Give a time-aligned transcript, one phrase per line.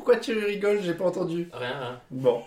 [0.00, 1.50] Pourquoi tu rigoles J'ai pas entendu.
[1.52, 2.00] Rien, rien.
[2.10, 2.40] Bon,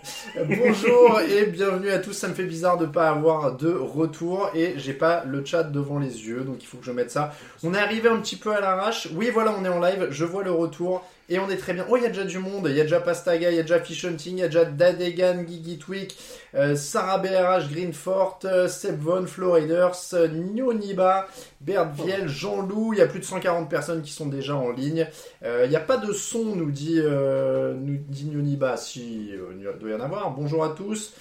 [0.43, 2.13] bonjour et bienvenue à tous.
[2.13, 5.99] Ça me fait bizarre de pas avoir de retour et j'ai pas le chat devant
[5.99, 7.31] les yeux, donc il faut que je mette ça.
[7.61, 9.07] On est arrivé un petit peu à l'arrache.
[9.13, 10.07] Oui, voilà, on est en live.
[10.09, 11.85] Je vois le retour et on est très bien.
[11.89, 12.67] Oh, il y a déjà du monde.
[12.69, 14.65] Il y a déjà Pastaga, il y a déjà Fish Hunting, il y a déjà
[14.65, 16.15] Dadegan, Gigi Tweak,
[16.55, 21.27] euh, Sarah BRH, Greenfort, euh, Seb Von, Flowriders, euh, Nyoniba,
[21.61, 22.93] Bert Viel, Jean-Loup.
[22.93, 25.07] Il y a plus de 140 personnes qui sont déjà en ligne.
[25.43, 28.77] Il n'y a pas de son, nous dit, nous dit Nyoniba.
[28.77, 30.31] Si, il doit y en avoir.
[30.31, 31.13] Bonjour à tous.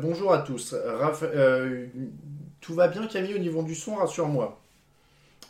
[0.00, 0.74] Bonjour à tous.
[0.74, 1.30] Raph-
[2.60, 4.61] tout va bien, Camille, au niveau du son, rassure-moi.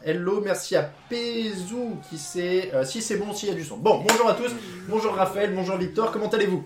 [0.04, 3.76] Hello, merci à Pezou qui sait euh, si c'est bon, s'il y a du son.
[3.76, 4.50] Bon, bonjour à tous.
[4.88, 6.64] Bonjour Raphaël, bonjour Victor, comment allez-vous?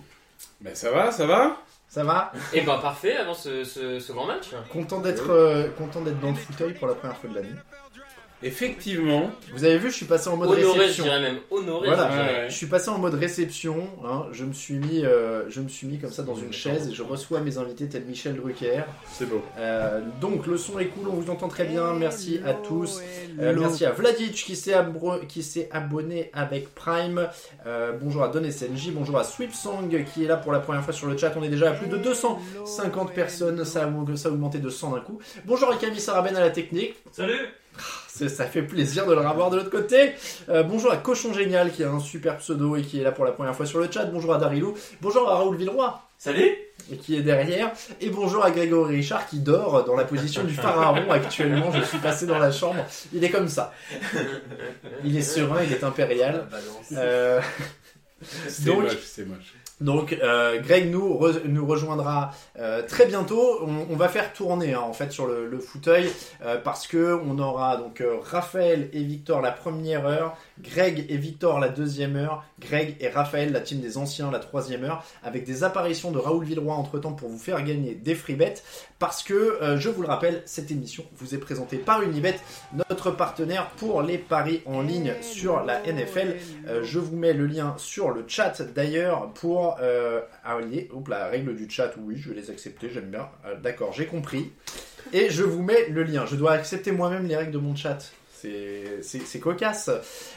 [0.61, 1.57] Ben ça va, ça va
[1.89, 2.33] Ça va?
[2.55, 4.47] Et ben parfait avant ce, ce, ce grand match.
[4.73, 7.55] Content d'être euh, content d'être dans le fauteuil pour la première fois de l'année.
[8.47, 9.31] Effectivement.
[9.53, 11.05] Vous avez vu, je suis passé en mode Honoré, je réception.
[11.05, 11.39] dirais même.
[11.51, 12.09] Honoré, Voilà.
[12.11, 12.47] je dirais.
[12.49, 13.89] Je suis passé en mode réception.
[14.05, 14.27] hein.
[14.33, 16.95] Je me suis mis, euh, je me suis mis comme ça dans une chaise et
[16.95, 18.83] je reçois mes invités tel Michel Drucker.
[19.13, 19.43] C'est beau.
[19.59, 21.93] Euh, donc le son est cool, on vous entend très bien.
[21.95, 23.01] Merci à tous.
[23.41, 27.29] Euh, merci à Vladic qui s'est abro- qui s'est abonné avec Prime.
[27.67, 30.93] Euh, bonjour à Don SNJ, bonjour à Sweepsong qui est là pour la première fois
[30.93, 31.33] sur le chat.
[31.37, 34.93] On est déjà à plus de 250 personnes, ça a, ça a augmenté de 100
[34.93, 35.19] d'un coup.
[35.45, 36.95] Bonjour à Camille Saraben à la technique.
[37.13, 37.35] Salut
[38.09, 40.13] Ça fait plaisir de le revoir de l'autre côté.
[40.49, 43.27] Euh, bonjour à Cochon Génial qui a un super pseudo et qui est là pour
[43.27, 44.07] la première fois sur le chat.
[44.07, 44.75] Bonjour à Darilou.
[45.03, 46.51] Bonjour à Raoul Villeroy Salut
[46.91, 47.73] et qui est derrière.
[48.01, 51.71] Et bonjour à Grégory Richard qui dort dans la position du pharaon actuellement.
[51.73, 52.87] Je suis passé dans la chambre.
[53.13, 53.75] Il est comme ça.
[55.05, 56.47] Il est serein, il est impérial.
[56.93, 57.41] Euh,
[58.49, 59.55] C'est moche, c'est moche.
[59.81, 63.61] Donc euh, Greg nous, re- nous rejoindra euh, très bientôt.
[63.91, 66.11] On, va faire tourner hein, en fait sur le, le fauteuil
[66.45, 71.61] euh, parce que on aura donc Raphaël et Victor la première heure, Greg et Victor
[71.61, 75.65] la deuxième heure, Greg et Raphaël la team des anciens la troisième heure, avec des
[75.65, 78.63] apparitions de Raoul Villeroy entre temps pour vous faire gagner des free bets
[78.99, 82.37] parce que euh, je vous le rappelle cette émission vous est présentée par Unibet,
[82.89, 86.37] notre partenaire pour les paris en ligne sur la NFL.
[86.69, 90.89] Euh, je vous mets le lien sur le chat d'ailleurs pour euh, allier.
[90.95, 93.29] Hop la règle du chat, oui, je vais les accepter, j'aime bien.
[93.47, 94.53] Euh, D'accord, j'ai compris.
[95.13, 96.27] Et je vous mets le lien.
[96.27, 97.99] Je dois accepter moi-même les règles de mon chat.
[98.41, 99.91] C'est- cocasse.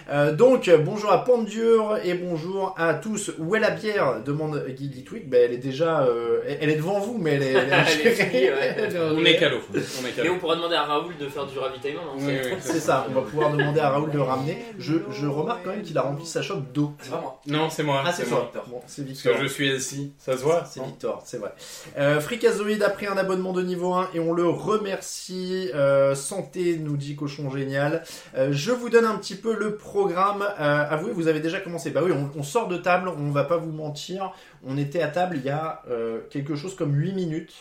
[0.09, 3.31] Euh, donc, bonjour à Pandure et bonjour à tous.
[3.39, 5.27] Où est la bière demande Guigui Twig.
[5.29, 6.01] Ben, elle est déjà.
[6.03, 7.53] euh, elle est devant vous, mais elle est.
[7.53, 8.75] Elle est finie, ouais.
[8.77, 9.57] Elle est On est calo.
[9.73, 9.77] On
[10.21, 12.51] est Et on pourra demander à Raoul de faire du ravitaillement, Oui, oui.
[12.59, 14.57] C'est ça, on va pouvoir demander à Raoul de ramener.
[14.77, 16.93] Je, je remarque quand même qu'il a rempli sa chope d'eau.
[17.01, 17.41] C'est pas moi.
[17.47, 18.03] Non, c'est moi.
[18.05, 18.29] Ah, c'est.
[18.29, 18.47] Bon,
[18.87, 19.35] c'est Parce Victor.
[19.37, 20.13] que je suis assis.
[20.19, 21.53] Ça se voit C'est Victor, c'est vrai.
[21.97, 25.69] Euh, Fricazoïde a pris un abonnement de niveau 1 et on le remercie.
[25.75, 27.88] Euh, santé, nous dit Cochon Génial.
[28.35, 30.41] Euh, je vous donne un petit peu le programme.
[30.41, 31.91] Euh, avouez, vous avez déjà commencé.
[31.91, 34.31] Bah oui, on, on sort de table, on va pas vous mentir.
[34.65, 37.53] On était à table il y a euh, quelque chose comme 8 minutes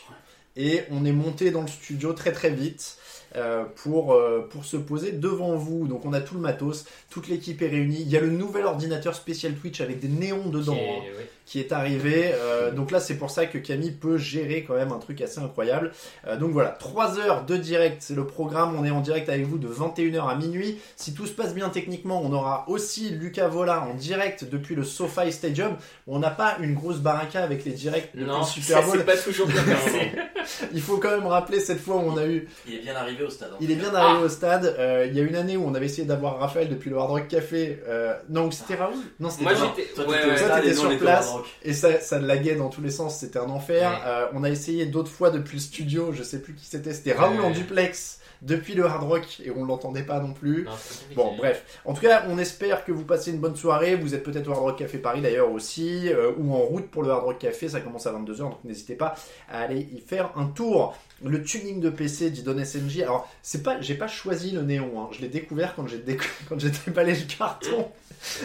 [0.56, 2.98] et on est monté dans le studio très très vite.
[3.36, 5.86] euh, pour, euh, pour se poser devant vous.
[5.86, 8.00] Donc on a tout le matos, toute l'équipe est réunie.
[8.00, 10.78] Il y a le nouvel ordinateur spécial Twitch avec des néons dedans.
[10.78, 11.02] Hein.
[11.48, 12.30] Qui est arrivé.
[12.34, 15.40] Euh, donc là, c'est pour ça que Camille peut gérer quand même un truc assez
[15.40, 15.92] incroyable.
[16.26, 18.76] Euh, donc voilà, 3 heures de direct, c'est le programme.
[18.78, 20.78] On est en direct avec vous de 21h à minuit.
[20.96, 24.84] Si tout se passe bien techniquement, on aura aussi Lucas Vola en direct depuis le
[24.84, 25.76] SoFi Stadium.
[26.06, 28.98] On n'a pas une grosse baraka avec les directs Non, Super Bowl.
[28.98, 30.12] c'est pas toujours bien passé.
[30.74, 33.24] Il faut quand même rappeler cette fois où on a eu Il est bien arrivé
[33.24, 33.50] au stade.
[33.52, 33.56] hein.
[33.60, 34.76] il est bien arrivé au stade.
[34.78, 37.10] Euh, il y a une année où on avait essayé d'avoir Raphaël depuis le Hard
[37.10, 37.80] Rock Café.
[37.88, 39.88] Euh, non, c'était Raoul Non, c'était Moi j'étais.
[39.94, 40.74] Toi, Ouais, ouais.
[40.74, 41.37] Sur place.
[41.62, 43.90] Et ça, ça laguait dans tous les sens, c'était un enfer.
[43.90, 43.96] Ouais.
[44.06, 47.12] Euh, on a essayé d'autres fois depuis le studio, je sais plus qui c'était, c'était
[47.12, 47.46] Raoul Ouais.
[47.46, 50.64] en duplex depuis le Hard Rock et on l'entendait pas non plus.
[50.64, 50.72] Non.
[51.16, 51.80] Bon, bref.
[51.84, 53.96] En tout cas, on espère que vous passez une bonne soirée.
[53.96, 57.02] Vous êtes peut-être au Hard Rock Café Paris d'ailleurs aussi, euh, ou en route pour
[57.02, 57.68] le Hard Rock Café.
[57.68, 59.14] Ça commence à 22h, donc n'hésitez pas
[59.50, 60.96] à aller y faire un tour.
[61.24, 63.00] Le tuning de PC dit Don SNJ.
[63.02, 65.00] Alors, c'est pas, j'ai pas choisi le néon.
[65.02, 65.08] hein.
[65.12, 67.88] Je l'ai découvert quand j'ai déc- quand j'ai déballé le carton.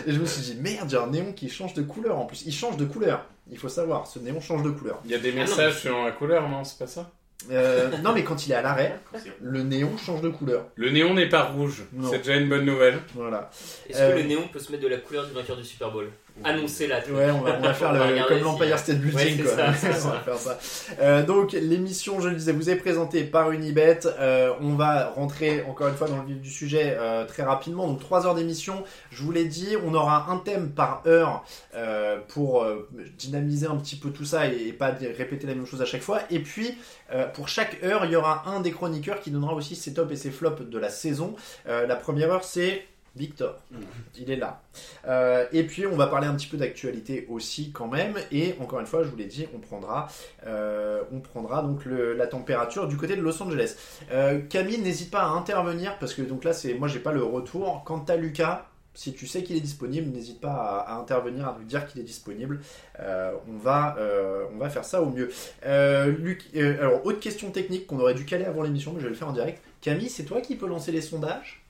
[0.07, 2.17] Et je me suis dit merde, il y a un néon qui change de couleur
[2.17, 2.43] en plus.
[2.45, 3.25] Il change de couleur.
[3.51, 4.99] Il faut savoir, ce néon change de couleur.
[5.05, 6.63] Il y a des Ah non, messages mais- sur la couleur, non?
[6.63, 7.11] C'est pas ça?
[7.51, 8.99] Euh, non, mais quand il est à l'arrêt,
[9.41, 10.65] le néon change de couleur.
[10.75, 11.83] Le néon n'est pas rouge.
[11.91, 12.09] Non.
[12.09, 12.99] C'est déjà une bonne nouvelle.
[13.15, 13.49] Voilà.
[13.89, 15.91] Est-ce Euh, que le néon peut se mettre de la couleur du vainqueur du Super
[15.91, 16.09] Bowl?
[16.43, 19.55] Annoncez la Ouais, on va, on va faire le, comme l'Empire State Building, Ouais, c'est
[19.55, 19.73] quoi.
[19.93, 20.57] ça, on va faire ça.
[20.99, 23.99] Euh, donc, l'émission, je le disais, vous est présentée par Unibet.
[24.19, 27.87] Euh, on va rentrer encore une fois dans le vif du sujet euh, très rapidement.
[27.87, 28.83] Donc, trois heures d'émission.
[29.11, 31.45] Je vous l'ai dit, on aura un thème par heure
[31.75, 35.67] euh, pour euh, dynamiser un petit peu tout ça et, et pas répéter la même
[35.67, 36.21] chose à chaque fois.
[36.31, 36.77] Et puis,
[37.13, 40.11] euh, pour chaque heure, il y aura un des chroniqueurs qui donnera aussi ses tops
[40.11, 41.35] et ses flops de la saison.
[41.67, 43.59] Euh, la première heure, c'est Victor.
[44.17, 44.61] Il est là.
[45.07, 48.15] Euh, et puis on va parler un petit peu d'actualité aussi quand même.
[48.31, 50.07] Et encore une fois, je vous l'ai dit, on prendra,
[50.47, 53.75] euh, on prendra donc la température du côté de Los Angeles.
[54.11, 57.23] Euh, Camille, n'hésite pas à intervenir parce que donc là c'est, moi j'ai pas le
[57.23, 57.83] retour.
[57.85, 58.67] Quant à Lucas.
[58.95, 62.03] Si tu sais qu'il est disponible, n'hésite pas à, intervenir, à nous dire qu'il est
[62.03, 62.61] disponible.
[62.99, 63.97] On, va,
[64.53, 65.31] on va faire ça au mieux.
[66.19, 69.15] Luc, alors, autre question technique qu'on aurait dû caler avant l'émission, mais je vais le
[69.15, 69.63] faire en direct.
[69.81, 71.62] Camille, c'est toi qui peux lancer les sondages?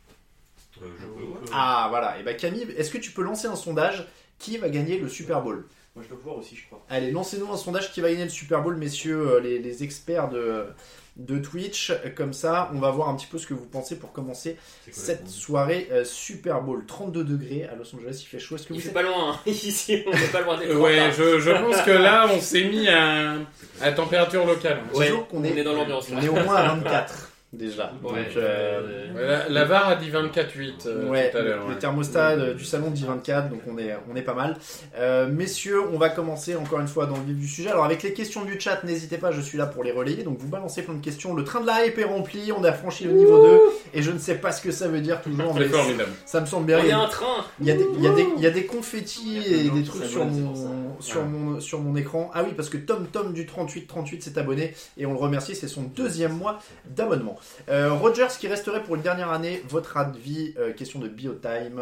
[0.81, 1.37] Euh, je peux, ouais.
[1.53, 4.07] ah voilà, et bah Camille, est-ce que tu peux lancer un sondage
[4.39, 5.65] qui va gagner le Super Bowl?
[5.95, 6.83] Moi, je dois pouvoir aussi, je crois.
[6.89, 10.29] Allez, lancez-nous un sondage qui va gagner le Super Bowl, messieurs euh, les, les experts
[10.29, 10.65] de,
[11.17, 11.93] de Twitch.
[12.15, 14.57] Comme ça, on va voir un petit peu ce que vous pensez pour commencer
[14.91, 16.83] cette réponse soirée euh, Super Bowl.
[16.87, 18.55] 32 degrés à Los Angeles, il fait chaud.
[18.55, 18.93] Est-ce que Il vous fait êtes...
[18.95, 19.39] pas loin, hein.
[19.45, 21.11] ici on n'est pas loin des Euh, 30, ouais, hein.
[21.15, 23.35] je, je pense que là, on s'est mis à,
[23.79, 24.81] à température locale.
[24.95, 26.07] Ouais, Disons qu'on on est- est dans l'ambiance.
[26.11, 27.93] On est au moins à 24 déjà.
[28.03, 28.81] Ouais, Donc, euh,
[29.15, 31.67] euh, La, la VAR a dit 24-8 euh, Ouais, tout à le, l'heure.
[31.67, 31.79] le ouais.
[31.79, 34.57] thermostat euh, du salon dit 24, donc on est, on est pas mal.
[34.97, 37.69] Euh, messieurs, on va commencer encore une fois dans le vif du sujet.
[37.69, 40.39] Alors avec les questions du chat, n'hésitez pas, je suis là pour les relayer, donc
[40.39, 41.33] vous balancez plein de questions.
[41.35, 43.59] Le train de la hype est rempli, on a franchi le niveau 2,
[43.93, 46.11] et je ne sais pas ce que ça veut dire toujours, mais C'est formidable.
[46.25, 46.79] ça me semble bien.
[46.79, 48.47] Il y a- un train il y a des, il y a des, il y
[48.47, 50.53] a des confettis a et des trucs sur mon,
[50.99, 52.31] sur mon, sur mon écran.
[52.33, 55.67] Ah oui, parce que Tom Tom du 3838 s'est abonné et on le remercie, c'est
[55.67, 56.59] son deuxième mois
[56.89, 57.37] d'abonnement.
[57.69, 61.81] Euh, Rogers qui resterait pour une dernière année, votre avis, euh, question de Biotime.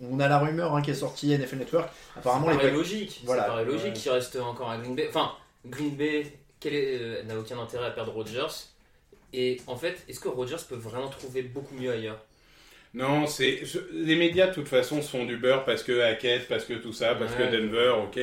[0.00, 1.88] On a la rumeur hein, qui est sortie NFL Network.
[2.16, 3.20] Apparemment, Ça les paraît logique.
[3.24, 3.42] Voilà.
[3.42, 3.92] Ça paraît logique Ouais.
[3.92, 5.06] qu'il reste encore à Green Bay.
[5.08, 5.32] Enfin,
[5.66, 6.32] Green Bay
[6.64, 6.70] est-
[7.00, 8.46] euh, n'a aucun intérêt à perdre Rodgers.
[9.32, 12.18] Et en fait, est-ce que Rodgers peut vraiment trouver beaucoup mieux ailleurs?
[12.94, 13.62] Non, c'est
[13.92, 16.92] les médias de toute façon se font du beurre parce que Hackett, parce que tout
[16.94, 17.46] ça, parce Ouais.
[17.50, 18.16] que Denver, ok,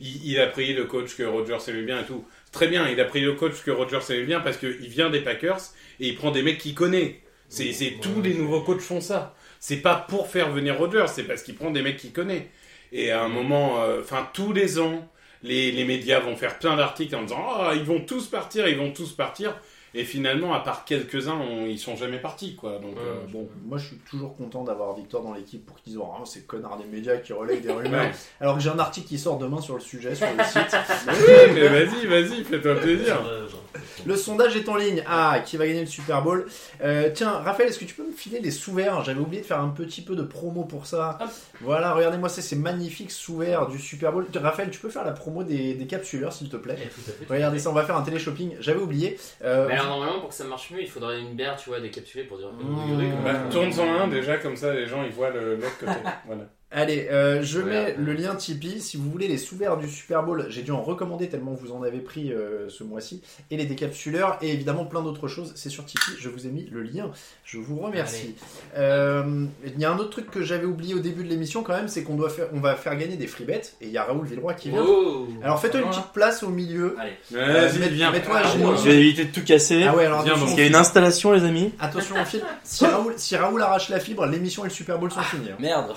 [0.00, 2.22] il, il a pris le coach que Rogers aimait bien et tout.
[2.52, 5.20] Très bien, il a pris le coach que Rogers aimait bien parce qu'il vient des
[5.22, 5.58] Packers
[6.00, 7.20] et il prend des mecs qu'il connaît.
[7.48, 9.34] C'est c'est- tous les nouveaux coachs font ça.
[9.58, 12.50] C'est pas pour faire venir Rogers, c'est parce qu'il prend des mecs qu'il connaît.
[12.92, 15.08] Et à un moment, euh, enfin tous les ans,
[15.42, 18.76] les, les médias vont faire plein d'articles en disant ah ils vont tous partir, ils
[18.76, 19.56] vont tous partir.
[19.94, 22.78] Et finalement, à part quelques-uns, on- ils sont jamais partis quoi.
[22.78, 23.48] Donc euh, bon.
[23.66, 26.78] Moi, je suis toujours content d'avoir Victor dans l'équipe pour qu'ils disent oh, ces connards
[26.78, 28.04] des médias qui relayent des rumeurs.
[28.06, 28.10] Ouais.
[28.40, 30.76] Alors que j'ai un article qui sort demain sur le sujet sur le site.
[31.08, 33.16] Oui, mais vas-y, vas-y, fais-toi plaisir.
[33.22, 33.61] Genre,
[34.06, 35.02] Le sondage est en ligne.
[35.06, 36.46] Ah, qui va gagner le Super Bowl
[36.82, 39.60] Euh, Tiens, Raphaël, est-ce que tu peux me filer les sous-verts J'avais oublié de faire
[39.60, 41.18] un petit peu de promo pour ça.
[41.20, 41.28] Hop.
[41.60, 44.26] Voilà, regardez-moi ces magnifiques sous-verts du Super Bowl.
[44.34, 47.12] Raphaël, tu peux faire la promo des, des capsuleurs, s'il te plaît Eh, tout à
[47.12, 47.64] fait, tout Regardez à fait.
[47.64, 48.56] ça, on va faire un télé-shopping.
[48.60, 49.18] J'avais oublié.
[49.44, 51.80] Euh, Mais alors, normalement, pour que ça marche mieux, il faudrait une bière, tu vois,
[51.80, 52.48] décapsulée pour dire.
[52.52, 53.22] Mmh.
[53.24, 55.92] Bah, Tourne-en un déjà, comme ça les gens ils voient le- l'autre côté.
[56.26, 56.42] Voilà.
[56.74, 58.80] Allez, euh, je mets le lien Tipeee.
[58.80, 61.82] Si vous voulez les sous-verts du Super Bowl, j'ai dû en recommander tellement vous en
[61.82, 63.20] avez pris euh, ce mois-ci.
[63.50, 65.52] Et les décapsuleurs, et évidemment plein d'autres choses.
[65.54, 66.12] C'est sur Tipeee.
[66.18, 67.10] Je vous ai mis le lien.
[67.44, 68.34] Je vous remercie.
[68.76, 71.74] Euh, Il y a un autre truc que j'avais oublié au début de l'émission quand
[71.74, 73.60] même, c'est qu'on doit faire, on va faire gagner des free bets.
[73.80, 74.82] Et il y a Raoul Villeroy qui vient.
[74.86, 76.96] Oh Alors faites-toi une petite place au milieu.
[76.98, 77.12] Allez.
[77.30, 78.10] Vas-y, mets- viens.
[78.10, 78.72] mets-toi à Ah, genoux.
[78.76, 79.84] Je vais éviter de tout casser.
[79.86, 81.72] Ah ouais, alors Viens Parce qu'il y a une installation, les amis.
[81.78, 82.42] attention au fil.
[82.64, 85.50] Si Raoul, si Raoul arrache la fibre, l'émission et le Super Bowl sont finis.
[85.50, 85.56] hein.
[85.60, 85.92] Merde.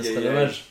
[0.00, 0.34] Aïe, Ça aïe, serait aïe.
[0.34, 0.64] dommage.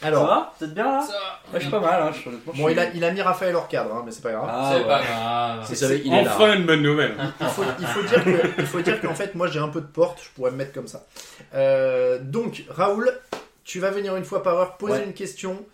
[0.00, 1.12] Ça Alors, va Vous êtes bien là Ça,
[1.52, 2.02] Ouais, je suis pas mal.
[2.02, 2.10] Hein.
[2.12, 4.02] je suis- honnêtement, je bon, suis- il a, il a mis Raphaël hors cadre, hein,
[4.04, 4.48] mais c'est pas grave.
[4.50, 4.86] Ah, c'est ouais.
[4.86, 5.66] pas grave.
[5.68, 6.32] Vous savez, il est là.
[6.34, 7.14] Enfin une bonne nouvelle.
[7.40, 9.80] Il faut, il faut dire que, il faut dire qu'en fait, moi j'ai un peu
[9.80, 11.04] de porte, je pourrais me mettre comme ça.
[11.54, 13.10] Euh, donc, Raoul,
[13.64, 15.04] tu vas venir une fois par heure poser Ouais.
[15.04, 15.64] une question.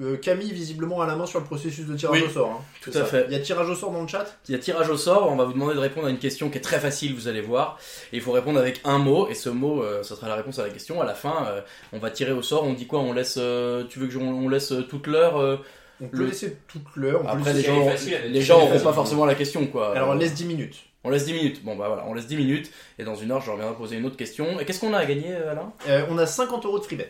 [0.00, 2.50] Euh, Camille, visiblement, à la main sur le processus de tirage Oui, au sort.
[2.50, 2.64] hein.
[2.82, 3.04] tout à ça.
[3.06, 3.24] fait.
[3.28, 4.26] Il y a tirage au sort dans le chat?
[4.48, 6.50] Il y a tirage au sort, on va vous demander de répondre à une question
[6.50, 7.78] qui est très facile, vous allez voir.
[8.12, 10.58] Et il faut répondre avec un mot, et ce mot, euh, ça sera la réponse
[10.58, 11.00] à la question.
[11.00, 11.60] À la fin, euh,
[11.92, 13.00] on va tirer au sort, on dit quoi?
[13.00, 15.56] On laisse, euh, tu veux que je- on laisse euh, toute l'heure euh,
[16.02, 17.22] On peut Le- laisser toute l'heure.
[17.26, 17.88] Après, les gens,
[18.28, 18.70] les gens facile.
[18.74, 19.92] auront pas forcément la question, quoi.
[19.96, 20.76] Alors, on Euh, laisse 10 minutes.
[21.04, 21.64] on laisse 10 minutes.
[21.64, 24.04] Bon, bah voilà, on laisse 10 minutes, et dans une heure, je reviendrai poser une
[24.04, 24.60] autre question.
[24.60, 25.72] Et qu'est-ce qu'on a à gagner, euh, Alain?
[25.88, 27.08] Euh, on a 50 euros de free bet.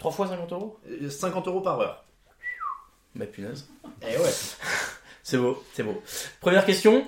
[0.00, 0.78] 3 fois 50 euros?
[0.90, 2.04] Euh, 50 euros par heure.
[3.14, 3.68] Bah punaise.
[4.02, 4.30] Eh ouais.
[5.22, 6.02] C'est beau, c'est beau.
[6.40, 7.06] Première question.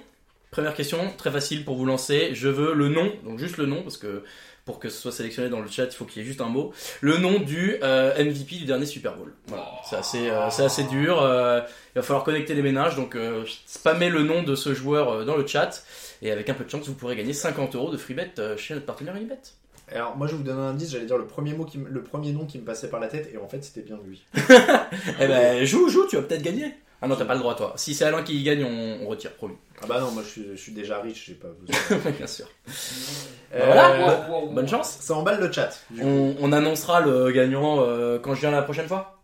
[0.53, 2.35] Première question, très facile pour vous lancer.
[2.35, 4.23] Je veux le nom, donc juste le nom, parce que
[4.67, 6.49] pour que ce soit sélectionné dans le chat, il faut qu'il y ait juste un
[6.49, 6.73] mot.
[7.01, 9.33] Le nom du euh, MVP du dernier Super Bowl.
[9.47, 11.21] Voilà, c'est assez, euh, c'est assez dur.
[11.23, 11.63] euh,
[11.95, 15.25] il va falloir connecter les ménages, donc euh, spammez le nom de ce joueur euh,
[15.25, 15.83] dans le chat.
[16.21, 18.57] Et avec un peu de chance, vous pourrez gagner 50 euros de free bet euh,
[18.59, 19.39] chez notre partenaire Unibet.
[19.95, 22.33] Alors moi je vous donne un indice, j'allais dire le premier mot qui le premier
[22.33, 24.25] nom qui me passait par la tête et en fait c'était bien lui.
[25.21, 26.75] Eh ben, joue, joue, tu vas peut-être gagner.
[27.05, 27.73] Ah non, t'as pas le droit, toi.
[27.75, 29.57] Si c'est Alain qui gagne, on, on retire, promis.
[29.83, 32.11] Ah bah non, moi je suis, je suis déjà riche, j'ai pas besoin.
[32.17, 32.47] Bien sûr.
[33.55, 33.99] Euh, Voilà.
[33.99, 34.53] Wow, wow, wow.
[34.53, 34.99] Bonne chance.
[35.01, 35.71] Ça emballe le chat.
[35.91, 36.07] du coup.
[36.07, 39.19] On, on annoncera le gagnant euh, quand je viens la prochaine fois.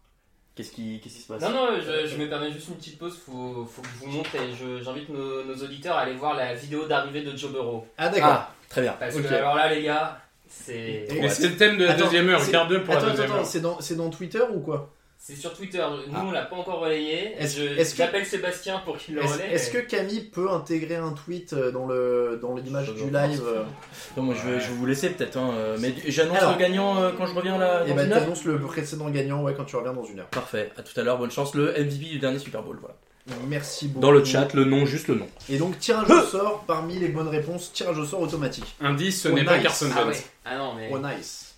[0.57, 1.41] Qu'est-ce qui, qu'est-ce qui se passe?
[1.41, 3.17] Non, non, je, je me permets juste une petite pause.
[3.25, 6.35] Faut, faut que je vous montre et je- j'invite nos, nos auditeurs à aller voir
[6.35, 7.87] la vidéo d'arrivée de Joe Burrow.
[7.97, 8.29] Ah d'accord.
[8.29, 8.97] Ah, très bien.
[8.99, 9.23] Parce Ok.
[9.23, 10.73] que, alors là, les gars, c'est.
[10.77, 13.07] Et- Mais c'est le thème de la Attends, deuxième heure, c'est- quart d'heure pour attends,
[13.07, 13.47] la attends, deuxième attends, heure.
[13.51, 14.91] c'est dans, c'est dans Twitter ou quoi?
[15.21, 15.85] C'est sur Twitter.
[16.07, 16.25] Nous, Ah.
[16.27, 17.35] on l'a pas encore relayé.
[17.39, 19.51] Est-ce- Je- est-ce que- J'appelle Sébastien pour qu'il le Est-ce relaie.
[19.53, 23.65] est-ce que Camille peut intégrer un tweet euh, dans le dans l'image du live euh,
[24.17, 25.37] Non, moi, je, vais, je vais vous laisser peut-être.
[25.37, 26.53] Hein, euh, mais j'annonce Alors.
[26.53, 27.83] le gagnant euh, quand je reviens là.
[27.85, 30.21] Et dans bah une heure t'annonces le précédent gagnant ouais quand tu reviens dans une
[30.21, 30.29] heure.
[30.29, 30.71] Parfait.
[30.77, 31.19] À tout à l'heure.
[31.19, 31.53] Bonne chance.
[31.57, 32.79] Le MVP du dernier Super Bowl.
[32.81, 32.95] Voilà.
[33.49, 34.01] Merci beaucoup.
[34.01, 35.27] Dans le chat, le nom, juste le nom.
[35.49, 38.77] Et donc tirage au sort parmi les bonnes réponses, tirage au sort automatique.
[38.81, 39.63] Indice, ce Oh, n'est pas nice.
[39.65, 40.09] Carson Ah Jones.
[40.11, 40.25] ouais.
[40.45, 40.91] Ah non, mais.
[40.93, 41.55] Oh nice.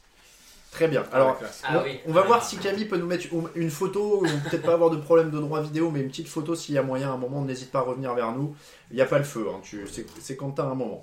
[0.73, 1.05] Très bien.
[1.13, 1.63] Alors classe.
[1.65, 1.99] Ah on, oui.
[2.07, 2.27] on va Ah.
[2.29, 5.39] voir si Camille peut nous mettre une photo, ou peut-être pas avoir de problème de
[5.41, 7.81] droit vidéo, mais une petite photo s'il y a moyen à un moment, n'hésite pas
[7.81, 8.55] à revenir vers nous.
[8.91, 11.03] Il n'y a pas le feu, hein, tu- c'est c'est quand t'as un moment.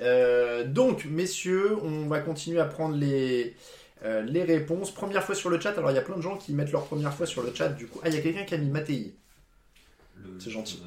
[0.00, 3.54] Euh, donc, messieurs, on va continuer à prendre les,
[4.04, 4.90] euh, les réponses.
[4.90, 6.84] Première fois sur le chat, alors il y a plein de gens qui mettent leur
[6.86, 8.00] première fois sur le chat, du coup.
[8.02, 9.14] Ah, il y a quelqu'un qui a mis Mattei.
[10.38, 10.82] C'est gentil.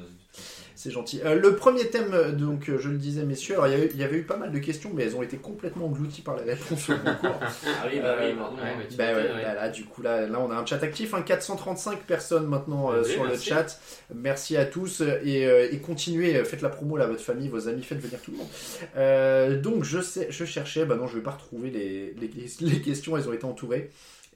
[0.74, 1.22] C'est gentil.
[1.24, 3.90] Euh, le premier thème, euh, donc euh, je le disais, messieurs, alors il y, avait,
[3.94, 6.36] il y avait eu pas mal de questions, mais elles ont été complètement englouties par
[6.36, 7.40] les réponses au concours.
[7.40, 8.56] Ah oui, bah oui, Euh, pardon.
[8.56, 8.86] ouais.
[8.98, 9.42] Bah ouais, ouais.
[9.42, 12.92] bah là, du coup, là, là, on a un chat actif, hein, 435 personnes maintenant
[12.92, 13.48] euh, Oui, sur merci.
[13.48, 13.80] le chat.
[14.14, 17.48] Merci à tous et, euh, et continuez, euh, faites la promo là, à votre famille,
[17.48, 18.48] vos amis, faites venir tout le monde.
[18.96, 22.82] Euh, donc, je, sais, je cherchais, bah non, je vais pas retrouver les, les, les
[22.82, 23.90] questions, elles ont été entourées.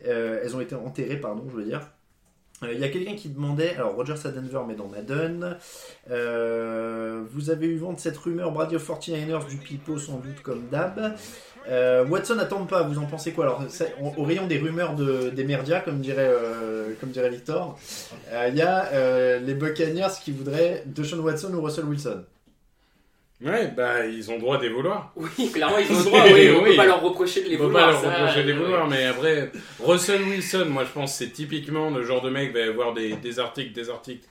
[0.07, 1.83] Euh, elles ont été enterrées, pardon, je veux dire.
[2.62, 5.56] Euh, Il y a quelqu'un qui demandait, alors Rogers à Denver, mais dans Madden.
[6.10, 10.42] Euh, vous avez eu vent de cette rumeur Brady aux 49ers du pipeau sans doute
[10.42, 11.14] comme d'hab.
[11.68, 13.44] Euh, Watson attend pas, vous en pensez quoi?
[13.44, 13.62] Alors,
[14.16, 17.78] au, rayon des rumeurs de, des merdias, comme dirait, euh, comme dirait Victor,
[18.32, 22.24] euh, il y a les Buccaneers qui voudraient Deshaun Watson ou Russell Wilson.
[23.42, 25.12] Ouais, bah ils ont le droit des vouloirs.
[25.16, 26.25] Oui, clairement, ils ont le droit.
[26.32, 26.70] Oui, on Oui.
[26.70, 27.87] peut pas leur reprocher de les On peut vouloir.
[27.87, 31.30] pas leur ça, reprocher des euh, mais après, Russell Wilson, moi je pense que c'est
[31.30, 34.26] typiquement le genre de mec qui va avoir des, des articles, des articles,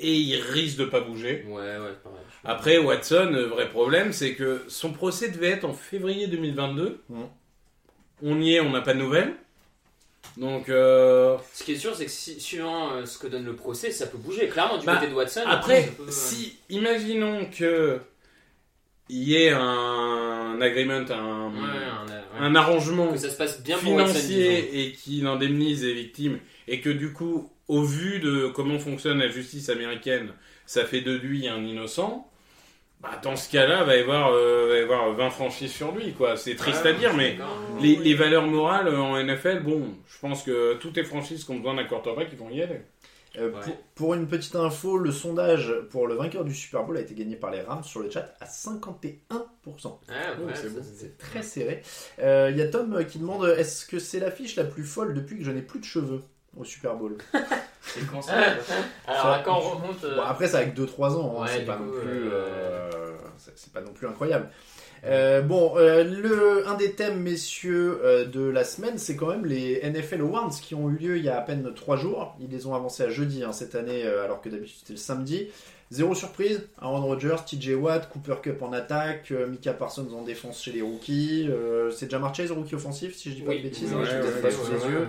[0.00, 1.44] et il risque de pas bouger.
[1.48, 2.18] Ouais, ouais, pareil.
[2.44, 7.00] Après, Watson, le vrai problème, c'est que son procès devait être en février 2022.
[7.10, 7.22] Mm.
[8.22, 9.34] On y est, on n'a pas de nouvelles.
[10.36, 13.56] Donc, euh, Ce qui est sûr, c'est que si, suivant euh, ce que donne le
[13.56, 14.48] procès, ça peut bouger.
[14.48, 15.42] Clairement, du Bah, côté de Watson.
[15.46, 17.98] après, peut- si, imaginons que
[19.08, 22.20] il y ait un agreement, un, Ouais, un- ouais.
[22.40, 26.80] un arrangement Que ça se passe bien pour financier et qu'il indemnise les victimes, et
[26.80, 30.30] que du coup, au vu de comment fonctionne la justice américaine,
[30.66, 32.30] ça fait de lui un innocent,
[33.00, 36.12] bah, dans ce cas-là, va y avoir, euh, va y avoir 20 franchises sur lui,
[36.14, 36.36] quoi.
[36.36, 37.38] C'est triste Ouais, à dire, mais
[37.80, 41.74] les valeurs morales en NFL, bon, je pense que toutes les franchises qui ont besoin
[41.74, 42.80] d'un quarterback, ils vont y aller.
[43.38, 43.60] Euh, Ouais.
[43.62, 47.14] pour, pour une petite info, le sondage pour le vainqueur du Super Bowl a été
[47.14, 49.12] gagné par les Rams sur le chat à 51%.
[49.66, 50.82] Ouais, ouais, c'est bon,
[51.18, 51.82] très serré.
[52.20, 55.38] Euh, Il y a Tom qui demande est-ce que c'est l'affiche la plus folle depuis
[55.38, 56.22] que je n'ai plus de cheveux
[56.56, 57.16] au Super Bowl?
[57.82, 58.54] C'est quand Ah,
[59.06, 60.04] Alors, Ça- quand on remonte.
[60.04, 63.16] euh, Bon, après, c'est avec 2-3 ans, hein, c'est pas, non plus, euh, euh,
[63.54, 64.50] c'est pas non plus incroyable.
[65.04, 69.46] Euh, bon, euh, le, un des thèmes, messieurs, euh, de la semaine, c'est quand même
[69.46, 72.36] les NFL Awards qui ont eu lieu il y a à peine 3 jours.
[72.40, 75.48] Ils les ont avancés à jeudi hein, cette année, alors que d'habitude c'était le samedi.
[75.90, 80.72] Zéro surprise, Aaron Rodgers, TJ Watt, Cooper Cup en attaque, Mika Parsons en défense chez
[80.72, 81.48] les rookies.
[81.96, 84.10] c'est Jamar Chase, rookie offensif, si je dis pas Oui, de bêtises, hein, ouais, les
[84.10, 85.08] ai ouais, pas ouais, sous ouais, les yeux.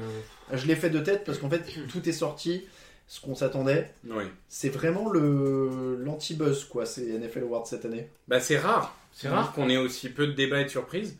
[0.53, 2.63] Je l'ai fait de tête parce qu'en fait tout est sorti,
[3.09, 3.91] ce qu'on s'attendait.
[4.07, 4.23] Oui.
[4.47, 8.07] C'est vraiment le l'anti-buzz, quoi, ces NFL Awards cette année.
[8.27, 8.95] Bah, c'est rare.
[9.19, 11.17] C'est rare qu'on ait aussi peu de débats et de surprises.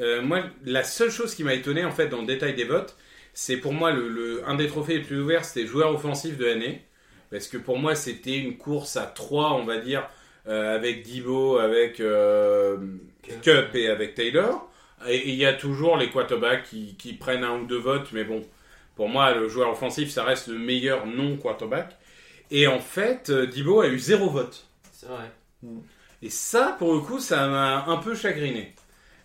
[0.00, 2.96] Euh, moi, la seule chose qui m'a étonné, en fait, dans le détail des votes,
[3.34, 6.46] c'est pour moi le, le- un des trophées les plus ouverts, c'était joueur offensif de
[6.46, 6.82] l'année.
[7.30, 10.08] Parce que pour moi, c'était une course à trois, on va dire,
[10.48, 12.78] euh, avec Divo, avec euh,
[13.42, 14.70] Cup et avec Taylor.
[15.08, 18.24] Et il y a toujours les quarterbacks qui, qui prennent un ou deux votes, mais
[18.24, 18.42] bon,
[18.96, 21.96] pour moi, le joueur offensif, ça reste le meilleur non-quarterback.
[22.50, 24.66] Et en fait, euh, Divo a eu zéro vote.
[24.92, 25.30] C'est vrai.
[26.22, 28.74] Et ça, pour le coup, ça m'a un peu chagriné.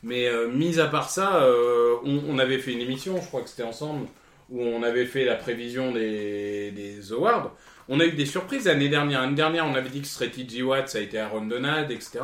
[0.02, 3.50] Mais euh, mis à part ça, euh, on, avait fait une émission, je crois que
[3.50, 4.08] c'était ensemble,
[4.50, 7.56] où on avait fait la prévision des, des awards.
[7.88, 9.22] On a eu des surprises l'année dernière.
[9.22, 11.92] L'année dernière, on avait dit que ce serait TJ Watt, ça a été Aaron Donald,
[11.92, 12.20] etc.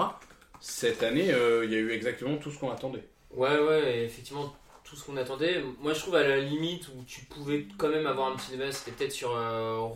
[0.59, 3.03] Cette année, euh, il y a eu exactement tout ce qu'on attendait.
[3.31, 5.63] Ouais, ouais, effectivement, tout ce qu'on attendait.
[5.81, 8.71] Moi, je trouve à la limite où tu pouvais quand même avoir un petit débat,
[8.71, 9.31] c'était peut-être sur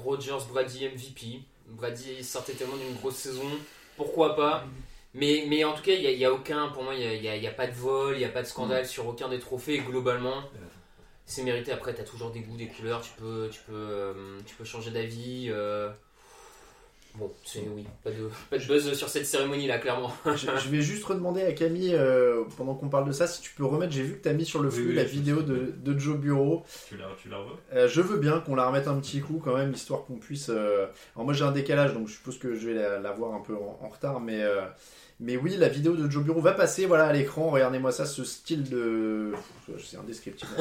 [0.04, 1.42] Rogers Brady MVP.
[1.70, 3.44] Brady sortait tellement d'une grosse saison,
[3.98, 4.66] pourquoi pas
[5.14, 7.06] mais, mais en tout cas, il n'y a, y a aucun, pour moi, il n'y
[7.08, 8.86] a, y a- il y a pas de vol, il n'y a pas de scandale
[8.86, 9.76] sur aucun des trophées.
[9.76, 10.44] Et globalement,
[11.26, 11.72] c'est mérité.
[11.72, 14.64] Après, tu as toujours des goûts, des couleurs, tu peux, tu peux, euh, tu peux
[14.66, 15.48] changer d'avis.
[15.50, 15.90] euh.
[17.18, 20.14] Bon, c'est oui, pas de, pas de buzz sur cette cérémonie là, clairement.
[20.26, 23.52] je, je vais juste redemander à Camille, euh, pendant qu'on parle de ça, si tu
[23.56, 23.92] peux remettre.
[23.94, 26.18] J'ai vu que tu as mis sur le flux oui, la vidéo de, de Joe
[26.18, 26.64] Bureau.
[26.88, 27.38] Tu la, tu la
[27.74, 30.50] Euh, je veux bien qu'on la remette un petit coup quand même, histoire qu'on puisse.
[30.50, 33.34] euh, Alors moi j'ai un décalage, donc je suppose que je vais la, la voir
[33.34, 34.62] un peu en, en retard, mais euh,
[35.20, 37.50] mais oui, la vidéo de Joe Bureau va passer, voilà à l'écran.
[37.50, 39.32] Regardez-moi ça, ce style de,
[39.84, 40.52] c'est indescriptible.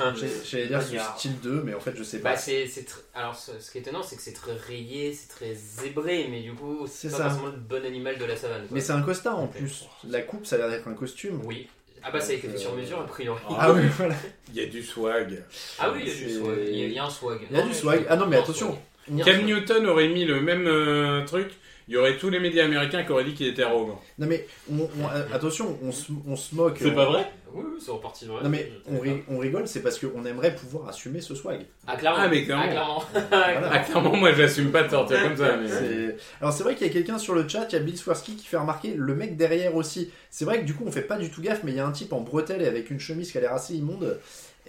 [0.00, 0.26] en fait.
[0.50, 2.36] J'allais dire ce style de, mais en fait je sais Bah, pas.
[2.38, 6.28] tr- Alors, ce, ce qui est étonnant, c'est que c'est très rayé, c'est très zébré,
[6.30, 7.24] mais du coup, c'est pas ça.
[7.30, 8.60] forcément le bon animal de la savane.
[8.62, 8.68] quoi.
[8.72, 9.84] Mais c'est un costard en plus.
[10.08, 11.42] La coupe, ça a l'air d'être un costume.
[11.44, 11.68] Oui.
[12.02, 13.42] Ah bah, ça a été fait sur Euh, mesure, a priori.
[13.58, 14.14] Ah oui, voilà.
[14.48, 15.44] Il y a du swag.
[15.78, 16.58] Ah oui, il y a du swag.
[16.68, 17.40] Il y a, il y a un swag.
[17.50, 18.06] Il y a du swag.
[18.08, 18.78] Ah non, mais attention.
[19.24, 19.44] Cam.
[19.44, 21.50] Newton aurait mis le même euh, truc,
[21.90, 24.00] il y aurait tous les médias américains qui auraient dit qu'il était arrogant.
[24.16, 26.78] Non mais on, on- euh, attention, on se, on se moque.
[26.80, 28.44] C'est pas vrai Oui, oui, c'est reparti de vrai.
[28.44, 31.66] Non mais on, ri- on rigole, c'est parce qu'on aimerait pouvoir assumer ce swag.
[31.88, 32.18] Ah, clairement.
[32.22, 32.62] Ah, mais clairement.
[32.64, 33.02] Ah, clairement.
[33.30, 33.70] Voilà.
[33.72, 35.56] Ah, clairement, moi j'assume pas de sortir comme ça.
[35.56, 35.68] Mais...
[35.68, 37.98] C'est- Alors c'est vrai qu'il y a quelqu'un sur le chat, il y a Bill
[37.98, 40.12] Swarsky qui fait remarquer le mec derrière aussi.
[40.30, 41.86] C'est vrai que du coup on fait pas du tout gaffe, mais il y a
[41.88, 44.20] un type en bretelle et avec une chemise qui a l'air assez immonde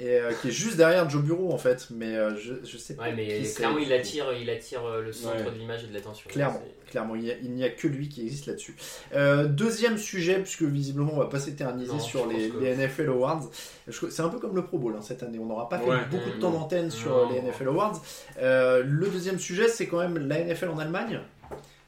[0.02, 1.88] et euh, qui est juste derrière Joe Bureau en fait.
[1.92, 5.02] Mais euh, je, je sais pas Ouais, mais qui clairement, il attire, il attire euh,
[5.02, 5.52] le centre Ouais.
[5.52, 6.30] de l'image et de l'attention.
[6.30, 8.76] Clairement, clairement, il a- n'y a, que lui qui existe là-dessus.
[9.14, 13.10] Euh, deuxième sujet, puisque visiblement on va pas s'éterniser sur les, pense que- les NFL
[13.10, 13.50] Awards.
[13.90, 15.38] C'est un peu comme le Pro Bowl hein, cette année.
[15.40, 15.98] On n'aura pas fait Ouais.
[16.10, 17.32] beaucoup de temps d'antenne sur Non.
[17.32, 18.02] les NFL Awards.
[18.42, 21.20] Euh, le deuxième sujet, c'est quand même la NFL en Allemagne.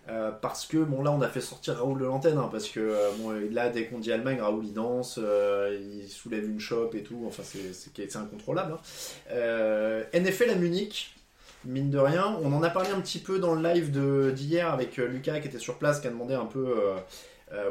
[0.09, 2.81] Euh, parce que bon là on a fait sortir Raoul de l'antenne hein, parce que
[2.81, 6.93] euh, bon, là dès qu'on dit Allemagne Raoul il danse euh, il soulève une chope
[6.95, 10.03] et tout enfin c'est incontrôlable hein.
[10.13, 11.15] NFL à Munich
[11.63, 13.91] mine de rien on en a parlé un petit peu dans le live
[14.33, 16.75] d'hier avec Lucas qui était sur place qui a demandé un peu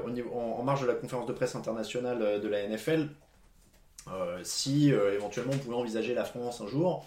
[0.03, 3.09] au niveau, en, marge de la conférence de presse internationale de la NFL
[4.43, 7.07] si éventuellement on pouvait envisager la France un jour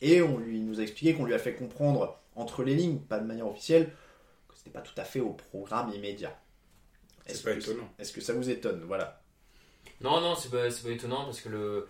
[0.00, 3.18] et on lui nous a expliqué qu'on lui a fait comprendre entre les lignes pas
[3.18, 3.90] de manière officielle
[4.62, 6.38] c'était pas tout à fait au programme immédiat
[7.24, 7.88] C'est Est-ce pas que- étonnant.
[7.98, 8.82] Est-ce que ça vous étonne?
[8.86, 9.22] Voilà.
[10.02, 11.88] Non, non, c'est pas, c'est pas étonnant parce que le.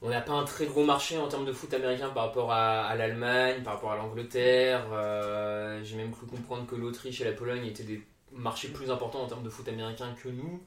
[0.00, 2.86] On n'a pas un très gros marché en termes de foot américain par rapport à,
[2.86, 4.86] à l'Allemagne, par rapport à l'Angleterre.
[4.92, 9.22] euh, J'ai même cru comprendre que l'Autriche et la Pologne étaient des marchés plus importants
[9.22, 10.62] en termes de foot américain que nous.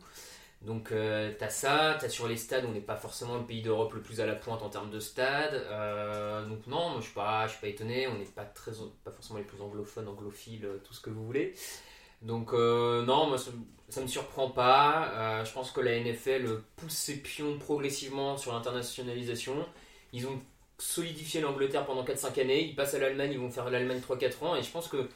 [0.63, 3.93] Donc euh, t'as ça, t'as sur les stades, on n'est pas forcément le pays d'Europe
[3.93, 5.55] le plus à la pointe en termes de stades.
[5.55, 8.07] Euh, donc non, moi je suis pas, suis pas étonné.
[8.07, 8.71] On n'est pas très,
[9.03, 11.53] pas forcément les plus anglophones, anglophiles, euh, tout ce que vous voulez.
[12.21, 13.51] Donc non, moi ça,
[13.89, 15.43] ça me surprend pas.
[15.43, 19.65] Je pense que la NFL pousse ses pions progressivement sur l'internationalisation.
[20.13, 20.39] Ils ont
[20.77, 22.63] solidifié l'Angleterre pendant 4-5 années.
[22.63, 24.55] Ils passent à l'Allemagne, ils vont faire l'Allemagne 3-4 ans.
[24.55, 25.09] Et je pense que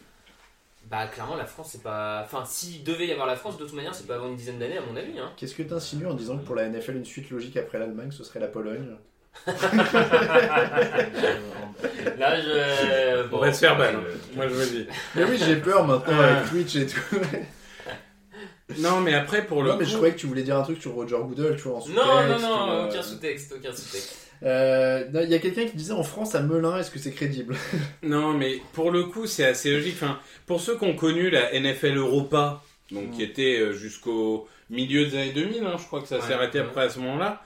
[0.90, 2.22] bah clairement la France c'est pas.
[2.24, 4.58] Enfin s'il devait y avoir la France de toute manière c'est pas avant une dizaine
[4.60, 5.20] d'années à mon avis.
[5.20, 5.32] Hein.
[5.38, 8.12] Qu'est-ce que tu insinues en disant que pour la NFL, une suite logique après l'Allemagne,
[8.12, 8.96] ce serait la Pologne?
[12.18, 13.28] Là je.
[13.32, 13.92] On va se faire ban.
[14.36, 14.88] Moi je vous le dis.
[15.16, 17.00] Mais oui, j'ai peur maintenant avec Twitch et tout.
[18.80, 20.62] Non, mais après pour le non, mais je coup- croyais que tu voulais dire un
[20.62, 22.06] truc sur Roger Goodell, tu vois, en sous-texte.
[22.06, 24.27] Non, non, non, ou, euh, aucun sous-texte, aucun sous-texte.
[24.44, 27.56] Euh, Il y a quelqu'un qui disait en France, à Melun, est-ce que c'est crédible?
[28.04, 29.96] Non, mais pour le coup, c'est assez logique.
[29.96, 35.06] Enfin, pour ceux qui ont connu la NFL Europa, donc qui était euh, jusqu'au milieu
[35.06, 36.66] des années 2000, hein, je crois que ça s'est Ouais, arrêté ouais.
[36.66, 37.42] après à ce moment-là.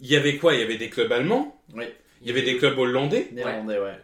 [0.00, 0.54] Il y avait quoi?
[0.54, 1.84] Il y avait des clubs allemands, Oui.
[2.22, 3.94] il y avait des clubs hollandais, Néerlandais, ouais.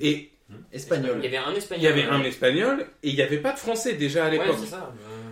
[0.00, 0.30] et
[0.72, 1.16] Espagnol.
[1.18, 1.80] Il y avait un espagnol.
[1.80, 4.56] il y avait un espagnol, et il n'y avait pas de français déjà à l'époque.
[4.72, 4.76] euh,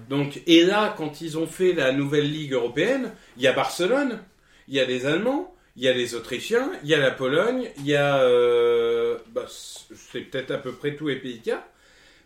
[0.09, 4.21] Donc, et là, quand ils ont fait la nouvelle ligue européenne, il y a Barcelone,
[4.69, 7.71] il y a les Allemands, il y a les Autrichiens, il y a la Pologne,
[7.79, 11.67] il y a, euh, bah, c'est peut-être à peu près tous les pays a.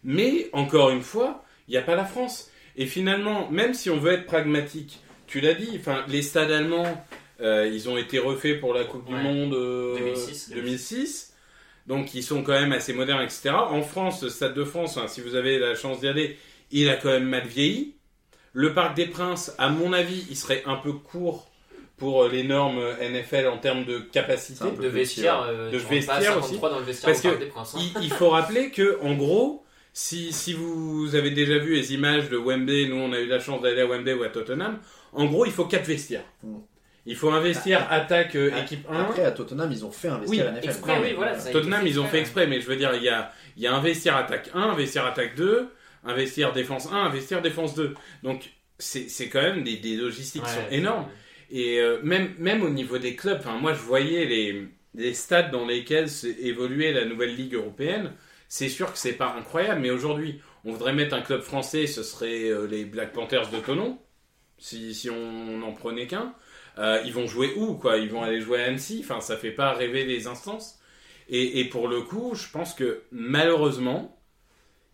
[0.04, 2.50] Mais encore une fois, il n'y a pas la France.
[2.76, 7.04] Et finalement, même si on veut être pragmatique, tu l'as dit, enfin, les stades allemands,
[7.40, 9.14] euh, ils ont été refaits pour la Coupe du.
[9.14, 10.50] Monde euh, 2006.
[10.54, 11.32] 2006.
[11.86, 13.50] Donc ils sont quand même assez modernes, etc.
[13.50, 16.36] En France, le Stade de France, hein, si vous avez la chance d'y aller,
[16.72, 17.94] il a quand même mal vieilli.
[18.52, 21.48] Le Parc des Princes, à mon avis, il serait un peu court
[21.96, 24.64] pour euh, les normes NFL en termes de capacité.
[24.70, 27.80] De vestiaire, euh, De vestiaire 53 dans le vestiaire Parce que hein.
[27.96, 32.28] Il, il faut rappeler que, en gros, si, si vous avez déjà vu les images
[32.28, 34.78] de Wembley, nous on a eu la chance d'aller à Wembley ou à Tottenham,
[35.12, 36.24] en gros, il faut quatre vestiaires.
[36.42, 36.56] Mm.
[37.06, 39.00] Il faut un vestiaire attaque euh, Ah, équipe 1.
[39.00, 40.68] Après, à Tottenham, ils ont fait un vestiaire Oui, NFL.
[40.68, 42.92] exprès, Non, oui, voilà, euh, Tottenham, ils ont fait fait exprès, mais je veux dire,
[42.94, 45.68] il y a, il y a un vestiaire attaque 1, un vestiaire attaque 2,
[46.04, 47.94] un vestiaire défense 1, un vestiaire défense 2.
[48.24, 51.06] Donc, c'est c'est quand même des, des logistiques qui sont énormes.
[51.50, 55.50] Et euh, même, même au niveau des clubs, enfin, moi je voyais les, les stades
[55.50, 56.08] dans lesquels
[56.40, 58.12] évoluait la nouvelle Ligue européenne.
[58.48, 62.02] C'est sûr que c'est pas incroyable, mais aujourd'hui, on voudrait mettre un club français, ce
[62.02, 63.98] serait euh, les Black Panthers de Tonon,
[64.58, 66.34] si, si on n'en prenait qu'un.
[66.78, 67.96] Euh, ils vont jouer où quoi?
[67.96, 69.00] Ils vont aller jouer à Annecy?
[69.02, 70.78] Enfin, ça fait pas rêver les instances.
[71.28, 74.15] Et, et pour le coup, je pense que malheureusement,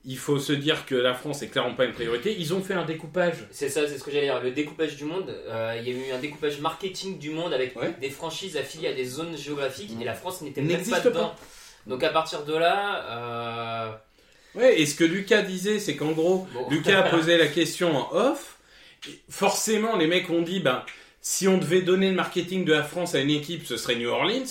[0.05, 2.35] il faut se dire que la France est clairement pas une priorité.
[2.39, 3.47] Ils ont fait un découpage.
[3.53, 4.43] C'est ça, c'est ce que j'allais dire.
[4.43, 7.77] Le découpage du monde, euh, il y a eu un découpage marketing du monde avec
[7.81, 7.95] Ouais.
[8.01, 11.29] des franchises affiliées à des zones géographiques et la France n'était même pas dedans.
[11.29, 11.37] pas.
[11.87, 13.93] Donc à partir de là, euh,
[14.55, 16.67] Ouais, et ce que Lucas disait, c'est qu'en gros, bon.
[16.71, 18.59] Lucas a posé la question en off.
[19.31, 20.85] Forcément, les mecs ont dit, ben,
[21.21, 24.09] si on devait donner le marketing de la France à une équipe, ce serait New
[24.09, 24.45] Orleans.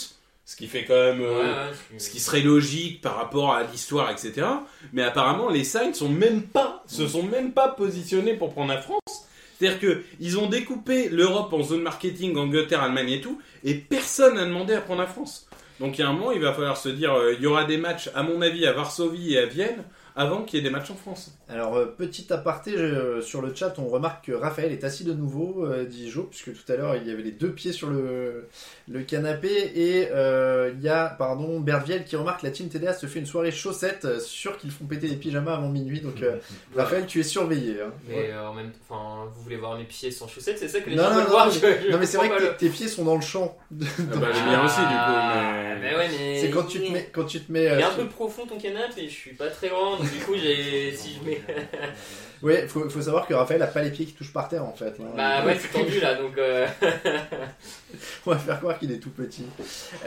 [0.51, 3.53] Ce qui fait quand même, euh, Ouais, ouais, c'est- ce qui serait logique par rapport
[3.53, 4.45] à l'histoire, etc.
[4.91, 8.81] Mais apparemment, les Saints sont même pas, se sont même pas positionnés pour prendre la
[8.81, 8.99] France.
[9.57, 14.35] C'est-à-dire que ils ont découpé l'Europe en zone marketing, Angleterre, Allemagne et tout, et personne
[14.35, 15.47] n'a demandé à prendre la France.
[15.79, 17.63] Donc il y a un moment, il va falloir se dire, euh, il y aura
[17.63, 19.85] des matchs, à mon avis, à Varsovie et à Vienne,
[20.15, 21.31] avant qu'il y ait des matchs en France.
[21.49, 25.13] Alors, euh, petit aparté euh, sur le chat, on remarque que Raphaël est assis de
[25.13, 27.89] nouveau, euh, dit Jo, puisque tout à l'heure il y avait les deux pieds sur
[27.89, 28.47] le,
[28.89, 29.49] le canapé.
[29.75, 33.25] Et euh, il y a, pardon, Berviel qui remarque la team TDA se fait une
[33.25, 36.01] soirée chaussette, euh, sûr qu'ils font péter les pyjamas avant minuit.
[36.01, 36.37] Donc, euh,
[36.75, 37.81] Raphaël, tu es surveillé.
[37.81, 37.91] hein.
[38.07, 40.89] Mais euh, en même enfin, vous voulez voir mes pieds sans chaussettes, c'est ça que
[40.89, 41.53] les Non, gens non, veulent non, voir mais-
[41.85, 43.57] je- Non, mais c'est vrai que tes, pieds sont dans le champ.
[43.81, 44.91] Ah bah, les miens aussi, du coup.
[44.93, 45.43] Ah,
[45.75, 47.09] mais- mais ouais, mais C'est quand tu te mets.
[47.11, 49.47] Quand tu te mets Il est un sur- peu profond ton canapé je suis pas
[49.47, 51.41] très grand, donc du coup j'ai si je mets
[52.43, 54.73] Ouais, faut, faut savoir que Raphaël a pas les pieds qui touchent par terre en
[54.73, 54.95] fait.
[54.99, 55.13] hein.
[55.15, 56.65] bah ouais c'est tendu là donc euh,
[58.25, 59.45] On va faire croire qu'il est tout petit.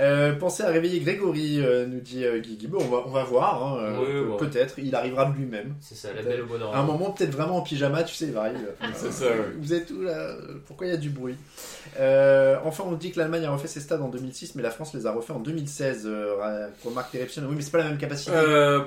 [0.00, 2.66] Euh, pensez à réveiller Grégory, euh, nous dit euh, Guigui.
[2.66, 3.62] Bon, on va, on va voir.
[3.62, 4.36] hein, euh, Oui.
[4.38, 5.74] Peut-être, il arrivera de lui-même.
[5.80, 8.26] c'est ça la belle au bon À un moment, peut-être vraiment en pyjama, tu sais,
[8.26, 8.58] il va arriver.
[8.94, 9.26] C'est ça.
[9.58, 10.34] Vous êtes où là
[10.66, 11.36] Pourquoi il y a du bruit?
[12.00, 14.92] Euh, Enfin, on dit que l'Allemagne a refait ses stades en 2006, mais la France
[14.94, 16.02] les a refaits en 2016.
[16.06, 17.42] Euh, remarque Terepsion.
[17.48, 18.32] Oui, mais c'est pas la même capacité.
[18.34, 18.80] Euh,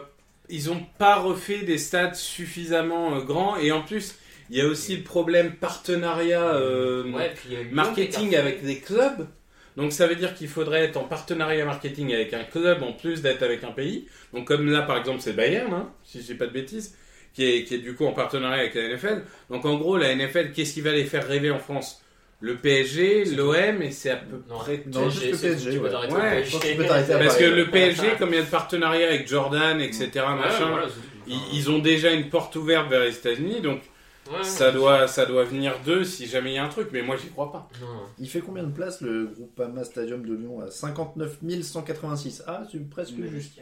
[0.50, 4.16] ils ont pas refait des stades suffisamment euh, grands, et en plus,
[4.50, 7.34] il y a aussi le problème partenariat euh, ouais
[7.72, 9.28] marketing avec des clubs.
[9.76, 13.22] Donc ça veut dire qu'il faudrait être en partenariat marketing avec un club en plus
[13.22, 14.08] d'être avec un pays.
[14.34, 16.96] Donc comme là par exemple c'est Bayern, hein, si je dis pas de bêtises,
[17.34, 19.24] qui est, qui est du coup en partenariat avec la NFL.
[19.52, 22.02] Donc en gros la NFL, qu'est-ce qui va les faire rêver en France?
[22.40, 24.60] Le PSG, l'OM et c'est à peu Non.
[24.60, 25.10] près Non, tout.
[25.10, 25.90] juste le PSG, tu peux ouais.
[25.92, 26.78] t'arrêter Ouais, au je pense que PSG.
[27.14, 30.36] peux Parce que le PSG, comme il y a le partenariat avec Jordan, etc., Ouais,
[30.36, 30.96] machin, voilà, c'est-
[31.28, 33.82] ils, ils ont déjà une porte ouverte vers les États-Unis, donc
[34.30, 36.90] Ouais, ça doit, ça doit venir d'eux si jamais il y a un truc.
[36.92, 37.70] Mais moi j'y crois pas.
[37.82, 37.88] non.
[38.20, 42.44] Il fait combien de places le Groupama Stadium de Lyon à 59 186.
[42.46, 43.54] Ah, c'est presque juste.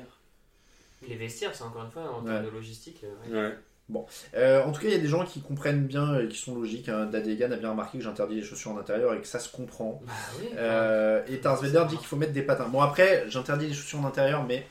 [1.08, 2.32] les vestiaires c'est encore une fois en Ouais.
[2.32, 3.56] termes de logistique euh, ouais.
[3.88, 4.02] Ouais.
[4.36, 6.56] Euh, en tout cas, il y a des gens qui comprennent bien et qui sont
[6.56, 6.90] logiques.
[6.90, 7.06] Hein.
[7.06, 10.02] Dadegan a bien remarqué que j'interdis les chaussures en intérieur et que ça se comprend.
[10.06, 12.68] bah oui Euh, et Tarsveder dit qu'il faut mettre des patins.
[12.68, 14.66] Bon, après, j'interdis les chaussures en intérieur, mais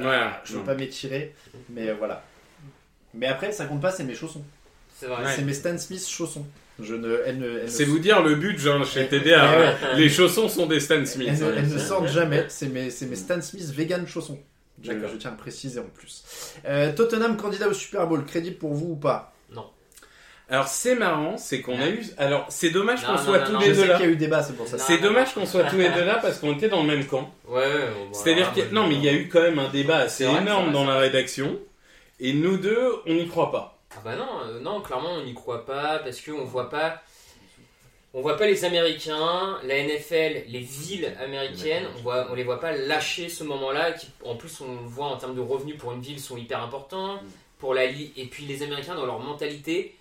[0.00, 0.40] Voilà.
[0.44, 1.34] je veux pas m'étirer.
[1.70, 2.22] Mais euh, voilà.
[3.14, 4.44] Mais après, ça compte pas, c'est mes chaussons.
[4.94, 5.32] c'est vrai Ouais.
[5.34, 6.46] C'est mes Stan Smith chaussons.
[6.80, 9.08] Je ne, ne, ne- C'est vous dire le but, genre, chez Ouais.
[9.08, 9.58] TDA.
[9.58, 9.74] Ouais.
[9.96, 11.40] Les chaussons sont des Stan elles Smith.
[11.40, 12.44] ne, elles ne sortent jamais.
[12.48, 14.38] C'est mes, c'est mes Stan Smith vegan chaussons.
[14.82, 15.10] Je, D'accord.
[15.12, 16.22] je tiens à le préciser en plus.
[16.66, 19.32] Euh, Tottenham candidat au Super Bowl, crédible pour vous ou pas?
[20.50, 22.02] Alors c'est marrant, c'est qu'on a eu.
[22.16, 23.96] Alors c'est dommage Non, qu'on non, soit non, tous non, les Je deux sais là.
[23.98, 24.78] qu'il y a eu débat, c'est pour ça.
[24.78, 24.82] Non.
[24.86, 27.30] C'est dommage qu'on soit tous les deux là parce qu'on était dans le même camp.
[27.48, 27.60] ouais,
[28.14, 29.68] C'est-à-dire voilà, qu'il y a- moi, non mais il y a eu quand même un
[29.68, 31.58] débat assez énorme dans la rédaction
[32.18, 33.78] et nous deux on n'y croit pas.
[33.94, 37.02] Ah bah non, euh, non, clairement on n'y croit pas parce qu'on voit pas.
[38.14, 42.58] On voit pas les Américains, la NFL, les villes américaines, on, voit, on les voit
[42.58, 43.92] pas lâcher ce moment-là.
[43.92, 46.62] Qui, en plus, on le voit en termes de revenus pour une ville sont hyper
[46.62, 47.20] importants.
[47.58, 49.94] Pour la li- et puis les Américains dans leur mentalité,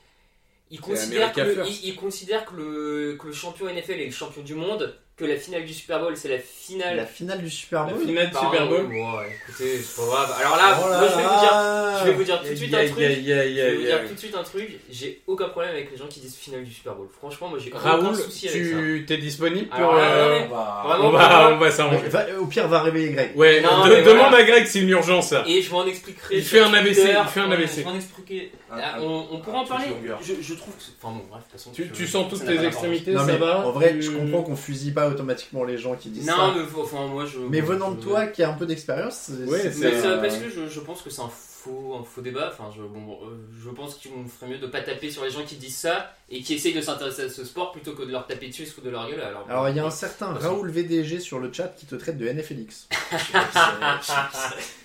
[0.72, 4.42] ils considèrent, que ils, ils considèrent que le, que le champion NFL est le champion
[4.42, 6.96] du monde, que la finale du Super Bowl c'est la finale.
[6.96, 8.84] La finale du Super La Bowl finale du Super Bowl.
[8.88, 10.36] bon, ouais, écoutez, c'est pas grave.
[10.40, 12.56] Alors là, Oh là moi je vais vous dire, je vais vous dire tout de
[12.56, 12.98] suite un truc.
[13.00, 16.06] Je vais vous dire tout de suite un truc, j'ai aucun problème avec les gens
[16.08, 17.08] qui disent finale du Super Bowl.
[17.18, 18.70] Franchement, moi j'ai aucun souci avec ça.
[18.78, 19.76] tu t'es disponible pour.
[19.80, 22.08] Alors là, euh, Vraiment, On va, on va s'arranger.
[22.10, 23.32] Va- Au pire, va réveiller Greg.
[23.36, 24.38] Ouais, Non, de- demande voilà.
[24.38, 25.44] à Greg c'est une urgence ça.
[25.48, 26.38] Et je m'en expliquerai.
[26.38, 27.18] Il fait un AVC, Twitter.
[27.24, 27.84] il fait un AVC.
[27.90, 28.52] Je expliquer.
[28.70, 29.86] Ah, un- on, on pourra en parler.
[30.22, 30.82] Je, je trouve que.
[31.02, 31.72] Enfin bon, bref, de toute façon.
[31.94, 35.64] Tu, sens toutes tes extrémités, ça va en vrai, je comprends qu'on fusille pas automatiquement
[35.64, 36.54] les gens qui disent Non, ça.
[36.56, 37.40] mais enfin, moi je.
[37.40, 40.50] Mais venant de toi qui a un peu d'expérience, c'est- Ouais, c'est- euh, parce que
[40.50, 42.50] je, je pense que c'est un faux, un faux débat.
[42.52, 45.44] Enfin, je, bon, euh, je pense qu'il ferait mieux de pas taper sur les gens
[45.44, 48.26] qui disent ça et qui essayent de s'intéresser à ce sport plutôt que de leur
[48.28, 49.22] taper dessus et se foutre de leur gueule.
[49.22, 52.18] Alors, Alors, il y a un certain Raoul VDG sur le chat qui te traite
[52.18, 52.88] de NFLX.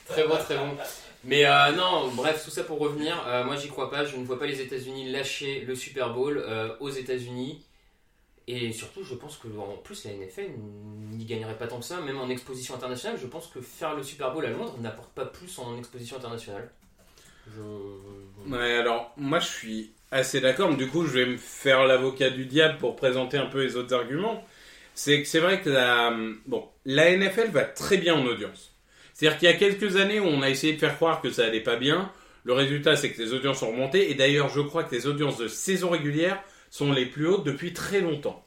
[0.09, 0.77] Très bon, très bon.
[1.25, 3.17] Mais euh, non, bref, tout ça pour revenir.
[3.29, 4.05] euh, moi, j'y crois pas.
[4.05, 7.63] Je ne vois pas les États-Unis lâcher le Super Bowl euh, aux États-Unis.
[8.49, 10.51] Et surtout, je pense que en plus, la NFL
[11.13, 13.19] n'y gagnerait pas tant que ça, même en exposition internationale.
[13.21, 16.69] Je pense que faire le Super Bowl à Londres n'apporte pas plus en exposition internationale.
[17.47, 18.55] Je...
[18.55, 22.47] Alors moi je suis assez d'accord, mais du coup je vais me faire l'avocat du
[22.47, 24.45] diable pour présenter un peu les autres arguments.
[24.95, 26.15] C'est que c'est vrai que la,
[26.47, 28.73] bon, la NFL va très bien en audience.
[29.15, 31.45] C'est-à-dire qu'il y a quelques années où on a essayé de faire croire que ça
[31.45, 32.13] allait pas bien.
[32.45, 35.39] Le résultat c'est que les audiences ont remonté et d'ailleurs je crois que les audiences
[35.39, 38.45] de saison régulière sont les plus hautes depuis très longtemps.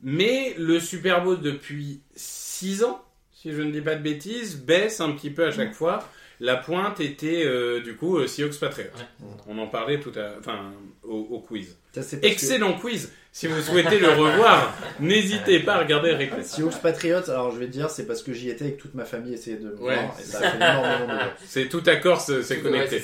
[0.00, 5.00] Mais le Super Bowl depuis 6 ans, si je ne dis pas de bêtises, baisse
[5.00, 6.08] un petit peu à chaque fois.
[6.40, 8.90] La pointe était euh, du coup euh, Seahawks Patriots.
[8.96, 9.26] Ouais.
[9.48, 10.72] On en parlait tout à, enfin,
[11.02, 11.76] au, au quiz.
[11.94, 13.10] Ça, que- Excellent quiz.
[13.32, 16.42] Si vous souhaitez le revoir, n'hésitez pas à regarder le replay.
[16.42, 19.04] Seahawks Patriots, alors je vais te dire, c'est parce que j'y étais que toute ma
[19.04, 19.94] famille de Ouais.
[19.96, 21.32] voir, et ça a fait énormément de bien.
[21.44, 23.02] C'est tout à Corse, c'est connecté.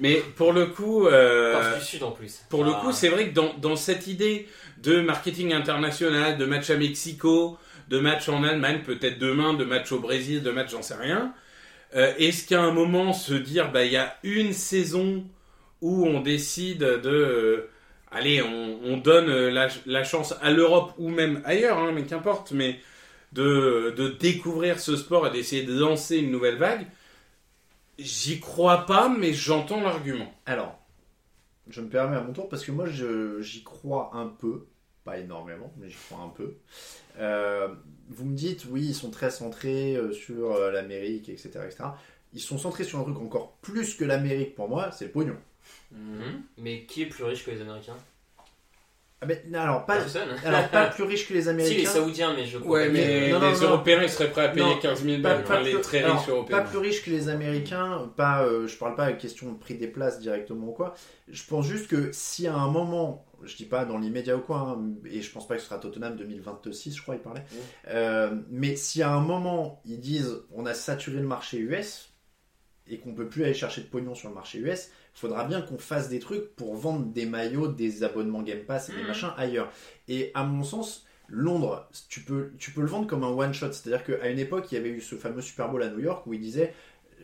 [0.00, 2.40] Mais pour le coup, euh, Corse du Sud en plus.
[2.50, 2.80] Pour le Ah.
[2.82, 4.48] coup, c'est vrai que dans, dans cette idée
[4.82, 9.92] de marketing international, de match à Mexico, de match en Allemagne, peut-être demain, de match
[9.92, 11.32] au Brésil, de match j'en sais rien,
[11.94, 15.24] euh, est-ce qu'à un moment se dire, bah il y a une saison
[15.80, 17.70] où on décide de, euh,
[18.10, 22.52] allez, on, on donne euh, la, chance à l'Europe ou même ailleurs, hein, mais qu'importe,
[22.52, 22.80] mais
[23.32, 26.86] de, découvrir ce sport et d'essayer de lancer une nouvelle vague,
[27.98, 30.32] j'y crois pas, mais j'entends l'argument.
[30.46, 30.78] Alors,
[31.68, 34.66] je me permets à mon tour parce que moi j'y crois un peu,
[35.04, 36.56] pas énormément, mais j'y crois un peu.
[38.10, 41.84] Vous me dites, oui, ils sont très centrés euh, sur euh, l'Amérique, etc., etc.
[42.32, 45.36] Ils sont centrés sur un truc encore plus que l'Amérique pour moi, c'est le pognon.
[45.92, 46.42] Mhm.
[46.58, 47.96] Mais qui est plus riche que les Américains?
[49.22, 49.26] Ah,
[49.62, 50.30] alors, pas, Personne.
[50.46, 51.90] alors, pas plus riche que les Si, les Américains.
[51.90, 53.66] Saoudiens, mais je crois Ouais, mais que- Non, non, les non.
[53.66, 55.44] Européens, ils seraient prêts à payer Non, 15 000 pas, balles.
[55.44, 56.56] pas les plus, très alors, riches Européens.
[56.58, 59.74] pas plus riches que les Américains, pas, euh, je parle pas de question de prix
[59.74, 60.94] des places directement ou quoi.
[61.28, 64.58] Je pense juste que si à un moment, je dis pas dans l'immédiat ou quoi,
[64.60, 67.44] hein, et je pense pas que ce sera Tottenham 2026, je crois, il parlait,
[67.88, 72.12] euh, mais si à un moment ils disent on a saturé le marché US
[72.86, 75.78] et qu'on peut plus aller chercher de pognon sur le marché US, faudra bien qu'on
[75.78, 79.06] fasse des trucs pour vendre des maillots, des abonnements Game Pass et des Mhm.
[79.06, 79.70] machins ailleurs.
[80.08, 83.70] Et à mon sens, Londres, tu peux, tu peux le vendre comme un one shot.
[83.72, 86.26] C'est-à-dire qu'à une époque, il y avait eu ce fameux Super Bowl à New York
[86.26, 86.74] où ils disaient,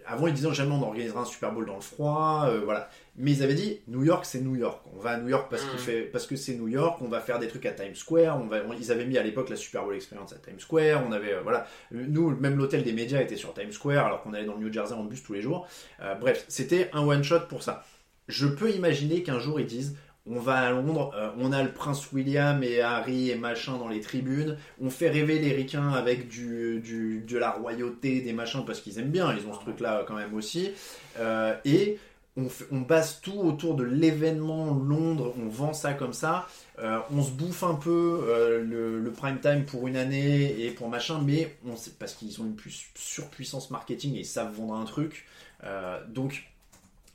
[0.07, 2.88] avant ils disaient jamais on organisera un Super Bowl dans le froid, euh, voilà.
[3.18, 4.83] Mais ils avaient dit New York c'est New York.
[4.94, 6.98] On va à New York parce qu'il fait, parce que c'est New York.
[7.00, 8.38] On va faire des trucs à Times Square.
[8.42, 11.02] On va, on- ils avaient mis à l'époque la Super Bowl Experience à Times Square.
[11.09, 11.66] On avait, euh, voilà.
[11.90, 14.72] Nous, même l'hôtel des médias était sur Times Square alors qu'on allait dans le New
[14.72, 15.66] Jersey en bus tous les jours.
[16.02, 17.85] Euh, bref, c'était un one shot pour ça.
[18.29, 19.96] Je peux imaginer qu'un jour ils disent
[20.29, 23.88] on va à Londres, euh, on a le prince William et Harry et machin dans
[23.88, 28.64] les tribunes, on fait rêver les ricains avec du, du- de la royauté, des machins,
[28.66, 30.72] parce qu'ils aiment bien, ils ont ce truc-là quand même aussi.
[31.20, 31.98] Euh, et
[32.37, 36.46] on, fait- on base tout autour de l'événement Londres, on vend ça comme ça,
[36.79, 40.70] Euh, on se bouffe un peu euh, le, le prime time pour une année et
[40.70, 44.53] pour machin, mais on sait, parce qu'ils ont une plus surpuissance marketing et ils savent
[44.55, 45.25] vendre un truc.
[45.64, 46.44] Euh, donc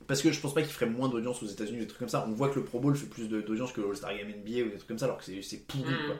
[0.08, 2.26] parce que je pense pas qu'ils feraient moins d'audience aux États-Unis, des trucs comme ça.
[2.28, 4.70] On voit que le Pro Bowl fait plus d'audience que le All-Star Game NBA ou
[4.70, 5.92] des trucs comme ça, alors que c'est- pourri.
[5.92, 6.06] Mm.
[6.08, 6.16] quoi.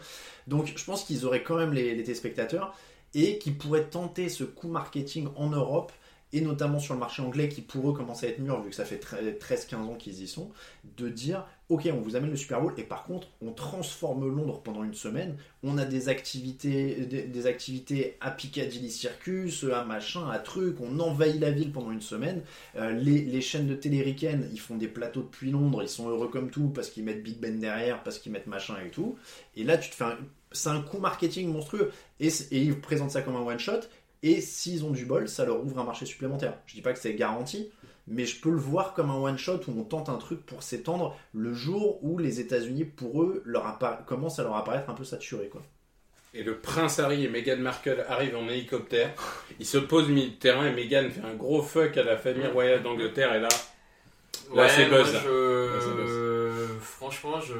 [0.46, 2.76] Donc je pense qu'ils auraient quand même les, les téléspectateurs
[3.14, 5.90] et qu'ils pourraient tenter ce coup marketing en Europe
[6.32, 8.76] et notamment sur le marché anglais qui pour eux commence à être mûr vu que
[8.76, 10.50] ça fait 13-15 ans qu'ils y sont,
[10.96, 14.60] de dire ok on vous amène le Super Bowl et par contre on transforme Londres
[14.62, 20.38] pendant une semaine, on a des activités, des, activités à Piccadilly Circus, à machin, à
[20.38, 22.42] truc, on envahit la ville pendant une semaine,
[22.76, 26.28] euh, les, chaînes de télé ricaines, ils font des plateaux depuis Londres, ils sont heureux
[26.28, 29.16] comme tout parce qu'ils mettent Big Ben derrière, parce qu'ils mettent machin et tout.
[29.56, 30.18] Et là, tu te fais un,
[30.52, 31.90] c'est un coup marketing monstrueux.
[32.20, 33.80] Et, et ils présentent ça comme un one shot.
[34.22, 36.54] Et s'ils ont du bol, ça leur ouvre un marché supplémentaire.
[36.66, 37.70] Je dis pas que c'est garanti,
[38.06, 40.62] mais je peux le voir comme un one shot où on tente un truc pour
[40.62, 44.94] s'étendre le jour où les États-Unis, pour eux, leur appa- commence à leur apparaître un
[44.94, 45.62] peu saturé, quoi.
[46.34, 49.12] Et le prince Harry et Meghan Markle arrivent en hélicoptère.
[49.60, 52.16] Ils se posent au milieu de terrain et Meghan fait un gros fuck à la
[52.16, 53.34] famille royale d'Angleterre.
[53.34, 53.48] Et là,
[54.54, 55.28] Là, Ouais, c'est buzz, je...
[55.74, 55.80] Là,
[56.80, 57.54] Franchement, je.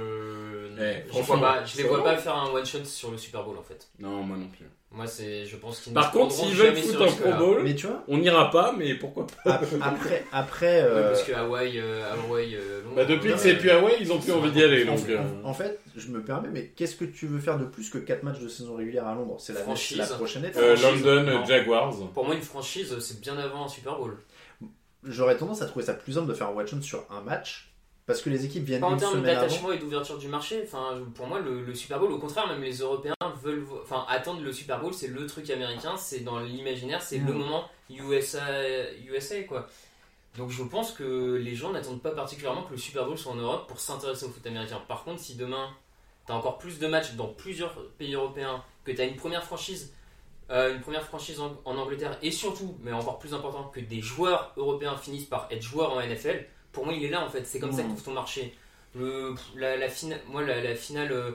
[0.78, 3.18] Eh, je, franchement, vois pas, je les vois pas faire un one shot sur le
[3.18, 3.88] Super Bowl en fait.
[3.98, 4.66] non, moi non plus.
[4.94, 5.94] Moi, c'est, je pense qu'ils.
[5.94, 7.06] Par ne contre, s'ils veulent foutre un.
[7.06, 10.88] Pro Bowl, Mais tu vois, on n'ira pas, mais pourquoi pas ap- après, après Ouais,
[10.88, 14.12] euh, parce que Hawaï, euh, Hawaï, euh, Londres, Bah, depuis que c'est plus Hawaï, ils
[14.12, 14.86] ont plus envie d'y aller.
[14.86, 17.58] En, Donc, euh, en- en fait, je me permets, mais qu'est-ce que tu veux faire
[17.58, 19.36] de plus que 4 matchs de saison régulière à Londres?
[19.38, 19.96] C'est la, Franchise.
[19.96, 20.62] la prochaine étape.
[20.62, 21.44] euh, London non.
[21.46, 21.94] Jaguars.
[22.12, 24.18] Pour moi, une franchise, c'est bien avant un Super Bowl.
[25.04, 27.71] J'aurais tendance à trouver ça plus simple de faire un one shot sur un match
[28.06, 30.62] parce que les équipes viennent Pas en une termes d'attachement et d'ouverture du marché.
[30.64, 34.40] Enfin, pour moi, le, le Super Bowl, au contraire, même les Européens veulent, enfin, attendre
[34.42, 37.38] le Super Bowl, c'est le truc américain, c'est dans l'imaginaire, c'est le Mm.
[37.38, 38.40] moment USA,
[39.06, 39.68] USA, quoi.
[40.36, 43.36] Donc je pense que les gens n'attendent pas particulièrement que le Super Bowl soit en
[43.36, 44.80] Europe pour s'intéresser au foot américain.
[44.88, 45.68] Par contre, si demain
[46.26, 49.92] t'as encore plus de matchs dans plusieurs pays européens, que t'as une première franchise,
[50.50, 54.00] euh, une première franchise en, en Angleterre, et surtout, mais encore plus important, que des
[54.00, 57.44] joueurs européens finissent par être joueurs en NFL, pour moi il est là en fait,
[57.46, 57.92] c'est comme ça que Mhm.
[57.94, 58.54] trouve ton marché.
[58.94, 61.30] Le, la, la fina- moi la, la finale euh,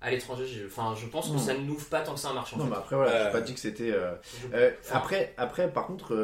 [0.00, 1.38] à l'étranger, enfin je pense que Mhm.
[1.38, 2.70] ça ne n'ouvre pas tant que ça un marché en Non, fait.
[2.70, 3.90] mais après, voilà, j'ai Euh, pas dit que c'était.
[3.92, 4.12] euh,
[4.54, 6.14] Euh, après, après, par contre,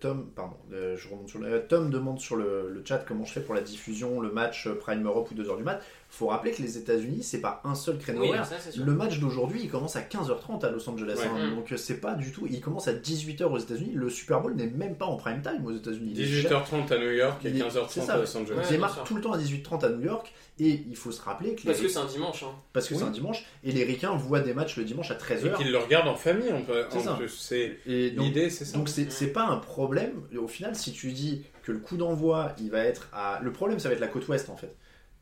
[0.00, 3.32] Tom, pardon, euh, je remonte sur le, Tom demande sur le, le chat comment je
[3.32, 5.80] fais pour la diffusion, le match Prime Europe ou 2h du mat.
[6.08, 8.48] Faut rappeler que les États-Unis, c'est pas un seul créneau oui, horaire.
[8.76, 11.16] Le match d'aujourd'hui, il commence à 15h30 à Los Angeles.
[11.18, 11.26] Ouais.
[11.26, 11.50] hein.
[11.50, 11.56] Mm.
[11.56, 12.46] donc euh, c'est pas du tout.
[12.48, 13.92] Il commence à 18h aux États-Unis.
[13.94, 16.12] Le Super Bowl n'est même pas en prime time aux États-Unis.
[16.14, 18.14] Il est 18h30 à New York et Il est- 15h30 c'est ça.
[18.14, 18.56] à Los Angeles.
[18.56, 21.20] Ouais, Il démarre tout le temps à 18h30 à New York et il faut se
[21.20, 22.42] rappeler que les, Parce que c'est un dimanche.
[22.44, 22.54] Hein.
[22.72, 25.18] parce que c'est un dimanche et les ricains voient des matchs le dimanche à Et
[25.18, 25.56] 13h.
[25.56, 26.84] qu'ils le regardent en famille, on peut,
[27.28, 28.78] C'est Et l'idée, c'est ça.
[28.78, 30.12] Donc c'est c'est pas un problème.
[30.38, 33.40] Au final, si tu dis que le coup d'envoi, il va être à...
[33.42, 34.74] Le problème, ça va être la côte ouest, en fait.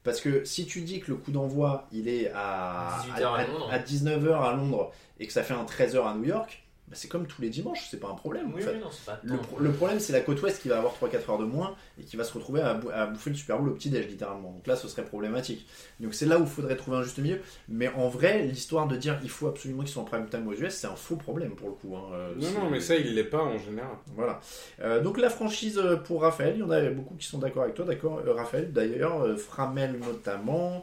[0.04, 3.44] Parce que si tu dis que le coup d'envoi, il est à, 18 heures à
[3.46, 3.70] Londres.
[3.72, 7.26] 19h à Londres et que ça fait un 13h à New York, bah, c'est comme
[7.26, 8.48] tous les dimanches, c'est pas un problème.
[8.52, 8.74] en Oui, fait.
[8.74, 9.42] oui, non, c'est pas Le, tant.
[9.42, 12.04] pro- le problème, c'est la côte ouest qui va avoir 3-4 heures de moins et
[12.04, 14.50] qui va se retrouver à, bou- à bouffer le Super Bowl au petit-déj, littéralement.
[14.52, 15.66] Donc là, ce serait problématique.
[16.00, 17.38] Donc c'est là où il faudrait trouver un juste milieu.
[17.68, 20.52] Mais en vrai, l'histoire de dire il faut absolument qu'ils soient en prime time aux
[20.54, 21.94] US, c'est un faux problème pour le coup.
[21.96, 22.02] hein.
[22.14, 23.90] Euh, Non, non, mais ça, il l'est pas en général.
[24.16, 24.40] voilà.
[24.80, 27.62] Euh, donc la franchise euh, pour Raphaël, il y en a beaucoup qui sont d'accord
[27.62, 30.82] avec toi, d'accord euh, Raphaël d'ailleurs, euh, Framel notamment.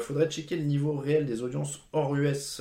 [0.00, 2.60] Faudrait checker le niveau réel des audiences hors US,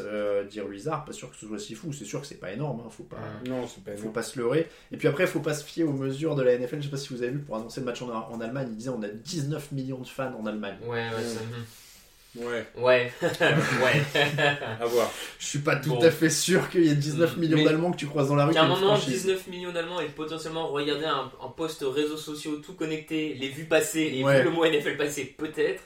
[0.50, 1.06] dit Ruizard.
[1.06, 3.04] Pas sûr que ce soit si fou, c'est sûr que c'est pas énorme, hein, faut
[3.04, 3.18] pas.
[3.48, 4.14] Non, c'est pas Faut énorme.
[4.14, 4.68] pas se leurrer.
[4.92, 6.78] Et puis après, faut pas se fier aux mesures de la NFL.
[6.78, 8.78] Je sais pas si vous avez vu pour annoncer le match en, en Allemagne, il
[8.78, 10.76] disait on a 19 millions de fans en Allemagne.
[10.86, 11.40] Ouais, ouais, ça-
[12.36, 13.12] Ouais, ouais.
[13.22, 14.02] ouais.
[14.82, 15.12] à voir.
[15.38, 16.02] Je suis pas tout Bon.
[16.04, 17.40] à fait sûr qu'il y ait 19 Mm.
[17.40, 18.54] millions Mais- d'Allemands que tu croises dans la rue.
[18.54, 19.22] Qu'à un moment, franchise.
[19.26, 23.66] 19 millions d'Allemands et potentiellement regarder un, un post réseaux sociaux tout connecté, les vues
[23.66, 24.40] passer et Ouais.
[24.40, 25.84] vu le mot NFL passer, peut-être.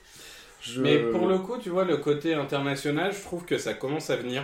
[0.62, 4.10] Je- Mais pour le coup, tu vois, le côté international, je trouve que ça commence
[4.10, 4.44] à venir.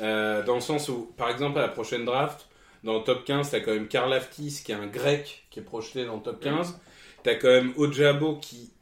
[0.00, 2.46] Euh, dans le sens où, par exemple, à la prochaine draft,
[2.84, 5.62] dans le top 15, t'as quand même Karl Aftis, qui est un grec, qui est
[5.62, 6.78] projeté dans le top 15.
[7.22, 8.72] T'as quand même Ojabo, qui,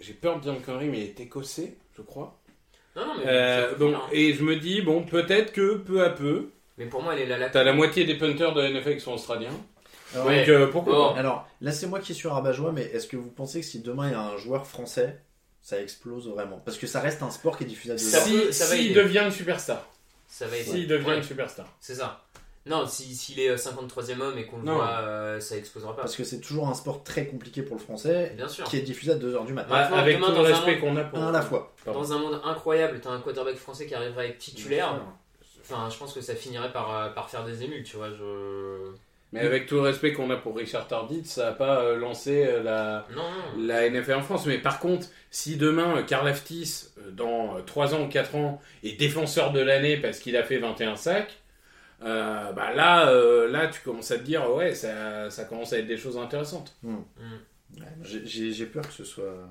[0.00, 2.38] j'ai peur de dire une connerie, mais il est écossais, je crois.
[2.96, 4.08] Non, non, mais, Euh, donc, faire, hein.
[4.12, 7.26] et je me dis, bon, peut-être que peu à peu, mais pour moi, elle est
[7.26, 7.38] là.
[7.38, 7.48] là.
[7.50, 9.50] t'as la moitié des punters de NFL qui sont australiens.
[10.14, 10.40] Alors, Ouais.
[10.40, 13.60] Donc, euh, pourquoi Alors, là, c'est moi qui suis rabat-joie, mais est-ce que vous pensez
[13.60, 15.20] que si demain il y a un joueur français,
[15.62, 16.58] ça explose vraiment?
[16.64, 18.00] Parce que ça reste un sport qui est diffusé à deux.
[18.02, 18.94] Si- peut- ça va S'il aider.
[18.94, 19.86] devient une superstar.
[20.28, 20.70] Ça va aider.
[20.70, 21.66] S'il devient Ouais, une superstar.
[21.80, 22.24] C'est ça.
[22.68, 24.74] Non, si- s'il est euh, 53ème homme et qu'on le Non.
[24.74, 26.02] voit, euh, ça explosera pas.
[26.02, 28.64] Parce que c'est toujours un sport très compliqué pour le français, Bien sûr.
[28.64, 29.74] qui est diffusé à 2h du matin.
[29.74, 29.96] Ouais.
[29.98, 31.18] Avec demain, tout monde- qu'on a pour.
[31.18, 31.72] Un à la fois.
[31.84, 32.00] Pardon.
[32.00, 35.00] Dans un monde incroyable, t'as un quarterback français qui arriverait à être titulaire.
[35.62, 38.08] Enfin, je pense que ça finirait par, euh, par faire des émules, tu vois.
[38.10, 38.90] Je...
[39.32, 42.46] Mais avec tout le respect qu'on a pour Richard Tardit, ça n'a pas euh, lancé
[42.46, 43.22] euh, la, Non,
[43.56, 43.66] non.
[43.66, 44.46] la NFL en France.
[44.46, 48.34] Mais par contre, si demain, euh, Karl Aftis, euh, dans euh, 3 ans ou 4
[48.36, 51.36] ans, est défenseur de l'année parce qu'il a fait 21 sacs,
[52.04, 55.78] euh, bah là, euh, là, tu commences à te dire, ouais, ça, ça commence à
[55.78, 56.76] être des choses intéressantes.
[56.82, 56.96] Mm.
[57.78, 57.82] Ouais,
[58.24, 59.48] J'ai- peur que ce soit.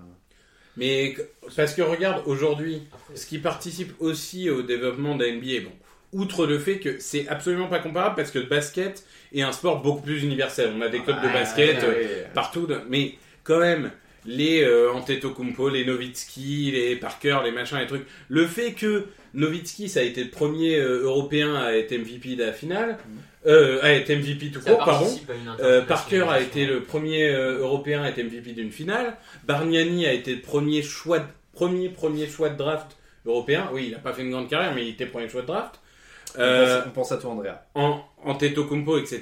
[0.76, 1.16] Mais
[1.56, 2.84] parce que regarde, aujourd'hui,
[3.16, 5.72] ce qui participe aussi au développement de la NBA, bon,
[6.14, 9.82] outre le fait que c'est absolument pas comparable parce que le basket est un sport
[9.82, 10.72] beaucoup plus universel.
[10.76, 12.28] On a des clubs de Ouais, basket euh, ouais.
[12.34, 13.92] partout, mais quand même,
[14.28, 18.06] les euh, Antetokounmpo, les Nowitzki, les Parker, les machins, les trucs.
[18.30, 22.44] Le fait que Nowitzki, ça a été le premier euh, Européen à être MVP de
[22.44, 22.98] la finale,
[23.46, 25.06] euh, à être MVP tout court, pardon.
[25.62, 29.16] Euh, Parker a été le premier euh, Européen à être MVP d'une finale.
[29.46, 33.70] Bargnani a été le premier choix, de- premier premier choix de draft européen.
[33.74, 35.80] Oui, il n'a pas fait une grande carrière, mais il était premier choix de draft.
[36.36, 37.62] On pense- on pense à toi, Andrea.
[37.76, 39.22] en, en Antetokounmpo, etc.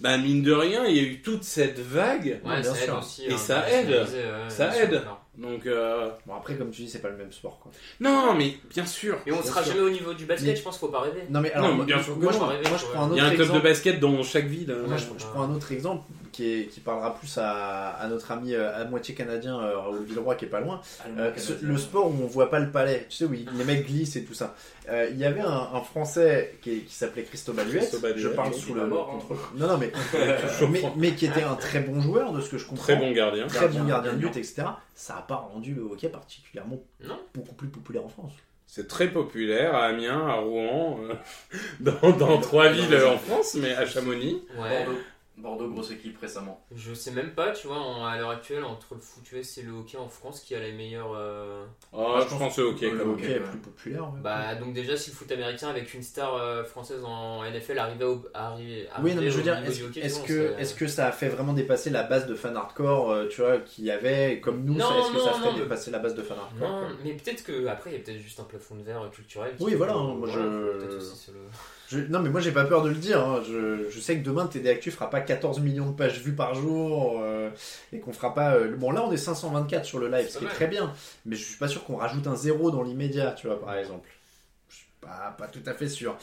[0.00, 2.40] Bah mine de rien, il y a eu toute cette vague.
[2.44, 3.24] Ouais, bien ça aide aussi.
[3.26, 4.04] Et hein, ça aide.
[4.48, 5.18] Ça sûr.
[5.38, 7.58] Donc euh, Bon, après, comme tu dis, c'est pas le même sport.
[7.60, 7.72] Quoi.
[8.00, 9.18] non, mais bien sûr.
[9.26, 9.72] Et on Bien sera sûr.
[9.72, 11.22] jamais au niveau du basket, Mais- je pense qu'il faut pas rêver.
[11.30, 12.38] Non, mais alors, Non, moi, bien sûr que moi, non.
[12.62, 13.58] je, moi, je prends un Il y a un club exemple.
[13.60, 14.70] de basket dans chaque ville.
[14.70, 14.84] hein.
[14.86, 18.32] Moi, je, je prends un autre exemple qui, est, qui parlera plus à, à notre
[18.32, 20.80] ami euh, à moitié canadien, euh, Raoul Villeroy, qui est pas loin.
[21.18, 23.64] Euh, ce- le sport où on voit pas le palais, tu sais, où il- les
[23.64, 24.54] mecs glissent et tout ça.
[24.90, 27.78] Euh, il y avait un, un Français qui, s'appelait Cristobal Huet.
[27.78, 29.18] Cristobal Je parle sous le mort, hein.
[29.20, 29.36] contrôle.
[29.56, 29.92] Non, non, mais,
[30.96, 32.82] mais, qui était un très bon joueur, de ce que je comprends.
[32.84, 33.46] Très bon gardien.
[33.46, 34.64] Très bon Gardien, de but, etc.
[34.94, 37.18] Ça n'a pas rendu le hockey particulièrement Non.
[37.34, 38.32] beaucoup plus populaire en France.
[38.66, 41.14] C'est très populaire à Amiens, à Rouen, euh,
[41.80, 44.42] dans, dans trois villes en France, mais à Chamonix.
[44.58, 44.84] Ouais.
[45.36, 46.64] Bordeaux, grosse équipe récemment.
[46.76, 49.62] Je sais même pas, tu vois, en- à l'heure actuelle, entre le foot US et
[49.62, 51.12] le hockey en France, qui a les meilleurs.
[51.16, 53.40] euh, Oh, je pense au hockey Le comme Ok, hockey, ouais.
[53.40, 54.06] plus populaire.
[54.22, 58.04] Bah, donc déjà, si le foot américain avec une star euh, française en NFL arrivait
[58.04, 58.24] au.
[58.32, 61.12] Arrivait, Oui, non, mais je veux dire, est-ce hockey, que, serait- est-ce que ça a
[61.12, 64.62] fait vraiment dépasser la base de fan hardcore, euh, tu vois, qu'il y avait, comme
[64.64, 66.78] nous, est-ce que ça non, ferait non, mais- dépasser la base de fan hardcore Non,
[66.86, 66.88] quoi?
[67.04, 69.54] mais peut-être que après il y a peut-être juste un plafond de verre culturel.
[69.58, 71.40] Oui, fait voilà, que- hein, moi, je- peut-être aussi sur le-
[71.94, 73.20] Je- Non, mais moi j'ai pas peur de le dire.
[73.24, 73.40] hein.
[73.46, 76.54] Je, je sais que demain TD Actu fera pas 14 millions de pages vues par
[76.54, 77.50] jour euh,
[77.92, 78.54] et qu'on fera pas.
[78.54, 80.92] euh, Bon, là on est 524 sur le live, ce qui est très bien.
[81.26, 84.08] Mais je suis pas sûr qu'on rajoute un zéro dans l'immédiat, tu vois, par exemple.
[85.04, 86.16] Pas, pas tout à fait sûr.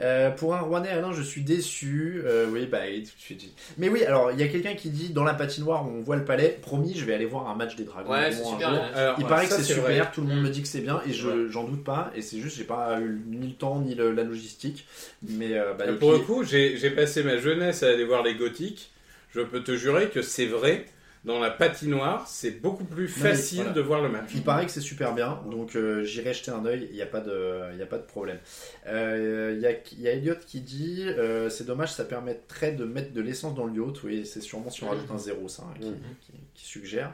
[0.00, 2.22] Euh, pour un Rouennais, Alain, je suis déçu.
[2.24, 3.44] Euh, oui, bah, et tout de suite.
[3.78, 6.16] Mais oui, alors il y a quelqu'un qui dit dans la patinoire où on voit
[6.16, 8.10] le palais, promis, je vais aller voir un match des Dragons.
[8.10, 8.70] Ouais, Bon, c'est un super.
[8.70, 8.78] jour.
[8.82, 8.88] ouais.
[8.94, 9.92] Alors, Il ouais, paraît ça, que c'est vrai.
[9.94, 12.10] super, tout le monde me dit que c'est bien et je j'en doute pas.
[12.16, 14.86] Et c'est juste j'ai pas eu ni le temps ni le- la logistique.
[15.22, 18.90] Mais euh, bah, pour le coup, j'ai passé ma jeunesse à aller voir les gothiques.
[19.34, 20.86] Je peux te jurer que c'est vrai.
[21.24, 23.72] Dans la patinoire, c'est beaucoup plus mais facile voilà.
[23.72, 24.30] de voir le match.
[24.34, 27.06] Il paraît que c'est super bien, donc euh, j'irai jeter un œil, il n'y a,
[27.06, 28.38] pas de- y a pas de problème.
[28.86, 32.84] Euh, Il y, a, y a Elliot qui dit euh, c'est dommage, ça permettrait de
[32.84, 34.02] mettre de l'essence dans le yacht.
[34.02, 35.96] Oui, c'est sûrement si on rajoute un zéro, ça, hein, qui, Mhm.
[36.20, 37.12] qui- qui suggère.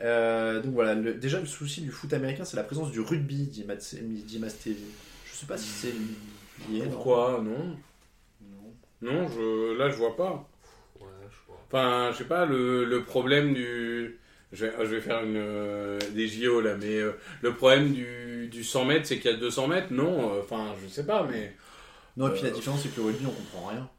[0.00, 3.46] Euh, donc voilà, le- déjà le souci du foot américain, c'est la présence du rugby,
[3.46, 4.24] dit, Mastevi.
[5.26, 5.92] Je sais pas si c'est
[6.72, 6.80] lié.
[6.84, 6.90] non?
[6.90, 7.40] Pourquoi?
[7.44, 7.76] Non.
[8.42, 9.12] Non.
[9.12, 10.48] Non, je, là, je vois pas.
[11.72, 14.18] Enfin, je sais pas, le, le problème du.
[14.52, 18.48] Je vais, je vais faire une, euh, des JO là, mais euh, le problème du,
[18.48, 21.26] du 100 mètres, c'est qu'il y a 200 mètres Non, euh, enfin, je sais pas,
[21.30, 21.54] mais.
[22.18, 23.88] Non, et puis la différence, c'est que le rugby, on comprend rien.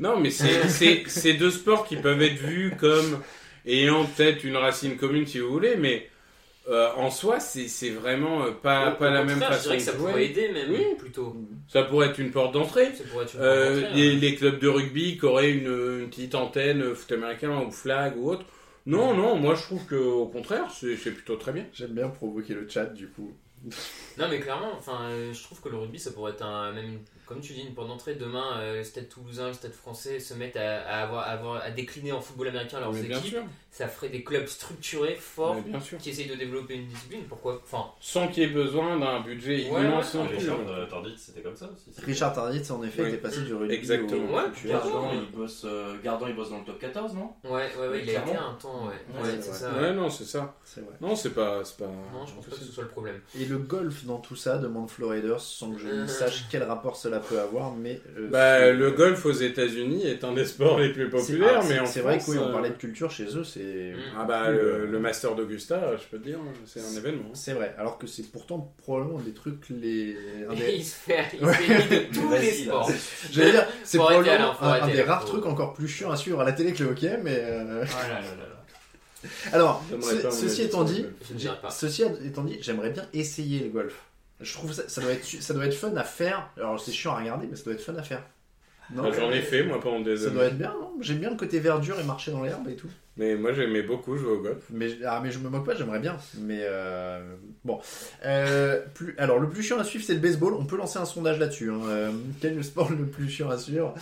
[0.00, 3.20] Non, mais c'est deux sports qui peuvent être vus comme
[3.66, 6.08] ayant peut-être une racine commune, si vous voulez, mais
[6.68, 9.82] euh, en soi, c'est c'est vraiment euh, pas, pas la même façon Je dirais que
[9.82, 10.10] de ça jouer.
[10.10, 10.84] pourrait aider même, Oui.
[10.98, 11.34] plutôt.
[11.68, 12.94] Ça pourrait être une porte d'entrée.
[12.94, 14.18] Ça pourrait être une Euh, les, hein.
[14.20, 18.30] les clubs de rugby qui auraient une, une petite antenne foot américain ou flag ou
[18.30, 18.44] autre.
[18.86, 21.64] Non, non, moi je trouve que au contraire, c'est c'est plutôt très bien.
[21.72, 23.32] J'aime bien provoquer le chat, du coup.
[24.18, 26.84] Non, mais clairement, enfin, euh, je trouve que le rugby, ça pourrait être un, même,
[26.86, 26.98] une-
[27.28, 28.14] comme tu dis, une porte d'entrée.
[28.14, 31.62] Demain, euh, le stade toulousain, le stade français se mettent à, à avoir, à avoir-
[31.62, 33.14] à décliner en football américain leurs équipes.
[33.24, 35.98] sûr, Ça ferait des clubs structurés, forts, mais bien sûr.
[35.98, 37.24] qui essayent de développer une discipline.
[37.28, 40.36] Pourquoi Enfin, Sans qu'il y ait besoin d'un budget Ouais, immense ouais, ouais.
[40.36, 42.00] Richard euh, Tardit, c'était comme ça aussi.
[42.04, 43.08] Richard Tarditz, en effet, Oui.
[43.10, 44.24] était passé du rugby Exactement.
[44.32, 44.70] au Ouais, foot US.
[44.70, 47.30] Gardan, il bosse, euh, Gardan, il bosse dans le top 14, non?
[47.44, 48.94] Ouais, ouais, ouais, il a été un temps, ouais.
[49.14, 49.70] Ouais, Ouais, c'est ça.
[49.72, 49.92] Ouais, ouais.
[49.94, 50.56] non, c'est ça.
[50.76, 50.84] Vrai.
[51.00, 51.86] Non, c'est pas, c'est pas.
[51.86, 53.20] Non, je pense pas que ce soit le problème.
[53.38, 56.06] Et le golf dans tout ça, demande Floriders, sans que je ne Euh.
[56.06, 58.00] sache quel rapport cela peut avoir, mais...
[58.18, 61.60] euh, Bah, c'est- le golf aux États-Unis est un des sports les plus c'est- populaires,
[61.60, 63.36] ah, mais c'est- en C'est vrai France, que oui, on euh, parlait de culture chez
[63.36, 63.92] eux, c'est...
[63.94, 63.96] Mm.
[64.18, 67.30] Ah bah, le, le Master d'Augusta, je peux te dire, c'est un événement.
[67.34, 70.16] C'est vrai, alors que c'est pourtant probablement des trucs les...
[70.48, 72.90] un des- il se fait, il se fait de tous les sports.
[73.30, 76.52] J'allais dire, c'est probablement un, des rares trucs encore plus chiants à suivre à la
[76.52, 77.38] télé que le hockey, mais...
[77.40, 78.44] euh, là là là là.
[79.52, 81.04] Alors, ce- ceci étant dit.
[81.70, 84.04] Ceci étant dit, j'aimerais bien essayer le golf.
[84.40, 86.50] Je trouve ça, ça doit être, ça doit être fun à faire.
[86.56, 88.22] Alors c'est chiant à regarder, mais ça doit être fun à faire.
[88.90, 90.34] Non J'en ai fait, moi, pendant des Ça années.
[90.34, 90.92] doit être bien, non?
[91.02, 92.88] J'aime bien le côté verdure et marcher dans l'herbe et tout.
[93.18, 94.62] Mais moi, j'aimais beaucoup jouer au golf.
[94.70, 96.16] Mais, ah, mais je me moque pas, j'aimerais bien.
[96.38, 97.20] Mais euh,
[97.64, 97.80] bon.
[98.24, 100.54] Euh, plus, alors le plus chiant à suivre, c'est le baseball.
[100.54, 101.70] On peut lancer un sondage là-dessus.
[101.70, 101.80] hein.
[101.86, 103.92] Euh, quel est le sport le plus chiant à suivre?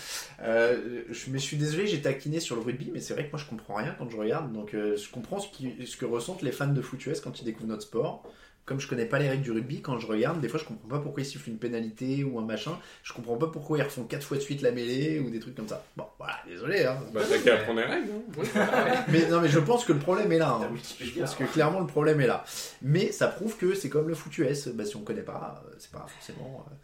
[0.41, 3.41] Je, Mais je suis désolé, j'ai taquiné sur le rugby, mais c'est vrai que moi
[3.43, 4.53] je comprends rien quand je regarde.
[4.53, 7.45] Donc je comprends ce, qui, ce que ressentent les fans de foot US quand ils
[7.45, 8.23] découvrent notre sport.
[8.67, 10.89] Comme je connais pas les règles du rugby, quand je regarde, des fois je comprends
[10.89, 12.73] pas pourquoi ils sifflent une pénalité ou un machin.
[13.05, 15.55] Je comprends pas pourquoi ils refont quatre fois de suite la mêlée ou des trucs
[15.55, 15.85] comme ça.
[15.97, 16.85] Bon, voilà, désolé.
[16.85, 16.99] Hein.
[17.15, 18.09] Bah, t'as qu'à apprendre les règles.
[18.57, 19.05] hein.
[19.09, 20.59] Mais non, mais je pense que le problème est là.
[20.61, 20.69] Hein.
[21.01, 22.45] Je pense que clairement le problème est là.
[22.83, 24.69] Mais ça prouve que c'est comme le foot US.
[24.69, 26.67] Bah, si on connaît pas, euh, c'est pas forcément.
[26.69, 26.75] euh.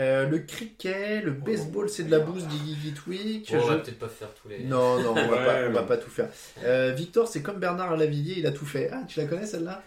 [0.00, 3.52] Euh, le cricket, le baseball, c'est de la bouse, dit Guy Tweak.
[3.54, 4.64] On va peut-être pas faire tous les.
[4.64, 6.28] Non, non, on va, Ouais, pas, on va pas tout faire.
[6.64, 8.90] Euh, Victor, c'est comme Bernard Lavillier, il a tout fait.
[8.92, 9.82] Ah, tu la connais celle-là?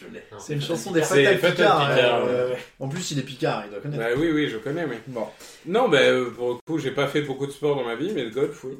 [0.00, 0.22] Je l'ai.
[0.30, 0.38] Non.
[0.38, 1.94] C'est une chanson des Fatal Fatal Picard.
[1.94, 2.58] Picard, hein, ouais.
[2.78, 4.02] En plus, il est Picard, il doit connaître.
[4.02, 5.00] Bah oui, oui, je connais, mais.
[5.08, 5.26] Bon.
[5.66, 8.12] Non, bah, euh, pour le coup, j'ai pas fait beaucoup de sport dans ma vie,
[8.14, 8.78] mais le golf, oui.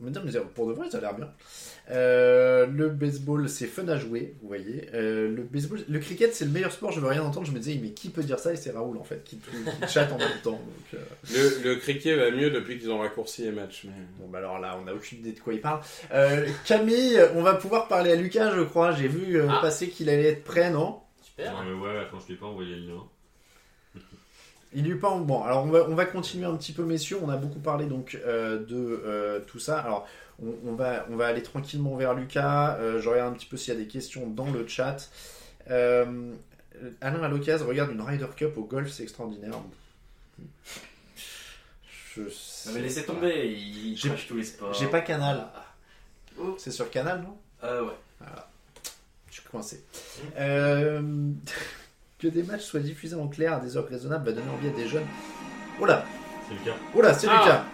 [0.00, 1.28] Mais non, mais pour de vrai, ça a l'air bien.
[1.90, 4.88] Euh, le baseball, c'est fun à jouer, vous voyez.
[4.94, 6.92] Euh, le baseball, le cricket, c'est le meilleur sport.
[6.92, 7.46] Je veux rien entendre.
[7.46, 8.52] Je me disais, mais qui peut dire ça?
[8.54, 9.48] Et c'est Raoul en fait qui, qui
[9.88, 10.52] chatte en même temps.
[10.52, 10.98] Donc, euh,
[11.62, 13.82] Le, le cricket va mieux depuis qu'ils ont raccourci les matchs.
[13.84, 13.92] Mais...
[14.18, 15.80] bon, bah alors là, on n'a aucune idée de quoi il parle.
[16.14, 18.92] Euh, Camille, on va pouvoir parler à Lucas, je crois.
[18.92, 19.58] J'ai vu euh, Ah.
[19.60, 21.00] passer qu'il allait être prêt, non?
[21.22, 21.54] Super.
[21.66, 23.02] Euh, ouais, attends, je t'ai pas envoyé le lien.
[24.76, 25.40] Il lui pas bon.
[25.44, 27.18] Alors on va on va continuer un petit peu, messieurs.
[27.22, 29.78] On a beaucoup parlé donc euh, de euh, tout ça.
[29.78, 30.08] Alors
[30.42, 32.76] on, on va on va aller tranquillement vers Lucas.
[32.78, 34.96] Euh, je regarde un petit peu s'il y a des questions dans le chat.
[35.70, 36.32] Euh,
[37.00, 39.52] Alain à l'occasion regarde une Ryder Cup au golf, c'est extraordinaire.
[42.14, 42.20] Je...
[42.22, 44.72] Non, mais laissez tomber, il crache tous les sports.
[44.74, 45.46] J'ai pas Canal.
[46.38, 46.54] Oh.
[46.58, 47.36] C'est sur Canal, non?
[47.62, 48.26] Euh, ouais.
[49.28, 49.82] Je suis coincé.
[50.38, 51.00] Euh,
[52.18, 54.70] Que des matchs soient diffusés en clair à des heures raisonnables va donner envie à
[54.70, 55.06] des jeunes.
[55.80, 56.04] Oh là,
[56.48, 56.76] C'est le cas.
[56.94, 57.38] oh là, c'est Ah.
[57.38, 57.64] Lucas.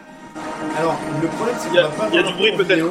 [0.76, 2.52] Alors, le problème, c'est qu'on Il y a- va pas il y a du bruit,
[2.52, 2.84] en peut-être.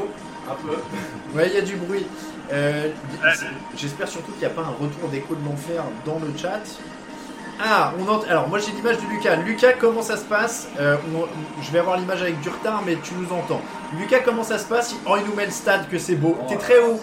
[0.49, 0.77] Un peu.
[1.35, 2.07] Ouais, il y a du bruit.
[2.51, 2.89] Euh,
[3.75, 6.61] J'espère surtout qu'il n'y a pas un retour d'écho de l'enfer dans le chat.
[7.61, 9.35] Ah, on ent- alors moi j'ai l'image de Lucas.
[9.35, 10.67] Lucas, comment ça se passe?
[10.79, 11.27] Euh, on-
[11.61, 13.61] Je vais avoir l'image avec du retard, mais tu nous entends.
[13.99, 14.95] Lucas, comment ça se passe?
[15.05, 16.35] Oh, il nous met le stade, que c'est beau.
[16.47, 16.99] T'es très haut.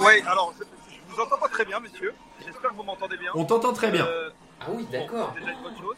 [0.00, 2.12] Oui, alors, je, je vous entends pas très bien, monsieur.
[2.44, 3.30] J'espère que vous m'entendez bien.
[3.34, 4.06] On t'entend très bien.
[4.06, 4.30] Euh,
[4.62, 5.32] Ah oui, d'accord.
[5.34, 5.96] c'est déjà une bonne chose.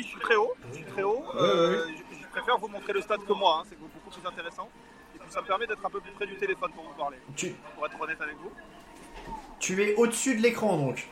[0.00, 0.54] Oui, je suis très haut.
[0.70, 1.24] Je suis très haut.
[1.36, 3.60] Euh, Je, je préfère vous montrer le stade que moi.
[3.60, 4.68] hein, C'est beaucoup plus intéressant.
[5.14, 7.18] Et puis ça me permet d'être un peu plus près du téléphone pour vous parler.
[7.36, 8.50] Tu, Pour être honnête avec vous.
[9.58, 11.06] tu es au-dessus de l'écran donc.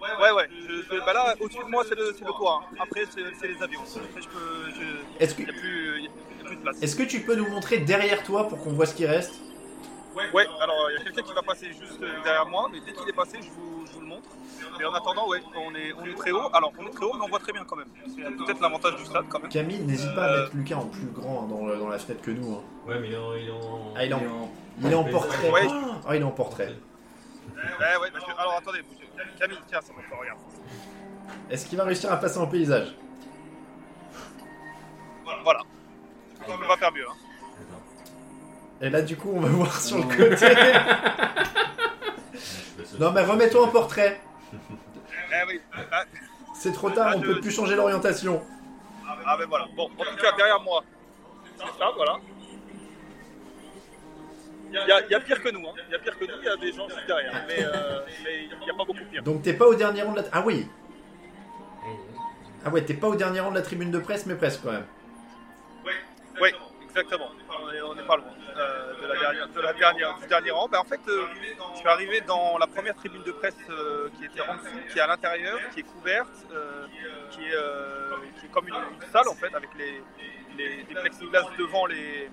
[0.00, 0.48] Ouais, ouais.
[0.68, 2.60] Je, je- bah là, au-dessus de moi, c'est le, le toit.
[2.62, 2.76] hein.
[2.78, 3.80] Après, c'est les avions.
[3.80, 4.70] Après, je peux.
[4.78, 6.60] je- Est-ce que, Il n'y a, plus- il y a- il y a plus de
[6.60, 6.82] place.
[6.82, 9.40] est-ce que tu peux nous montrer derrière toi pour qu'on voit ce qui reste?
[10.32, 13.08] Ouais, alors il y a quelqu'un qui va passer juste derrière moi, mais dès qu'il
[13.08, 14.28] est passé, je vous, je vous le montre.
[14.78, 16.48] Mais en attendant, ouais, on est, on est très haut.
[16.52, 17.88] Alors, on est très haut, mais on voit très bien quand même.
[18.08, 19.48] C'est peut-être l'avantage du stade quand même.
[19.50, 20.42] Camille, n'hésite pas à Euh.
[20.44, 22.54] mettre Lucas en plus grand hein, dans, le- dans la fenêtre que nous.
[22.54, 22.62] hein.
[22.86, 23.34] Ouais, mais il est en.
[23.34, 23.92] Il est en...
[23.96, 24.50] Ah, il est en,
[24.82, 25.50] il est en portrait.
[25.50, 25.66] Ouais.
[26.06, 26.74] Ah, il est en portrait.
[27.56, 28.82] Ouais, ouais, parce que- alors attendez.
[29.38, 30.38] Camille, tiens, ça va regarde.
[31.50, 32.94] Est-ce qu'il va réussir à passer en paysage?
[35.42, 35.60] Voilà.
[36.48, 37.06] On peut pas faire mieux.
[37.08, 37.14] Hein.
[38.80, 40.46] Et là, du coup, on va voir sur le côté.
[43.00, 44.20] Non, mais remets-toi en portrait.
[44.52, 45.60] Eh oui.
[45.90, 46.04] Ah,
[46.54, 48.40] C'est trop tard, on peut plus changer l'orientation.
[49.26, 49.66] ah, ben voilà.
[49.74, 50.84] Bon, en tout cas, derrière moi,
[51.58, 52.18] c'est ça, voilà.
[54.70, 55.72] Il y, a- il y a pire que nous, hein.
[55.88, 57.32] Il y a pire que nous, il y a des gens juste derrière.
[57.48, 59.22] Mais euh, mais il n'y a pas beaucoup pire.
[59.24, 60.24] Donc, t'es pas au dernier rang de la.
[60.32, 60.68] Ah oui
[62.64, 64.72] Ah ouais, t'es pas au dernier rang de la tribune de presse, mais presque quand
[64.72, 64.86] même.
[66.40, 66.50] Oui,
[66.88, 67.30] exactement.
[67.50, 68.26] On est, on est pas loin
[69.14, 70.68] la dernière, de la dernière, du dernier rang.
[70.68, 71.26] Ben, en fait, euh,
[71.74, 74.98] je suis arrivé dans la première tribune de presse euh, qui était en dessous, qui
[74.98, 76.86] est à l'intérieur, qui est couverte, euh,
[77.30, 80.02] qui, est, qui est comme une, une salle en fait, avec les,
[80.56, 82.30] les, des plexiglas devant les,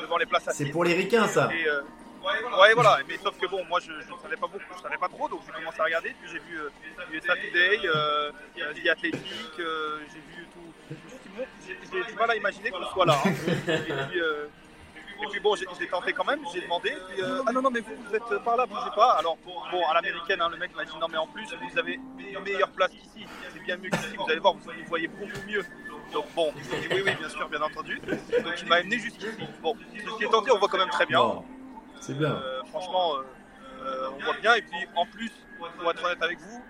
[0.00, 0.48] devant les places.
[0.52, 1.48] C'est pour les ricains, ça.
[1.54, 2.98] Et, ouais, voilà.
[3.08, 5.40] Mais sauf que bon, moi, je ne savais pas beaucoup, je savais pas trop, donc
[5.46, 6.14] j'ai commencé à regarder.
[6.20, 6.70] Puis j'ai vu euh,
[7.12, 9.24] USA Today, euh, The Athletic,
[9.58, 10.96] euh, j'ai vu tout.
[11.66, 13.16] J'ai du mal à imaginer qu'on soit là.
[13.24, 13.30] hein.
[13.68, 14.20] Et puis,
[15.22, 16.96] et puis bon, j'ai tenté quand même, j'ai demandé.
[17.08, 19.12] Puis, euh, ah non, non, mais vous, vous êtes par là, bougez pas.
[19.12, 22.00] Alors, bon, à l'américaine, hein, le mec m'a dit non, mais en plus, vous avez
[22.18, 23.26] une meilleure place qu'ici.
[23.52, 25.64] C'est bien mieux qu'ici, vous allez voir, vous, vous voyez beaucoup mieux.
[26.12, 28.00] Donc bon, je dit oui, oui, bien sûr, bien entendu.
[28.00, 29.28] Donc il m'a amené jusqu'ici.
[29.62, 31.20] Bon, ce qui est tenté, on voit quand même très bien.
[31.20, 31.44] Bon,
[32.00, 32.32] c'est bien.
[32.32, 33.14] Euh, franchement,
[33.82, 34.54] euh, on voit bien.
[34.54, 35.30] Et puis en plus,
[35.78, 36.64] pour être honnête avec vous,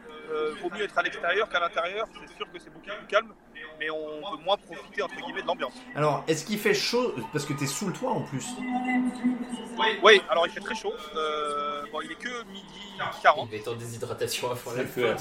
[0.60, 2.06] vaut mieux être à l'extérieur qu'à l'intérieur.
[2.12, 3.32] C'est sûr que c'est beaucoup plus calme,
[3.80, 5.72] mais on peut moins profiter entre guillemets de l'ambiance.
[5.96, 7.14] Alors, est-ce qu'il fait chaud?
[7.32, 8.46] Parce que t'es sous le toit en plus.
[10.04, 10.92] Oui, alors il fait très chaud.
[11.16, 12.66] Euh, bon, il est que midi
[13.22, 13.48] 40.
[13.50, 15.16] Il va être en déshydratation à fond la fin.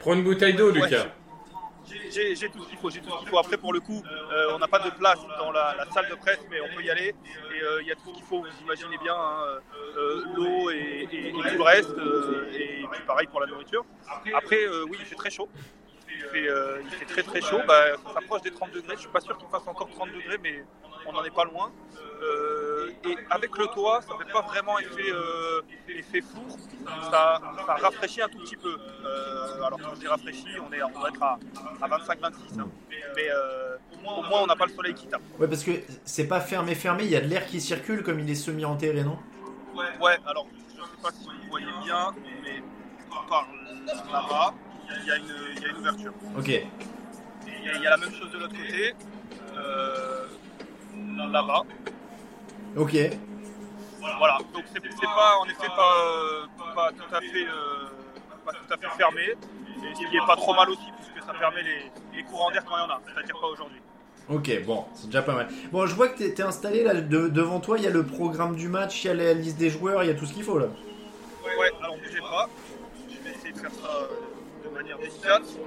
[0.00, 1.04] Prends une bouteille d'eau, Lucas.
[1.04, 1.12] Ouais.
[2.10, 3.38] J'ai j'ai tout ce qu'il faut, j'ai tout ce qu'il faut.
[3.38, 4.02] Après, pour le coup,
[4.32, 6.82] euh, on n'a pas de place dans la, la salle de presse, mais on peut
[6.82, 7.08] y aller.
[7.54, 9.44] Et euh, il y a tout ce qu'il faut, vous imaginez bien, hein,
[9.98, 11.90] euh, l'eau et, et- et tout le reste.
[11.90, 13.84] euh, et puis pareil pour la nourriture.
[14.34, 15.48] Après, euh, oui, il fait très chaud.
[16.24, 17.60] Il fait, euh, il fait très très chaud.
[17.66, 18.94] Bah, ça s'approche des 30 degrés.
[18.96, 20.64] Je suis pas sûr qu'il fasse encore 30 degrés, mais
[21.06, 21.70] on n'en est pas loin.
[22.22, 26.56] Euh, et avec le toit, ça fait pas vraiment effet, euh, effet four.
[27.10, 28.76] Ça, ça rafraîchit un tout petit peu.
[29.04, 31.38] Euh, alors quand je dis rafraîchi, on, est, on doit être à,
[31.80, 32.60] à 25-26.
[32.60, 32.68] hein.
[33.16, 33.28] Mais
[34.06, 35.20] au moins on n'a pas le soleil qui tape.
[35.38, 35.72] Ouais, parce que
[36.04, 39.02] c'est pas fermé, fermé, il y a de l'air qui circule comme il est semi-enterré,
[39.02, 39.18] non?
[39.74, 42.12] Ouais, alors je sais pas si vous voyez bien,
[42.44, 42.62] mais
[43.28, 43.48] par
[44.12, 44.54] là-bas,
[45.00, 45.24] il y, a une-
[45.56, 46.12] il y a une ouverture.
[46.38, 46.48] Ok.
[46.48, 46.64] Et
[47.74, 48.94] il y a la même chose de l'autre côté,
[49.56, 50.26] euh,
[51.30, 51.62] là-bas.
[52.76, 52.96] Ok.
[54.18, 57.86] Voilà, donc c'est pas en effet pas, euh, pas tout à fait euh,
[58.44, 61.32] pas tout à fait fermé, et ce qui est pas trop mal aussi puisque ça
[61.38, 63.78] permet les, les courants d'air quand il y en a, c'est-à-dire pas aujourd'hui.
[64.28, 65.48] Ok, bon, c'est déjà pas mal.
[65.70, 68.04] Bon, je vois que t'es t'es installé là, de- devant toi, il y a le
[68.04, 70.32] programme du match, il y a la liste des joueurs, il y a tout ce
[70.32, 70.66] qu'il faut là.
[71.44, 72.48] Ouais, alors bougez pas,
[73.08, 74.08] je vais essayer de faire ça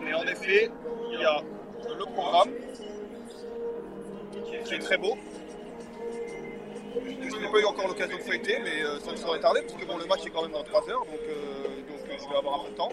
[0.02, 0.70] mais en effet,
[1.12, 1.42] il y a
[1.88, 2.52] le programme
[4.66, 5.18] qui est très beau.
[6.96, 9.74] Je n'ai pas eu encore l'occasion de feuilleter, mais euh, ça ne saurait tarder, parce
[9.74, 12.38] que bon, le match est quand même dans 3 heures, donc, euh, euh, je vais
[12.38, 12.92] avoir un peu de temps.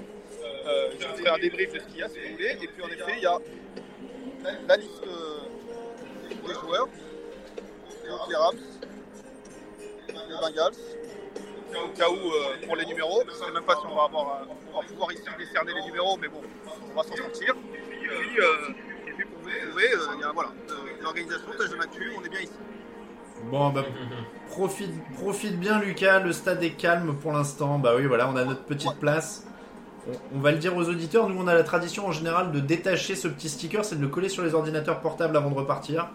[0.65, 2.57] Je vous ferai un débrief de ce qu'il y a si vous voulez.
[2.61, 3.39] Et puis en effet, il y a
[4.67, 5.39] la liste euh,
[6.47, 6.89] des joueurs.
[8.29, 8.59] Les Rams,
[10.09, 10.75] les Bengals,
[11.79, 13.23] au cas où euh, pour les numéros.
[13.27, 15.73] Je ne sais même pas si on va, avoir, euh, on va pouvoir ici décerner
[15.75, 16.41] les numéros, mais bon,
[16.91, 17.55] on va s'en sortir.
[17.75, 18.69] Et puis, euh,
[19.19, 19.95] retrouver.
[19.95, 20.51] euh, il y a, voilà,
[21.03, 22.53] l'organisation, tâche de Mathieu, on est bien ici.
[23.51, 23.85] Bon, bah,
[24.49, 26.21] profite, profite bien, Lucas.
[26.21, 27.79] Le stade est calme pour l'instant.
[27.79, 29.47] Bah oui, voilà, on a notre petite place.
[30.07, 31.29] On, on va le dire aux auditeurs.
[31.29, 34.09] Nous, on a la tradition en général de détacher ce petit sticker, c'est de le
[34.09, 36.11] coller sur les ordinateurs portables avant de repartir.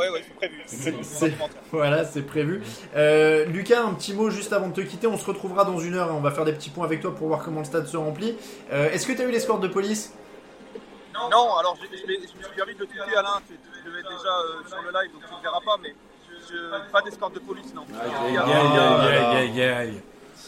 [0.00, 0.62] Ouais, ouais, c'est prévu.
[0.64, 1.34] C'est- c'est-
[1.72, 2.62] Voilà, c'est prévu.
[2.96, 5.06] Euh, Lucas, un petit mot juste avant de te quitter.
[5.06, 7.14] On se retrouvera dans une heure et on va faire des petits points avec toi
[7.14, 8.34] pour voir comment le stade se remplit.
[8.72, 10.14] Euh, Est-ce que tu as eu l'escorte de police?
[11.30, 14.80] Non, alors je, je, suis permis de le Alain, tu, devais être déjà euh, sur
[14.80, 15.94] le live donc tu ne le verras pas, mais
[16.48, 17.82] je, pas d'escorte de police, non.
[18.02, 20.02] Aïe, aïe, aïe, aïe, aïe, aïe.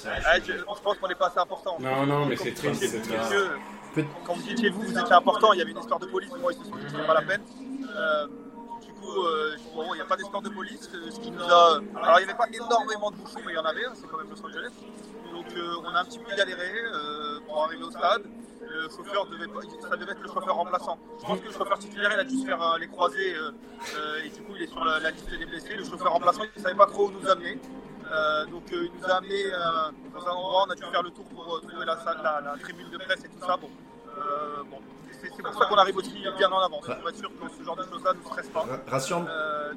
[0.07, 1.77] Ah, je, je pense qu'on n'est pas assez important.
[1.79, 4.07] Non, non, mais c'est triste, c'est triste.
[4.25, 6.53] Quand vous étiez vous, vous étiez important, il y avait une escorte de police, moi
[6.53, 7.43] ils se sont dit que c'était pas la peine.
[7.95, 8.27] Euh,
[9.03, 11.81] coup, euh, bon, il n'y a pas d'escorte de police, euh.
[11.97, 14.07] Alors il n'y avait pas énormément de bouchons, mais il y en avait, hein, c'est
[14.07, 14.73] quand même Los Angeles.
[15.33, 16.71] Donc euh, on a un petit peu galéré
[17.47, 18.23] pour arriver au stade.
[18.61, 19.47] Le chauffeur devait
[19.81, 20.99] ça devait être le chauffeur remplaçant.
[21.21, 23.35] Je pense que le chauffeur titulaire a dû se faire les croisés
[24.25, 25.75] et du coup il est sur la, liste des blessés.
[25.75, 27.59] Le chauffeur remplaçant il ne savait pas trop où nous amener.
[28.51, 29.51] Donc il nous a amené
[30.15, 32.91] dans un endroit, on a dû faire le tour pour trouver la, salle, la, tribune
[32.91, 33.57] de presse et tout ça.
[33.57, 33.69] Bon,
[34.71, 34.79] bon.
[35.37, 37.77] C'est pour ça qu'on arrive aussi bien en avance, pour être sûr que ce genre
[37.77, 38.61] de choses-là ne stresse pas.
[38.61, 39.73] Ra- Rassure- Euh,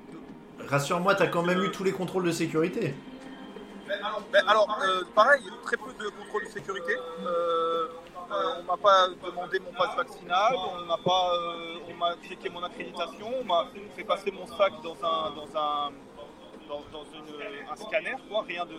[0.68, 2.96] Rassure-moi, t'as quand même eu tous les contrôles de sécurité.
[4.32, 6.96] Ben, alors, euh, pareil, très peu de contrôle de sécurité.
[7.24, 7.88] Euh,
[8.32, 12.50] euh, on m'a pas demandé mon passe vaccinal, on m'a pas, euh, on m'a checké
[12.50, 13.66] mon accréditation, on m'a
[13.96, 15.92] fait passer mon sac dans un, dans un,
[16.68, 18.42] dans, dans une- un scanner, quoi.
[18.48, 18.74] Rien de,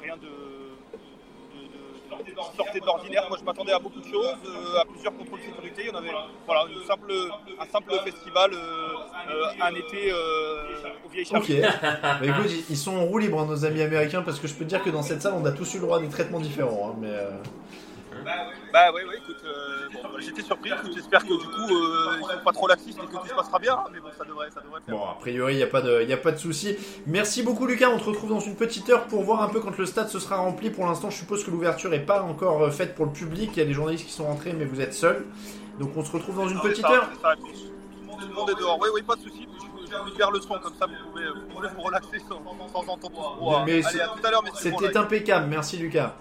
[0.00, 1.95] rien de, de- de- de- qui
[2.56, 3.24] sortait de l'ordinaire.
[3.28, 5.82] Moi, je m'attendais à beaucoup de choses, euh, à plusieurs contrôles de sécurité.
[5.84, 6.10] Il y en avait,
[6.46, 7.12] voilà, une simple,
[7.58, 8.88] un simple festival, euh,
[9.30, 10.12] euh, un été
[11.04, 11.50] au vieilles Ok.
[12.02, 14.68] Bah écoute, ils- sont en roue libre, nos amis américains, parce que je peux te
[14.70, 16.90] dire que dans cette salle, on a tous eu le droit à des traitements différents.
[16.92, 17.08] hein, mais
[18.26, 22.16] euh, Bah ouais, ouais, écoute, euh, bon, bah, j'étais surpris, j'espère que du coup euh,
[22.18, 24.50] ils sont pas trop laxistes et que tout se passera bien, mais bon, ça devrait,
[24.50, 24.94] ça devrait faire.
[24.96, 26.76] Bon, a priori, il n'y a pas de, y a pas de souci.
[27.06, 27.88] Merci beaucoup, Lucas.
[27.90, 30.18] On te retrouve dans une petite heure pour voir un peu quand le stade se
[30.18, 30.70] sera rempli.
[30.70, 33.50] Pour l'instant, je suppose que l'ouverture n'est pas encore euh, faite pour le public.
[33.54, 35.24] Il y a des journalistes qui sont rentrés, mais vous êtes seuls.
[35.78, 37.08] Donc, on se retrouve dans une Ah, petite ça, heure.
[37.22, 39.46] ça, tout le monde est dehors, oui, oui, pas de soucis,
[39.84, 43.62] je, vers le son, comme ça vous pouvez, vous pouvez vous relaxer sans, sans entendre.
[43.66, 45.46] Mais Allez, à tout à l'heure, C'était impeccable.
[45.48, 46.14] Merci, Lucas.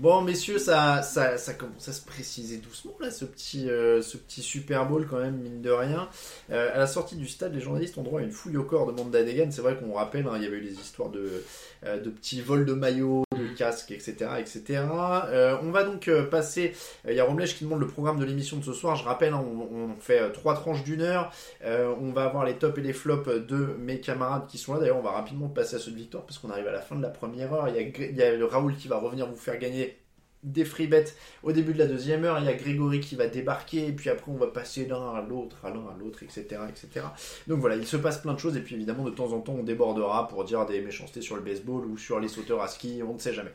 [0.00, 4.16] Bon, messieurs, ça, ça, ça commence à se préciser doucement, là, ce petit, euh, ce
[4.16, 6.08] petit Super Bowl, quand même, mine de rien.
[6.50, 8.90] Euh, à la sortie du stade, les journalistes ont droit à une fouille au corps
[8.90, 9.52] de Manda Degan.
[9.52, 11.44] C'est vrai qu'on rappelle, hein, il y avait eu des histoires de,
[11.82, 14.14] de petits vols de maillots, de casques, etc.
[14.38, 14.84] etc.
[15.28, 16.74] Euh, on va donc euh, passer.
[17.06, 18.96] euh, Il y a qui demande le programme de l'émission de ce soir.
[18.96, 21.32] Je rappelle, hein, on, fait euh, trois tranches d'une heure.
[21.64, 24.80] Euh, on va avoir les tops et les flops de mes camarades qui sont là.
[24.80, 26.96] D'ailleurs, on va rapidement passer à ceux de Victor parce qu'on arrive à la fin
[26.96, 27.68] de la première heure.
[27.68, 29.98] Il y a, il y a Raoul qui va revenir vous faire gagner
[30.42, 32.38] des free bets au début de la deuxième heure.
[32.38, 35.24] Il y a Grégory qui va débarquer et puis après on va passer d'un à
[35.28, 37.06] l'autre, à l'un à l'autre, etc., etc.
[37.46, 39.54] Donc voilà, il se passe plein de choses et puis évidemment de temps en temps
[39.58, 43.02] on débordera pour dire des méchancetés sur le baseball ou sur les sauteurs à ski,
[43.06, 43.52] on ne sait jamais.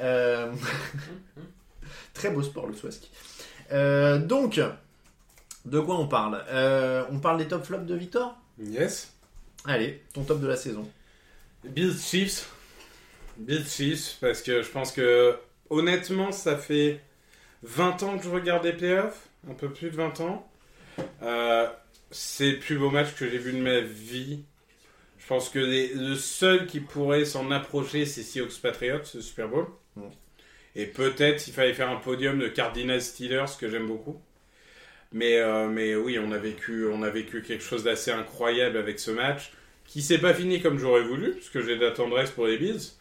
[0.00, 0.52] Euh,
[2.14, 3.10] Très beau sport le saut à ski.
[3.72, 4.60] Euh, donc,
[5.64, 6.42] de quoi on parle?
[6.48, 8.36] Euh, On parle des top flops de Victor?
[8.58, 9.12] Yes.
[9.64, 10.88] Allez, ton top de la saison.
[11.64, 12.50] Bills Chiefs.
[13.36, 15.36] Bills Chiefs, parce que je pense que,
[15.70, 17.00] honnêtement, ça fait
[17.62, 20.50] 20 ans que je regarde les playoffs, un peu plus de 20 ans.
[21.22, 21.68] Euh,
[22.10, 24.44] c'est le plus beau match que j'ai vu de ma vie.
[25.18, 29.48] Je pense que les- le seul qui pourrait s'en approcher, c'est Seahawks Patriots, ce Super
[29.48, 29.66] Bowl.
[29.96, 30.02] Mm.
[30.76, 34.20] Et peut-être il fallait faire un podium de Cardinals Steelers, que j'aime beaucoup.
[35.12, 38.98] Mais, euh, mais oui, on a, vécu, on a vécu quelque chose d'assez incroyable avec
[39.00, 39.52] ce match,
[39.86, 42.58] qui s'est pas fini comme j'aurais voulu, parce que j'ai de la tendresse pour les
[42.58, 42.92] Bills.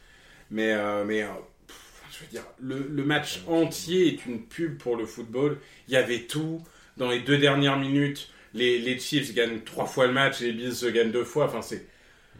[0.49, 1.23] Mais, euh, mais
[2.19, 5.57] je veux dire, le, match entier est une pub pour le football.
[5.87, 6.61] Il y avait tout.
[6.97, 10.91] Dans les deux dernières minutes, les, Chiefs gagnent trois fois le match et les Bills
[10.91, 11.45] gagnent deux fois.
[11.45, 11.87] Enfin, c'est,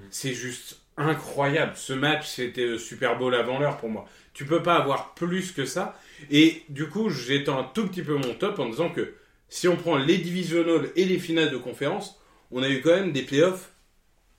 [0.09, 1.73] c'est juste incroyable.
[1.75, 4.05] Ce match, c'était le Super Bowl avant l'heure pour moi.
[4.33, 5.97] Tu peux pas avoir plus que ça.
[6.29, 9.13] Et du coup, j'étends un tout petit peu mon top en disant que
[9.47, 12.21] si on prend les divisionals et les finales de conférence,
[12.51, 13.71] on a eu quand même des playoffs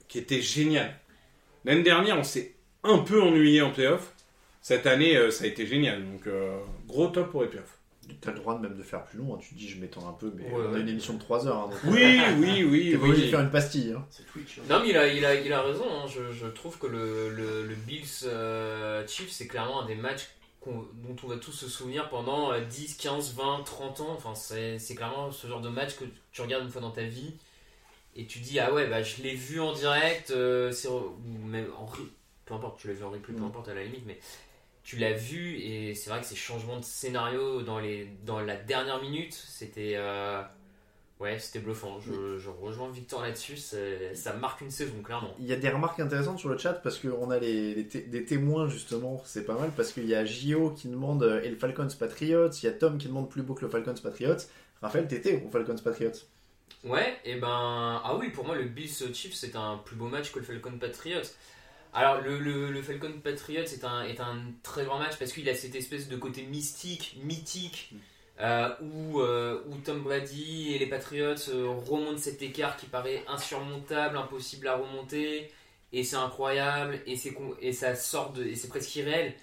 [0.09, 0.99] qui étaient géniales.
[1.64, 4.12] L'année dernière, on s'est un peu ennuyé en playoffs.
[4.62, 6.04] Cette année, euh, ça a été génial.
[6.04, 7.76] Donc, euh, gros top pour les playoffs.
[8.20, 9.38] T'as le droit de même de faire plus long, hein.
[9.40, 10.80] tu te dis je m'étends un peu, mais Ouais, on a ouais.
[10.80, 11.56] une émission de 3 heures.
[11.58, 13.30] hein, donc- Oui, oui, oui, T'es pas obligé de oui.
[13.30, 13.92] faire une pastille.
[13.96, 14.04] hein.
[14.11, 14.58] C'est Twitch.
[14.58, 14.62] hein.
[14.68, 15.84] Non, mais il a, il a, il a raison.
[15.88, 16.06] hein.
[16.08, 20.28] Je, je trouve que le, le, le Bills euh, Chiefs, c'est clairement un des matchs
[20.66, 24.11] dont on va tous se souvenir pendant euh, 10, 15, 20, 30 ans.
[24.11, 27.04] Enfin, c'est c'est clairement ce genre de match que tu regardes une fois dans ta
[27.04, 27.32] vie
[28.16, 30.32] et tu dis Ah ouais, bah, je l'ai vu en direct.
[30.32, 31.86] euh, c'est- ou même en
[32.44, 33.46] peu importe, tu l'as vu en replay, peu Mm.
[33.46, 34.18] importe à la limite, mais
[34.82, 38.56] tu l'as vu et c'est vrai que ces changements de scénario dans, les, dans la
[38.56, 40.42] dernière minute, c'était euh,
[41.20, 42.00] ouais, c'était bluffant.
[42.00, 45.34] Je, je rejoins Victor là-dessus, ça marque une saison clairement.
[45.38, 48.24] Il y a des remarques intéressantes sur le chat parce qu'on a les, les des
[48.24, 51.56] témoins justement, c'est pas mal parce qu'il y a Gio qui demande euh, et le
[51.56, 54.36] Falcons Patriots, il y a Tom qui demande plus beau que le Falcons Patriots.
[54.82, 56.12] Raphaël, t'étais au Falcons Patriots.
[56.84, 58.00] Ouais, et ben.
[58.02, 60.78] Ah oui, pour moi, le Bills Chiefs, c'est un plus beau match que le Falcon
[60.78, 61.28] Patriots.
[61.93, 65.49] Alors, le, le, le Falcon Patriots est un, est un très grand match parce qu'il
[65.49, 67.93] a cette espèce de côté mystique, mythique,
[68.41, 73.24] euh, où, euh, où Tom Brady et les Patriots euh, remontent cet écart qui paraît
[73.28, 75.51] insurmontable, impossible à remonter,
[75.93, 78.45] et c'est incroyable, et, c'est, et ça sort de.
[78.45, 79.34] et c'est presque irréel.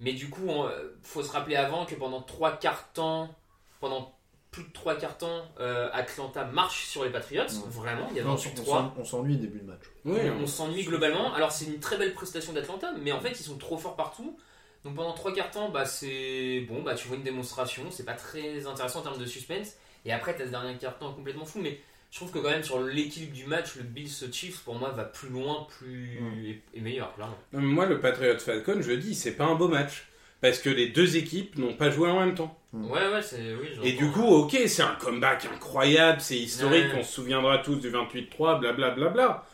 [0.00, 0.70] Mais du coup, on-
[1.02, 3.34] faut se rappeler avant que pendant trois quarts temps,
[3.80, 4.15] pendant
[4.50, 7.42] plus de trois quarts temps, euh, Atlanta marche sur les Patriots.
[7.42, 7.48] Ouais.
[7.68, 9.82] Vraiment, il y a Non, 28 on 3 s'en- on s'ennuie début de match.
[10.04, 11.34] Oui, on, on s'ennuie globalement.
[11.34, 14.38] Alors c'est une très belle prestation d'Atlanta, mais en fait ils sont trop forts partout.
[14.84, 18.14] Donc pendant trois quarts temps, bah c'est bon, bah tu vois une démonstration, c'est pas
[18.14, 19.74] très intéressant en termes de suspense.
[20.04, 21.80] Et après t'as ce dernier quart temps complètement fou, mais
[22.12, 25.04] je trouve que quand même sur l'équilibre du match, le Bills Chiefs pour moi va
[25.04, 26.44] plus loin, plus Mm.
[26.46, 27.36] et, et meilleur clairement.
[27.52, 30.06] Moi, le Patriot Falcon, je dis, c'est pas un beau match.
[30.40, 32.56] Parce que les deux équipes n'ont pas joué en même temps.
[32.72, 32.90] Mm.
[32.90, 33.68] Ouais ouais c'est oui.
[33.82, 36.98] Et du coup, ok, c'est un comeback incroyable, c'est historique, Ouais.
[37.00, 39.44] on se souviendra tous du 28-3, blablabla.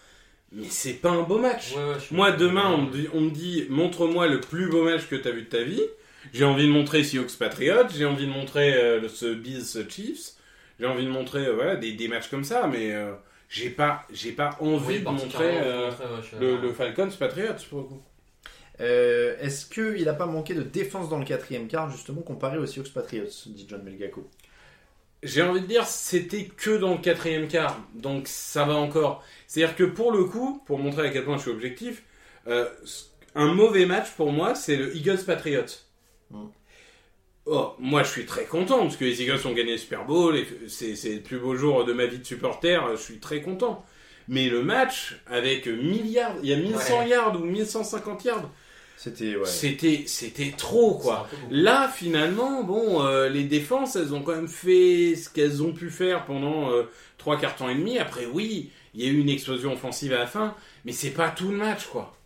[0.54, 1.72] Mais c'est pas un beau match.
[1.74, 5.06] Ouais, ouais, Moi, demain, on me dit, on me dit, montre-moi le plus beau match
[5.08, 5.80] que t'as vu de ta vie.
[6.34, 10.32] J'ai envie de montrer Seahawks Patriots, j'ai envie de montrer euh, ce Bills Chiefs,
[10.78, 13.12] j'ai envie de montrer euh, voilà, des, des matchs comme ça, mais euh,
[13.48, 17.78] j'ai pas, j'ai pas envie Oui, de montrer euh, ouais, le, le Falcons Patriots pour
[17.80, 18.02] le coup.
[18.80, 22.66] Euh, Est-ce qu'il n'a pas manqué de défense dans le quatrième quart, justement, comparé aux
[22.66, 24.28] Seahawks Patriots, dit John Melgaco
[25.22, 29.22] J'ai envie de dire, c'était que dans le quatrième quart, donc ça va encore.
[29.46, 32.02] C'est-à-dire que pour le coup, pour montrer à quel point je suis objectif,
[32.48, 32.68] euh,
[33.34, 35.64] un mauvais match pour moi, c'est le Eagles Patriots.
[36.30, 36.46] Mm.
[37.44, 40.36] Oh, moi je suis très content parce que les Eagles ont gagné le Super Bowl
[40.36, 43.40] et c'est c'est le plus beau jour de ma vie de supporter, je suis très
[43.42, 43.84] content.
[44.28, 47.08] Mais le match avec milliards, il y a 1100 Ouais.
[47.08, 48.48] yards ou 1150 yards,
[48.96, 49.46] C'était, ouais.
[49.46, 51.28] c'était c'était trop quoi.
[51.50, 55.90] Là, finalement, bon, euh, les défenses, elles ont quand même fait ce qu'elles ont pu
[55.90, 56.84] faire pendant euh,
[57.18, 57.98] trois quarts temps et demi.
[57.98, 61.30] Après, oui, il y a eu une explosion offensive à la fin, mais c'est pas
[61.30, 62.16] tout le match, quoi.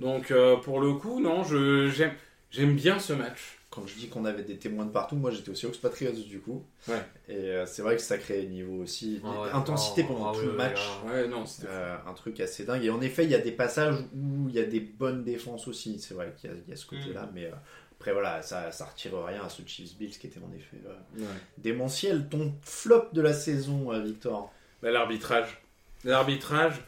[0.00, 2.14] Donc, euh, pour le coup, non, je j'aime
[2.50, 3.55] j'aime bien ce match.
[3.76, 6.40] Quand je dis qu'on avait des témoins de partout, moi j'étais aux Seahawks Patriots du
[6.40, 6.64] coup.
[6.88, 6.94] Ouais.
[7.28, 9.20] Et euh, c'est vrai que ça crée niveau aussi.
[9.22, 10.80] Ah ouais, intensité ah, pendant ah tout le match.
[11.06, 11.28] ouais.
[11.28, 11.68] Non, c'était.
[11.70, 12.82] Euh, un truc assez dingue.
[12.84, 15.68] Et en effet, il y a des passages où il y a des bonnes défenses
[15.68, 16.00] aussi.
[16.00, 17.28] C'est vrai qu'il y, a- il y a ce côté-là.
[17.34, 17.50] Mais euh,
[17.98, 21.20] après, voilà, ça, ça retire rien à ce Chiefs Bills qui était en effet euh,
[21.20, 21.26] Ouais.
[21.58, 22.28] démentiel.
[22.30, 24.50] Ton flop de la saison, euh, Victor?
[24.82, 25.60] Bah, L'arbitrage.
[26.04, 26.80] L'arbitrage.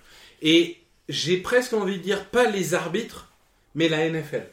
[0.42, 0.78] Et
[1.08, 3.30] j'ai presque envie de dire pas les arbitres,
[3.74, 4.46] mais la NFL.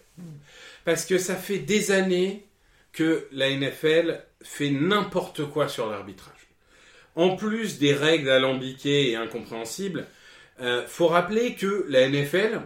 [0.86, 2.48] Parce que ça fait des années
[2.94, 6.32] que la NFL fait n'importe quoi sur l'arbitrage.
[7.16, 10.08] En plus des règles alambiquées et incompréhensibles,
[10.62, 12.62] euh, faut rappeler que la NFL,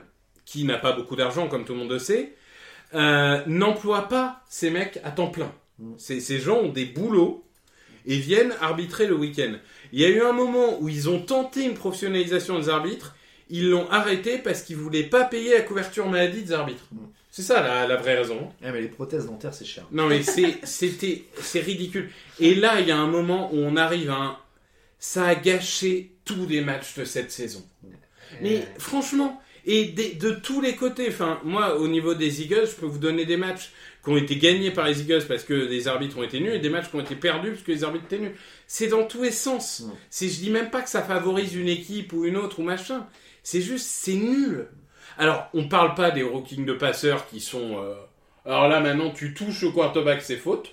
[0.45, 2.35] qui n'a pas beaucoup d'argent comme tout le monde le sait,
[2.93, 5.51] euh, n'emploie pas ces mecs à temps plein.
[5.79, 5.93] Mm.
[5.97, 7.43] Ces, ces gens ont des boulots
[8.05, 9.53] et viennent arbitrer le week-end.
[9.91, 13.15] Il y a eu un moment où ils ont tenté une professionnalisation des arbitres,
[13.49, 16.87] ils l'ont arrêté parce qu'ils voulaient pas payer la couverture maladie des arbitres.
[17.31, 18.51] C'est ça la, la vraie raison.
[18.63, 19.85] Eh, mais les prothèses dentaires, c'est cher.
[19.91, 22.09] Non mais c'est c'était c'est ridicule.
[22.39, 24.37] Et là il y a un moment où on arrive à un
[24.97, 27.63] ça a gâché tous les matchs de cette saison.
[28.41, 32.75] Mais Euh, franchement, et de tous les côtés, enfin, moi, au niveau des Eagles, je
[32.75, 33.71] peux vous donner des matchs
[34.03, 36.59] qui ont été gagnés par les Eagles parce que les arbitres ont été nuls et
[36.59, 38.35] des matchs qui ont été perdus parce que les arbitres étaient nuls.
[38.67, 39.83] C'est dans tous les sens.
[40.09, 43.07] C'est, je dis même pas que ça favorise une équipe ou une autre ou machin.
[43.43, 44.67] C'est juste, c'est nul.
[45.19, 47.77] Alors, on parle pas des rookings de passeurs qui sont.
[47.83, 47.93] euh,
[48.45, 50.71] Alors là, maintenant, tu touches au quarterback, c'est faute.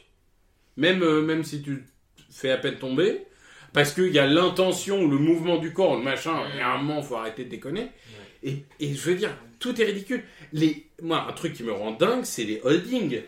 [0.77, 1.85] Même, euh, même si tu
[2.31, 3.27] fais à peine tomber.
[3.73, 6.37] Parce qu'il y a l'intention, le mouvement du corps, le machin.
[6.57, 7.91] Et à un moment, faut arrêter de déconner.
[8.45, 10.23] Et, et je veux dire, tout est ridicule.
[10.53, 13.23] Les, moi, un truc qui me rend dingue, c'est les holdings.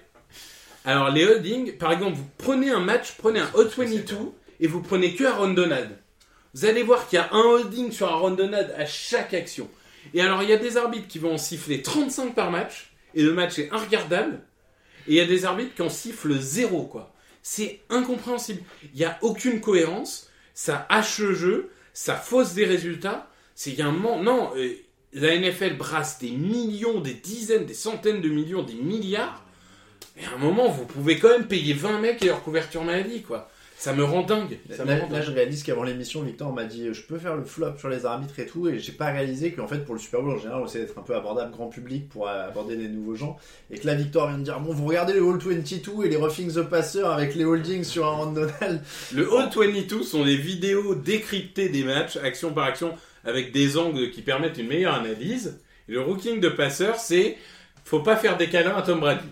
[0.85, 4.16] Alors, les holdings, par exemple, vous prenez un match, prenez un Hot 22
[4.61, 5.91] et vous prenez que Aaron Donald.
[6.55, 9.69] Vous allez voir qu'il y a un holding sur Aaron Donald à chaque action.
[10.15, 13.23] Et alors, il y a des arbitres qui vont en siffler 35 par match et
[13.23, 14.41] le match est regardable.
[15.07, 17.15] Et il y a des arbitres qui en sifflent zéro, quoi.
[17.43, 18.63] C'est incompréhensible.
[18.95, 20.29] Il n'y a aucune cohérence.
[20.55, 21.71] Ça hache le jeu.
[21.93, 23.31] Ça fausse des résultats.
[23.55, 24.23] C'est y a un moment.
[24.23, 24.75] Non, euh,
[25.13, 29.45] la NFL brasse des millions, des dizaines, des centaines de millions, des milliards.
[30.17, 33.23] Et à un moment, vous pouvez quand même payer 20 mecs et leur couverture maladie,
[33.23, 33.51] quoi.
[33.81, 34.59] Ça me rend dingue.
[34.76, 35.22] Ça me Là, rend là, dingue.
[35.29, 38.39] je réalise qu'avant l'émission, Victor m'a dit je peux faire le flop sur les arbitres
[38.41, 40.66] et tout, et j'ai pas réalisé qu'en fait pour le Super Bowl en général, on
[40.66, 43.37] essaie d'être un peu abordable grand public pour aborder des nouveaux gens,
[43.70, 46.16] et que là Victor vient de dire bon vous regardez le All 22 et les
[46.16, 48.83] roughing the passer avec les holdings sur un Donald.
[49.14, 54.11] Le All 22 sont des vidéos décryptées des matchs, action par action, avec des angles
[54.11, 55.61] qui permettent une meilleure analyse.
[55.89, 57.37] Et le rooking de passeur, c'est
[57.85, 59.22] faut pas faire des câlins à Tom Brady.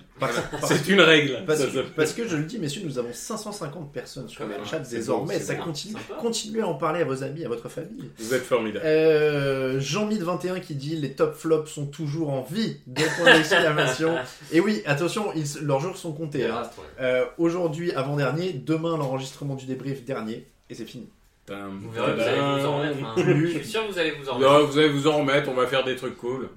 [0.66, 1.42] C'est une règle.
[1.46, 1.92] Parce Ça que, s'appelle.
[1.94, 5.38] parce que je le dis, messieurs, nous avons 550 personnes sur Quand le chat désormais.
[5.38, 5.92] ça continue.
[5.94, 6.14] Sympa.
[6.20, 8.10] Continuez à en parler à vos amis, à votre famille.
[8.18, 8.84] Vous êtes formidable.
[8.86, 12.78] Euh, Jean-Mid21 qui dit les top flops sont toujours en vie.
[12.86, 14.16] Deux points d'exclamation.
[14.52, 16.46] Et oui, attention, ils- leurs jours sont comptés.
[16.46, 16.62] hein.
[17.00, 20.46] Euh, Aujourd'hui, avant-dernier, demain, l'enregistrement du débrief dernier.
[20.70, 21.08] Et c'est fini.
[21.48, 22.98] Vous verrez, vous allez vous en remettre.
[23.04, 23.14] hein.
[23.46, 24.52] Je suis sûr que vous allez vous en remettre.
[24.52, 26.48] Non, vous allez vous en remettre, on va faire des trucs cool.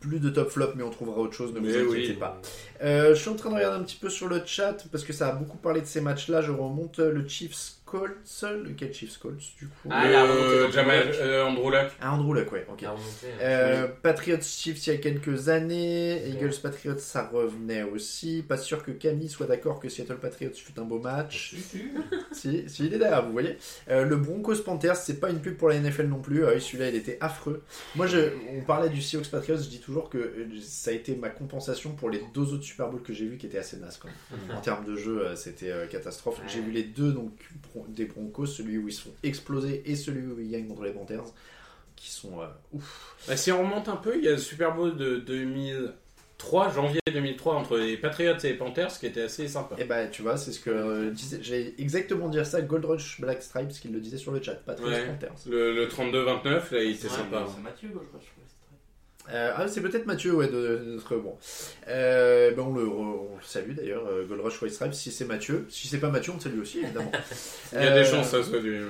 [0.00, 2.12] Plus de top flop, mais on trouvera autre chose, ne vous Mais inquiétez oui.
[2.14, 2.40] pas.
[2.82, 5.12] Euh, je suis en train de regarder un petit peu sur le chat parce que
[5.12, 6.40] ça a beaucoup parlé de ces matchs-là.
[6.40, 8.44] Je remonte euh, le Chiefs Colts.
[8.64, 11.16] Lequel Chiefs Colts du coup Ah, la remontée Euh, d'Andrew Jamal, Luck.
[11.20, 11.90] euh, Andrew Luck.
[12.00, 12.80] Ah, Andrew Luck, ouais, ok.
[12.82, 13.38] La remontée, hein.
[13.42, 18.44] Euh, Patriots Chiefs il y a quelques années, Eagles Patriots ça revenait aussi.
[18.46, 21.54] Pas sûr que Camille soit d'accord que Seattle Patriots fut un beau match.
[22.32, 23.56] si, si, il est derrière, vous voyez.
[23.90, 26.44] Euh, le Broncos Panthers, c'est pas une pub pour la NFL non plus.
[26.46, 27.62] Ah oui, celui-là il était affreux.
[27.96, 28.18] Moi, je,
[28.56, 31.92] on parlait du Seahawks Patriots, je dis toujours que euh, ça a été ma compensation
[31.92, 34.56] pour les deux autres Super Bowls que j'ai vus qui étaient assez nazes quand même.
[34.56, 36.38] En termes de jeu, euh, c'était euh, catastrophe.
[36.38, 36.44] Ouais.
[36.48, 37.32] J'ai vu les deux donc
[37.88, 40.92] des Broncos, celui où ils se font exploser et celui où ils gagnent contre les
[40.92, 41.24] Panthers,
[41.96, 43.14] qui sont euh, ouf.
[43.28, 47.00] Bah, si on remonte un peu, il y a le Super Bowl de 2003, janvier
[47.12, 49.76] 2003, entre les Patriots et les Panthers, qui était assez sympa.
[49.78, 53.20] Et bah tu vois, c'est ce que euh, disait, j'ai exactement dire ça, Gold Rush
[53.20, 55.06] Black Stripes qui le disait sur le chat, Patriots Ouais.
[55.06, 55.34] Panthers.
[55.46, 57.46] Le, le 32-29, là, il était Ouais, sympa.
[57.54, 58.20] C'est Mathieu, je crois.
[59.32, 61.36] Euh, ah c'est peut-être Mathieu, ouais, de, de notre bon.
[61.88, 65.24] Euh, ben, on, le, on le salue d'ailleurs, euh, Gold Rush White Stripes, si c'est
[65.24, 65.66] Mathieu.
[65.68, 67.12] Si c'est pas Mathieu, on le salue aussi évidemment.
[67.72, 68.82] Il y a Euh, des chances que ça soit du.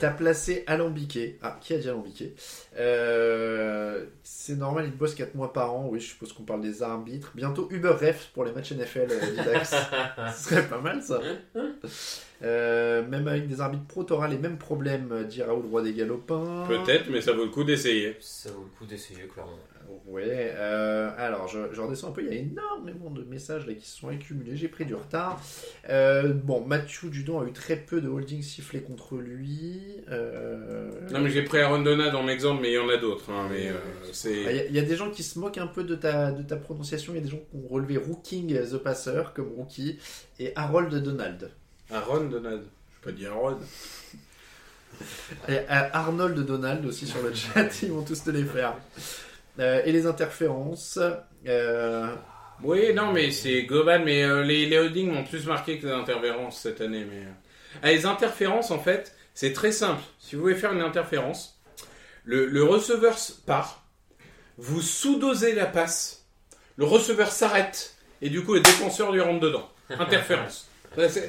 [0.00, 1.38] T'as placé Alambiqué.
[1.42, 2.34] Ah, qui a dit Alambiqué
[2.78, 5.88] euh, C'est normal, il bosse 4 mois par an.
[5.90, 7.32] Oui, je suppose qu'on parle des arbitres.
[7.34, 9.58] Bientôt Uber Ref pour les matchs NFL euh.
[10.34, 11.20] Ce serait pas mal ça.
[12.42, 15.94] Euh, même avec des arbitres pro, t'auras les mêmes problèmes, euh, dit Raoul Roi des
[15.94, 16.64] Galopins.
[16.68, 18.16] Peut-être, mais ça vaut le coup d'essayer.
[18.20, 19.58] Ça vaut le coup d'essayer, clairement.
[20.08, 23.74] Ouais, euh, alors je, je redescends un peu, il y a énormément de messages là
[23.74, 25.40] qui se sont accumulés, j'ai pris du retard.
[25.88, 29.80] Euh, bon, Mathieu Dudon a eu très peu de holding sifflés contre lui.
[30.10, 33.30] Euh, Non, mais j'ai pris Aaron Donald en exemple, mais il y en a d'autres.
[33.30, 34.66] hein, mais euh, Ah, c'est.
[34.66, 36.56] Il y, y a des gens qui se moquent un peu de ta, de ta
[36.56, 39.98] prononciation, il y a des gens qui ont relevé Rooking the Passer comme rookie
[40.40, 41.50] et Harold Donald.
[41.90, 42.62] Aaron Donald.
[42.64, 43.58] Je peux pas dire Aaron.
[45.48, 48.74] Et euh, Arnold Donald aussi sur le chat, ils vont tous te les faire.
[49.58, 50.98] Euh, et les interférences.
[51.46, 52.14] euh,
[52.62, 55.92] Oui, non, mais c'est global, mais euh, les, les holdings m'ont plus marqué que les
[55.92, 57.04] interférences cette année.
[57.04, 57.18] Mais...
[57.26, 57.32] euh.
[57.82, 60.02] Ah, les interférences, en fait, c'est très simple.
[60.18, 61.60] Si vous voulez faire une interférence,
[62.24, 63.16] le, le receveur
[63.46, 63.84] part,
[64.56, 66.24] vous sous-dosez la passe,
[66.76, 69.70] le receveur s'arrête, et du coup, le défenseur lui rentre dedans.
[69.90, 70.68] Interférence.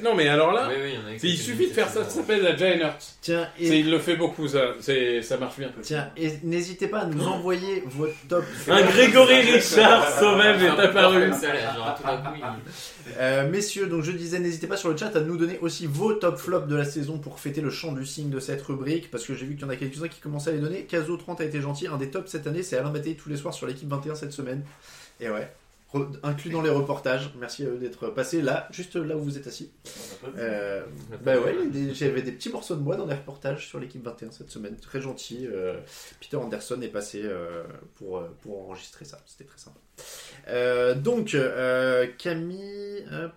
[0.02, 2.90] Non, mais alors là, Oui, oui, il suffit de faire ça, ça s'appelle la Giant.
[3.20, 4.74] Tiens, et, Il le fait beaucoup, ça.
[4.80, 5.70] C'est- Ça marche bien.
[5.82, 8.44] tiens, et n'hésitez pas à nous envoyer votre top.
[8.68, 11.30] Un Grégory Richard sauvage est apparu.
[11.30, 11.36] Coup,
[12.36, 15.86] il- Euh, messieurs, donc je disais, n'hésitez pas sur le chat à nous donner aussi
[15.86, 19.10] vos top flops de la saison pour fêter le chant du signe de cette rubrique,
[19.10, 20.84] parce que j'ai vu qu'il y en a quelques-uns qui commençaient à les donner.
[20.84, 23.36] Caso 30 a été gentil, un des tops cette année, c'est Alain Mattei tous les
[23.36, 24.62] soirs sur l'équipe 21 cette semaine.
[25.20, 25.50] Et ouais,
[26.22, 27.30] inclus dans les reportages.
[27.38, 29.70] Merci à eux d'être passés là, juste là où vous êtes assis.
[30.36, 30.82] Euh,
[31.22, 31.54] bah ouais,
[31.94, 35.00] j'avais des petits morceaux de moi dans les reportages sur l'équipe 21 cette semaine, très
[35.00, 35.46] gentil.
[35.46, 35.78] euh,
[36.20, 37.62] Peter Anderson est passé euh,
[37.96, 39.78] pour, euh, pour enregistrer ça, c'était très sympa.
[40.48, 43.32] Euh, donc, euh, Camille, hop.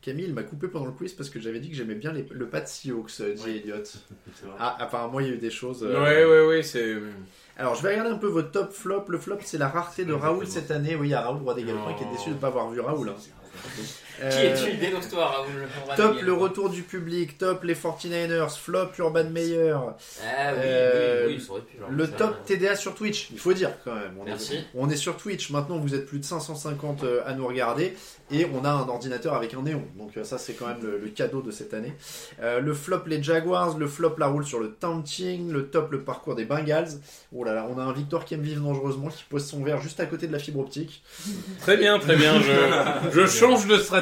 [0.00, 2.26] Camille, il m'a coupé pendant le quiz parce que j'avais dit que j'aimais bien les-
[2.28, 3.62] le pas de Seahawks, euh, dit Oui.
[3.62, 3.82] Elliot.
[4.58, 5.84] Ah, apparemment, il y a eu des choses.
[5.84, 6.96] euh, Ouais, ouais, ouais, c'est.
[7.62, 9.04] Alors, je vais regarder un peu votre top flop.
[9.06, 10.96] Le flop, c'est la rareté de Raoul cette année.
[10.96, 12.68] Oui, il y a Raoul, roi des galopins, qui est déçu de ne pas avoir
[12.68, 13.10] vu Raoul.
[13.10, 13.14] hein.
[14.18, 14.76] Qui Euh, es-tu?
[14.76, 15.46] Dénonce-toi,
[15.96, 19.96] Top le retour du public, top les 49ers, flop Urban Meyer, Ah
[20.52, 21.78] oui, Euh, oui, oui, ça aurait pu.
[21.78, 22.12] genre, le ça.
[22.12, 23.30] top TDA sur Twitch.
[23.32, 24.14] Il faut dire quand même.
[24.20, 24.54] On Merci.
[24.56, 25.78] Est, on est sur Twitch maintenant.
[25.78, 27.94] Vous êtes plus de 550 euh, à nous regarder
[28.30, 29.82] et on a un ordinateur avec un néon.
[29.96, 31.92] Donc ça c'est quand même le, le cadeau de cette année.
[32.42, 36.00] Euh, le flop les Jaguars, le flop la roule sur le taunting, le top le
[36.02, 36.88] parcours des Bengals.
[37.34, 39.80] Oh là là, on a un Victor qui aime vivre dangereusement qui pose son verre
[39.80, 41.02] juste à côté de la fibre optique.
[41.60, 42.40] Très bien, très bien.
[42.40, 44.01] Je, je change de stratégie.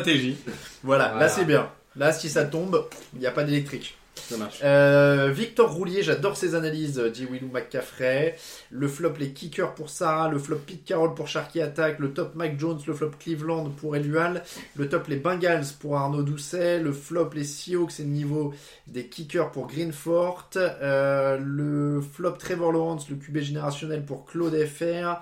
[0.82, 1.70] Voilà, là c'est bien.
[1.96, 3.96] Là si ça tombe, il n'y a pas d'électrique.
[4.14, 4.60] Ça marche.
[4.62, 8.36] Euh, Victor Roulier, j'adore ses analyses, euh, dit Willou McCaffrey.
[8.70, 10.28] Le flop, les kickers pour Sarah.
[10.28, 11.98] Le flop, Pete Carroll pour Sharky Attack.
[11.98, 12.78] Le top, Mike Jones.
[12.86, 14.42] Le flop, Cleveland pour Elual.
[14.76, 16.80] Le top, les Bengals pour Arnaud Doucet.
[16.80, 18.52] Le flop, les Seahawks, c'est le niveau
[18.86, 20.50] des kickers pour Greenfort.
[20.56, 25.20] Euh, le flop, Trevor Lawrence, le QB générationnel pour Claude FR.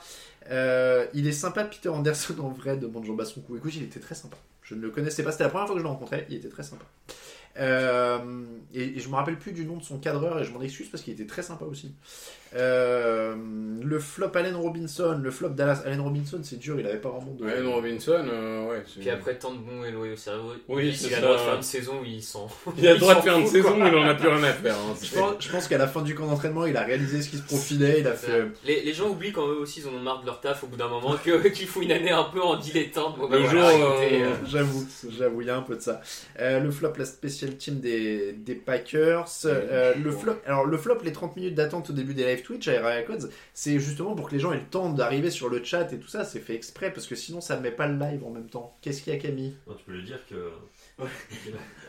[0.51, 3.57] Euh, il est sympa, Peter Anderson, en vrai, demande Jean Bassoncourt.
[3.57, 4.37] Écoute, il était très sympa.
[4.69, 6.27] Je ne le connaissais pas, c'était la première fois que je le rencontrais.
[6.29, 6.85] Il était très sympa.
[7.57, 8.45] Euh,
[8.75, 10.91] et, et je me rappelle plus du nom de son cadreur et je m'en excuse
[10.91, 11.95] parce qu'il était très sympa aussi.
[12.57, 13.35] Euh,
[13.83, 17.33] le flop Allen Robinson, le flop Dallas Allen Robinson, c'est dur, il avait pas vraiment
[17.39, 17.63] de.
[17.63, 18.83] Non, Robinson, euh, ouais.
[18.87, 21.37] c'est- Puis après tant de bons et loyaux cerveaux, Oui, il c'est a le droit
[21.37, 22.49] de faire une saison où il s'en.
[22.77, 23.89] Il a le droit de faire une saison, quoi.
[23.89, 24.75] il en a plus rien à faire.
[24.75, 24.95] hein.
[25.03, 27.37] Je pense, je pense qu'à la fin du camp d'entraînement, il a réalisé ce qui
[27.37, 28.47] se profilait, il a fait.
[28.65, 30.67] Les, les gens oublient quand eux aussi ils en ont marre de leur taf au
[30.67, 33.17] bout d'un moment que- qu'il faut une année un peu en dilettante.
[33.19, 36.01] Bon, Le voilà, jour, euh, euh, J'avoue, j'avoue, il y a un peu de ça.
[36.41, 39.27] Euh, le flop, la special team des, des Packers.
[39.45, 42.69] Euh, le flop, alors le flop, les 30 minutes d'attente au début des live Twitch
[42.69, 45.63] à Area Codes, c'est justement pour que les gens aient le temps d'arriver sur le
[45.65, 46.25] chat et tout ça.
[46.25, 48.77] C'est fait exprès parce que sinon ça ne met pas le live en même temps.
[48.83, 49.55] Qu'est-ce qu'il y a, Camille?
[49.67, 50.35] Non, tu peux lui dire que.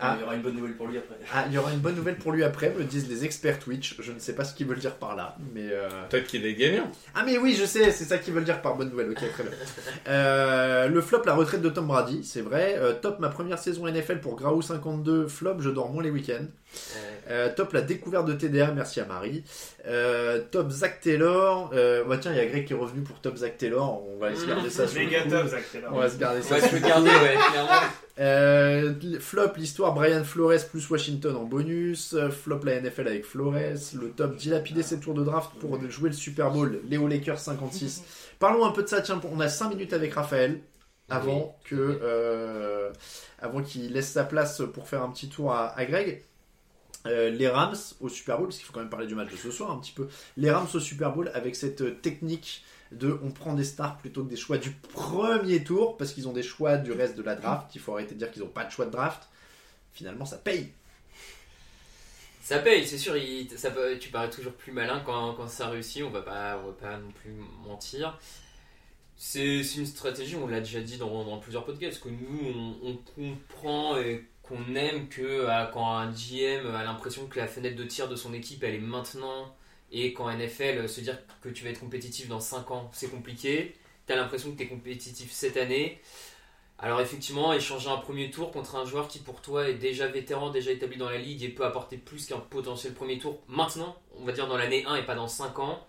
[0.02, 0.16] Ah.
[0.18, 1.16] Il y aura une bonne nouvelle pour lui après.
[1.34, 3.97] Ah, il y aura une bonne nouvelle pour lui après, me disent les experts Twitch.
[4.00, 5.68] Je ne sais pas ce qu'ils veulent dire par là, mais.
[5.72, 6.89] euh, Peut-être qu'il est gagnant.
[7.16, 9.10] Ah mais oui, je sais, c'est ça qu'ils veulent dire par bonne nouvelle.
[9.10, 9.52] Ok, très bien.
[10.08, 12.76] Euh, le flop, la retraite de Tom Brady, c'est vrai.
[12.78, 15.28] Euh, top, ma première saison NFL pour Graou 52.
[15.28, 16.45] Flop, je dors moins les week-ends.
[17.30, 19.44] Euh, top, la découverte de TDA, merci à Marie.
[19.88, 21.72] Euh, top, Zach Taylor.
[21.74, 24.04] Euh, bah tiens, il y a Greg qui est revenu pour top Zach Taylor.
[24.08, 25.30] On va se garder ça sur le Méga coup.
[25.30, 25.92] top, Zach Taylor.
[25.94, 27.36] On va se garder on ça va se garder, ouais,
[28.20, 32.16] euh, flop, l'histoire Brian Flores plus Washington en bonus.
[32.32, 33.54] Flop, la NFL avec Flores.
[33.94, 36.80] Le top, dilapider ses tours de draft pour jouer le Super Bowl.
[36.90, 38.04] Léo Lakers 56.
[38.40, 39.02] Parlons un peu de ça.
[39.02, 40.60] Tiens, on a 5 minutes avec Raphaël
[41.10, 42.92] avant que euh,
[43.40, 46.24] avant qu'il laisse sa place pour faire un petit tour à, à Greg.
[47.06, 49.38] Euh, les Rams au Super Bowl, parce qu'il faut quand même parler du match de
[49.38, 50.10] ce soir un petit peu.
[50.36, 54.24] Les Rams au Super Bowl avec cette euh, technique de on prend des stars plutôt
[54.24, 57.36] que des choix du premier tour parce qu'ils ont des choix du reste de la
[57.36, 57.74] draft.
[57.76, 59.30] Il faut arrêter de dire qu'ils n'ont pas de choix de draft.
[59.93, 60.72] Finalement, ça paye.
[62.41, 63.14] Ça paye, c'est sûr,
[63.56, 66.97] ça tu parais toujours plus malin quand, ça réussit, on va pas, on va pas
[66.97, 67.32] non plus
[67.64, 68.18] mentir.
[69.16, 74.26] C'est une stratégie, on l'a déjà dit dans, plusieurs podcasts, que nous on comprend et
[74.50, 78.16] qu'on aime que ah, quand un GM a l'impression que la fenêtre de tir de
[78.16, 79.56] son équipe elle est maintenant
[79.91, 83.76] et qu'en NFL se dire que tu vas être compétitif dans 5 ans c'est compliqué,
[84.08, 86.02] tu as l'impression que tu es compétitif cette année.
[86.80, 90.50] Alors effectivement, échanger un premier tour contre un joueur qui pour toi est déjà vétéran,
[90.50, 94.24] déjà établi dans la ligue et peut apporter plus qu'un potentiel premier tour maintenant, on
[94.26, 95.86] va dire dans l'année 1 et pas dans 5 ans,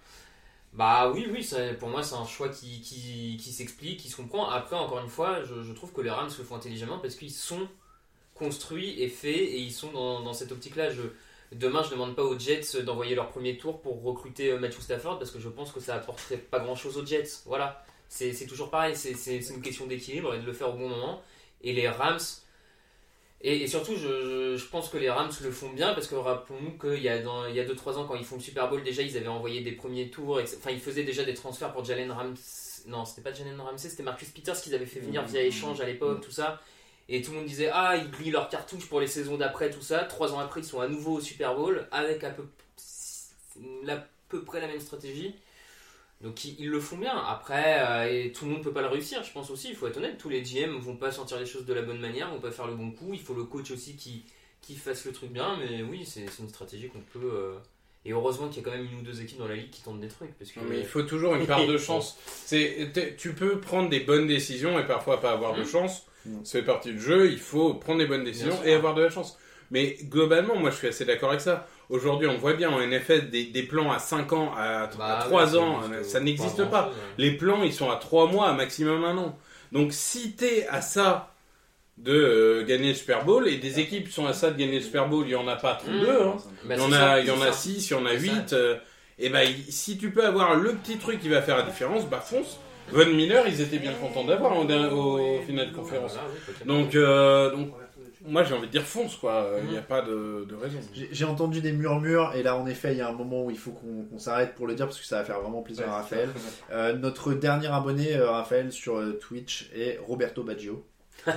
[0.72, 1.48] bah oui, oui,
[1.78, 4.48] pour moi c'est un choix qui, qui, qui s'explique, qui se comprend.
[4.48, 7.32] Après, encore une fois, je, je trouve que les Rams le font intelligemment parce qu'ils
[7.32, 7.68] sont
[8.40, 10.90] construits et faits et ils sont dans, dans cette optique-là.
[10.90, 11.02] Je,
[11.52, 14.80] demain, je ne demande pas aux Jets d'envoyer leur premier tour pour recruter euh, Matthew
[14.80, 17.42] Stafford parce que je pense que ça apporterait pas grand-chose aux Jets.
[17.46, 17.84] Voilà.
[18.08, 21.22] C'est c'est toujours pareil, c'est une question d'équilibre et de le faire au bon moment.
[21.62, 22.18] Et les Rams,
[23.42, 26.14] et, et surtout, je, je- je pense que les Rams le font bien parce que
[26.14, 29.28] rappelons-nous qu'il y a 2-3 ans, quand ils font le Super Bowl, déjà ils avaient
[29.28, 32.88] envoyé des premiers tours, enfin ils faisaient déjà des transferts pour Jalen Ramsey.
[32.88, 35.86] Non, c'était pas Jalen Ramsey, c'était Marcus Peters qu'ils avaient fait venir via échange à
[35.86, 36.60] l'époque, tout ça.
[37.12, 39.82] Et tout le monde disait Ah, ils grillent leur cartouche pour les saisons d'après, tout
[39.82, 40.04] ça.
[40.04, 42.44] Trois ans après, ils sont à nouveau au Super Bowl avec à peu,
[43.88, 43.96] à
[44.28, 45.34] peu près la même stratégie.
[46.20, 47.16] Donc ils, ils le font bien.
[47.16, 49.70] Après, euh, et tout le monde peut pas le réussir, je pense aussi.
[49.70, 50.18] Il faut être honnête.
[50.18, 52.66] Tous les GM vont pas sentir les choses de la bonne manière, vont pas faire
[52.66, 53.10] le bon coup.
[53.12, 54.24] Il faut le coach aussi qui,
[54.60, 55.56] qui fasse le truc bien.
[55.58, 57.30] Mais oui, c'est une stratégie qu'on peut.
[57.34, 57.54] euh,
[58.04, 59.82] Et heureusement qu'il y a quand même une ou deux équipes dans la ligue qui
[59.82, 60.32] tentent des trucs.
[60.38, 62.18] Parce que, Non, mais il faut toujours une part de chance.
[62.26, 65.66] C'est, tu peux prendre des bonnes décisions et parfois pas avoir de Mm.
[65.66, 66.06] chance.
[66.26, 66.44] Mm.
[66.44, 67.30] Ça fait partie du jeu.
[67.30, 69.38] Il faut prendre des bonnes décisions et avoir de la chance.
[69.72, 71.68] Mais globalement, moi, je suis assez d'accord avec ça.
[71.90, 75.52] Aujourd'hui, on voit bien en NFL des, des plans à 5 ans, à, Bah, 3
[75.54, 75.80] ouais, ans.
[75.92, 76.90] juste, Ça euh, n'existe pas.
[77.18, 79.38] Les plans, ils sont à 3 mois, à maximum un an.
[79.70, 81.34] Donc, si t'es à ça
[81.98, 84.84] de euh, gagner le Super Bowl, et des équipes sont à ça de gagner le
[84.84, 86.00] Super Bowl, il y en a pas trop Mm.
[86.00, 86.20] deux.
[86.22, 86.36] Hein.
[86.64, 87.52] Bah, Il y en a, ça, il y en a ça.
[87.52, 88.56] 6, il y en a C'est 8.
[89.20, 92.20] et ben, si tu peux avoir le petit truc qui va faire la différence, bah
[92.20, 92.58] fonce.
[92.92, 96.16] Von Miller, ils étaient bien contents d'avoir au, au final de conférence.
[96.66, 97.70] Donc, euh, donc
[98.26, 99.70] moi j'ai envie de dire fonce quoi, il Mhm.
[99.70, 100.78] n'y a pas de, de raison.
[101.10, 103.56] J'ai entendu des murmures et là en effet il y a un moment où il
[103.58, 106.28] faut qu'on s'arrête pour le dire parce que ça va faire vraiment plaisir à Raphaël.
[106.70, 110.84] Euh, notre dernier abonné euh, Raphaël sur euh, Twitch est Roberto Baggio.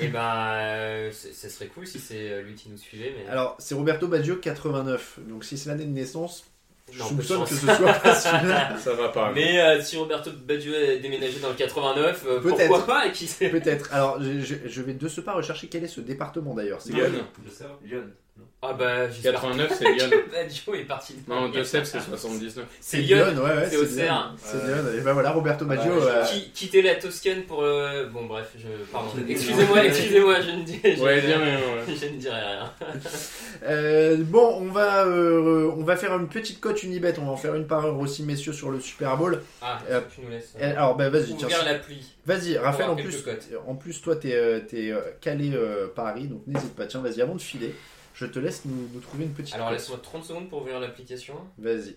[0.00, 0.20] Et ben,
[0.54, 3.14] euh, ça serait cool si c'est lui qui nous suivait.
[3.16, 3.30] Mais...
[3.30, 6.44] Alors c'est Roberto Baggio 89 donc si c'est l'année de naissance
[6.92, 8.76] je de soupçonne que ce soit pas celui-là.
[8.78, 9.32] Ça va pas.
[9.32, 12.58] Mais euh, si Roberto Baggio a déménagé dans le 89, euh, Peut-être.
[12.68, 13.48] pourquoi pas et qui sait?
[13.48, 13.92] Peut-être.
[13.92, 16.80] Alors je, je- je vais de ce pas rechercher quel est ce département d'ailleurs.
[16.80, 17.08] C'est quoi.
[17.08, 18.04] Lyon.
[18.62, 20.10] Ah bah, j'espère 89, c'est Lyon.
[20.10, 22.64] que Baggio est parti de Non, Sèvres, c'est 79.
[22.80, 23.18] C'est Lyon.
[23.18, 24.34] ouais, ouais, c'est Auxerre.
[24.38, 24.76] C'est Lyon.
[24.98, 25.92] Et ben voilà, Roberto Baggio.
[25.92, 28.06] Ouais, euh, Qui, quitter la Toscane pour le...
[28.06, 28.66] Bon bref, je...
[28.90, 29.10] Pardon.
[29.28, 30.80] Excusez-moi, excusez-moi, je ne dis...
[30.82, 31.94] je- Ouais, dis rien, ouais.
[32.00, 32.72] Je ne dirai rien.
[33.64, 37.14] Euh, bon, on va, euh, on va faire une petite cote Unibet.
[37.18, 39.42] On va en faire une par heure aussi, messieurs, sur le Super Bowl.
[39.62, 40.54] Ah, Euh, tu nous laisses...
[40.58, 41.46] Et Alors, bah, vas-y, tiens.
[41.48, 42.04] Ouvrir l'appli.
[42.24, 43.48] Vas-y, Raphaël, avoir en quelques plus, cotes.
[43.66, 46.86] en plus, toi, t'es euh, t'es, euh, calé euh, Paris, donc n'hésite pas.
[46.86, 47.72] Tiens, vas-y, avant de filer,
[48.16, 51.34] je te laisse nous, nous trouver une petite Alors laisse-moi 30 secondes pour ouvrir l'application.
[51.58, 51.96] Vas-y.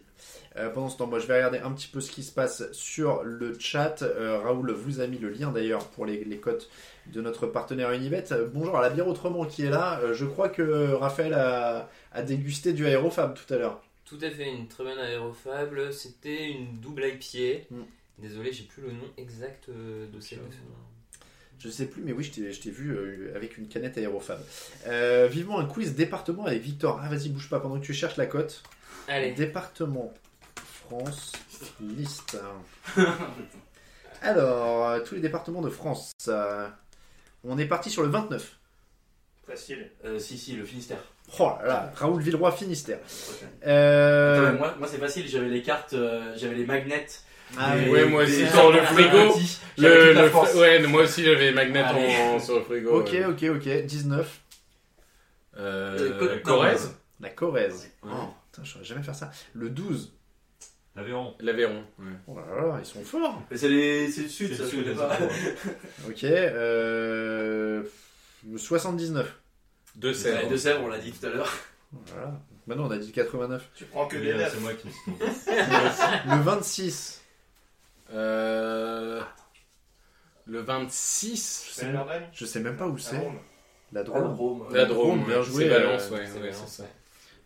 [0.58, 2.70] Euh, pendant ce temps, moi, je vais regarder un petit peu ce qui se passe
[2.74, 4.02] sur le chat.
[4.02, 6.70] Euh, Raoul vous a mis le lien d'ailleurs pour les, les cotes
[7.08, 8.34] de notre partenaire Unibet.
[8.34, 10.02] Euh, bonjour à la bière autrement qui est là.
[10.02, 13.82] Euh, je crois que Raphaël a, a dégusté du aérofab tout à l'heure.
[14.04, 15.94] Tout à fait, une très bonne aérofable.
[15.94, 17.64] C'était une double IPA.
[17.72, 17.84] Mm.
[18.18, 20.40] Désolé, j'ai plus le nom exact de cette.
[21.60, 24.40] Je sais plus, mais oui, je t'ai- je t'ai vu euh, avec une canette aérofab.
[24.88, 27.02] Euh, vivement un quiz département avec Victor.
[27.04, 28.64] Ah, vas-y, bouge pas pendant que tu cherches la cote.
[29.08, 30.14] Allez, Département
[30.56, 31.34] France
[31.82, 32.38] liste.
[34.22, 36.12] Alors, euh, tous les départements de France.
[36.28, 36.68] euh,
[37.44, 38.58] on est parti sur le 29.
[39.48, 39.90] Facile.
[40.06, 41.00] Euh, si, si, le Finistère.
[41.40, 43.00] Oh là là, Raoul Villeroy Finistère.
[43.66, 47.06] Euh, Attends, moi, moi c'est facile, j'avais les cartes, euh, j'avais les magnets.
[47.58, 47.90] Ah, oui.
[47.90, 49.34] Ouais, moi aussi, sur le frigo.
[49.78, 53.00] Le, le fr- ouais, moi aussi j'avais magnet en, sur le frigo.
[53.00, 53.26] Ok, ouais.
[53.26, 53.86] ok, ok.
[53.86, 54.40] 19.
[55.58, 57.92] Euh, Côte Corrèze La Corrèze.
[58.04, 58.12] Ouais.
[58.14, 59.32] Oh, putain, je saurais jamais faire ça.
[59.54, 60.14] Le 12.
[60.96, 61.36] L'Aveyron.
[61.40, 61.84] L'Aveyron.
[62.00, 62.06] Ouais.
[62.28, 63.42] Oh là là, ils sont forts.
[63.50, 65.18] Mais c'est les- c'est le sud, C'est ça, le je sud, pas.
[66.10, 66.24] Ok.
[66.24, 67.84] Euh,
[68.50, 69.34] le 79.
[69.96, 70.50] De Sèvres.
[70.50, 71.52] De Sèvres, on l'a dit tout à l'heure.
[71.92, 72.34] Voilà.
[72.68, 73.70] Maintenant, on a dit 89.
[73.76, 74.52] Tu prends que les euh, neufs.
[74.54, 76.36] C'est moi qui me.
[76.38, 77.22] Le 26.
[78.14, 79.22] Euh,
[80.46, 81.70] le 26.
[81.74, 83.22] C'est l'Allemagne Je sais même pas où c'est.
[83.92, 84.66] La Drôme.
[84.72, 86.26] La Drôme, bien joué, C'est Valence, euh, ouais.
[86.26, 86.90] c'est ouais, Valence, c'est ça.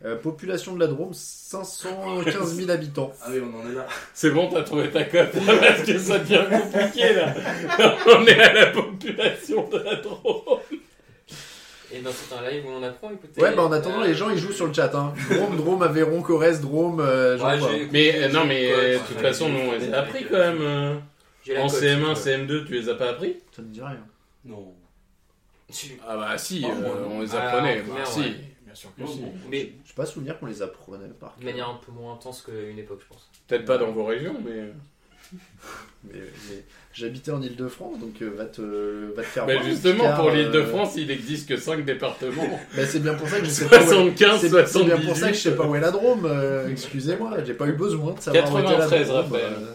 [0.06, 3.14] Euh, population de la Drôme, 515 000 habitants.
[3.22, 3.88] Ah oui, on en est là.
[4.14, 7.34] C'est bon, t'as trouvé ta cote parce que ça devient compliqué là.
[8.08, 10.60] On est à la population de la Drôme.
[11.94, 13.42] Et ben c'est un live où on apprend, écoutez.
[13.42, 14.94] Ouais, bah en attendant, Euh, les gens ils jouent sur le chat.
[14.96, 15.14] Hein.
[15.30, 17.00] Drôme, Drôme, Aveyron, Corrèze, Drôme.
[17.00, 17.70] Euh, genre, Ouais, quoi.
[17.72, 20.38] j'ai- Mais euh, non, mais euh, de toute façon, nous on les a appris quand
[20.38, 20.62] même.
[20.62, 20.96] euh.
[21.58, 22.36] En cote, CM1, si tu veux.
[22.62, 24.00] CM2, tu les as pas appris Ça me dit rien.
[24.46, 24.74] Non.
[26.08, 27.82] Ah bah si, Oh, euh, moi, on les Ah, apprenait.
[27.82, 28.34] bah, si, ouais.
[28.64, 29.20] bien sûr que Non, si.
[29.22, 29.34] bon.
[29.50, 32.78] Mais J'ai pas souvenir qu'on les apprenait par de manière un peu moins intense qu'une
[32.78, 33.30] époque, je pense.
[33.48, 34.72] Peut-être pas dans vos régions, mais.
[36.06, 36.20] Mais,
[36.50, 36.62] mais
[36.94, 38.62] j'habitais en Ile-de-France, donc euh, va, te,
[39.16, 41.56] va te faire Mais voir, justement, car, pour euh, l'île de France, il existe que
[41.56, 42.60] 5 départements.
[42.76, 43.88] bah, c'est bien pour ça que je sais pas où est...
[44.18, 44.68] 75, C'est 78.
[44.80, 46.26] c'est bien pour ça que je sais pas où est la Drôme.
[46.26, 49.22] euh, Excusez-moi, j'ai pas eu besoin de savoir où était la 93, Drôme.
[49.24, 49.54] Raphaël.
[49.58, 49.74] euh.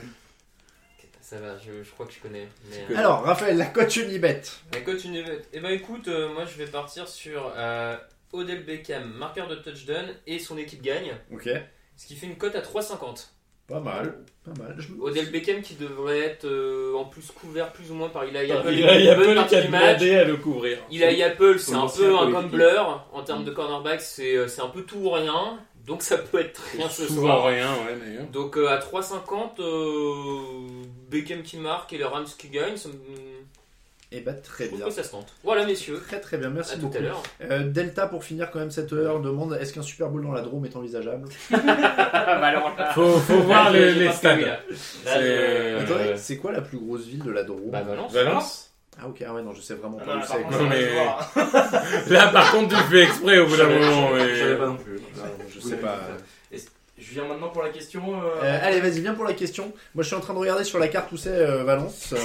[1.23, 2.47] Ça va, je, je crois que je connais.
[2.71, 4.43] Mais, euh, Alors, Raphaël, la cote Unibet.
[4.75, 5.41] La cote Unibet.
[5.55, 7.97] Eh ben écoute, euh, moi je vais partir sur euh,
[8.35, 11.13] Odell Beckham, marqueur de touchdown, et son équipe gagne.
[11.33, 11.49] Ok.
[11.97, 13.29] Ce qui fait une cote à 3,50.
[13.69, 14.25] Pas mal.
[14.45, 14.75] Pas mal.
[14.79, 14.89] Je...
[15.01, 18.73] Odell Beckham qui devrait être euh, en plus couvert plus ou moins par Eli Apple.
[18.73, 20.79] Il a, il y a Une bonne peu partie qui a demandé à le couvrir.
[20.91, 24.69] Eli Apple, c'est un peu un gambler en termes de cornerback, c'est euh, c'est un
[24.69, 25.59] peu tout ou rien.
[25.87, 27.47] Donc ça peut être rien ce Souvent soir.
[27.47, 28.27] rien, ouais, d'ailleurs.
[28.31, 32.95] Donc euh, à 3,50, euh, Beckham qui marque et les Rams qui gagnent, ça me-
[34.11, 34.89] Eh bah, très je trouve bien.
[34.89, 35.27] que ça se tente.
[35.45, 36.97] Voilà messieurs, Très très bien, à merci tout beaucoup.
[36.97, 37.23] à l'heure.
[37.51, 40.41] Euh, Delta, pour finir quand même cette heure, demande est-ce qu'un Super Bowl dans la
[40.41, 41.29] Drôme est envisageable?
[42.95, 44.59] Faut, faut voir les, les stades.
[44.75, 47.71] C'est, euh, c'est quoi la plus grosse ville de la Drôme?
[47.71, 48.13] Bah Valence.
[48.13, 50.43] Valence Ah ok, ah ouais, non, je sais vraiment Ah pas où c'est.
[50.43, 52.11] contre, Non, mais-.
[52.15, 54.11] Là, par contre, tu fais exprès au bout d'un moment.
[54.17, 54.57] Je savais Mais...
[54.59, 54.95] pas non plus.
[55.17, 55.99] Non, je sais pas.
[57.01, 58.03] Je viens maintenant pour la question.
[58.23, 59.73] euh, Euh, allez, vas-y, viens pour la question.
[59.95, 62.13] Moi, je suis en train de regarder sur la carte où c'est euh, Valence.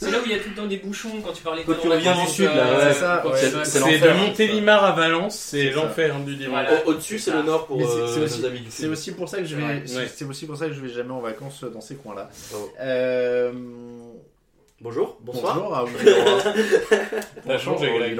[0.00, 1.62] Euh, C'est là où il y a tout le temps des bouchons quand tu parlais
[1.64, 2.94] de Quand tu reviens du sud, là, euh, ouais.
[3.34, 6.50] C'est C'est- c'est C'est de Montélimar à Valence, c'est C'est l'enfer du dimanche.
[6.66, 6.84] Voilà.
[6.86, 8.82] Au- Au-dessus, c'est le nord pour Mais c'est- euh, c'est aussi- nos amis du c'est
[8.82, 8.92] sud.
[8.92, 9.82] aussi pour ça que je vais.
[9.86, 10.06] C'est-.
[10.14, 12.30] C'est aussi pour ça que je vais jamais en vacances dans ces coins-là.
[14.80, 15.56] Bonjour, bonsoir.
[15.56, 15.90] Bonjour, Raoul.
[17.48, 18.16] T'as changé, Greg.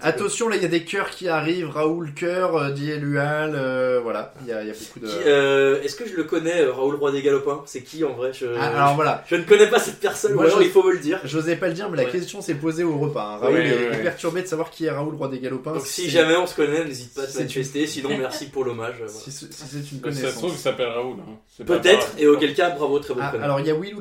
[0.00, 1.70] Attention, là, il y a des cœurs qui arrivent.
[1.70, 3.52] Raoul Cœur, euh, dit Elual.
[3.54, 5.06] euh, voilà, il y, a il y a beaucoup de.
[5.06, 7.62] Euh, Est-ce que je le connais, Raoul Roi des Galopins?
[7.66, 8.32] C'est qui en vrai?
[8.32, 8.46] Je...
[8.58, 9.22] Ah, alors voilà.
[9.28, 11.20] je ne connais pas cette personne, Moi, alors il faut me le dire.
[11.22, 12.10] J'osais pas le dire, mais la Ouais.
[12.10, 13.34] question s'est posée au repas.
[13.34, 13.38] hein.
[13.40, 15.74] Raoul Ouais, est, ouais, perturbé de savoir qui est Raoul, roi des galopins.
[15.74, 17.86] Donc si jamais on se connaît, n'hésite pas à te manifester.
[17.86, 18.96] Sinon, merci pour l'hommage.
[18.96, 19.12] voilà.
[19.12, 20.32] Si, si c'est une Ça se connaissance.
[20.34, 21.18] trouve, il s'appelle Raoul.
[21.20, 21.64] hein.
[21.64, 24.00] Peut-être, et auquel cas, bravo, très bon Ah, alors il y a Willou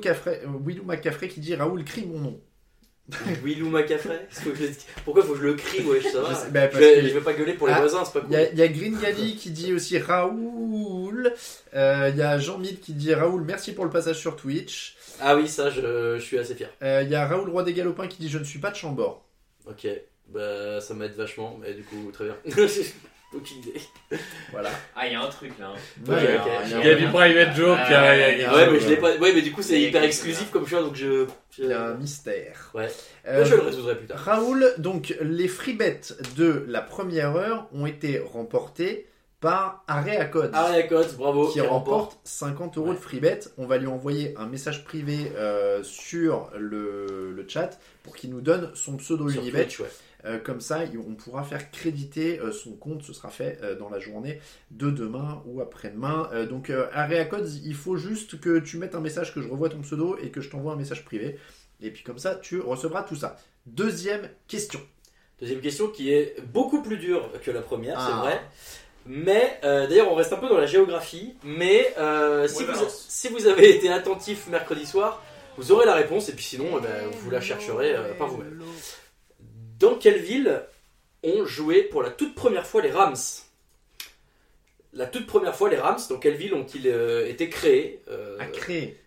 [0.85, 2.39] McCaffrey qui dit Raoul crie mon nom.
[3.71, 4.69] Macafrey que je le-
[5.03, 7.07] Pourquoi faut que je le crie, ouais, ça va Je sais- bah, je, vais, que-
[7.09, 8.45] je vais pas gueuler pour les Ah, voisins, c'est pas Il y, cool.
[8.45, 11.33] a, il y a Green Gali qui dit aussi Raoul.
[11.75, 14.95] Euh, Il y a Jean Mid qui dit Raoul, merci pour le passage sur Twitch.
[15.19, 16.69] Ah oui, ça, je, je suis assez fier.
[16.83, 18.75] Euh, Il y a Raoul, roi des galopins qui dit Je ne suis pas de
[18.77, 19.25] Chambord.
[19.67, 19.87] Ok.
[20.29, 22.37] Bah, ça m'aide vachement, mais du coup, très bien.
[23.33, 23.81] Aucune idée.
[24.51, 24.69] Voilà.
[24.95, 25.67] Ah, il y a un truc là.
[25.73, 25.79] hein.
[26.05, 26.41] Ouais, Ouais, ok.
[26.47, 27.77] alors, Il y a du private joke.
[27.79, 28.89] Ah, il y a- il y a- ouais, il y a- Ah ouais, mais je
[28.89, 29.15] l'ai pas.
[29.17, 31.25] Ouais, mais du coup, c'est hyper exclusif comme choix, donc je.
[31.51, 31.63] je...
[31.63, 32.71] Il y a un mystère.
[32.73, 32.89] Ouais.
[33.27, 34.19] Euh, je le résoudrai plus tard.
[34.19, 36.01] Raoul, donc les free bets
[36.35, 39.07] de la première heure ont été remportés
[39.39, 40.51] par Area Code.
[40.53, 41.47] Aria Cotes, bravo.
[41.47, 43.39] qui remporte 50 euros de free bet.
[43.57, 48.41] On va lui envoyer un message privé euh, sur le, le chat pour qu'il nous
[48.41, 49.63] donne son pseudo sur Unibet.
[49.63, 49.89] Twitch, ouais.
[50.25, 53.03] Euh, comme ça, on pourra faire créditer euh, son compte.
[53.03, 54.39] Ce sera fait euh, dans la journée
[54.71, 56.29] de demain ou après-demain.
[56.49, 59.81] Donc, Area Codes, il faut juste que tu mettes un message, que je revoie ton
[59.81, 61.37] pseudo et que je t'envoie un message privé.
[61.81, 63.37] Et puis comme ça, tu recevras tout ça.
[63.65, 64.79] Deuxième question.
[65.39, 68.19] Deuxième question qui est beaucoup plus dure que la première, c'est Ah.
[68.19, 68.41] vrai.
[69.07, 71.33] Mais euh, d'ailleurs, on reste un peu dans la géographie.
[71.43, 73.05] Mais euh, si, vous, balance.
[73.09, 75.23] si vous avez été attentif mercredi soir,
[75.57, 76.29] vous aurez la réponse.
[76.29, 78.61] Et puis sinon, eh ben, vous la chercherez euh, par vous-même.
[79.81, 80.61] Dans quelle ville
[81.23, 83.15] ont joué pour la toute première fois les Rams?
[84.93, 88.01] La toute première fois, les Rams, dans quelle ville ont-ils euh, été créés?
[88.09, 88.37] Euh,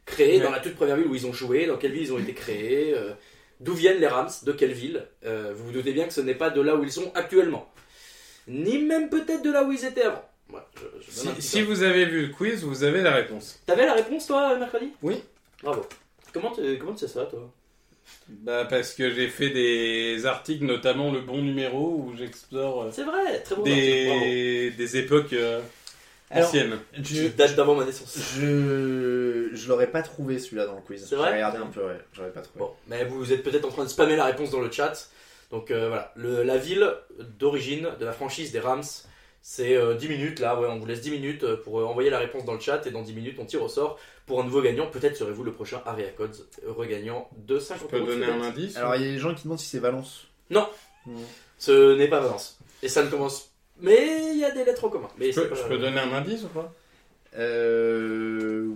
[0.06, 0.40] créés Ouais.
[0.40, 2.32] dans la toute première ville où ils ont joué, dans quelle ville ils ont été
[2.32, 3.12] créés, euh,
[3.60, 5.06] d'où viennent les Rams, de quelle ville?
[5.22, 7.70] Vous vous doutez bien que ce n'est pas de là où ils sont actuellement,
[8.48, 10.24] ni même peut-être de là où ils étaient avant.
[10.51, 13.60] Je- je Si, vous avez vu le quiz, vous avez la réponse.
[13.66, 14.90] T'avais la réponse toi mercredi?
[15.02, 15.22] Oui.
[15.62, 15.84] Bravo.
[16.32, 17.51] Comment tu comment tu sais ça toi?
[18.28, 23.05] Bah, parce que j'ai fait des articles, notamment le bon numéro, où j'explore euh, C'est
[23.05, 23.62] vrai, très bon.
[23.62, 23.74] article,
[24.24, 25.60] des, des époques euh,
[26.31, 26.78] Alors, anciennes.
[27.02, 28.18] Qui Je, date d'avant ma naissance.
[28.35, 31.06] je, je l'aurais pas trouvé celui-là dans le quiz.
[31.06, 31.98] C'est vrai J'ai regardé un peu, ouais.
[32.14, 32.60] J'aurais pas trouvé.
[32.60, 35.10] Bon, mais vous êtes peut-être en train de spammer la réponse dans le chat.
[35.51, 36.90] Donc euh, voilà, Le- la ville
[37.39, 38.82] d'origine de la franchise des Rams,
[39.46, 42.08] c'est euh, 10 minutes là, ouais, on vous laisse 10 minutes euh, pour euh, envoyer
[42.08, 44.44] la réponse dans le chat et dans 10 minutes on tire au sort pour un
[44.44, 44.86] nouveau gagnant.
[44.86, 46.34] Peut-être serez-vous le prochain Aria Codes
[46.66, 49.18] euh, regagnant de 50 Je peux euros donner un indice Alors, il y a des
[49.18, 50.26] gens qui demandent si c'est Valence.
[50.48, 50.66] Non.
[51.58, 52.58] Ce n'est pas Valence.
[52.82, 53.50] Et ça ne commence.
[53.82, 55.08] Mais il y a des lettres en commun.
[55.18, 56.72] Mais Je c'est peux, pas- je peux donner un indice ou pas?
[57.36, 58.66] Euh.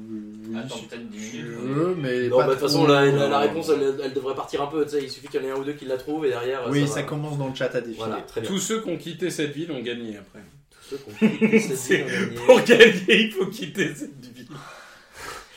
[0.50, 1.50] Oui, Attends, peut-être 10 tu minutes.
[1.60, 2.28] veux, mais.
[2.28, 4.84] Non, bah, de toute façon, la, la- la réponse elle, elle devrait partir un peu.
[4.84, 6.30] Tu sais, il suffit qu'il y en ait un ou deux qui la trouvent et
[6.30, 6.66] derrière.
[6.68, 7.06] Oui, ça, ça va.
[7.06, 7.96] commence dans le chat à défiler.
[7.96, 8.50] Voilà, très bien.
[8.50, 10.40] Tous ceux qui ont quitté cette ville ont gagné après.
[10.88, 12.46] Tous ceux qui ont quitté cette C'est- ville ont gagné.
[12.46, 14.46] Pour gagner, il faut quitter cette ville.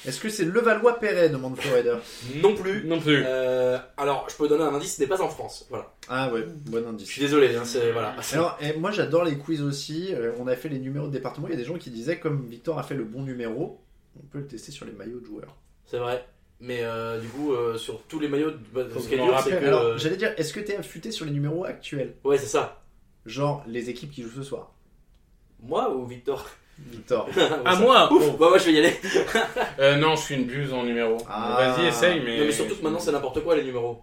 [0.03, 1.95] Est-ce que c'est Levallois-Perret demande Florider
[2.41, 2.83] Non plus.
[2.85, 3.21] Non plus.
[3.23, 5.67] Euh, alors, je peux donner un indice, ce n'est pas en France.
[5.69, 5.93] Voilà.
[6.09, 7.07] Ah ouais, bon Je indice.
[7.07, 8.15] suis désolé, hein, c'est voilà.
[8.33, 10.09] Alors, moi j'adore les quiz aussi.
[10.15, 11.47] Euh, on a fait les numéros de département.
[11.47, 13.79] Il y a des gens qui disaient, comme Victor a fait le bon numéro,
[14.19, 15.55] on peut le tester sur les maillots de joueurs.
[15.85, 16.25] C'est vrai.
[16.59, 19.39] Mais euh, du coup, euh, sur tous les maillots, bah, ce qui est je dur,
[19.43, 19.65] c'est que.
[19.65, 22.15] Alors, euh, j'allais dire, est-ce que t'es affûté sur les numéros actuels?
[22.23, 22.81] Ouais, c'est ça.
[23.27, 24.71] Genre les équipes qui jouent ce soir
[25.61, 26.47] Moi ou Victor
[26.79, 27.27] Victor.
[27.65, 28.95] À moi Ouf, bah moi je vais y aller.
[29.79, 31.17] Euh, Non, je suis une buse en numéro.
[31.29, 31.75] Ah.
[31.77, 32.39] Vas-y, essaye, mais.
[32.39, 34.01] Non, mais surtout que maintenant c'est n'importe quoi les numéros.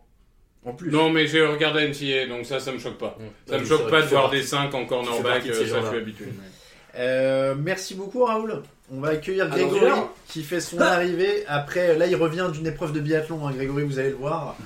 [0.65, 0.91] En plus.
[0.91, 3.17] Non, mais j'ai regardé NCA, donc ça, ça me choque pas.
[3.47, 5.97] Ça Ouais, me choque pas de voir des 5 en cornerback, euh, ça je suis
[5.97, 6.27] habitué.
[6.97, 8.63] Euh, merci beaucoup Raoul.
[8.93, 9.91] On va accueillir Ah, Grégory
[10.29, 11.45] qui fait son arrivée.
[11.47, 13.47] Après, là il revient d'une épreuve de biathlon.
[13.47, 14.57] hein, Grégory, vous allez le voir.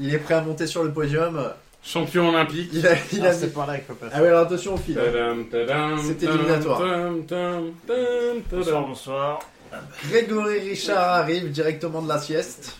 [0.00, 1.52] Il est prêt à monter sur le podium.
[1.86, 2.70] Champion olympique.
[2.72, 4.12] Il a, il a Ah, c'est par là qu'il faut passer.
[4.16, 4.98] Ah ouais, alors attention au fil.
[4.98, 5.98] C'était tam,
[6.34, 6.80] éliminatoire.
[6.80, 8.84] Bonsoir, tadam.
[8.86, 9.38] bonsoir.
[10.10, 12.76] Grégory Richard arrive directement de la sieste.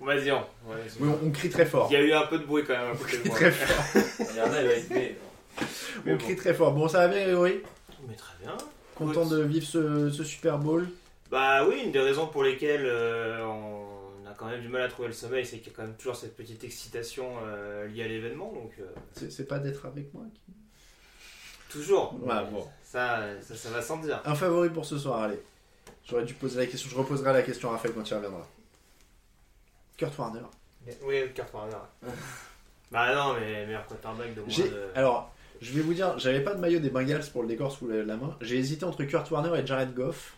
[0.00, 0.44] Vas-y, on.
[0.66, 1.86] Oui, on, on crie très fort.
[1.90, 3.28] Il y a eu un peu de bruit quand même à On côté de crie
[3.28, 3.36] moi.
[3.38, 4.02] très fort.
[4.30, 5.16] Il y en a, il va être Mais
[6.06, 6.18] On bon.
[6.18, 6.72] crie très fort.
[6.72, 7.60] Bon, ça va bien Grégory?
[8.08, 8.52] Mais très bien.
[8.96, 10.88] Content de vivre ce, ce Super Bowl?
[11.30, 13.91] Bah oui, une des raisons pour lesquelles euh, on
[14.32, 15.96] a quand même du mal à trouver le sommeil, c'est qu'il y a quand même
[15.96, 18.52] toujours cette petite excitation euh, liée à l'événement.
[18.52, 18.84] Donc, euh,
[19.30, 20.52] C'est pas d'être avec moi qui-
[21.70, 22.14] toujours.
[22.22, 22.66] Ouais, bon.
[22.84, 24.20] Ça, ça, ça va sans dire.
[24.24, 25.40] Un favori pour ce soir, allez.
[26.08, 26.90] J'aurais dû poser la question.
[26.90, 28.46] Je reposerai la question à Raphaël quand il reviendra.
[29.96, 30.40] Kurt Warner.
[31.04, 31.76] Oui, Kurt Warner.
[32.90, 34.88] bah non, mais meilleur quarterback de moins de.
[34.94, 37.86] Alors, je vais vous dire, j'avais pas de maillot des Bengals pour le décor sous
[37.88, 38.36] la, la main.
[38.40, 40.36] J'ai hésité entre Kurt Warner et Jared Goff.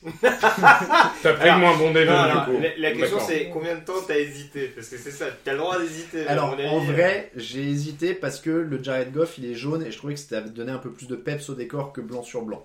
[0.22, 2.52] T'as pris le moins bon des deux, du alors, coup.
[2.60, 5.58] la, la question c'est combien de temps t'as hésité Parce que c'est ça, t'as le
[5.58, 6.26] droit d'hésiter.
[6.28, 9.98] Alors, en vrai, j'ai hésité parce que le Jared Goff, il est jaune et je
[9.98, 12.42] trouvais que ça avait donné un peu plus de peps au décor que blanc sur
[12.42, 12.64] blanc.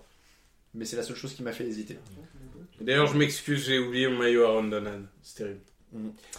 [0.76, 1.98] Mais c'est la seule chose qui m'a fait hésiter.
[2.80, 5.06] D'ailleurs, je m'excuse, j'ai oublié mon maillot Aaron Donald.
[5.22, 5.60] C'est terrible.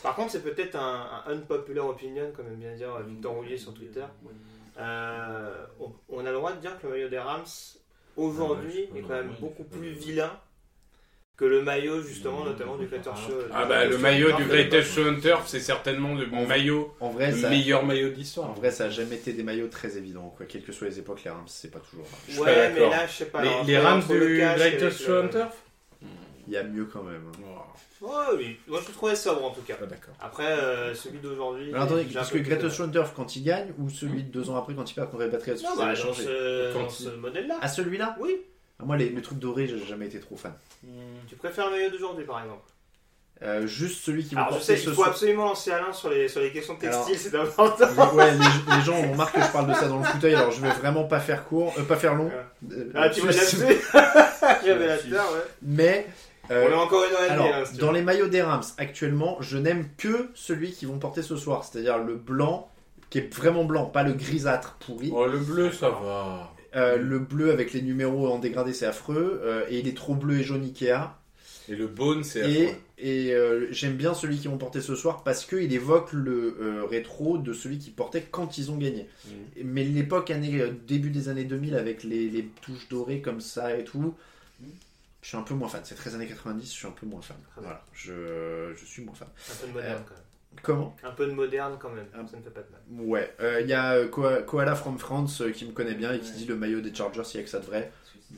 [0.03, 3.73] Par contre, c'est peut-être un, un unpopular opinion, comme aime bien dire Victor Roulier sur
[3.75, 4.05] Twitter.
[4.79, 7.45] Euh, on, on a le droit de dire que le maillot des Rams,
[8.17, 10.33] aujourd'hui, est quand même beaucoup plus vilain
[11.37, 13.33] que le maillot, justement, notamment du Greater Show.
[13.53, 17.11] Ah bah, le maillot du Greatest Show on Turf, c'est certainement le En- maillot, En
[17.11, 19.97] vrai, le ça, meilleur maillot de en vrai, ça a jamais été des maillots très
[19.97, 20.33] évidents.
[20.37, 20.47] Quoi.
[20.47, 22.07] Quelles que soient les époques, les Rams, c'est pas toujours.
[22.29, 23.43] Je Ouais, pas mais là, je sais pas.
[23.43, 25.57] Les, alors, les Rams du avec Show on Turf
[26.47, 27.23] Il y a mieux quand même.
[27.35, 27.39] hein.
[28.01, 28.57] Oh, Ouais, oui.
[28.69, 29.75] Moi, je le trouvais sobre en tout cas.
[29.81, 30.15] d'accord.
[30.21, 31.71] Après, euh, celui d'aujourd'hui.
[31.73, 34.75] Alors attendez, parce que Greta Schondorf quand il gagne ou celui de deux ans après
[34.75, 37.57] quand il perd contre Repatriate Non, ça bah, dans ce, Quand dans il- ce modèle-là.
[37.63, 38.17] À celui-là?
[38.21, 38.37] Oui.
[38.81, 40.53] Ah, Moi, les, les trucs dorés, j'ai jamais été trop fan.
[41.29, 42.63] Tu préfères le maillot d'aujourd'hui par exemple
[43.43, 45.09] Euh, juste celui qui va Alors je porter sais, il faut soir.
[45.09, 47.87] absolument lancer Alain sur les, sur les questions textiles, c'est important.
[47.89, 50.35] Les- Ouais, les, les gens ont remarqué que je parle de ça dans le fauteuil,
[50.35, 52.31] alors je vais vraiment pas faire court, euh, pas faire long.
[52.73, 53.57] Euh, Ah, tu veux là-dessus.
[53.59, 53.81] là-dessus
[54.65, 55.41] Révélateur, ouais.
[55.63, 56.07] Mais
[56.51, 58.43] euh, On est encore une heure et demie, alors, hein, si dans les maillots des
[58.43, 62.69] Rams, actuellement, je n'aime que celui qu'ils vont porter ce soir, c'est-à-dire le blanc
[63.11, 65.11] qui est vraiment blanc, pas le grisâtre pourri.
[65.15, 66.53] Oh, le bleu, ça va.
[66.77, 70.15] Euh, le bleu avec les numéros en dégradé, c'est affreux, euh, et il est trop
[70.15, 71.17] bleu et jaune Ikea.
[71.69, 72.77] Et le bone, c'est affreux.
[72.99, 77.39] et euh, j'aime bien celui qu'ils vont porter ce soir parce qu'il évoque le rétro
[77.39, 79.09] de celui qu'ils portaient quand ils ont gagné.
[79.27, 79.33] Mhm.
[79.65, 83.85] Mais l'époque, année, début des années 2000, avec les, les touches dorées comme ça et
[83.85, 84.15] tout,
[85.23, 85.81] je suis un peu moins fan.
[85.85, 87.37] C'est très années 90, je suis un peu moins fan.
[87.57, 89.29] Voilà, je, je suis moins fan.
[89.51, 90.25] Un peu de moderne quand même.
[90.63, 90.97] Comment?
[91.03, 92.25] Un peu de moderne quand même, Ah.
[92.31, 93.07] ça ne fait pas de mal.
[93.07, 96.13] Ouais, euh, il y a euh, Koa- Koala from France euh, qui me connaît bien
[96.13, 97.91] et qui dit le maillot des Chargers, il y a que ça de vrai.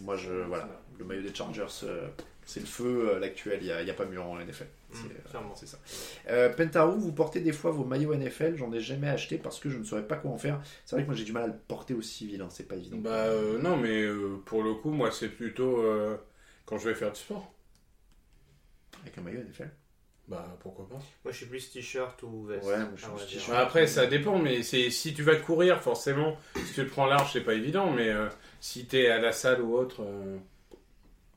[0.03, 0.69] Moi, je, voilà,
[0.99, 2.09] le maillot des Chargers, euh,
[2.45, 3.11] c'est le feu.
[3.15, 4.67] euh, L'actuel, il n'y a, il y a pas mieux en NFL.
[4.93, 5.79] C'est Mm, euh, c'est ça.
[6.31, 8.57] Euh, Pentaru, vous portez des fois vos maillots NFL.
[8.57, 10.61] J'en ai jamais acheté parce que je ne saurais pas quoi en faire.
[10.85, 12.77] C'est vrai que moi j'ai du mal à le porter au civil, hein, c'est pas
[12.77, 12.97] évident.
[12.99, 16.17] Bah euh, non, mais euh, pour le coup, moi, c'est plutôt euh,
[16.65, 17.53] quand je vais faire du sport.
[19.03, 19.71] Avec un maillot NFL.
[20.29, 20.97] Bah pourquoi pas.
[20.97, 22.67] Moi je suis plus t-shirt ou veste.
[22.67, 23.51] Ouais, moi, je suis plus t-shirt.
[23.51, 26.37] Bah, après, ça dépend, mais c'est si tu vas courir, forcément,
[26.67, 28.29] si tu le prends large, c'est pas évident, mais euh,
[28.61, 30.37] si t'es à la salle ou autre, euh,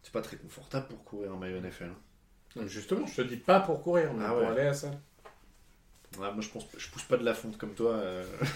[0.01, 1.83] C'est pas très confortable pour courir en maillot NFL.
[2.55, 2.61] hein.
[2.65, 4.47] justement, je te dis pas pour courir, mais Ah pour ouais.
[4.47, 4.99] aller à la salle.
[6.17, 7.91] Ouais, moi je pense, je pousse pas de la fonte comme toi.
[7.93, 8.23] euh.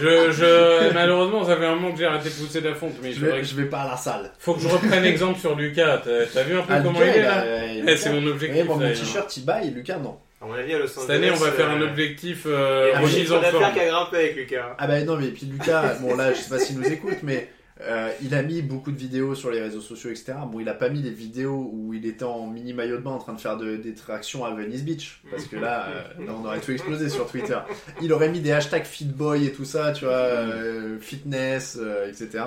[0.00, 2.94] Je, je, malheureusement, ça fait un moment que j'ai arrêté de pousser de la fonte,
[3.02, 4.30] mais je, vais, que- je vais pas à la salle.
[4.38, 6.02] faut que je reprenne exemple sur Lucas.
[6.04, 7.96] T'as t'as vu un peu Ah, comment Lucas, il est a- là il a- Eh,
[7.96, 8.58] C'est mon objectif.
[8.58, 10.18] Ouais, moi, mon t-shirt il baille, Lucas non.
[10.40, 11.00] À mon avis, à Los Angeles.
[11.00, 13.74] Cette année, on va faire un euh, objectif Il y euh, a remise en forme.
[13.74, 14.76] qu'à grimper avec Lucas.
[14.78, 17.48] Ah bah non mais puis Lucas, bon là je sais pas s'il nous écoute mais
[17.80, 20.34] euh, il a mis beaucoup de vidéos sur les réseaux sociaux etc.
[20.50, 23.12] Bon il a pas mis des vidéos où il était en mini maillot de bain
[23.12, 26.32] en train de faire de- des tractions à Venice Beach parce que là, euh, là,
[26.36, 27.58] on aurait tout explosé sur Twitter.
[28.02, 32.44] Il aurait mis des hashtags fitboy et tout ça tu vois, euh, fitness euh, etc.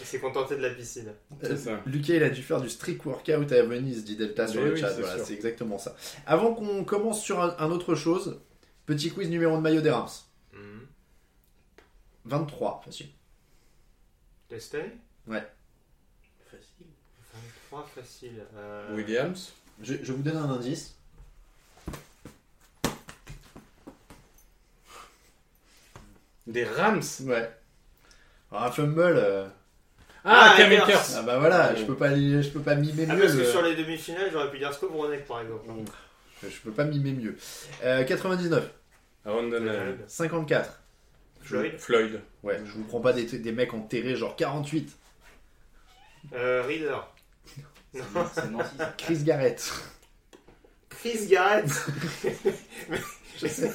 [0.00, 1.12] Il s'est contenté de la piscine.
[1.42, 1.80] C'est ça.
[1.86, 4.74] Lucas il a dû faire du street workout à Venise dit Delta sur Mais le
[4.74, 4.88] oui, chat.
[4.90, 5.26] c'est Voilà, sûr.
[5.26, 5.94] c'est exactement ça.
[6.26, 8.40] Avant qu'on commence sur un, un autre chose,
[8.86, 10.08] petit quiz numéro de maillot des Rams.
[10.54, 10.86] Mhm.
[12.24, 13.06] 23 facile.
[14.52, 14.98] Année
[15.28, 15.46] Ouais.
[16.50, 16.86] Facile.
[17.70, 18.42] 23 facile.
[18.56, 19.52] Euh, Williams.
[19.82, 20.96] Je, je vous donne un indice.
[26.46, 27.02] Des Rams.
[27.22, 27.50] Ouais.
[28.50, 29.00] Alors, un fumble.
[29.16, 29.46] euh,
[30.24, 31.00] Ah, Ah, Akers.
[31.16, 33.20] Ah bah voilà, je peux pas, je peux pas mimer Ah, mieux.
[33.22, 35.64] parce que le- sur les demi-finales, j'aurais pu dire Skowronek par exemple.
[36.42, 37.36] Je peux pas mimer mieux.
[37.84, 38.70] Euh, 99,
[39.24, 39.98] Aaron Donald.
[40.08, 40.79] 54.
[41.42, 41.72] Floyd.
[41.78, 42.20] Floyd.
[42.42, 44.90] Ouais, je vous prends pas des, des mecs enterrés genre 48.
[46.34, 46.98] Euh, Reader.
[47.92, 48.70] C'est Nancy.
[48.78, 48.94] ça.
[48.98, 49.72] Chris Garrett.
[50.90, 51.66] Chris Garrett.
[53.40, 53.70] Je sais.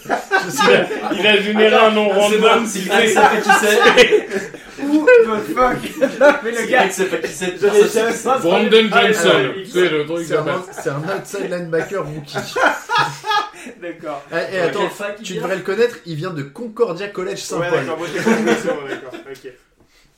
[1.13, 2.67] Il a généré un nom C'est bon, random.
[2.67, 4.83] si Greg sait pas qui c'est.
[4.83, 6.41] Who the fuck?
[6.43, 6.81] Mais le gars.
[6.83, 8.39] Pas qui c'est, Je jamais.
[8.41, 9.29] Brandon Ah, Johnson.
[9.33, 12.37] le truc C'est de un, c'est un outside linebacker rookie.
[13.81, 14.23] D'accord.
[14.31, 17.31] Et attends, Quelle fac il tu vient devrais le connaître, il vient de Concordia College
[17.33, 17.71] Ouais, Saint-Paul.
[17.71, 19.13] d'accord, moi j'ai pas d'accord.
[19.29, 19.51] Ok.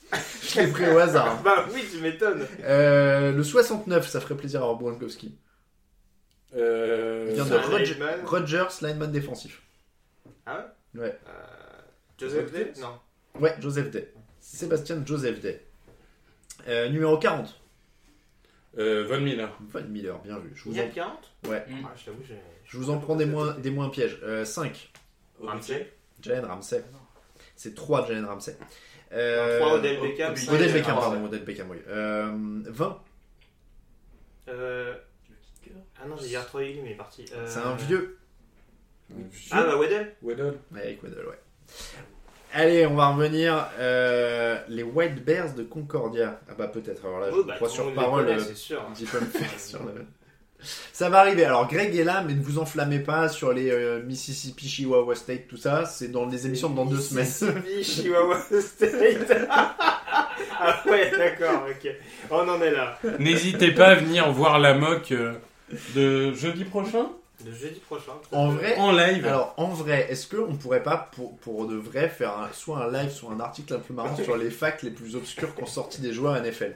[0.44, 1.42] je l'ai pris au hasard.
[1.44, 2.46] Bah oui, tu m'étonnes.
[2.64, 5.38] Euh, le 69, ça ferait plaisir à Rob Gronkowski.
[6.56, 8.26] Euh, Il vient de un lineman.
[8.26, 9.62] Rodgers, lineman défensif.
[10.46, 11.20] Ah ouais Ouais.
[11.28, 11.32] Euh,
[12.18, 13.00] Joseph Day Non.
[13.40, 14.14] Ouais, Joseph Day.
[14.40, 15.62] Sébastien Joseph Day.
[16.70, 17.54] Euh, numéro 40.
[18.80, 19.56] euh, Von Miller.
[19.70, 20.52] Von Miller, bien vu.
[20.56, 22.36] Je Il vous y a en, 40 ouais, Ah, je t'avoue, j'ai.
[22.68, 24.20] Je vous en prends des moins, des moins pièges.
[24.24, 24.92] Euh, 5.
[25.42, 25.92] Ramsey.
[26.22, 26.84] Jalen Ramsey.
[27.56, 28.56] C'est 3 Jalen Ramsey.
[29.14, 30.34] Euh, 3 Odell Beckham.
[30.34, 31.10] Odell euh, Beckham, Ramsey.
[31.12, 31.78] pardon, Odell Beckham, oui.
[31.88, 32.30] Euh,
[32.66, 33.02] 20.
[34.50, 34.94] Euh,
[36.02, 37.26] Ah non, j'ai dit Arthur Higgins, mais il est parti.
[37.34, 38.18] Euh, C'est un vieux.
[39.52, 40.14] Ah bah Weddle.
[40.72, 41.40] Ouais, avec Waddle, ouais.
[42.54, 43.68] Allez, on va revenir.
[43.80, 46.40] euh, les White Bears de Concordia.
[46.50, 47.06] Ah bah peut-être.
[47.06, 48.28] Alors là, je Oh, vous bah, crois sur parole.
[48.28, 48.82] euh, c'est sûr.
[48.82, 50.06] un petit peu me faire sur le-
[50.92, 51.46] Ça va arriver.
[51.46, 55.48] Alors Greg est là, mais ne vous enflammez pas sur les euh, Mississippi, Chihuahua State,
[55.48, 55.86] tout ça.
[55.86, 57.26] C'est dans les émissions dans deux semaines.
[57.26, 59.32] Mississippi, Chihuahua State.
[59.50, 61.92] ah ouais, d'accord, ok.
[62.32, 62.98] On en est là.
[63.20, 65.34] N'hésitez pas à venir voir la mock euh,
[65.96, 67.08] de jeudi prochain
[67.46, 68.14] Le jeudi prochain.
[68.32, 69.26] En vrai, en live.
[69.28, 72.92] alors en vrai, est-ce qu'on pourrait pas pour, pour de vrai faire un- soit un
[72.92, 76.02] live, soit un article un peu marrant sur les facts les plus obscures qu'ont sorti
[76.02, 76.76] des joueurs NFL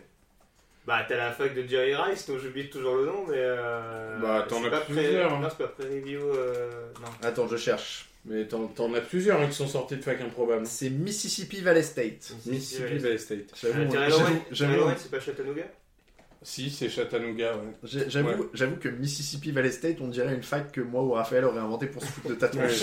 [0.87, 3.35] Bah, t'as la fac de Jerry Rice, dont j'oublie toujours le nom, mais.
[3.37, 5.35] Euh, Bah, t'en c'est as pas plusieurs, Pré...
[5.37, 5.39] hein.
[5.41, 6.19] Non, c'est pas pré-review.
[6.19, 6.69] Euh...
[7.01, 7.07] Non.
[7.27, 8.07] Attends, je cherche.
[8.25, 10.65] Mais t'en t'en as plusieurs hein, qui sont sortis de fac improbable.
[10.65, 12.33] C'est Mississippi Valley State.
[12.45, 13.51] Mississippi Valley State.
[13.61, 13.89] J'avoue,
[14.51, 15.63] j'avoue- c'est pas Chattanooga?
[16.43, 18.05] Si, c'est Chattanooga, ouais.
[18.07, 18.69] j'avoue, Ouais.
[18.79, 22.01] que Mississippi Valley State, on dirait une fac que moi ou Raphaël aurait inventé pour
[22.01, 22.81] se foutre de tatouage.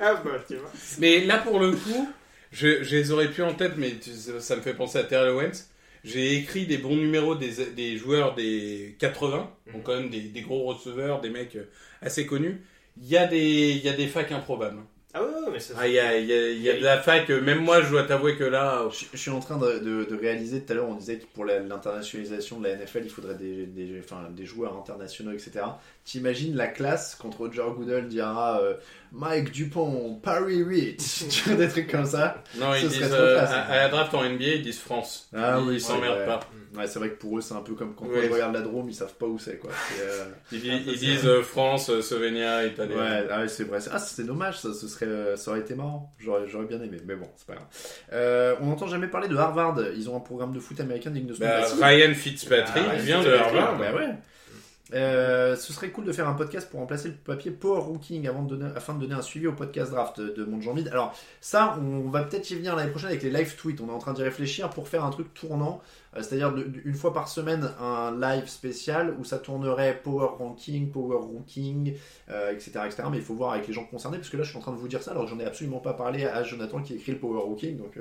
[0.00, 0.70] Ah, bah, tu vois.
[1.00, 2.08] Mais là, pour le coup,
[2.52, 3.94] je, je les aurais pu en tête, mais
[4.38, 5.68] ça me fait penser à Terrell Owens.
[6.04, 10.42] J'ai écrit des bons numéros des, des joueurs des 80, donc quand même des, des
[10.42, 11.64] gros receveurs, des mecs euh,
[12.02, 12.60] assez connus.
[13.00, 14.78] Il y, a des- il y a des facs improbables.
[15.16, 15.74] Ah, ouais, ouais, mais ça.
[15.78, 17.58] Ah, il y a, il y a- il y a de la fac, euh, même
[17.60, 18.82] moi, je dois t'avouer que là...
[18.82, 21.18] euh, Je, je suis en train de, de- de réaliser, tout à l'heure on disait
[21.18, 25.64] que pour l'internationalisation de la NFL, il faudrait des, des, enfin, des joueurs internationaux, etc.
[26.04, 28.74] T'imagines la classe quand Roger Goodell dira euh,
[29.16, 30.96] Mike Dupont, Paris Reed,
[31.30, 32.42] tu vois des trucs comme ça?
[32.58, 33.50] Non, Ce ils disent, euh, classe.
[33.52, 35.28] à, à la draft en NBA, ils disent France.
[35.32, 36.40] Ah ils oui, s'emmerdent pas.
[36.76, 38.26] Ouais, c'est vrai que pour eux c'est un peu comme quand Ouais.
[38.26, 39.70] ils regardent la Drôme, ils savent pas où c'est quoi.
[40.00, 42.94] Euh, Ils, di- ils disent euh, France, Slovenia, Italie.
[42.94, 43.78] Ouais, ah c'est vrai.
[43.92, 46.10] Ah, c'est dommage, ça, ce serait, ça aurait été marrant.
[46.18, 48.56] J'aurais, j'aurais bien aimé, mais bon, c'est pas grave.
[48.60, 49.76] On n'entend jamais parler de Harvard.
[49.96, 51.38] Ils ont un programme de foot américain digne de nom.
[51.38, 51.80] Bah, si.
[51.80, 53.78] Ryan Fitzpatrick Ah, vient de Harvard.
[53.78, 54.08] Bah ouais.
[54.94, 58.46] Euh, ce serait cool de faire un podcast pour remplacer le papier Power Rooking avant
[58.76, 60.88] afin de donner un suivi au podcast draft de mon Jean Mid.
[60.88, 63.80] Alors ça, on va peut-être y venir l'année prochaine avec les live tweets.
[63.80, 65.82] On est en train d'y réfléchir pour faire un truc tournant,
[66.16, 66.54] euh, c'est-à-dire
[66.84, 71.94] une fois par semaine un live spécial où ça tournerait Power Ranking, Power Rooking,
[72.30, 73.02] euh, etc., etc.
[73.10, 74.72] Mais il faut voir avec les gens concernés parce que là, je suis en train
[74.72, 77.18] de vous dire ça alors j'en ai absolument pas parlé à Jonathan qui écrit le
[77.18, 77.98] Power Rooking, donc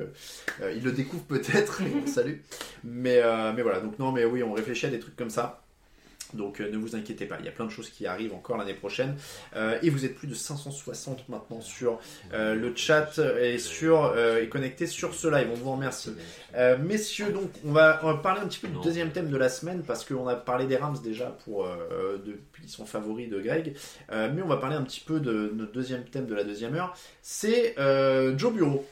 [0.75, 1.81] il le découvre peut-être.
[2.05, 2.37] salue.
[2.83, 3.21] Mais
[3.53, 3.79] mais voilà.
[3.79, 5.62] Donc non, mais oui, on réfléchit à des trucs comme ça.
[6.33, 8.57] Donc euh, ne vous inquiétez pas, il y a plein de choses qui arrivent encore
[8.57, 9.15] l'année prochaine.
[9.55, 11.99] Euh, et vous êtes plus de 560 maintenant sur
[12.33, 15.47] euh, le chat et sur et connectés sur ce live.
[15.51, 16.11] On vous remercie.
[16.79, 19.49] Messieurs, donc on va, on va parler un petit peu du deuxième thème de la
[19.49, 21.67] semaine parce qu'on a parlé des Rams déjà pour
[22.25, 23.75] depuis son favori de Greg.
[24.11, 26.95] Mais on va parler un petit peu de notre deuxième thème de la deuxième heure.
[27.21, 27.75] C'est
[28.37, 28.85] Joe Bureau.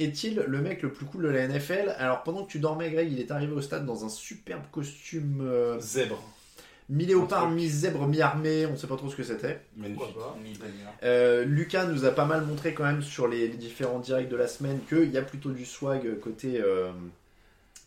[0.00, 3.12] Est-il le mec le plus cool de la NFL Alors pendant que tu dormais, Greg,
[3.12, 6.22] il est arrivé au stade dans un superbe costume euh, Zèbre.
[6.90, 8.66] Mi-léopard, mi-zèbre, mi-armé.
[8.66, 9.60] On sait pas trop ce que c'était.
[9.76, 10.02] Magnifique.
[10.12, 10.38] Pourquoi pas
[11.04, 14.36] Euh, Lucas nous a pas mal montré quand même sur les, les différents directs de
[14.36, 16.90] la semaine qu'il y a plutôt du swag côté euh,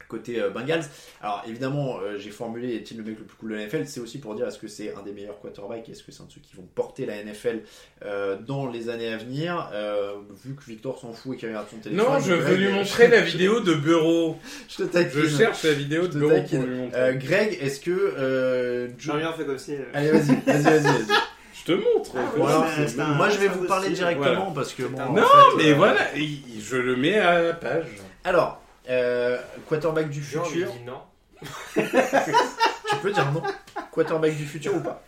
[0.08, 0.84] côté euh, Bengals.
[1.22, 4.00] Alors évidemment, euh, j'ai formulé est-il le mec le plus cool de la NFL C'est
[4.00, 5.88] aussi pour dire est-ce que c'est un des meilleurs quarterbacks?
[5.90, 7.62] Est-ce que c'est un de ceux qui vont porter la NFL
[8.06, 9.70] euh, dans les années à venir?
[9.74, 10.14] Euh,
[10.46, 12.06] Vu que Victor s'en fout et qu'il regarde son téléphone.
[12.06, 14.38] Non, je Greg, veux lui montrer la vidéo de Bureau.
[14.70, 15.22] Je te taquine.
[15.22, 17.00] Je cherche la vidéo de Bureau pour lui montrer.
[17.00, 19.74] Euh, Greg, est-ce que euh, Joe- Jean-Yann fait comme si.
[19.76, 20.82] euh, Allez, vas-y, vas-y, vas-y.
[20.84, 21.06] vas-y.
[21.66, 22.12] Je te montre.
[22.18, 25.14] Ah, ouais, c'est un- moi, je vais vous parler directement parce que bon, un- en
[25.14, 27.86] Non, fait, mais euh, voilà, il- je le mets à la page.
[28.26, 29.38] Alors, euh,
[29.68, 31.02] quarterback du Jean futur, dit non.
[31.74, 33.44] tu peux dire non
[33.92, 35.04] Quarterback du futur ou pas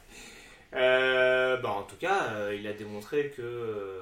[0.74, 4.02] Euh, bah, en tout cas, euh, il a démontré que euh,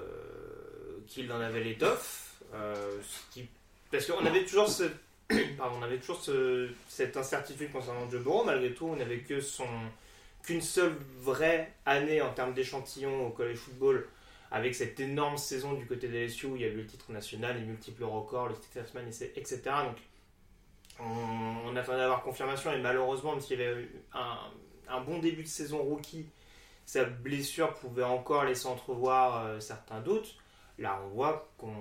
[1.07, 2.35] qu'il en avait l'étoffe.
[2.55, 2.97] euh,
[3.31, 3.47] qui-
[3.91, 4.83] Parce qu'on avait toujours, ce...
[5.57, 8.43] Pardon, on avait toujours ce- cette incertitude concernant Joe Burrow.
[8.43, 9.67] Malgré tout, on n'avait que son
[10.43, 14.05] qu'une seule vraie année en termes d'échantillon au college football
[14.53, 17.11] avec cette énorme saison du côté des LSU où il y a eu le titre
[17.11, 19.59] national, les multiples records, le titre semaine, etc.
[19.63, 19.97] Donc
[20.99, 24.37] on, on attendait d'avoir confirmation et malheureusement, même s'il y avait eu un,
[24.87, 26.27] un bon début de saison rookie,
[26.85, 30.35] sa blessure pouvait encore laisser entrevoir euh, certains doutes.
[30.77, 31.73] Là, on voit qu'on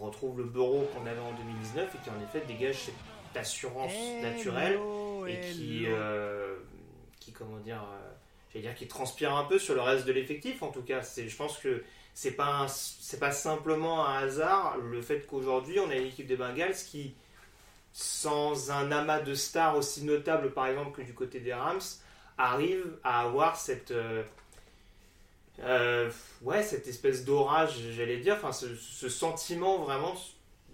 [0.00, 4.78] retrouve le bureau qu'on avait en 2019 et qui en effet dégage cette assurance naturelle
[5.26, 6.56] et qui, euh,
[7.18, 8.10] qui comment dire, euh,
[8.52, 10.62] j'allais dire, qui transpire un peu sur le reste de l'effectif.
[10.62, 11.82] En tout cas, c'est, je pense que
[12.14, 16.36] c'est pas, c'est pas simplement un hasard le fait qu'aujourd'hui on a une équipe des
[16.36, 17.14] Bengals qui,
[17.92, 21.80] sans un amas de stars aussi notable par exemple que du côté des Rams,
[22.38, 24.22] arrive à avoir cette euh,
[25.62, 26.10] euh,
[26.42, 30.14] ouais cette espèce d'orage j'allais dire enfin ce, sentiment vraiment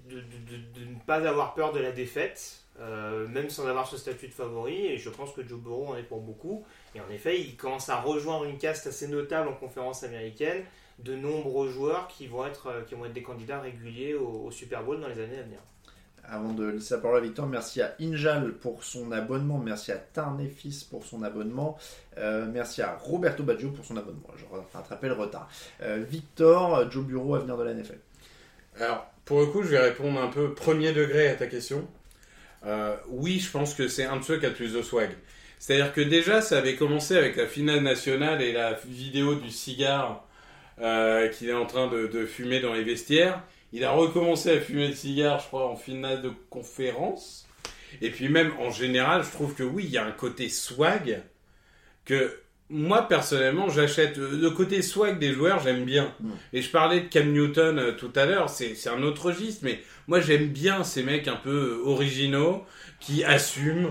[0.08, 3.88] de, de- de- de ne pas avoir peur de la défaite euh, même sans avoir
[3.88, 6.64] ce statut de favori et je pense que Joe Burrow en est pour beaucoup.
[6.94, 10.62] Et en effet il commence à rejoindre une caste assez notable en conférence américaine
[10.98, 14.50] de nombreux joueurs qui vont être, euh, qui vont être des candidats réguliers au, au
[14.50, 15.60] Super Bowl dans les années à venir.
[16.28, 19.96] Avant de laisser la parole à Victor, merci à Injal pour son abonnement, merci à
[19.96, 21.78] Tarnefis pour son abonnement,
[22.18, 24.28] euh, merci à Roberto Baggio pour son abonnement.
[24.36, 24.44] Je
[24.76, 25.48] rattrapais le retard.
[25.82, 27.98] Euh, Victor, Joe Bureau, avenir de la NFL.
[28.80, 31.86] Alors, pour le coup, je vais répondre un peu premier degré à ta question.
[32.64, 35.10] Euh, oui, je pense que c'est un de ceux qui a le plus de swag.
[35.60, 40.25] C'est-à-dire que déjà, ça avait commencé avec la finale nationale et la vidéo du cigare
[40.80, 43.42] euh, qu'il est en train de, de fumer dans les vestiaires.
[43.72, 47.46] Il a recommencé à fumer le cigare, je crois, en finale de conférence.
[48.02, 51.22] Et puis même en général, je trouve que oui, il y a un côté swag
[52.04, 54.16] que moi personnellement j'achète.
[54.16, 56.12] Le côté swag des joueurs, j'aime bien.
[56.20, 56.30] Mm.
[56.52, 59.60] Et je parlais de Cam Newton euh, tout à l'heure, c'est c'est un autre registre,
[59.64, 62.64] mais moi j'aime bien ces mecs un peu euh, originaux
[63.00, 63.90] qui assument,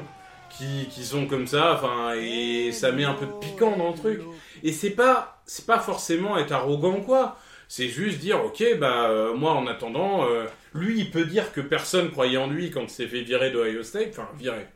[0.58, 3.96] qui, qui sont comme ça, enfin, et ça met un peu de piquant dans le
[3.98, 4.22] truc.
[4.64, 7.38] Et c'est pas, c'est pas forcément être arrogant ou quoi.
[7.68, 11.62] C'est juste dire, ok, bah euh, moi en attendant, euh, lui il peut dire que
[11.62, 14.68] personne croyait en lui quand il s'est fait virer d'Ohio State, enfin virer,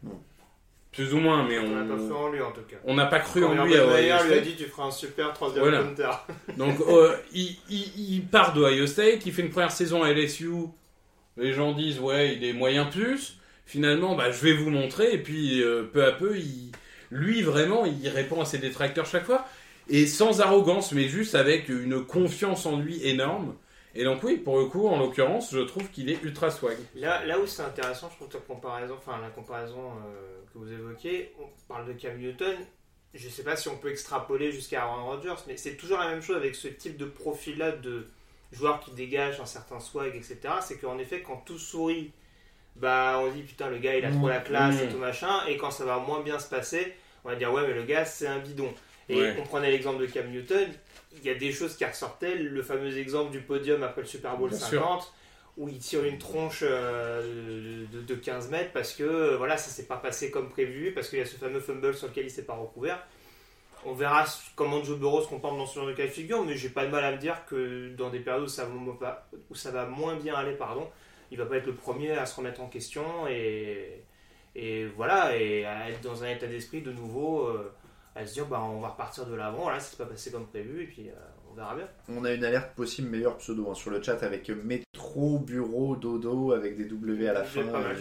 [0.92, 2.78] plus ou moins, mais On n'a pas cru en lui en tout cas.
[2.84, 4.64] on n'a pas cru Quand en lui à Urban Ohio Meyer lui a dit tu
[4.66, 5.84] feras un super troisième Voilà.
[6.58, 10.50] Donc euh, il, il, il part d'Ohio State, il fait une première saison à LSU.
[11.38, 13.39] Les gens disent ouais il est moyen plus.
[13.70, 16.36] Finalement bah je vais vous montrer et puis euh, peu à peu
[17.12, 19.46] lui vraiment il répond à ses détracteurs chaque fois
[19.88, 23.56] et sans arrogance mais juste avec une confiance en lui énorme.
[23.94, 26.78] Et donc oui pour le coup en l'occurrence je trouve qu'il est ultra swag.
[26.96, 30.74] Là, là où c'est intéressant, je trouve ta comparaison, enfin la comparaison euh, que vous
[30.74, 32.58] évoquez, on parle de Cam Newton.
[33.14, 36.24] Je sais pas si on peut extrapoler jusqu'à Aaron Rodgers, mais c'est toujours la même
[36.24, 38.08] chose avec ce type de profil-là de
[38.52, 40.40] joueur qui dégage un certain swag, etc.
[40.64, 42.12] C'est qu'en effet, quand tout sourit,
[42.82, 45.58] bah on dit putain le gars il a trop la classe et tout machin, et
[45.58, 46.96] quand ça va moins bien se passer,
[47.26, 48.74] on va dire ouais mais le gars c'est un bidon.
[49.10, 49.36] Et Ouais.
[49.40, 50.68] on prenait l'exemple de Cam Newton,
[51.18, 54.38] il y a des choses qui ressortaient, le fameux exemple du podium après le Super
[54.38, 55.12] Bowl Bien 50,
[55.58, 59.70] où il tire une tronche euh, de, de 15 mètres parce que euh, voilà ça
[59.72, 62.30] s'est pas passé comme prévu, parce qu'il y a ce fameux fumble sur lequel il
[62.32, 63.00] s'est pas recouvert.
[63.86, 64.26] On verra
[64.56, 66.86] comment Joe Burrow se comporte dans ce genre de cas de figure, mais j'ai pas
[66.86, 69.72] de mal à me dire que dans des périodes où ça, va- pas- où ça
[69.72, 70.88] va moins bien aller, pardon,
[71.32, 74.04] il va pas être le premier à se remettre en question et,
[74.56, 77.72] et voilà, et à être dans un état d'esprit de nouveau, euh,
[78.16, 80.48] à se dire bah on va repartir de l'avant, là ça s'est pas passé comme
[80.48, 81.14] prévu, et puis euh,
[81.52, 81.88] on verra bien.
[82.10, 86.52] On a une alerte possible meilleur pseudo hein, sur le chat avec métro, bureau, dodo
[86.52, 87.72] avec des W à la C'est fin.
[87.72, 87.98] pas mal.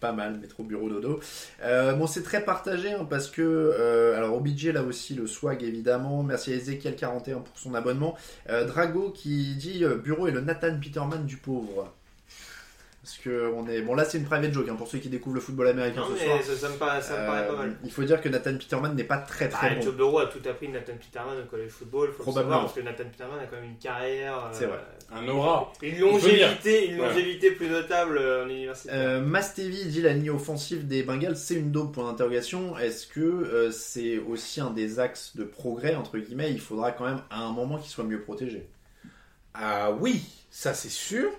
[0.00, 1.18] Pas mal, métro, bureau, dodo.
[1.62, 5.62] Euh, bon, c'est très partagé hein, parce que, euh, alors OBJ là aussi, le swag
[5.64, 6.22] évidemment.
[6.22, 8.16] Merci à Ezekiel41 pour son abonnement.
[8.48, 11.92] Euh, Drago qui dit euh, bureau est le Nathan Peterman du pauvre.
[13.08, 13.80] Parce que on est.
[13.80, 16.14] Bon, là c'est une private joke hein, pour ceux qui découvrent le football américain Non,
[16.14, 16.42] ce soir.
[16.42, 17.76] ça, ça me paraît, ça me paraît pas Euh, mal.
[17.82, 19.80] il faut dire que Nathan Peterman n'est pas très très Ah, bon.
[19.80, 22.52] Joe Burrow a tout appris de Nathan Peterman au college football, faut le Probablement.
[22.56, 24.36] savoir, parce que Nathan Peterman a quand même une carrière.
[24.44, 24.78] euh, C'est vrai.
[25.10, 25.72] Un aura.
[25.80, 28.90] Une longévité, une longévité plus notable euh, en université.
[28.92, 32.76] Euh, Mastevi dit la ligne offensive des Bengals c'est une dope point d'interrogation.
[32.76, 36.50] Est-ce que euh, c'est aussi un des axes de progrès entre guillemets?
[36.52, 38.68] Il faudra quand même à un moment qu'il soit mieux protégé.
[39.54, 41.30] Ah oui, ça c'est sûr.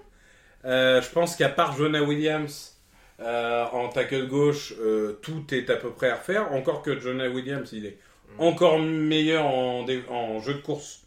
[0.65, 2.77] Euh, je pense qu'à part Jonah Williams
[3.21, 6.51] euh, en tackle gauche, euh, tout est à peu près à refaire.
[6.53, 7.97] Encore que Jonah Williams, il est
[8.37, 11.01] encore meilleur en, jeu de course.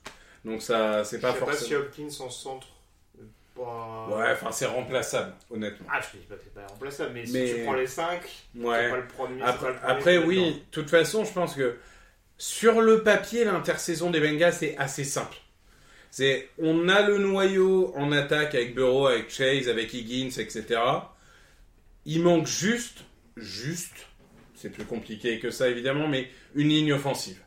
[0.45, 1.81] Donc ça, c'est Je pas sais pas si forcément.
[1.81, 2.67] Hopkins en centre.
[3.19, 3.25] euh,
[3.55, 5.87] pas- Ouais, enfin c'est remplaçable, honnêtement.
[5.93, 7.87] Ah, je te dis pas que c'est pas remplaçable, mais, Mais- si tu prends les
[7.87, 8.23] 5,
[8.57, 8.91] Ouais.
[8.91, 9.43] pas le premier.
[9.43, 11.77] Après, pas le premier après est oui, de toute façon, je pense que
[12.39, 15.37] sur le papier, l'intersaison des Bengals c'est assez simple.
[16.13, 20.79] C'est, on a le noyau en attaque avec Burrow, avec Chase, avec Higgins, etc.
[22.05, 22.99] Il manque juste,
[23.39, 24.09] juste,
[24.55, 27.39] c'est plus compliqué que ça évidemment, mais une ligne offensive.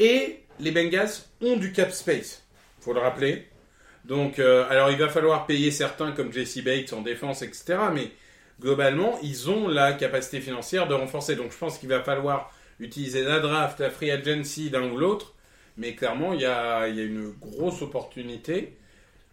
[0.00, 2.44] Et les Bengals ont du cap space,
[2.80, 3.46] faut le rappeler.
[4.04, 7.78] Donc, euh, alors il va falloir payer certains comme Jesse Bates en défense, etc.
[7.94, 8.10] Mais
[8.60, 11.36] globalement, ils ont la capacité financière de renforcer.
[11.36, 15.36] Donc je pense qu'il va falloir utiliser la draft, la free agency, l'un ou l'autre.
[15.76, 18.76] Mais clairement, il y a, y a une grosse opportunité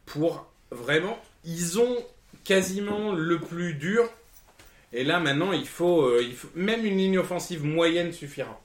[0.06, 1.18] pour vraiment.
[1.46, 1.98] Ils ont
[2.44, 4.10] quasiment le plus dur.
[4.94, 8.60] Et là, maintenant, il faut, euh, il faut même une ligne offensive moyenne suffira.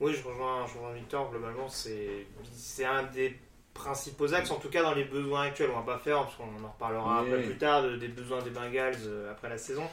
[0.00, 1.30] Oui, je rejoins, je rejoins Victor.
[1.30, 3.36] Globalement, c'est un des
[3.72, 5.70] principaux axes, en tout cas dans les besoins actuels.
[5.72, 7.28] On va pas faire, parce qu'on en reparlera Oui.
[7.28, 9.84] un peu plus tard, de- des besoins des Bengals euh, après la saison.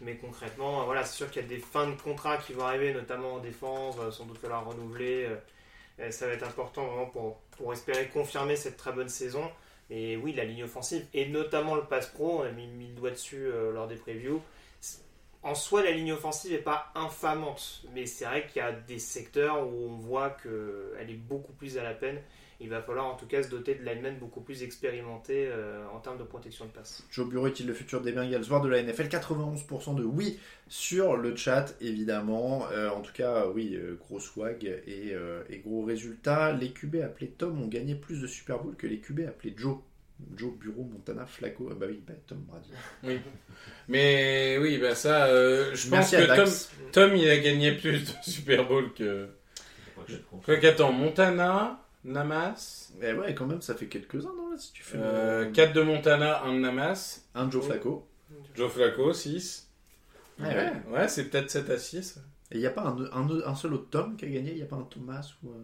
[0.00, 2.64] Mais concrètement, euh, voilà, c'est sûr qu'il y a des fins de contrat qui vont
[2.64, 5.28] arriver, notamment en défense, sans doute falloir renouveler.
[6.10, 9.50] Ça va être important vraiment pour, pour espérer confirmer cette très bonne saison.
[9.88, 12.94] Et oui, la ligne offensive, et notamment le pass pro, on a mis, mis le
[12.94, 14.42] doigt dessus euh, lors des previews.
[15.42, 18.98] En soi, la ligne offensive n'est pas infamante, mais c'est vrai qu'il y a des
[18.98, 22.20] secteurs où on voit qu'elle est beaucoup plus à la peine.
[22.60, 25.98] Il va falloir en tout cas se doter de linemen beaucoup plus expérimentés euh, en
[26.00, 27.02] termes de protection de passe.
[27.10, 30.38] Joe Bureau est-il le futur des Bengals, voire de la NFL 91% de oui
[30.68, 32.66] sur le chat, évidemment.
[32.72, 36.52] Euh, en tout cas, oui, euh, gros swag et, euh, et gros résultat.
[36.52, 39.76] Les QB appelés Tom ont gagné plus de Super Bowl que les QB appelés Joe.
[40.34, 41.68] Joe Bureau, Montana, Flacco.
[41.70, 43.20] Ah bah oui, bah, Tom Brady.
[43.88, 46.48] Mais oui, bah ça, euh, je pense Merci que Tom.
[46.92, 49.28] Tom, il a gagné plus de Super Bowl que.
[50.44, 54.82] Quoi qu'attends, Montana, Namas, Eh ouais, quand même, ça fait quelques-uns, non là, si tu
[54.82, 58.06] fais euh, le- 4 de Montana, 1 de Namas, un Joe Flacco.
[58.54, 59.68] Joe Flacco, 6.
[60.38, 60.72] Ouais, ouais.
[60.90, 62.18] Ouais, c'est peut-être cet à 6.
[62.52, 64.52] Et il n'y a pas un, un- un seul autre Tom qui a gagné?
[64.52, 65.50] Il n'y a pas un Thomas ou.
[65.50, 65.54] euh,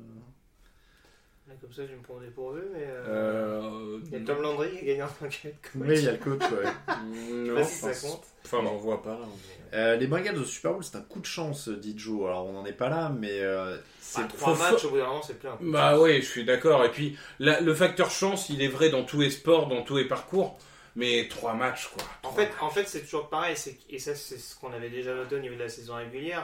[1.52, 2.84] Là, Comme ça, je vais me prendre dépourvu, mais.
[2.86, 4.00] euh, Euh...
[4.06, 5.52] Il y a Tom Landry qui a gagné en tant que coach.
[5.74, 6.48] Oui, il y a le coach, ouais.
[7.14, 8.22] Je sais Non, pas si ça compte.
[8.44, 9.26] Enfin, j'en vois pas là.
[9.74, 12.26] Euh, les Bengals au Super Bowl, c'est un coup de chance, dit Joe.
[12.26, 14.20] Alors, on n'en est pas là, mais euh, c'est.
[14.22, 15.56] Ah, trois matchs, au bout d'un moment, c'est plein.
[15.60, 16.84] Bah ouais, je suis d'accord.
[16.84, 19.96] Et puis, la- le facteur chance, il est vrai dans tous les sports, dans tous
[19.96, 20.58] les parcours.
[20.94, 22.04] Mais trois matchs, quoi.
[22.22, 23.56] En fait, en fait c'est toujours pareil,
[23.88, 26.42] et ça c'est ce qu'on avait déjà noté au niveau de la saison régulière,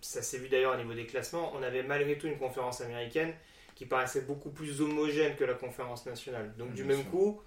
[0.00, 3.32] ça s'est vu d'ailleurs au niveau des classements, on avait malgré tout une conférence américaine
[3.76, 6.52] qui paraissait beaucoup plus homogène que la conférence nationale.
[6.56, 7.40] Donc du même coup,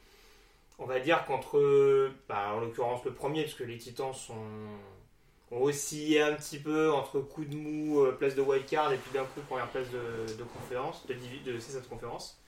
[0.77, 4.35] on va dire qu'entre, bah, en l'occurrence le premier, puisque les Titans sont,
[5.51, 9.11] ont oscillé un petit peu entre coup de mou, euh, place de wildcard, et puis
[9.11, 11.15] d'un coup première place de, de conférence, de,
[11.51, 12.39] de c'est cette conférence.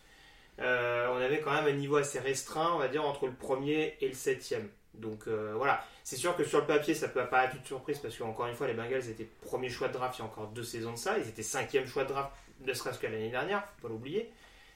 [0.59, 3.97] Euh, on avait quand même un niveau assez restreint, on va dire, entre le premier
[3.99, 4.69] et le septième.
[4.93, 7.97] Donc euh, voilà, c'est sûr que sur le papier, ça peut pas être une surprise
[7.99, 10.47] parce qu'encore une fois, les Bengals étaient premier choix de draft il y a encore
[10.47, 11.18] deux saisons de ça.
[11.18, 12.31] Ils étaient cinquième choix de draft,
[12.65, 14.30] ne serait-ce que l'année dernière, faut pas l'oublier.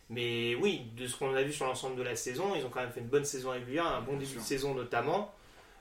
[0.10, 2.82] Mais oui, de ce qu'on a vu sur l'ensemble de la saison, ils ont quand
[2.82, 5.34] même fait une bonne saison régulière, un bon début de saison notamment.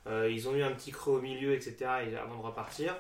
[0.07, 1.77] Euh, ils ont eu un petit creux au milieu, etc.
[2.11, 2.95] et- avant de repartir.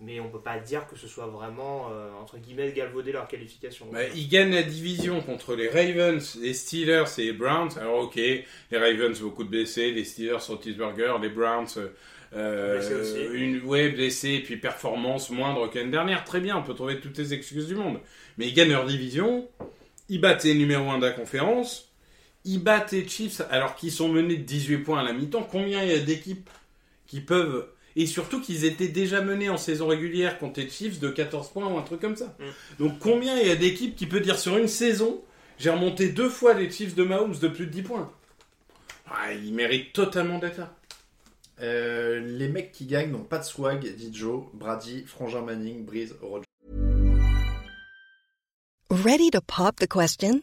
[0.00, 3.86] Mais on peut pas dire que ce soit vraiment, euh, entre guillemets, galvaudé leur qualification.
[3.92, 7.70] Bah, ils gagnent la division contre les Ravens, les Steelers et les Browns.
[7.78, 11.68] Alors ok, les Ravens beaucoup de blessés, les Steelers sont Tisburger, les Browns
[12.34, 13.34] euh, Blessés aussi.
[13.34, 16.24] une ouais blessés puis performance moindre que l'année dernière.
[16.24, 18.00] Très bien, on peut trouver toutes les excuses du monde.
[18.36, 19.46] Mais ils gagnent leur division,
[20.08, 21.92] ils battent les numéro 1 de la conférence,
[22.44, 25.46] ils battent les Chiefs alors qu'ils sont menés de 18 points à la mi-temps.
[25.48, 26.50] Combien il y a d'équipes
[27.06, 31.08] qui peuvent et surtout qu'ils étaient déjà menés en saison régulière contre les Chiefs de
[31.08, 32.36] 14 points ou un truc comme ça.
[32.78, 35.22] Donc combien il y a d'équipes qui peut dire sur une saison,
[35.58, 38.12] j'ai remonté deux fois les Chiefs de Mahomes de plus de 10 points?
[39.10, 40.74] Ah, Ils méritent totalement d'être là.
[41.60, 46.16] Euh, les mecs qui gagnent n'ont pas de swag, dit Joe, Brady, Frangin Manning, Breeze,
[46.20, 46.44] Roger.
[48.90, 50.42] Ready to pop the question?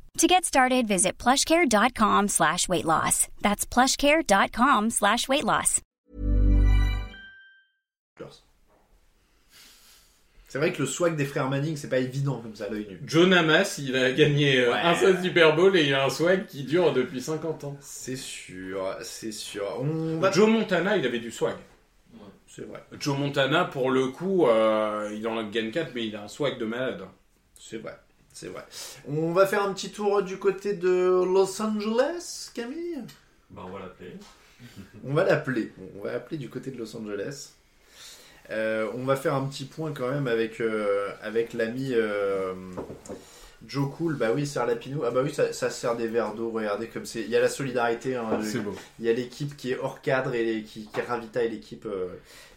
[0.17, 3.27] To get started, visit plushcare.com slash weight loss.
[3.41, 5.79] That's plushcare.com slash weight loss.
[10.47, 12.85] C'est vrai que le swag des frères Manning, c'est pas évident comme ça à l'œil
[12.89, 12.99] nu.
[13.05, 14.79] Joe Namath, il a gagné euh, Ouais.
[14.83, 17.77] un seul Super Bowl et il a un swag qui dure depuis 50 ans.
[17.79, 19.63] C'est sûr, c'est sûr.
[19.79, 20.29] On va...
[20.31, 21.55] Joe Montana, il avait du swag.
[22.47, 26.23] C'est vrai, Joe Montana, pour le coup, euh, il en gagne 4, mais il a
[26.23, 27.01] un swag de malade.
[27.57, 27.97] c'est vrai,
[28.33, 28.63] c'est vrai.
[29.07, 30.89] On va faire un petit tour du côté de
[31.23, 32.99] Los Angeles, Camille?
[33.49, 34.13] Bah, on va l'appeler.
[35.05, 35.71] On va l'appeler.
[35.99, 37.49] On va appeler du côté de Los Angeles.
[38.49, 42.53] Euh, on va faire un petit point quand même avec, euh, avec l'ami euh,
[43.65, 44.15] Joe Cool.
[44.15, 45.03] Bah oui, Serre Lapinou.
[45.05, 46.51] Ah bah oui, ça, ça sert des verres d'eau.
[46.51, 47.21] Regardez comme c'est.
[47.21, 48.15] Il y a la solidarité.
[48.15, 48.39] hein.
[48.63, 48.75] beau.
[48.99, 52.07] Il y a l'équipe qui est hors cadre et les- qui, qui ravitaille l'équipe euh,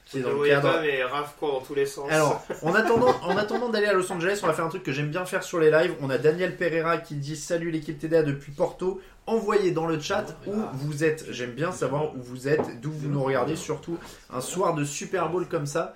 [0.07, 0.73] qui est dans le cadre.
[0.73, 2.11] pas, mais Raph court dans tous les sens.
[2.11, 4.93] Alors, en attendant, en attendant d'aller à Los Angeles, on va faire un truc que
[4.93, 5.95] j'aime bien faire sur les lives.
[6.01, 9.01] On a Daniel Pereira qui dit Salut l'équipe TDA depuis Porto.
[9.27, 11.25] Envoyez dans le chat où vous êtes.
[11.31, 13.97] J'aime bien savoir où vous êtes, d'où vous nous regardez, surtout
[14.31, 15.95] un soir de Super Bowl comme ça.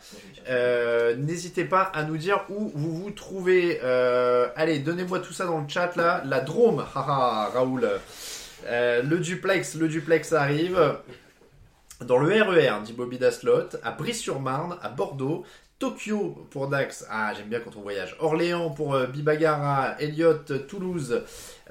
[0.48, 3.80] Euh, N'hésitez pas à nous dire où vous vous trouvez.
[3.84, 6.22] Euh, allez, donnez-moi tout ça dans le chat là.
[6.24, 7.86] La Drôme, haha, Raoul.
[8.66, 10.96] Euh, le duplex, le duplex arrive.
[12.04, 15.44] Dans le RER, dit Bobby Daslot, à Brie-sur-Marne, à Bordeaux,
[15.80, 21.22] Tokyo pour Dax, ah j'aime bien quand on voyage, Orléans pour euh, Bibagara, Elliot, Toulouse,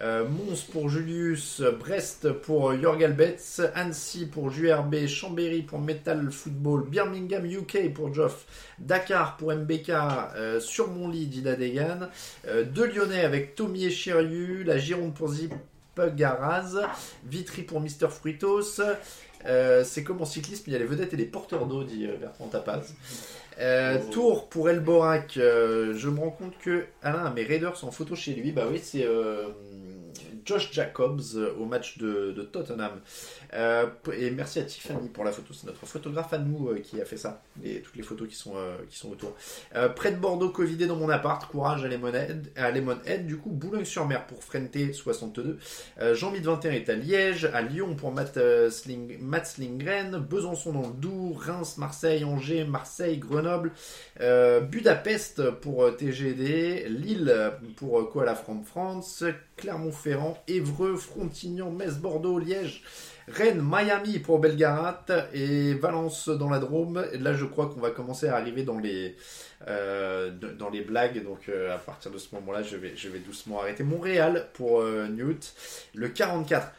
[0.02, 6.30] euh, Mons pour Julius, Brest pour euh, Jörg Albetz, Annecy pour JRB, Chambéry pour Metal
[6.30, 8.45] Football, Birmingham UK pour Geoff,
[8.80, 12.10] Dakar pour MBK, euh, sur mon lit dit Dadegan,
[12.48, 15.54] euh, deux Lyonnais avec Tommy et Chiriu, la Gironde pour Zip
[16.16, 16.76] Garaz,
[17.26, 18.82] Vitry pour Mister Fruitos,
[19.46, 22.06] euh, c'est comme en cyclisme, il y a les vedettes et les porteurs d'eau, dit
[22.06, 22.94] euh, Bertrand Tapaz.
[23.60, 27.92] Euh, Tour pour Elborac, euh, je me rends compte que Alain a mes Raiders en
[27.92, 28.52] photo chez lui.
[28.52, 29.08] Bah oui, c'est
[30.46, 31.22] Josh Jacobs
[31.60, 33.00] au match de, de Tottenham.
[33.53, 37.02] Euh, et merci à Tiffany pour la photo, c'est notre photographe à nous euh, qui
[37.02, 39.36] a fait ça, et toutes les photos qui sont, euh, qui autour.
[39.95, 42.72] Près de Bordeaux, Covidé dans mon appart, courage à Lemonhead, à
[43.18, 45.60] du coup Boulogne-sur-Mer pour Frente 62.
[45.99, 48.38] Euh, Jean-Mide 21 est à Liège, à Lyon pour Matt,
[50.30, 53.72] Besançon dans le Doubs, Reims, Marseille, Angers, Marseille, Grenoble,
[54.69, 59.24] Budapest pour TGD, Lille pour Koala from France,
[59.57, 62.84] Clermont-Ferrand, Évreux, Frontignan, Metz, Bordeaux, Liège,
[63.28, 67.06] Rennes, Miami pour Belgarat et Valence dans la Drôme.
[67.12, 69.16] Et là, je crois qu'on va commencer à arriver dans les,
[69.68, 71.24] euh, dans les blagues.
[71.24, 73.84] Donc, euh, à partir de ce moment-là, je vais, je vais doucement arrêter.
[73.84, 75.54] Montréal pour euh, Newt.
[75.94, 76.72] Le 44,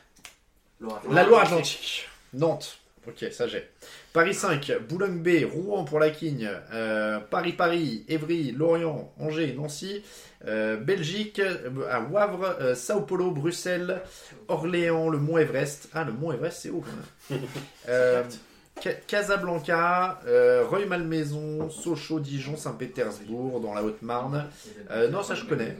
[1.11, 2.09] la Loire-Atlantique.
[2.33, 2.79] Nantes.
[3.07, 3.69] Ok, ça j'ai.
[4.13, 10.03] Paris 5, Boulogne B, Rouen pour la Quigne, euh, Paris-Paris, Évry, Lorient, Angers, Nancy,
[10.47, 14.01] euh, Belgique, euh, à Wavre, euh, Sao Paulo, Bruxelles,
[14.49, 15.89] Orléans, le Mont Everest.
[15.95, 18.25] Ah, le Mont Everest, c'est haut quand même.
[18.81, 24.47] Ca- Casablanca, euh, Reuil-Malmaison, Sochaux, Dijon, Saint-Pétersbourg, dans la Haute-Marne.
[24.91, 25.77] Euh, non, ça je connais.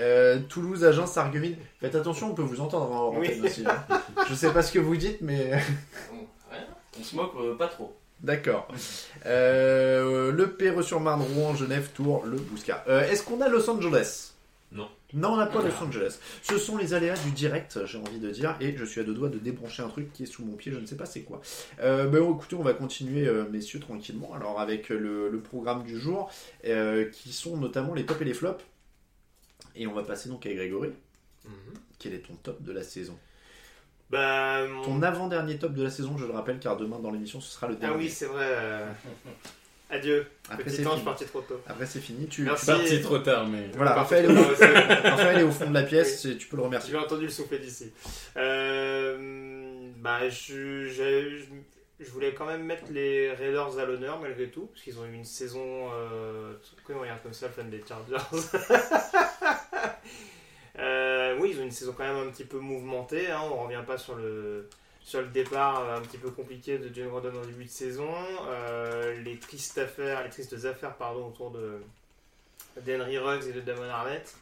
[0.00, 1.54] Euh, Toulouse, Agen, Sarreguemines.
[1.80, 3.40] Faites attention, on peut vous entendre en Oui.
[3.44, 3.64] aussi.
[3.64, 4.00] hein.
[4.28, 5.52] Je sais pas ce que vous dites, mais.
[6.98, 7.96] On se moque euh, pas trop.
[8.20, 8.68] D'accord.
[9.26, 12.84] Euh, le Perre-sur-Marne, Rouen, Genève, Tours, le Bouscat.
[12.88, 14.32] Euh, Est-ce qu'on a Los Angeles?
[14.70, 14.86] Non.
[15.14, 16.18] Non, on n'a pas Los Angeles.
[16.42, 19.14] Ce sont les aléas du direct, j'ai envie de dire, et je suis à deux
[19.14, 21.22] doigts de débrancher un truc qui est sous mon pied, je ne sais pas c'est
[21.22, 21.40] quoi.
[21.80, 25.98] Euh, ben, écoutez, on va continuer, euh, messieurs, tranquillement, alors avec le, le programme du
[25.98, 26.30] jour,
[26.66, 28.62] euh, qui sont notamment les tops et les flops.
[29.74, 30.90] Et on va passer donc à Grégory.
[31.46, 31.52] Mhm.
[31.98, 33.16] Quel est ton top de la saison?
[34.10, 37.40] Bah, mon- Ton avant-dernier top de la saison, je le rappelle, car demain dans l'émission,
[37.40, 37.96] ce sera le Ah dernier.
[37.96, 38.44] oui, c'est vrai.
[38.48, 38.86] euh,
[39.90, 40.26] Adieu.
[40.50, 41.04] Après, Petit c'est ange fini.
[41.04, 41.60] parti trop tôt.
[41.68, 42.26] Après, c'est fini.
[42.26, 43.68] Tu, tu- Parti trop tard, mais.
[43.74, 44.28] Voilà, Raphaël, est
[45.08, 46.90] Raphaël est au fond de la pièce, et tu peux le remercier.
[46.92, 47.92] J'ai entendu le souffler d'ici.
[48.36, 51.44] Euh, bah, je, je, je-
[52.04, 55.12] je voulais quand même mettre les Raiders à l'honneur malgré tout, parce qu'ils ont eu
[55.14, 55.90] une saison.
[55.92, 58.16] Euh, pourquoi on regarde comme ça le fan des Chargers?
[60.78, 63.30] Euh, Oui, ils ont une saison quand même un petit peu mouvementée.
[63.30, 64.68] Hein, on revient pas sur le
[65.00, 68.08] sur le départ euh, un petit peu compliqué de John Gordon en début de saison,
[68.48, 71.78] euh, les tristes affaires, les tristes affaires pardon autour de
[72.80, 74.34] d'Henry Ruggs et de Damon Arnett.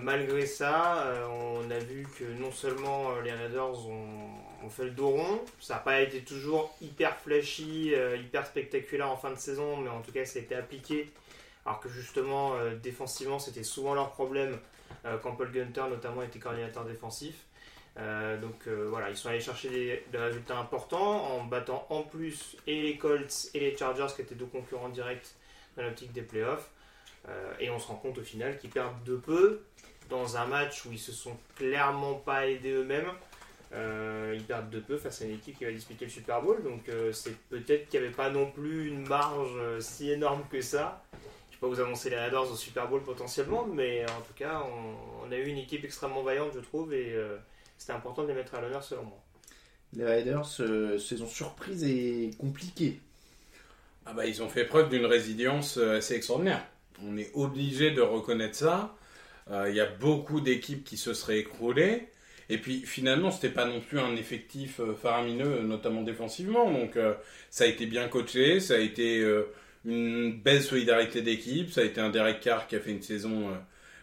[0.00, 4.30] Malgré ça, on a vu que non seulement les Raiders ont,
[4.64, 9.16] ont fait le dos rond, ça n'a pas été toujours hyper flashy, hyper spectaculaire en
[9.16, 11.10] fin de saison, mais en tout cas ça a été appliqué.
[11.66, 14.58] Alors que justement, défensivement, c'était souvent leur problème
[15.04, 17.34] euh, quand Paul Gunter notamment était coordinateur défensif.
[17.98, 22.56] Euh, donc euh, voilà, ils sont allés chercher des, résultats importants en battant en plus
[22.66, 25.34] et les Colts et les Chargers qui étaient deux concurrents directs
[25.76, 26.70] dans l'optique des playoffs.
[27.28, 29.62] Euh, et on se rend compte au final qu'ils perdent de peu
[30.08, 33.10] dans un match où ils se sont clairement pas aidés eux-mêmes.
[33.74, 36.62] Euh, ils perdent de peu face à une équipe qui va disputer le Super Bowl.
[36.62, 40.42] Donc euh, c'est peut-être qu'il n'y avait pas non plus une marge euh, si énorme
[40.50, 41.02] que ça.
[41.62, 44.34] Je ne vais pas vous annoncer les Raiders au Super Bowl potentiellement, mais en tout
[44.34, 47.36] cas on, on a eu une équipe extrêmement vaillante je trouve et euh,
[47.78, 49.22] c'était important de les mettre à l'honneur selon moi.
[49.92, 52.98] Les Raiders, euh, saison surprise et compliquée.
[54.06, 56.66] Ah bah, ils ont fait preuve d'une résilience euh, assez extraordinaire.
[57.00, 58.96] On est obligé de reconnaître ça.
[59.48, 62.08] Euh, Il y a beaucoup d'équipes qui se seraient écroulées.
[62.48, 66.72] Et puis finalement, c'était pas non plus un effectif faramineux, notamment défensivement.
[66.72, 67.14] Donc euh,
[67.50, 69.44] ça a été bien coaché, ça a été euh,
[69.84, 73.50] une belle solidarité d'équipe, ça a été un Derek Carr qui a fait une saison
[73.50, 73.54] euh,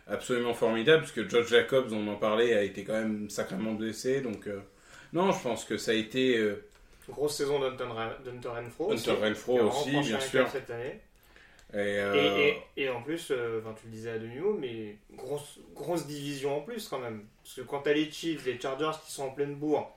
[0.08, 4.22] absolument formidable, parce que Josh Jacobs, on en parlait, a été quand même sacrément blessé.
[4.22, 4.60] Donc euh,
[5.14, 6.64] non, je pense que ça a été euh,
[7.10, 7.86] Grosse saison d'Hunter
[8.50, 8.92] Renfro.
[8.94, 10.48] aussi, Hunter Renfro aussi, franchi bien sûr.
[10.50, 11.00] cette année.
[11.74, 12.48] Et, euh, Et,
[12.78, 16.62] et- et en plus, enfin, tu le disais à demi-mot, mais grosse, grosse division en
[16.62, 17.24] plus quand même.
[17.44, 19.96] Parce que quand t'as les Chiefs, les Chargers qui sont en pleine bourre,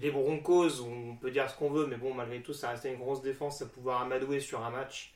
[0.00, 2.98] les Broncos, on peut dire ce qu'on veut, mais bon, malgré tout, ça restait une
[2.98, 5.11] grosse défense à pouvoir amadouer sur un match,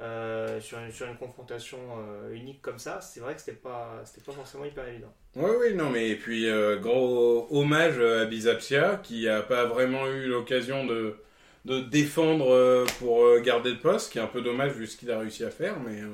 [0.00, 4.02] euh, sur, une, sur une confrontation euh, unique comme ça, c'est vrai que c'était pas,
[4.04, 5.12] c'était pas forcément hyper évident.
[5.34, 10.06] Oui, oui, non, mais et puis euh, gros hommage à Bizapsia qui a pas vraiment
[10.08, 11.16] eu l'occasion de,
[11.66, 14.96] de défendre euh, pour euh, garder le poste, qui est un peu dommage vu ce
[14.96, 16.08] qu'il a réussi à faire, mais, euh,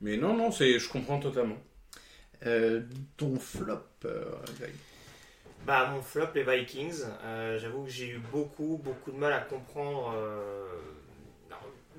[0.00, 1.58] mais non, non, c'est, je comprends totalement.
[2.46, 2.82] Euh,
[3.16, 4.24] ton flop, euh,
[4.58, 4.74] Greg?
[5.66, 7.02] Bah, mon flop, les Vikings.
[7.24, 10.12] Euh, J'avoue que j'ai eu beaucoup, beaucoup de mal à comprendre.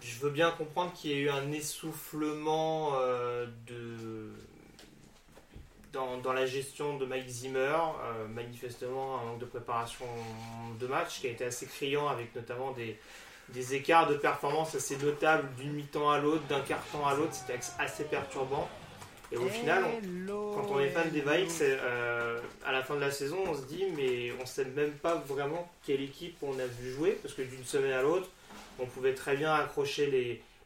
[0.03, 4.31] Je veux bien comprendre qu'il y ait eu un essoufflement euh, de.
[5.91, 10.05] Dans, dans la gestion de Mike Zimmer, euh, manifestement un manque de préparation
[10.79, 12.97] de match qui a été assez criant avec notamment des,
[13.49, 17.33] des écarts de performance assez notables d'une mi-temps à l'autre, d'un quart temps à l'autre,
[17.35, 18.67] c'était assez perturbant.
[19.31, 20.01] Et au final, on-
[20.55, 23.65] quand on est fan des c'est, euh, à la fin de la saison, on se
[23.67, 27.43] dit, mais on sait même pas vraiment quelle équipe on a vu jouer, parce que
[27.43, 28.27] d'une semaine à l'autre,
[28.79, 30.07] on pouvait très bien accrocher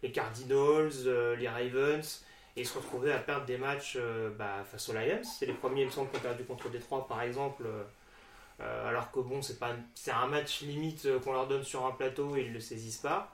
[0.01, 2.23] les, Cardinals, euh, les Ravens,
[2.55, 5.21] et se retrouver à perdre des matchs euh, bah, face aux Lions.
[5.23, 7.65] C'est les premiers, il me semble, qui ont perdu contre Détroit, par exemple.
[8.59, 11.91] euh, alors que bon, c'est pas, c'est un match limite qu'on leur donne sur un
[11.91, 13.33] plateau et ils le saisissent pas.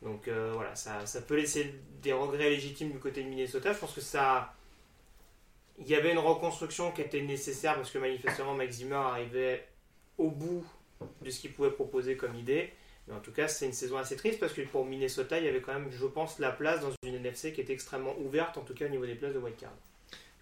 [0.00, 3.72] Donc voilà, ça, ça peut laisser des regrets légitimes du côté de Minnesota.
[3.72, 4.52] Je pense que ça,
[5.78, 9.68] il y avait une reconstruction qui était nécessaire parce que manifestement Zimmer arrivait
[10.18, 10.64] au bout
[11.20, 12.72] de ce qu'il pouvait proposer comme idée.
[13.16, 15.60] En tout cas, c'est une saison assez triste parce que pour Minnesota, il y avait
[15.60, 18.74] quand même, je pense, la place dans une NFC qui était extrêmement ouverte, en tout
[18.74, 19.72] cas au niveau des places de wildcard.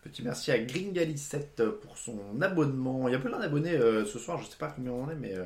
[0.03, 3.07] Petit merci à Gringali7 pour son abonnement.
[3.09, 5.15] Il y a plein d'abonnés euh, ce soir, je sais pas combien on en est,
[5.15, 5.45] mais euh,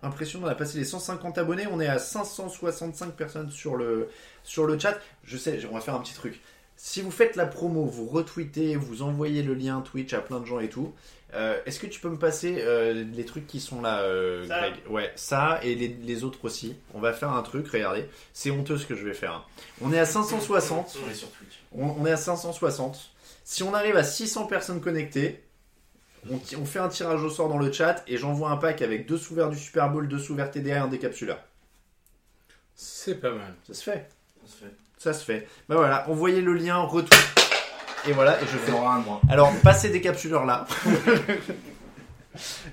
[0.00, 4.08] impressionnant, on a passé les 150 abonnés, on est à 565 personnes sur le,
[4.44, 4.98] sur le chat.
[5.24, 6.40] Je sais, on va faire un petit truc.
[6.76, 10.44] Si vous faites la promo, vous retweetez, vous envoyez le lien Twitch à plein de
[10.44, 10.94] gens et tout,
[11.36, 14.58] euh, est-ce que tu peux me passer euh, les trucs qui sont là, euh, Ça.
[14.58, 14.74] Greg?
[14.88, 16.76] Ouais, ça et les, les autres aussi.
[16.94, 18.06] On va faire un truc, regardez.
[18.32, 19.32] C'est honteux ce que je vais faire.
[19.32, 19.44] hein.
[19.80, 20.98] On est à 560.
[21.06, 21.60] On est sur Twitch.
[21.72, 23.10] On, on est à 560.
[23.44, 25.42] Si on arrive à 600 personnes connectées,
[26.28, 29.16] on, fait un tirage au sort dans le chat et j'envoie un pack avec deux
[29.18, 31.38] sous-verts du Super Bowl, deux sous-verts TDA et un décapsuleur.
[32.74, 33.54] C'est pas mal.
[33.66, 34.08] Ça se fait.
[34.44, 34.74] Ça se fait.
[34.98, 35.48] Ça se fait.
[35.68, 37.45] Bah voilà, envoyez le lien, retweet.
[38.08, 38.72] Et voilà, et je fais.
[38.72, 39.20] un moi.
[39.28, 40.66] Alors, pas ces décapsuleurs là.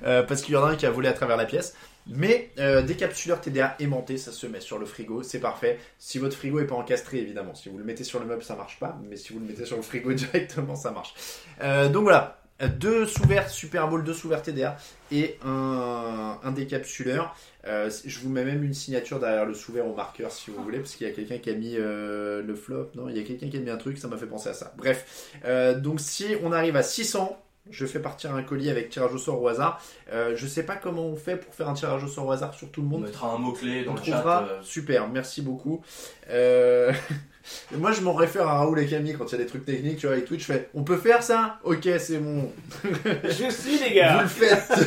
[0.05, 1.73] Euh, parce qu'il y en a un qui a volé à travers la pièce.
[2.07, 5.79] Mais euh, décapsuleur TDA aimanté, ça se met sur le frigo, c'est parfait.
[5.99, 7.55] Si votre frigo est pas encastré, évidemment.
[7.55, 8.99] Si vous le mettez sur le meuble, ça marche pas.
[9.09, 11.13] Mais si vous le mettez sur le frigo directement, ça marche.
[11.61, 14.77] Euh, donc voilà, deux sous-verts Super Bowl, deux sous-verts TDA
[15.11, 17.35] et un, un décapsuleur.
[17.65, 20.79] Euh, je vous mets même une signature derrière le sous-vert au marqueur si vous voulez,
[20.79, 22.91] parce qu'il y a quelqu'un qui a mis euh, le flop.
[22.95, 24.53] Non, il y a quelqu'un qui a mis un truc, ça m'a fait penser à
[24.53, 24.73] ça.
[24.77, 29.13] Bref, euh, donc si on arrive à 600, je fais partir un colis avec tirage
[29.13, 29.81] au sort au hasard.
[30.11, 32.53] Euh, je sais pas comment on fait pour faire un tirage au sort au hasard
[32.53, 33.03] sur tout le On monde.
[33.03, 34.45] mettra un mot-clé dans On le trouvera.
[34.45, 34.51] chat.
[34.51, 35.81] euh, Super, merci beaucoup.
[36.29, 36.91] Euh,
[37.71, 39.97] Moi, je m'en réfère à Raoul et Camille quand il y a des trucs techniques,
[39.97, 42.51] tu vois, avec Twitch, je fais On peut faire ça Ok, c'est bon.
[42.83, 44.71] Je suis les Vous gars le faites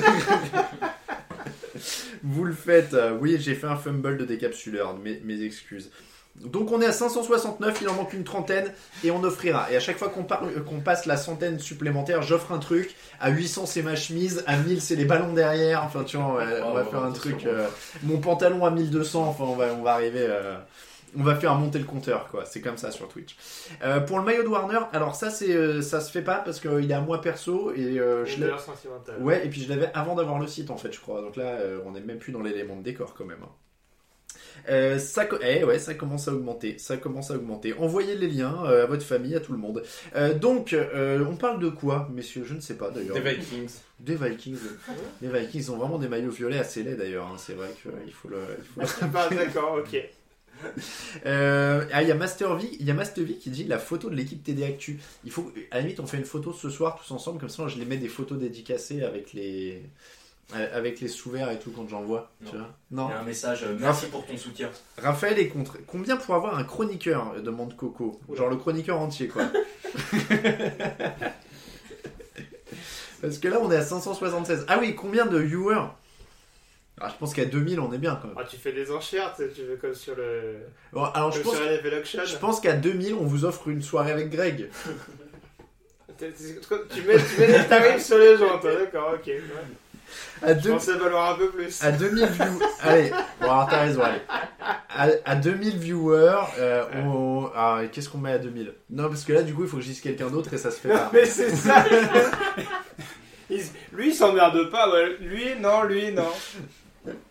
[2.23, 2.97] Vous le faites.
[3.21, 5.91] Oui, j'ai fait un fumble de décapsuleur, mes, mes excuses.
[6.37, 8.71] Donc on est à 569, il en manque une trentaine
[9.03, 9.73] et on offrira.
[9.73, 12.95] Et à chaque fois qu'on euh, passe la centaine supplémentaire, j'offre un truc.
[13.21, 15.83] À 800 c'est ma chemise, à 1000 c'est les ballons derrière.
[15.85, 17.47] Enfin tu vois, on va, on va Oh, faire un truc.
[17.47, 17.67] euh,
[18.03, 20.27] mon pantalon à 1200, enfin on va, on va arriver...
[20.29, 20.57] euh,
[21.19, 22.45] on va faire monter le compteur, quoi.
[22.45, 23.37] C'est comme ça sur Twitch.
[23.83, 26.61] Euh, pour le maillot de Warner, alors ça, c'est, euh, ça se fait pas parce
[26.61, 29.23] qu'il est à moi perso et euh, je sentimentale.
[29.23, 31.23] Ouais, et puis je l'avais avant d'avoir le site en fait, je crois.
[31.23, 33.43] Donc là, euh, on n'est même plus dans l'élément de décor quand même.
[33.43, 33.51] hein.
[34.71, 36.79] Euh, ça, eh ouais, ça commence à augmenter.
[36.79, 37.75] Ça commence à augmenter.
[37.79, 39.83] Envoyez les liens euh, à votre famille, à tout le monde.
[40.17, 42.45] Euh, donc, euh, on parle de quoi, messieurs?
[42.45, 43.15] Je ne sais pas d'ailleurs.
[43.15, 43.71] Des Vikings.
[44.01, 44.59] Des Vikings.
[45.21, 47.27] Les Vikings ont vraiment des maillots violets assez laids d'ailleurs.
[47.27, 47.37] hein.
[47.39, 48.39] C'est vrai qu'il faut le.
[48.79, 50.03] il faut le- D'accord, ok.
[51.27, 53.79] Euh, ah, il y a Master V, il y a Master V qui dit la
[53.79, 54.99] photo de l'équipe TD Actu.
[55.25, 57.69] Il faut, à la limite, on fait une photo ce soir tous ensemble, comme ça,
[57.69, 59.83] je les mets des photos dédicacées avec les,
[60.55, 62.31] euh, avec les sous-verts et tout quand j'envoie.
[62.43, 62.51] Non.
[62.51, 63.09] Tu vois Il non.
[63.09, 63.63] y a un message.
[63.65, 64.71] euh, Merci pour ton soutien.
[64.99, 65.79] Raphaël est contre.
[65.87, 68.21] Combien pour avoir un chroniqueur demande Coco?
[68.35, 69.45] Genre le chroniqueur entier, quoi.
[73.23, 74.67] Parce que là, on est à 576.
[74.69, 75.87] Ah oui, combien de viewers?
[77.01, 78.37] Ah, Je pense qu'à 2000, on est bien quand même.
[78.39, 80.57] Ah, tu fais des enchères, tu sais, tu veux comme sur le.
[80.93, 81.57] Bon, alors, je pense,
[82.05, 84.71] sur je pense qu'à 2000, on vous offre une soirée avec Greg.
[86.19, 89.27] Tu mets, tu mets des tarifs sur les gens, toi, d'accord, ok.
[89.27, 89.43] ouais.
[90.43, 91.83] À Je 2000 pensais valoir un peu plus.
[91.83, 92.67] À 2000 viewers.
[92.81, 93.11] allez,
[93.41, 94.21] bon, alors t'as raison, allez.
[94.89, 97.51] À, à 2000 viewers, euh, on...
[97.55, 99.83] ah, qu'est-ce qu'on met à 2000 Non, parce que là, du coup, il faut que
[99.83, 101.11] je dise quelqu'un d'autre et ça se fait pas.
[101.13, 101.85] Mais c'est ça
[103.51, 103.61] Il
[103.93, 105.17] Lui, il s'emmerde pas, ouais.
[105.21, 106.29] Lui, non, lui, non.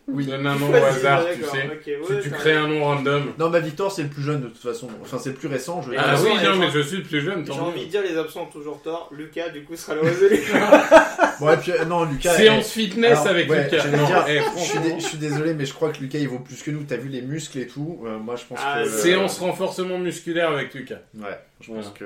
[0.07, 0.25] Oui.
[0.27, 1.47] Donne un nom au hasard, tu sais.
[1.65, 3.33] ok, Tu, ouais, tu t'as crées un nom random.
[3.39, 4.87] Non, bah Victor, c'est le plus jeune de toute façon.
[5.01, 5.81] Enfin, c'est le plus récent.
[5.81, 7.61] Je vais Ah oui, non, mais je suis le plus jeune, J'ai tant mieux.
[7.63, 9.09] envie de dire, les absents ont toujours tort.
[9.11, 10.39] Lucas, du coup, sera le résolu.
[11.41, 12.33] Bon, et puis, euh, non, Lucas.
[12.33, 13.87] Séance fitness alors, avec ouais, Lucas.
[13.87, 16.17] Non, dire, eh, eh, je, suis dé- je suis désolé, mais je crois que Lucas,
[16.19, 16.83] il vaut plus que nous.
[16.83, 17.99] T'as vu les muscles et tout.
[18.05, 18.89] Euh, moi, je pense Ah, que.
[18.89, 20.99] Séance renforcement musculaire avec Lucas.
[21.15, 21.81] Ouais, je Voilà.
[21.83, 22.05] pense que.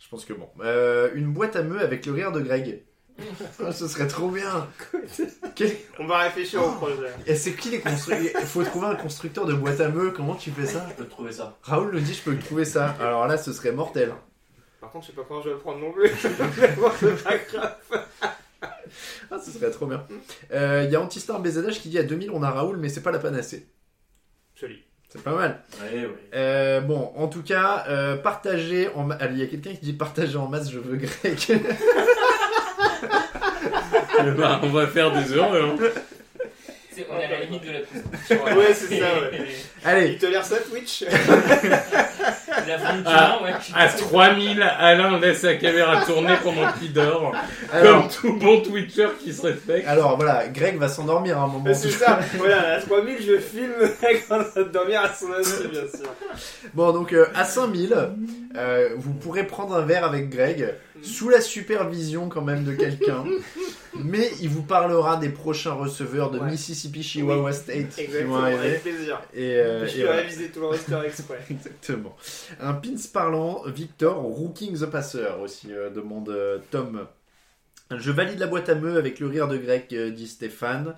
[0.00, 0.48] Je pense que bon.
[0.64, 2.80] Euh, une boîte à meux avec le rire de Greg.
[3.64, 4.68] Ah, ce serait trop bien.
[5.54, 7.08] Quel- On va réfléchir au projet.
[7.26, 10.10] Et c'est qui les constructeurs Il faut trouver un constructeur de boîte à meux.
[10.10, 10.86] Comment tu fais ça?
[10.90, 11.56] Je peux te trouver ça.
[11.62, 12.96] Raoul nous dit je peux trouver ça.
[13.00, 14.12] Alors là, ce serait mortel.
[14.80, 16.08] Par contre, je sais pas comment je vais le prendre non plus.
[16.20, 16.36] C'est
[17.24, 17.76] pas grave.
[19.30, 20.04] Ah, ce serait trop bien.
[20.52, 23.00] Euh, Il y a Antistar BZH qui dit à 2000 on a Raoul, mais c'est
[23.02, 23.66] pas la panacée.
[24.54, 24.82] Joli.
[25.08, 25.62] C'est pas mal.
[25.82, 26.10] Ouais, ouais.
[26.34, 29.80] Euh, bon, en tout cas, euh, partagez en ma- Allez, Il y a quelqu'un qui
[29.84, 31.52] dit partager en masse, je veux grec.
[34.38, 35.62] Bah, on va faire des heureux.
[35.80, 35.84] Hein.
[36.94, 38.44] C'est- On est à la limite de la constitution.
[38.58, 39.46] Ouais, c'est ça, ouais.
[39.84, 41.04] Allez, Il te l'air ça, Twitch
[42.66, 42.76] La
[43.06, 43.50] Ah, ouais.
[43.74, 47.32] À 3000, Alain laisse sa caméra tourner pendant qu'il dort.
[47.72, 49.88] alors, Comme tout bon Twitcher qui se respecte.
[49.88, 51.72] alors voilà, Greg va s'endormir à un moment.
[51.74, 53.72] C'est ça, voilà, à 3000, je filme
[54.30, 56.10] en train de dormir à son assis, bien sûr.
[56.74, 57.94] Bon, donc euh, à 5000,
[58.56, 63.24] euh, vous pourrez prendre un verre avec Greg, sous la supervision quand même de quelqu'un.
[64.04, 66.50] mais il vous parlera des prochains receveurs de Ouais.
[66.50, 68.58] Mississippi Chihuahua State qui vont Exactement, arriver.
[68.68, 69.20] avec plaisir.
[69.34, 71.40] Et, euh, je vais réviser tout le roster exprès.
[71.50, 72.16] Exactement.
[72.60, 77.06] Un pins parlant, Victor, Rooking the Passer aussi, euh, demande euh, Tom.
[77.98, 79.60] Je valide la boîte à meux avec le rire de
[79.92, 80.94] euh, dit Stéphane.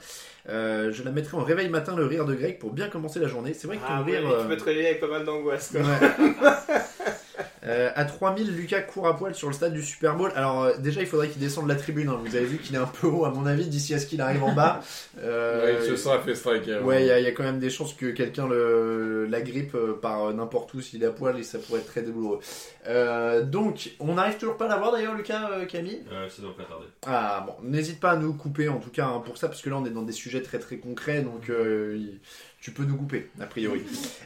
[0.48, 3.26] Euh, je la mettrai en réveil matin, le rire de Greg, pour bien commencer la
[3.28, 3.54] journée.
[3.54, 4.38] C'est vrai que ton Ah, ouais, rire.
[4.42, 5.72] tu peux te réveiller avec pas mal d'angoisse.
[5.72, 5.80] Ouais.
[7.66, 10.30] Euh, à 3000, Lucas court à poil sur le stade du Super Bowl.
[10.36, 12.08] Alors, euh, déjà, il faudrait qu'il descende la tribune.
[12.08, 12.20] hein.
[12.24, 14.20] Vous avez vu qu'il est un peu haut, à mon avis, d'ici à ce qu'il
[14.20, 14.80] arrive en bas.
[15.18, 16.80] Euh, Ouais, il se sera fait striker.
[16.82, 19.98] Ouais, il y, y a quand même des chances que quelqu'un le, la grippe euh,
[20.00, 22.40] par euh, n'importe où s'il est à poil et ça pourrait être très douloureux.
[22.86, 26.02] Euh, donc, on n'arrive toujours pas à l'avoir d'ailleurs, Lucas, euh, Camille?
[26.28, 26.86] Ça doit pas tarder.
[27.06, 29.70] Ah bon, n'hésite pas à nous couper en tout cas hein, pour ça, parce que
[29.70, 32.20] là on est dans des sujets très très concrets, donc euh, il-
[32.64, 33.82] tu peux nous couper, a priori.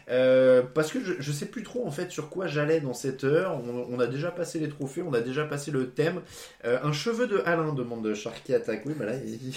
[0.09, 3.25] Euh, parce que je, je sais plus trop en fait sur quoi j'allais dans cette
[3.25, 3.61] heure.
[3.65, 6.21] On, on a déjà passé les trophées, on a déjà passé le thème.
[6.65, 8.83] Euh, un cheveu de Alain demande Sharky Attack.
[8.87, 9.53] Oui, bah là, il...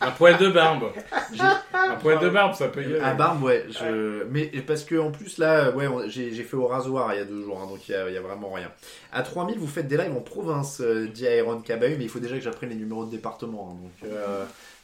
[0.00, 0.92] Un poil de barbe.
[1.72, 3.00] Un poil de barbe, ça peut y aller.
[3.00, 3.66] À barbe, ouais.
[3.70, 4.22] Je...
[4.30, 7.42] Mais parce que en plus là, ouais, j'ai fait au rasoir il y a deux
[7.42, 8.70] jours, hein, donc il y a, il y a vraiment rien.
[9.12, 12.20] À 3000, vous faites des lives en province, euh, dit Aaron Cabahu, mais il faut
[12.20, 13.70] déjà que j'apprenne les numéros de département.
[13.72, 14.10] hein, donc,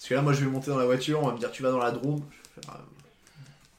[0.01, 1.63] parce que là, moi, je vais monter dans la voiture, on va me dire tu
[1.63, 2.23] vas dans la Drôme.
[2.57, 2.79] Je vais faire, euh,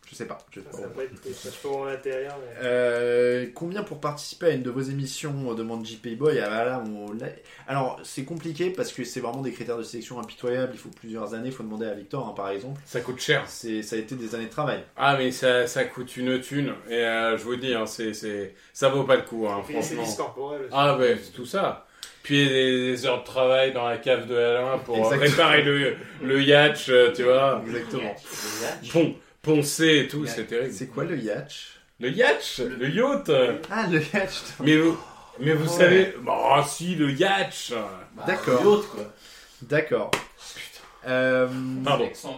[0.07, 0.37] Je sais pas.
[0.51, 0.77] Je sais pas.
[0.77, 2.63] Ça peut être en l'intérieur, mais.
[2.63, 6.39] Euh, combien pour participer à une de vos émissions euh, demande JP Boy?
[6.39, 7.25] Ah, bah là, on l'a-
[7.67, 10.73] Alors c'est compliqué parce que c'est vraiment des critères de sélection impitoyables.
[10.75, 11.47] Il faut plusieurs années.
[11.47, 12.79] Il faut demander à Victor hein, par exemple.
[12.85, 13.45] Ça coûte cher.
[13.47, 14.83] C'est ça a été des années de travail.
[14.97, 16.75] Ah, mais ça, ça coûte une thune.
[16.87, 19.75] Et euh, je vous dis, hein, c'est, c'est, ça vaut pas le coup, hein, Puis
[19.81, 20.37] c'est franchement.
[20.43, 20.67] aussi.
[20.71, 21.87] Ah, ouais, c'est tout ça.
[22.23, 25.49] Puis des, des heures de travail dans la cave de Alain pour euh, Exactement.
[25.49, 27.63] réparer le, le yacht, euh, tu vois.
[27.65, 28.15] Exactement.
[28.91, 30.71] Pon, poncer et tout, c'est terrible.
[30.73, 31.51] C'est quoi le yacht
[31.99, 33.31] Le yacht Le yacht
[33.71, 34.53] Ah le yacht.
[34.59, 34.97] Mais vous,
[35.39, 35.77] mais vous Ouais.
[35.77, 36.13] savez...
[36.21, 37.73] Bah si, le yacht
[38.15, 38.63] Bah, D'accord.
[38.63, 39.03] l'autre, quoi.
[39.63, 40.11] D'accord.
[41.07, 41.47] Euh,
[41.83, 42.09] Pardon.
[42.13, 42.29] Ça.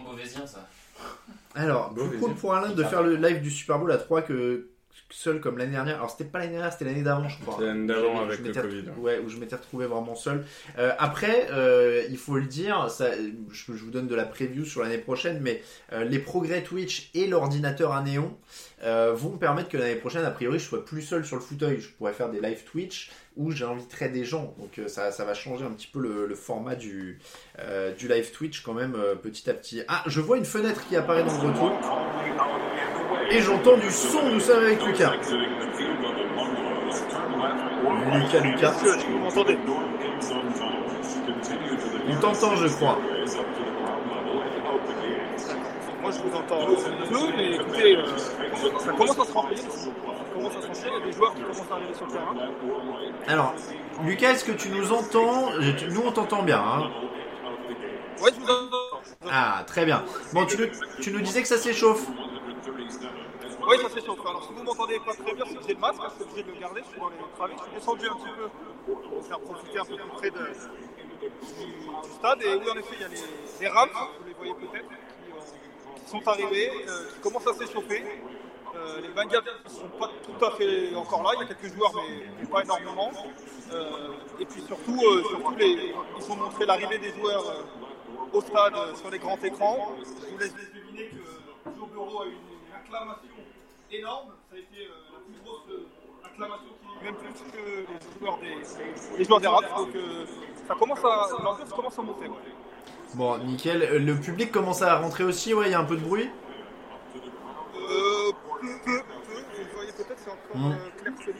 [1.54, 2.18] alors, vas-y.
[2.18, 4.68] cool pour Alain de faire le live du Super Bowl à 3 que
[5.10, 5.96] seul comme l'année dernière.
[5.96, 7.62] Alors c'était pas l'année dernière, c'était l'année d'avant, je crois.
[7.64, 8.84] L'année d'avant avec le Covid.
[8.98, 10.44] Ouais, où je m'étais retrouvé vraiment seul.
[10.78, 13.10] Euh, après, euh, il faut le dire, ça,
[13.50, 15.62] je, je vous donne de la preview sur l'année prochaine, mais
[15.92, 18.36] euh, les progrès Twitch et l'ordinateur à néon
[19.14, 21.80] vont me permettre que l'année prochaine, a priori, je sois plus seul sur le fauteuil.
[21.80, 24.54] Je pourrais faire des live Twitch où j'inviterai des gens.
[24.58, 27.18] Donc euh, ça, ça va changer un petit peu le, le format du,
[27.58, 29.82] euh, du live Twitch quand même euh, petit à petit.
[29.88, 31.72] Ah, je vois une fenêtre qui apparaît dans le retour.
[33.30, 35.12] Et j'entends du son, nous sommes avec Lucas.
[38.12, 38.74] Lucas, Lucas.
[39.10, 39.58] Vous m'entendez?
[42.06, 42.98] On t'entend, je crois.
[46.04, 48.04] Moi je vous entends peu, mais écoutez, euh,
[48.78, 49.58] ça commence à se remplir.
[49.58, 49.88] Ça
[50.34, 52.12] commence à se remplir, il y a des joueurs qui commencent à arriver sur le
[52.12, 52.34] terrain.
[53.26, 53.54] Alors,
[54.02, 56.58] Lucas, est-ce que tu nous entends Nous, on t'entend bien.
[56.60, 56.90] hein
[58.20, 59.00] Ouais, je vous entends.
[59.30, 60.04] ah, très bien.
[60.34, 60.66] Bon, tu nous,
[61.00, 62.06] tu nous disais que ça s'échauffe.
[63.66, 64.14] Oui, ça sûr.
[64.28, 66.52] Alors si vous m'entendez pas très bien, c'est que le masque, je suis obligé de
[66.52, 67.54] le garder, je suis dans les travées.
[67.56, 71.64] Je suis descendu un petit peu pour faire profiter un peu plus près de, du,
[71.64, 72.42] du stade.
[72.42, 73.16] Et oui, en effet, il y a les,
[73.62, 73.88] les Rams,
[74.20, 74.84] vous les voyez peut-être,
[76.20, 78.04] sont arrivés, euh, qui commencent à s'échauffer.
[78.76, 81.74] Euh, les Bengals ne sont pas tout à fait encore là, il y a quelques
[81.74, 83.10] joueurs, mais, pas énormément.
[83.72, 84.08] Euh,
[84.40, 88.74] et puis surtout, euh, surtout les, ils ont montré l'arrivée des joueurs euh, au stade
[88.76, 89.92] euh, sur les grands écrans.
[90.00, 93.30] Je vous laisse deviner que Joe Burrow a eu une acclamation
[93.92, 94.32] énorme.
[94.50, 95.86] Ça a été euh, la plus grosse euh,
[96.24, 99.64] acclamation qui même plus que les joueurs des, les joueurs des Rams.
[99.76, 100.26] Donc euh,
[100.66, 101.28] ça commence à,
[101.74, 102.26] commence à monter.
[103.14, 103.82] Bon, nickel.
[103.82, 106.28] Euh, Le public commence à rentrer aussi, ouais, il y a un peu de bruit.
[107.76, 108.92] Euh, peu, peu, peu.
[108.92, 110.72] Vous voyez peut-être, c'est encore Mm.
[110.72, 111.34] euh, clairsemé.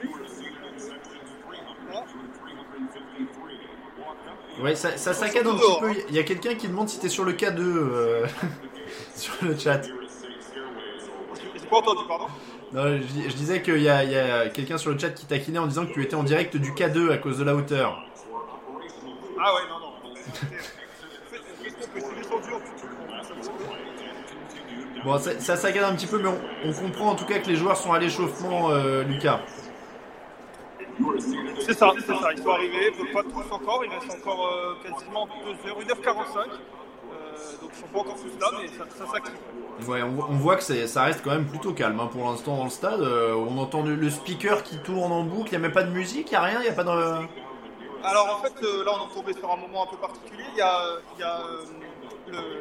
[4.59, 4.63] Là.
[4.63, 5.93] Ouais, ça, ça saccade un petit peu.
[6.09, 8.27] Il y a quelqu'un qui demande si t'es sur le K2 euh,
[9.17, 9.81] sur le chat.
[9.83, 12.27] J'ai pas entendu, pardon.
[12.73, 15.27] Non, je, je disais qu'il y a, il y a quelqu'un sur le chat qui
[15.27, 18.01] taquinait en disant que tu étais en direct du K2 à cause de la hauteur.
[19.41, 19.93] Ah ouais, non, non.
[25.05, 27.49] Bon, ça, ça saccade un petit peu, mais on, on comprend en tout cas que
[27.49, 29.41] les joueurs sont à l'échauffement, euh, Lucas.
[31.59, 32.33] C'est ça, c'est ça.
[32.33, 33.85] Ils sont arrivés, pas tous encore.
[33.85, 36.39] Il reste encore euh, quasiment 2 heures, 1h45.
[37.13, 39.39] Euh, donc ils sont pas encore tous là, mais ça, ça s'active.
[39.89, 42.57] Ouais, on, voit- on voit que ça reste quand même plutôt calme hein, pour l'instant
[42.57, 43.01] dans le stade.
[43.03, 45.91] On entend le, le speaker qui tourne en boucle, il n'y a même pas de
[45.91, 46.91] musique, il n'y a rien, il n'y a pas de...
[48.03, 50.45] Alors en fait, là on est tombé sur un moment un peu particulier.
[50.55, 50.79] Il y a,
[51.19, 51.41] y a,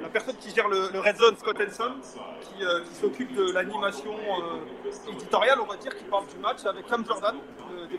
[0.01, 1.93] la personne qui gère le, Red Zone, Scott Henson,
[2.41, 6.65] qui, euh, qui s'occupe de l'animation euh, éditoriale, on va dire, qui parle du match
[6.65, 7.35] avec Cam Jordan,
[7.71, 7.97] le de,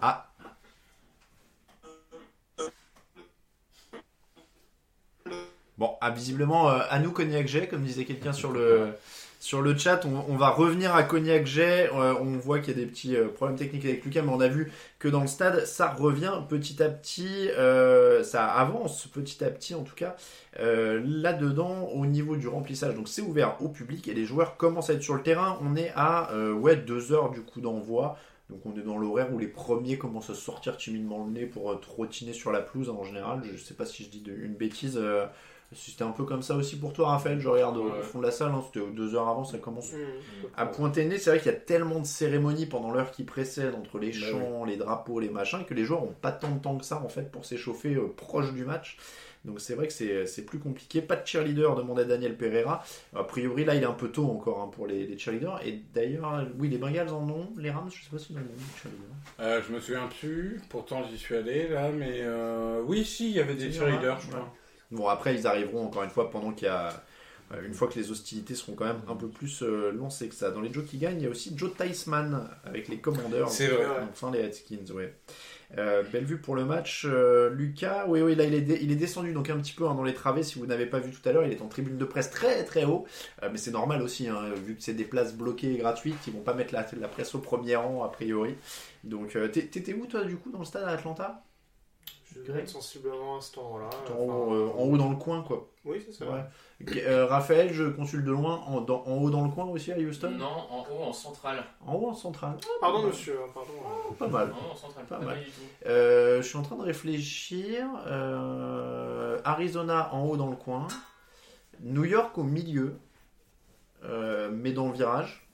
[0.00, 0.24] Ah,
[5.76, 8.94] Bon, ah, visiblement, à nous Cognac-J, comme disait quelqu'un sur le,
[9.40, 11.60] sur le chat, on, va revenir à Cognac-J.
[11.60, 14.40] Euh, on voit qu'il y a des petits euh, problèmes techniques avec Lucas, mais on
[14.40, 19.44] a vu que dans le stade, ça revient petit à petit, euh, ça avance petit
[19.44, 20.16] à petit en tout cas,
[20.58, 22.96] là-dedans au niveau du remplissage.
[22.96, 25.56] Donc c'est ouvert au public et les joueurs commencent à être sur le terrain.
[25.62, 28.18] On est à ouais, deux heures du coup d'envoi.
[28.50, 31.78] Donc on est dans l'horaire où les premiers commencent à sortir timidement le nez pour
[31.80, 33.42] trottiner sur la pelouse hein, en général.
[33.52, 35.00] Je sais pas si je dis une bêtise.
[35.74, 37.40] C'était un peu comme ça aussi pour toi, Raphaël.
[37.40, 38.52] Je regarde au fond de la salle.
[38.52, 39.96] hein, c'était deux heures avant, ça commence Mmh.
[40.56, 41.18] à pointer le nez.
[41.18, 44.26] C'est vrai qu'il y a tellement de cérémonies pendant l'heure qui précède entre les Bah
[44.30, 47.02] chants, les drapeaux, les machins, que les joueurs ont pas tant de temps que ça
[47.02, 48.96] en fait pour s'échauffer euh, proche du match.
[49.44, 51.00] Donc c'est vrai que c'est c'est plus compliqué.
[51.00, 52.82] Pas de cheerleader, demandait Daniel Pereira.
[53.14, 55.60] A priori, là, il est un peu tôt encore hein, pour les, les cheerleaders.
[55.66, 57.50] Et d'ailleurs, oui, les Bengals en ont.
[57.56, 59.06] Les Rams, je sais pas si en ont des cheerleaders.
[59.40, 63.36] Euh, je me souviens plus, pourtant j'y suis allé là, mais euh, oui, si, il
[63.36, 64.52] y avait des cheerleaders, je crois.
[64.90, 67.02] Bon, après, ils arriveront encore une fois pendant qu'il y a.
[67.52, 70.34] euh, Une fois que les hostilités seront quand même un peu plus euh, lancées que
[70.34, 70.50] ça.
[70.50, 73.48] Dans les Joe qui gagnent, il y a aussi Joe Theismann avec les Commandeurs.
[73.48, 73.86] C'est vrai.
[74.10, 75.14] Enfin, les Redskins, ouais.
[75.76, 77.04] Euh, belle vue pour le match.
[77.06, 79.94] Euh, Lucas, oui, oui, là, il est, il est descendu donc un petit peu hein,
[79.94, 80.42] dans les travées.
[80.42, 82.64] Si vous n'avez pas vu tout à l'heure, il est en tribune de presse très
[82.64, 83.06] très haut.
[83.42, 86.32] Euh, mais c'est normal aussi, hein, vu que c'est des places bloquées et gratuites, ils
[86.32, 88.54] vont pas mettre la, la presse au premier rang, a priori.
[89.04, 91.44] Donc, t'é- t'étais où, toi, du coup, dans le stade à Atlanta?
[92.46, 93.88] Je vais être sensiblement à cet endroit-là.
[93.88, 95.68] en, Enfin, haut, euh, en haut dans le coin, quoi.
[95.84, 96.26] Oui, c'est ça.
[96.30, 96.44] Ouais.
[97.06, 99.98] Euh, Raphaël, je consulte de loin, en, dans- en haut dans le coin aussi à
[99.98, 100.30] Houston?
[100.30, 101.64] Non, en haut, en centrale.
[101.86, 103.72] En haut en centrale Pardon, monsieur, hein, pardon.
[104.18, 104.52] Pas mal.
[104.72, 105.34] En centrale, Pas pas, mal.
[105.36, 105.60] mal du tout.
[105.86, 107.86] Euh, je suis en train de réfléchir.
[108.06, 110.86] Euh, Arizona en haut dans le coin.
[111.80, 112.96] New York au milieu,
[114.04, 115.44] euh, mais dans le virage.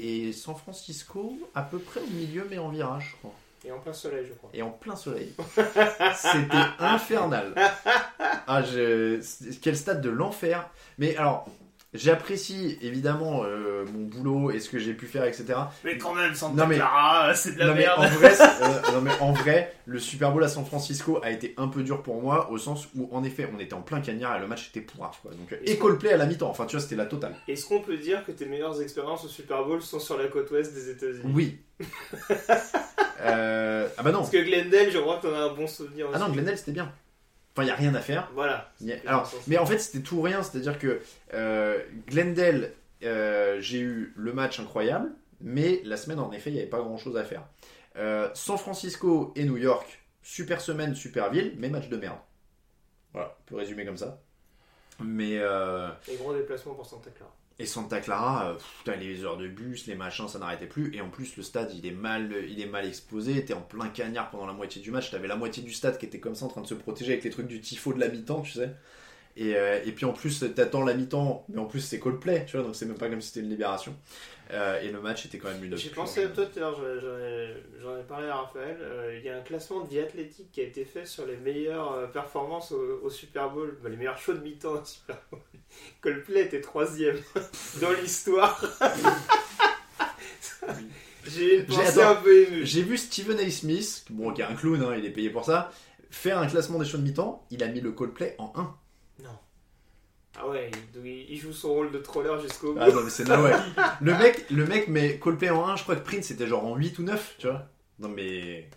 [0.00, 3.34] Et San Francisco à peu près au milieu, mais en virage, je crois.
[3.64, 4.50] Et en plein soleil, je crois.
[4.54, 5.34] Et en plein soleil.
[6.14, 7.54] C'était infernal.
[8.46, 9.20] Ah, je...
[9.60, 10.70] Quel stade de l'enfer.
[10.98, 11.46] Mais alors,
[11.94, 15.46] j'apprécie évidemment euh, mon boulot et ce que j'ai pu faire, etc.
[15.84, 17.98] Mais quand même, Santa Non, mais- Clara, c'est de la non mais, merde.
[18.00, 21.54] en vrai, euh, non mais en vrai, le Super Bowl à San Francisco a été
[21.56, 24.36] un peu dur pour moi au sens où en effet on était en plein cagnard
[24.36, 25.30] et le match était pourrave quoi.
[25.32, 27.34] Donc et Coldplay à la mi-temps, enfin tu vois c'était la totale.
[27.48, 30.50] Est-ce qu'on peut dire que tes meilleures expériences au Super Bowl sont sur la côte
[30.50, 31.32] ouest des États-Unis?
[31.34, 31.58] Oui.
[33.20, 34.18] Euh, Ah bah non.
[34.20, 36.16] Parce que Glendale, je crois que t'en as un bon souvenir aussi.
[36.20, 36.92] Ah non Glendale c'était bien.
[37.58, 38.30] Enfin il y a rien à faire.
[38.34, 38.70] Voilà.
[38.88, 41.00] A- Alors, mais en fait c'était tout ou rien, c'est-à-dire que
[41.34, 42.72] euh, Glendale,
[43.02, 45.10] euh, j'ai eu le match incroyable,
[45.40, 47.42] mais la semaine en effet il n'y avait pas grand-chose à faire.
[47.96, 52.18] Euh, San Francisco et New York, super semaine, super ville, mais match de merde.
[53.12, 54.20] Voilà, on peut résumer comme ça.
[55.00, 55.38] Mais
[56.06, 57.32] Les gros déplacements pour Santa Clara.
[57.58, 60.94] Et Santa Clara, euh, pff, les heures de bus, les machins, ça n'arrêtait plus.
[60.94, 63.44] Et en plus, le stade, il est mal, il est mal exposé.
[63.44, 65.10] T'es en plein cagnard pendant la moitié du match.
[65.10, 67.24] T'avais la moitié du stade qui était comme ça en train de se protéger avec
[67.24, 68.70] les trucs du tifo de la mi-temps, tu sais.
[69.36, 72.56] Et, euh, et puis en plus, t'attends la mi-temps, mais en plus c'est Coldplay, tu
[72.56, 73.96] vois, donc c'est même pas comme si c'était une libération.
[74.50, 75.76] Euh, et le match était quand même une.
[75.76, 76.80] J'ai pensé à toi tout à l'heure,
[77.82, 78.78] j'en ai, parlé à Raphaël.
[78.80, 81.36] Euh, il y a un classement de vie athlétique qui a été fait sur les
[81.36, 85.20] meilleures euh, performances au, au Super Bowl, bah, les meilleurs shows de mi-temps au Super
[85.30, 85.40] Bowl.
[86.00, 87.18] Coldplay était troisième
[87.80, 88.58] dans l'histoire.
[91.26, 91.66] J'ai
[92.00, 93.50] un peu vu Stephen A.
[93.50, 95.70] Smith, bon, qui est un clown, hein, il est payé pour ça,
[96.10, 97.46] faire un classement des shows de mi-temps.
[97.50, 98.74] Il a mis le Coldplay en 1.
[100.40, 100.70] Ah ouais,
[101.04, 102.80] il, joue son rôle de troller jusqu'au bout.
[102.80, 103.52] Ah non, mais c'est là, ouais.
[104.00, 106.76] Le mec, le mec met Coldplay en 1, je crois que Prince était genre en
[106.76, 107.66] 8 ou 9, tu vois.
[107.98, 108.68] Non, mais.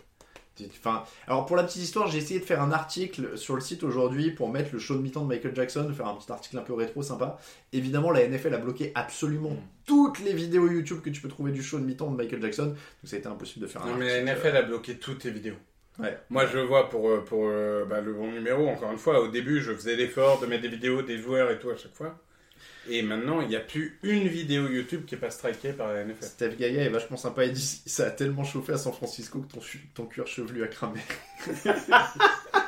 [0.70, 3.84] Enfin, alors pour la petite histoire, j'ai essayé de faire un article sur le site
[3.84, 6.62] aujourd'hui pour mettre le show de mi-temps de Michael Jackson, faire un petit article un
[6.62, 7.40] peu rétro sympa.
[7.74, 9.56] Évidemment, la NFL a bloqué absolument
[9.86, 12.66] toutes les vidéos YouTube que tu peux trouver du show de mi-temps de Michael Jackson,
[12.66, 14.50] donc ça a été impossible de faire un Non, mais la article.
[14.50, 15.56] NFL a bloqué toutes tes vidéos.
[16.00, 16.18] Ouais.
[16.30, 19.22] Moi, je vois pour, euh, pour euh, bah, le bon numéro, encore une fois.
[19.22, 21.94] Au début, je faisais l'effort de mettre des vidéos des joueurs et tout à chaque
[21.94, 22.18] fois.
[22.90, 26.04] Et maintenant, il n'y a plus une vidéo YouTube qui n'est pas strikée par la
[26.04, 26.24] NFL.
[26.24, 27.46] Steph Gaia est vachement sympa.
[27.46, 29.60] Il dit ça a tellement chauffé à San Francisco que ton,
[29.94, 31.00] ton cuir chevelu a cramé.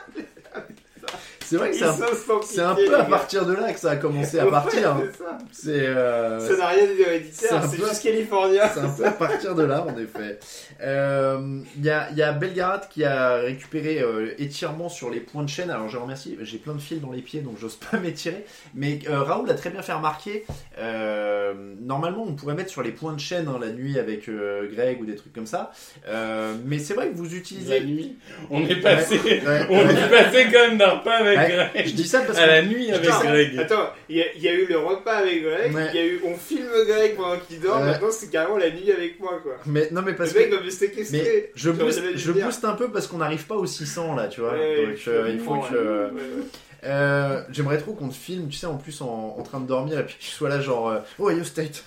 [1.45, 4.45] C'est vrai que c'est un, peu à partir de là que ça a commencé à
[4.45, 4.97] Ouais, partir.
[5.11, 5.37] c'est ça.
[5.51, 8.63] C'est euh, Ça n'a rien c'est d'héréditaire, un c'est peu- juste californien.
[8.73, 10.39] c'est un peu à partir de là, en effet.
[10.81, 15.43] Euh, Il y, a, y a Belgarat qui a récupéré euh, étirement sur les points
[15.43, 15.69] de chaîne.
[15.69, 18.45] Alors je remercie, j'ai plein de fils dans les pieds donc j'ose pas m'étirer.
[18.73, 20.45] Mais euh, Raoul a très bien fait remarquer.
[20.79, 24.67] euh, normalement, on pourrait mettre sur les points de chaîne hein, la nuit avec euh,
[24.73, 25.71] Greg ou des trucs comme ça.
[26.07, 27.81] Euh, mais c'est vrai que vous La utilisez.
[27.81, 28.17] nuit.
[28.49, 29.19] On est passé.
[29.23, 29.93] Ouais, On ouais.
[29.93, 31.87] est passé quand même d'un repas avec Ouais, Greg.
[31.87, 32.67] Je dis ça parce À la que.
[32.67, 33.59] nuit avec Putain, Greg.
[33.59, 35.87] Attends, il y, a- il y a eu le repas avec Greg, Ouais.
[35.93, 37.85] il y a eu on filme Greg pendant qu'il dort, Ouais.
[37.87, 39.53] maintenant c'est carrément la nuit avec moi quoi.
[39.65, 40.55] Mais non, mais parce le mec que.
[40.55, 41.17] va me séquestrer.
[41.23, 44.41] Mais je booste, je booste un peu parce qu'on n'arrive pas aux 600 là, tu
[44.41, 44.53] vois.
[44.53, 45.73] Ouais, Donc euh, il faut que.
[45.75, 46.43] ouais, ouais.
[46.85, 49.99] Euh, J'aimerais trop qu'on te filme, tu sais, en plus en, en train de dormir
[49.99, 51.81] et puis que tu sois là, genre, euh, oh, you state,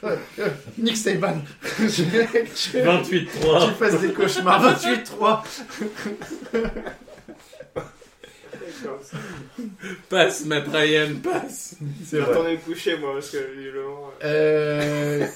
[0.78, 2.02] Nick Saban, que tu
[2.78, 3.68] 28-3.
[3.68, 5.42] tu fasses des cauchemars, 28-3.
[10.08, 11.76] Passe, Matt Ryan, passe.
[12.04, 12.32] C'est vrai.
[12.32, 14.10] J'attendais coucher moi parce que visiblement.
[14.24, 15.26] Euh,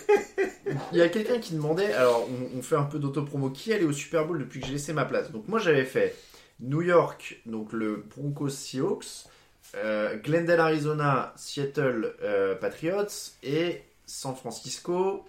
[0.93, 3.85] Il y a quelqu'un qui demandait, alors on, on fait un peu d'autopromo, qui allait
[3.85, 5.31] au Super Bowl depuis que j'ai laissé ma place?
[5.31, 6.15] Donc moi j'avais fait
[6.61, 9.27] New York, donc le Broncos Seahawks,
[9.77, 13.07] euh, Glendale Arizona, Seattle euh, Patriots
[13.43, 15.25] et San Francisco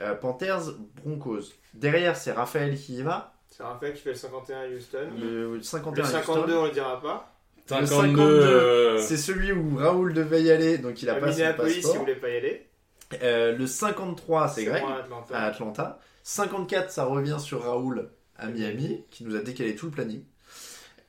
[0.00, 0.72] euh, Panthers
[1.02, 1.52] Broncos.
[1.74, 5.08] Derrière c'est Raphaël qui y va, C'est Raphaël qui fait le 51 à Houston.
[5.18, 6.60] le 51 Le à 52 Houston.
[6.62, 7.29] on le dira pas.
[7.78, 7.86] Le 52.
[7.86, 11.38] 52, euh, C'est celui où Raoul devait y aller, donc il a à pas son
[11.38, 12.00] Minneapolis il passeport.
[12.00, 12.66] voulait pas y aller.
[13.22, 14.82] Euh, le 53 c'est Greg.
[14.84, 15.36] à Atlanta.
[15.36, 15.98] à Atlanta.
[16.22, 20.22] 54, ça revient sur Raoul à Miami, qui nous a décalé tout le planning.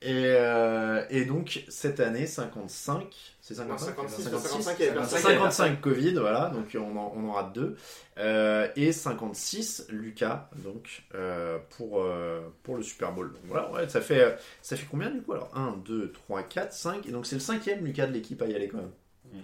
[0.01, 3.05] Et, euh, et donc, cette année, 55,
[3.53, 5.19] c'est Non, 55 56, 56, 55, il y avait personne.
[5.19, 7.78] 55 Covid, voilà, donc on en, on en rate deux.
[8.18, 13.32] Euh, et 56 Lucas, donc, euh, pour, euh, pour le Super Bowl.
[13.34, 15.49] Donc voilà, ouais, ça fait, ça fait combien du coup Alors?
[15.56, 17.06] 1, 2, 3, 4, 5.
[17.07, 18.91] Et donc c'est le cinquième Lucas de l'équipe à y aller quand même.
[19.34, 19.40] Mm.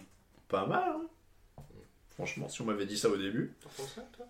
[0.48, 1.08] Pas mal, hein
[2.16, 3.56] Franchement, si on m'avait dit ça au début.
[3.62, 4.26] T'en penses quoi, toi?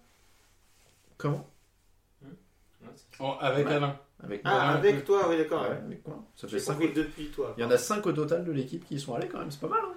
[1.17, 1.49] Comment?
[3.19, 3.73] Oh, avec Ouais.
[3.73, 3.95] Alain.
[4.23, 5.61] Avec Ah, avec toi, oui d'accord.
[5.61, 7.53] Ouais, avec quoi Ça fait 5 compris depuis toi.
[7.57, 9.51] Il y en a 5 au total de l'équipe qui y sont allés quand même,
[9.51, 9.79] c'est pas mal.
[9.83, 9.93] hein.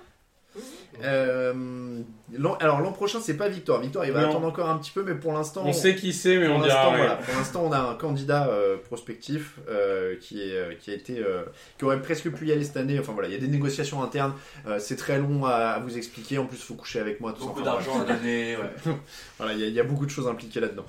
[1.03, 2.01] Euh,
[2.37, 3.81] l'an- alors l'an prochain, c'est pas Victor.
[3.81, 4.29] Victor, il va Non.
[4.31, 6.61] attendre encore un petit peu, mais pour l'instant, On sait qui c'est, mais pour on
[6.61, 6.97] l'instant, dira rien.
[6.99, 10.95] voilà, pour l'instant, on a un candidat euh, prospectif euh, qui est euh, qui a
[10.95, 11.43] été euh,
[11.79, 12.99] qui aurait presque pu y aller cette année.
[12.99, 14.35] Enfin voilà, il y a des négociations internes.
[14.67, 16.39] Euh, c'est très long à, à vous expliquer.
[16.39, 17.33] En plus, faut coucher avec moi.
[17.33, 17.47] Tout ça.
[17.47, 18.57] Beaucoup Enfin, d'argent à donner.
[18.87, 18.93] ouais.
[19.39, 20.87] voilà, il y, a- il y a beaucoup de choses impliquées là-dedans.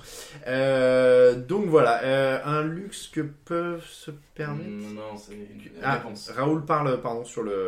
[0.48, 4.68] Euh, donc voilà, euh, un luxe que peuvent se permettre.
[4.68, 6.30] Mm, Non, c'est une Ah, réponse.
[6.36, 7.66] Raoul parle, pardon, sur le.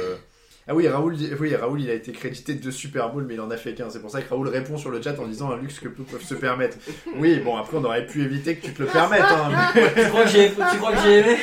[0.66, 3.34] Ah oui, Raoul, dit- oui, Raoul, il a été crédité de deux Super Bowl, mais
[3.34, 3.90] il en a fait qu'un.
[3.90, 6.02] C'est pour ça que Raoul répond sur le chat en disant un luxe que peu
[6.04, 6.78] peuvent se permettre.
[7.16, 9.20] Oui, bon, après, on aurait pu éviter que tu te le permettes.
[9.22, 11.36] Hein, mais- tu crois que j'ai tu crois que j'ai aimé?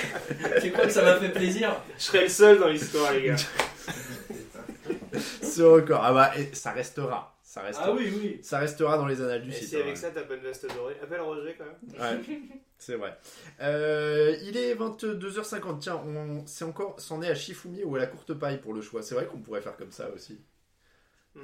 [0.62, 1.76] Tu crois que ça m'a fait plaisir?
[2.00, 3.36] Je serais le seul dans l'histoire, les gars.
[5.44, 6.02] Ce record.
[6.04, 7.36] Ah bah, et ça restera.
[7.52, 7.64] Ça.
[7.80, 8.40] Ah oui, oui.
[8.44, 9.68] Ça restera dans les annales du Et site.
[9.68, 12.20] si hein, avec ça t'as pas une veste dorée, appelle Roger quand même.
[12.22, 12.40] Ouais,
[12.78, 13.18] c'est vrai.
[13.62, 15.80] Euh, il est 22h50.
[15.80, 18.82] Tiens, on, c'est encore, c'en est à Shifumi ou à la courte paille pour le
[18.82, 19.04] choix.
[19.04, 20.40] C'est vrai qu'on pourrait faire comme ça aussi.
[21.36, 21.42] Hmm.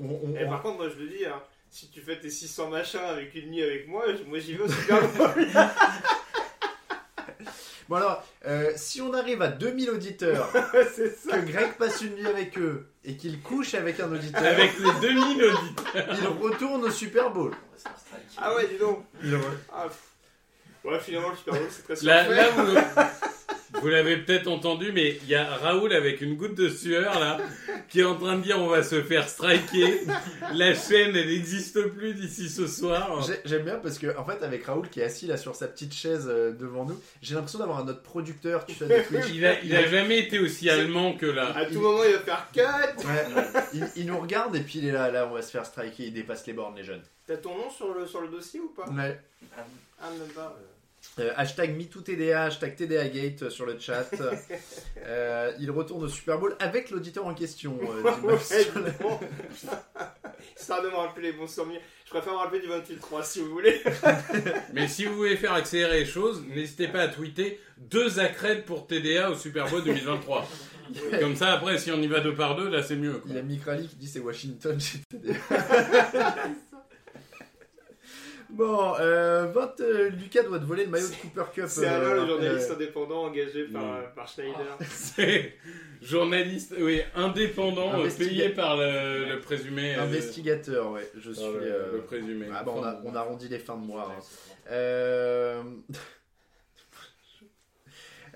[0.00, 1.40] On- on- Et on- par contre, moi je le dis, hein,
[1.70, 4.68] si tu fais tes 600 machins avec une nuit avec moi, moi j'y vais au
[4.72, 4.98] Super.
[7.88, 10.50] Bon alors, euh, si on arrive à 2000 auditeurs,
[10.96, 11.38] c'est ça.
[11.38, 15.00] que Greg passe une nuit avec eux et qu'il couche avec un auditeur, Avec les
[15.08, 16.16] 2000 auditeurs.
[16.20, 17.52] il retourne au Super Bowl.
[18.38, 19.04] Ah ouais, dis donc.
[19.22, 19.40] Il re-
[19.72, 19.98] Ah, pff.
[20.84, 22.36] ouais, finalement le Super Bowl c'est très Là, surfait.
[22.36, 22.74] là, vous,
[23.80, 27.38] vous l'avez peut-être entendu, mais il y a Raoul avec une goutte de sueur là,
[27.88, 30.00] qui est en train de dire on va se faire striker.
[30.54, 33.22] La chaîne, elle n'existe plus d'ici ce soir.
[33.26, 35.68] J'ai- J'aime bien parce que, en fait, avec Raoul qui est assis là sur sa
[35.68, 39.26] petite chaise euh, devant nous, j'ai l'impression d'avoir un autre producteur, tu sais, de Twitch.
[39.34, 41.56] Il a, il a jamais été aussi allemand que là.
[41.56, 43.06] À tout moment il va faire cut.
[43.06, 43.44] Ouais,
[43.74, 46.04] il, il nous regarde et puis il est là, là, on va se faire striker,
[46.06, 47.02] il dépasse les bornes, les jeunes.
[47.26, 49.20] T'as ton nom sur le, sur le dossier ou pas Ouais.
[50.00, 50.56] Ah, même pas.
[50.58, 50.64] Euh,
[51.36, 54.08] hashtag MeTooTDA, hashtag TDAGate euh, sur le chat.
[55.08, 57.78] Euh, il retourne au Super Bowl avec l'auditeur en question.
[57.80, 58.38] euh, Ouais.
[60.58, 61.80] Histoire de me rappeler les bons souvenirs.
[62.06, 63.80] Je préfère me rappeler du 28-3 si vous voulez.
[64.72, 68.88] Mais si vous voulez faire accélérer les choses, n'hésitez pas à tweeter deux accrèdes pour
[68.88, 70.48] TDA au Super Bowl 2023.
[71.20, 73.14] Comme ça, après, si on y va deux par deux, là, c'est mieux.
[73.18, 73.22] quoi.
[73.30, 75.34] Il y a Mikrali qui dit c'est Washington chez TDA.
[78.56, 81.64] Bon, euh, 20, euh, Lucas doit te voler le maillot de Cooper Cup.
[81.68, 84.78] C'est euh, Alain, le journaliste euh, indépendant engagé par, euh, par Schneider.
[84.88, 85.54] C'est
[86.02, 89.94] journaliste, oui, indépendant, euh, Investiga- payé par le, le présumé.
[89.96, 91.44] euh, investigateur, ouais, je suis.
[91.44, 92.46] le, euh, le présumé.
[92.54, 94.12] ah, bon, on, a, on arrondit les fins de mois.
[94.70, 95.62] hein.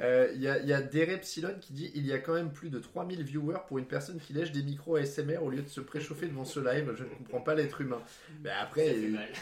[0.00, 0.10] Euh...
[0.10, 2.78] Euh, Il y, a, il Derepsilon qui dit il y a quand même plus de
[2.78, 6.26] 3000 viewers pour une personne qui lèche des micros ASMR au lieu de se préchauffer
[6.26, 6.92] devant ce live.
[6.96, 8.00] Je ne comprends pas l'être humain.
[8.42, 8.96] Mais après,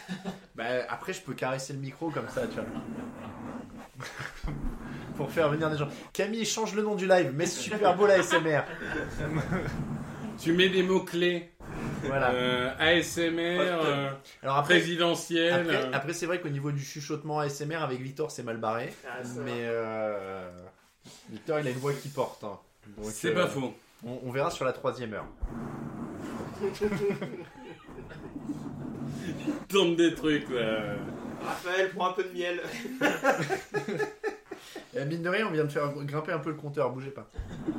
[0.57, 2.65] bah, après, je peux caresser le micro comme ça, tu vois.
[5.17, 5.89] pour faire venir des gens.
[6.13, 8.63] Camille, change le nom du live, mais super beau la ASMR.
[10.41, 11.51] Tu mets des mots-clés.
[12.05, 12.31] Voilà.
[12.31, 14.11] Euh, ASMR, euh,
[14.43, 15.53] Alors après, présidentiel.
[15.53, 18.93] après, euh, après, c'est vrai qu'au niveau du chuchotement ASMR avec Victor, c'est mal barré.
[19.07, 20.49] Ah, mais euh,
[21.31, 22.45] Victor, il a une voix qui porte.
[22.45, 22.59] hein.
[23.03, 23.75] C'est euh, pas faux.
[24.07, 25.27] On, on verra sur la troisième heure.
[29.69, 30.95] Tente des trucs là.
[31.45, 32.61] Raphaël, prends un peu de miel.
[34.97, 37.29] Et mine de rien, on vient de faire grimper un peu le compteur, bougez pas.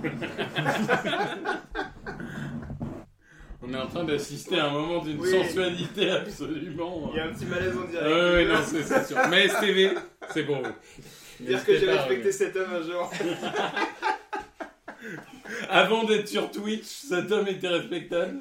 [3.70, 5.30] On est en train d'assister à un moment d'une Oui.
[5.30, 7.12] sensualité absolument.
[7.14, 8.08] Il y a un petit malaise en direct.
[8.08, 9.18] ouais, ouais, non, c'est sûr.
[9.30, 9.92] Mais STV,
[10.34, 10.72] c'est pour vous.
[11.40, 13.12] Dire que j'ai respecté cet homme un jour.
[15.70, 18.40] Avant d'être sur Twitch, cet homme était respectable.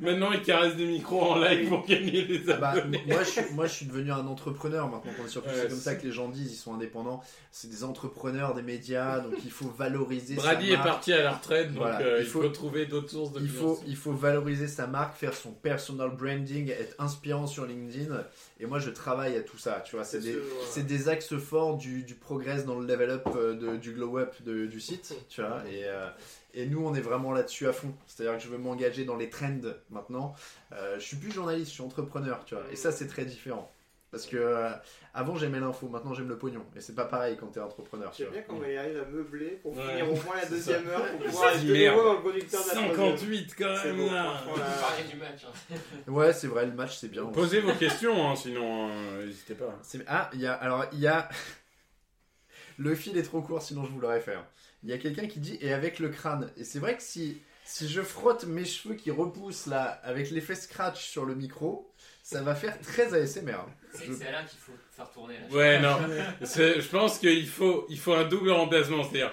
[0.00, 3.02] Maintenant, il caresse des micros en live pour gagner des Bah, abonnés.
[3.06, 5.54] moi, je suis, moi, je suis devenu un entrepreneur maintenant qu'on est sur Twitch.
[5.54, 7.22] Ouais, c'est comme ça que les gens disent, ils sont indépendants.
[7.52, 11.32] C'est des entrepreneurs des médias, donc il faut valoriser Brady sa est parti à la
[11.32, 14.12] retraite, donc Voilà, euh, il il faut- trouver d'autres sources de Il faut, il faut
[14.12, 18.24] valoriser sa marque, faire son personal branding, être inspirant sur LinkedIn.
[18.60, 19.82] Et moi, je travaille à tout ça.
[19.84, 20.82] Tu vois, c'est des, ouais.
[20.82, 24.34] des axes forts du, du progress dans le level up euh, de- du glow up
[24.44, 25.14] de- du site.
[25.28, 26.08] Tu vois, et, euh,
[26.54, 27.92] et nous, on est vraiment là-dessus à fond.
[28.06, 29.60] C'est-à-dire que je veux m'engager dans les trends
[29.90, 30.34] maintenant.
[30.72, 32.44] Euh, je suis plus journaliste, je suis entrepreneur.
[32.46, 33.70] Tu vois, et ça, c'est très différent.
[34.10, 34.70] Parce que euh,
[35.12, 36.64] avant j'aimais l'info, maintenant j'aime le pognon.
[36.76, 38.12] Et c'est pas pareil quand t'es entrepreneur.
[38.12, 38.38] Tu J'aime vois.
[38.42, 39.88] bien quand il arrive à meubler pour Ouais.
[39.88, 42.68] finir au moins la deuxième heure pour pouvoir être de nouveau dans le conducteur de
[42.68, 43.18] la troisième.
[43.18, 44.40] 58 quand même beau, là.
[44.80, 45.40] parlait du match.
[45.72, 45.74] hein.
[46.06, 47.24] Ouais, c'est vrai, le match c'est bien.
[47.24, 49.76] Posez vos questions, hein, sinon euh, n'hésitez pas.
[50.06, 50.52] Ah, il y a.
[50.52, 51.28] Alors, il y a.
[52.78, 54.34] le fil est trop court, sinon je vous l'aurais fait.
[54.34, 54.46] hein.
[54.84, 56.50] Il y a quelqu'un qui dit et avec le crâne.
[56.56, 60.54] Et c'est vrai que si, si je frotte mes cheveux qui repoussent là, avec l'effet
[60.54, 61.90] scratch sur le micro,
[62.22, 63.56] ça va faire très ASMR.
[63.92, 65.34] C'est Je- Alain qu'il faut faire tourner.
[65.38, 65.56] Là.
[65.56, 65.96] Ouais, non.
[66.42, 69.02] Je pense qu'il faut, il faut un double remplacement.
[69.04, 69.32] C'est-à-dire,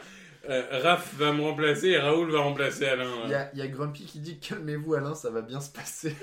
[0.49, 3.11] euh, Raph va me remplacer et Raoul va remplacer Alain.
[3.25, 5.69] Il y, a, il y a Grumpy qui dit calmez-vous Alain, ça va bien se
[5.69, 6.15] passer.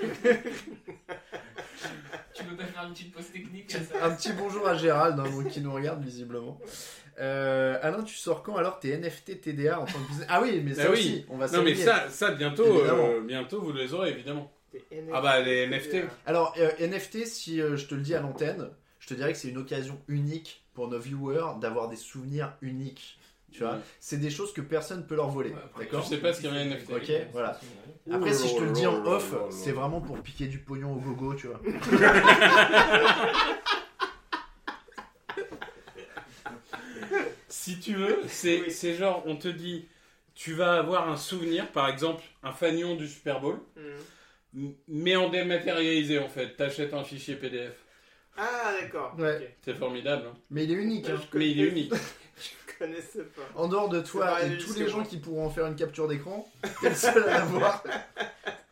[2.33, 5.61] Tu peux pas faire une petite pause technique Un petit bonjour à Gérald hein, qui
[5.61, 6.59] nous regarde visiblement.
[7.19, 10.61] Euh, Alain, tu sors quand alors tes NFT TDA en tant que business Ah oui,
[10.63, 10.97] mais ça Ah oui.
[10.97, 14.51] aussi, on va Non, mais ça, ça bientôt, euh, bientôt vous les aurez évidemment.
[14.73, 15.09] NFT.
[15.13, 15.97] Ah bah les NFT.
[16.25, 18.69] Alors, euh, NFT, si euh, je te le dis à l'antenne,
[18.99, 23.17] je te dirais que c'est une occasion unique pour nos viewers d'avoir des souvenirs uniques.
[23.51, 25.49] Tu vois, c'est des choses que personne peut leur voler.
[25.49, 26.91] Ouais, D'accord Tu sais pas ce qu'il y a un NFT.
[26.91, 27.59] Ok, voilà.
[28.11, 30.99] Après, si je te le dis en off, c'est vraiment pour piquer du pognon au
[30.99, 31.59] gogo, tu vois.
[37.61, 38.71] Si tu veux, c'est Oui.
[38.71, 39.85] c'est genre, on te dit,
[40.33, 43.83] tu vas avoir un souvenir, par exemple, un fanion du Super Bowl, Mhm.
[44.63, 46.55] m- mais en dématérialisé en fait.
[46.55, 47.73] T'achètes un fichier PDF.
[48.37, 49.13] Ah, d'accord.
[49.19, 49.57] Ouais.
[49.61, 50.27] C'est formidable.
[50.31, 50.37] hein.
[50.49, 51.09] Mais il est unique.
[51.09, 51.19] hein.
[51.33, 51.91] Mais il est unique.
[52.37, 53.41] Je connaissais pas.
[53.55, 56.49] En dehors de toi et tous les gens qui pourront en faire une capture d'écran,
[56.81, 57.83] t'es le seul à l'avoir.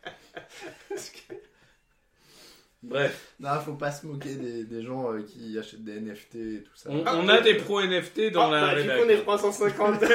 [2.84, 6.64] Bref, Non, faut pas se moquer des, des gens euh, qui achètent des NFT et
[6.64, 6.90] tout ça.
[6.92, 9.06] on, Ah, on a des pros NFT dans Ah, la bah, du coup, rédac.
[9.06, 10.04] on est 350.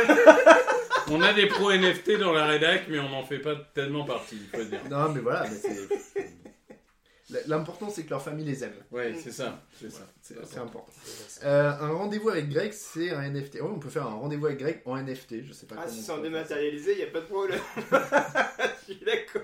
[1.10, 4.36] On a des pros NFT dans la rédac, mais on n'en fait pas tellement partie,
[4.40, 4.80] il faut dire.
[4.88, 7.48] Non, mais voilà, mais c'est.
[7.48, 8.72] L'important, c'est que leur famille les aime.
[8.92, 10.02] Ouais, c'est ça, c'est ça.
[10.20, 10.86] C'est important.
[11.44, 13.56] Euh, un rendez-vous avec Greg, c'est un NFT.
[13.56, 15.42] Ouais, on peut faire un rendez-vous avec Greg en NFT.
[15.44, 15.94] Je sais pas Ah, comment.
[15.96, 17.60] si c'est en dématérialisé, y a pas de problème.
[18.88, 19.42] Je suis d'accord.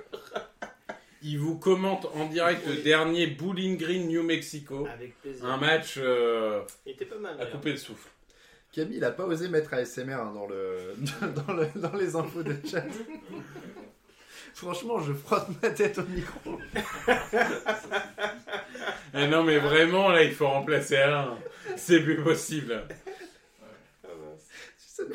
[1.23, 4.87] Il vous commente en direct le dernier Bowling Green New Mexico.
[4.93, 5.45] Avec plaisir.
[5.45, 7.41] Un match euh, Il était pas mal.
[7.41, 8.09] à couper le souffle.
[8.73, 10.95] Camille, il a pas osé mettre ASMR hein, dans, le...
[11.47, 11.67] dans, le...
[11.75, 12.85] dans les infos de chat.
[14.55, 16.59] Franchement, je frotte ma tête au micro.
[19.15, 21.39] Ah non, mais vraiment, là, il faut remplacer Alain.
[21.77, 22.85] C'est plus possible.
[24.05, 24.49] Ah, mince.
[24.79, 25.15] Ça nous-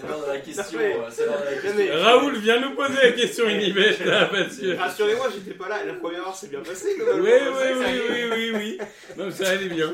[0.00, 0.78] C'est l'heure de la question.
[0.80, 1.74] Euh, C'est l'heure de la Non, question.
[1.78, 4.76] mais- Raoul, viens nous poser la question Unibet, là, parce que...
[4.76, 5.84] Rassurez-moi, j'étais pas là.
[5.84, 6.88] La première heure s'est bien passée.
[6.98, 7.24] Oui, globalement.
[7.26, 8.78] oui, Ça, ça oui, oui, oui, oui.
[9.16, 9.92] Non, ça allait bien.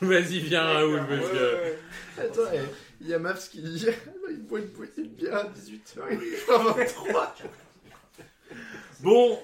[0.00, 1.78] Vas-y, viens, Raoul, Ouais, ouais, ouais.
[2.18, 2.58] Attends, eh,
[3.00, 3.86] il y a Maps qui dit
[4.30, 7.34] il boit une bouteille de bière à 18h, il est 23.
[9.00, 9.38] Bon.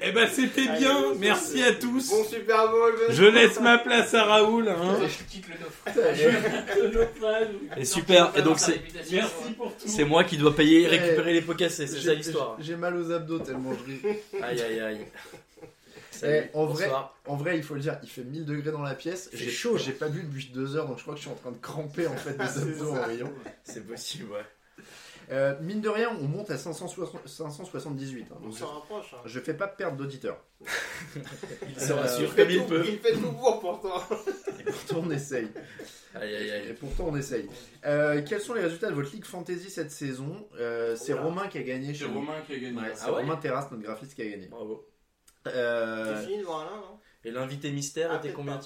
[0.00, 1.00] Eh ben, c'était Allez, bien.
[1.00, 2.10] bon, Merci à tous.
[2.10, 2.94] Bon Super Bowl.
[3.10, 4.68] Je laisse ma place à Raoul.
[4.68, 4.98] Hein.
[5.06, 7.48] Je quitte le naufrage.
[7.76, 8.80] Et super, et donc c'est
[9.10, 9.86] Merci pour tout.
[9.86, 10.98] c'est moi qui dois payer et Ouais.
[10.98, 12.56] récupérer les pots cassés, c'est ça l'histoire.
[12.60, 14.16] J'ai mal aux abdos tellement je ris.
[14.42, 15.06] Aïe aïe aïe.
[16.10, 16.48] Salut.
[16.52, 17.16] Eh, en vrai, Bonsoir.
[17.26, 19.28] En vrai, il faut le dire, il fait 1000 degrés dans la pièce.
[19.32, 19.76] J'ai chaud.
[19.78, 21.56] J'ai pas bu depuis deux heures, donc je crois que je suis en train de
[21.56, 23.32] cramper en fait des abdos en rayon.
[23.64, 24.44] C'est possible, ouais.
[25.32, 28.22] Euh, mine de rien, on monte à 560 578.
[28.30, 29.14] hein, On donc je, s'en rapproche.
[29.14, 29.22] Hein.
[29.24, 30.38] je fais pas perdre d'auditeurs.
[31.68, 32.84] Il se Euh, rassure fait comme il tout- peut.
[32.86, 34.02] Il fait tout pour pourtant.
[34.60, 35.48] Et pourtant, on essaye.
[36.14, 36.76] Aïe aïe Et aïe.
[36.78, 37.48] pourtant, on essaye.
[37.86, 40.46] Euh, quels sont les résultats de votre Ligue Fantasy cette saison?
[40.58, 41.22] Euh, C'est Oula.
[41.22, 41.88] Romain qui a gagné.
[41.88, 42.14] C'est chez nous.
[42.20, 42.76] Romain qui a gagné.
[42.78, 44.46] Ouais, c'est Ah ouais Romain Terrasse, notre graphiste, qui a gagné.
[44.48, 44.86] Bravo.
[45.46, 46.98] Euh, C'est fini devant Alain, non?
[47.24, 48.60] Et l'invité mystère Ah, était peut-être combien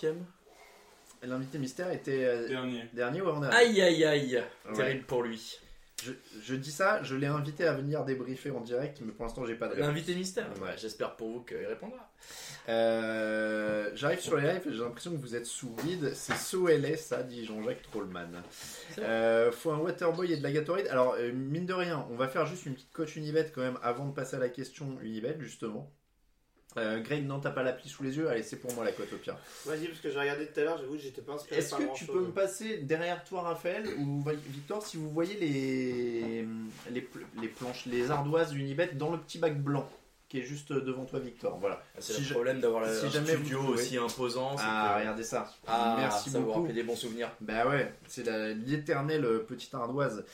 [1.23, 2.85] L'invité mystère était euh, Dernier.
[2.93, 3.57] dernier ou avant-dernier?
[3.57, 4.43] Aïe aïe aïe.
[4.69, 4.73] Ouais.
[4.75, 5.59] Terrible pour lui.
[6.05, 6.13] Je,
[6.43, 9.55] je dis ça, je l'ai invité à venir débriefer en direct, mais pour l'instant, j'ai
[9.55, 9.87] pas de réponse.
[9.89, 10.75] L'invité mystère Ouais.
[10.77, 12.11] J'espère pour vous qu'il répondra.
[12.69, 16.13] Euh, J'arrive sur les lives j'ai l'impression que vous êtes sous vide.
[16.15, 18.43] C'est SOLS, ça, dit Jean-Jacques Trollman.
[18.99, 20.87] Euh, faut un Waterboy et de la Gatorade.
[20.89, 23.79] Alors, euh, mine de rien, on va faire juste une petite coach Unibet quand même
[23.83, 25.91] avant de passer à la question Unibet, justement.
[26.79, 29.13] Euh, Greg, non, t'as pas l'appli sous les yeux Allez, c'est pour moi la cote
[29.13, 29.37] au pire.
[29.65, 31.83] Vas-y, parce que j'ai regardé tout à l'heure, j'avoue que j'étais pas inspiré Est-ce que
[31.95, 32.15] tu chose.
[32.15, 36.47] peux me passer derrière toi, Raphaël ou Victor, si vous voyez les,
[36.91, 39.89] les, pl- les planches, les ardoises Unibet dans le petit bac blanc
[40.29, 41.81] qui est juste devant toi, Victor Voilà.
[42.01, 43.73] C'est Si le problème d'avoir si un vous studio pouvez.
[43.75, 44.57] aussi imposant.
[44.57, 45.49] c'est Ah, que- regardez ça.
[45.69, 46.61] Ah, Merci ça vous beaucoup.
[46.63, 47.31] rappelle des bons souvenirs.
[47.41, 48.27] Bah ouais, c'est
[48.67, 50.25] l'éternelle petite ardoise.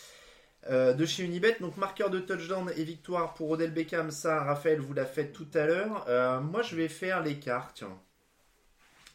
[0.71, 4.81] Euh, de chez Unibet, donc marqueur de touchdown et victoire pour Odell Beckham, ça Raphaël
[4.81, 6.05] vous l'a fait tout à l'heure.
[6.09, 7.99] Euh, moi je vais faire l'écart, tiens.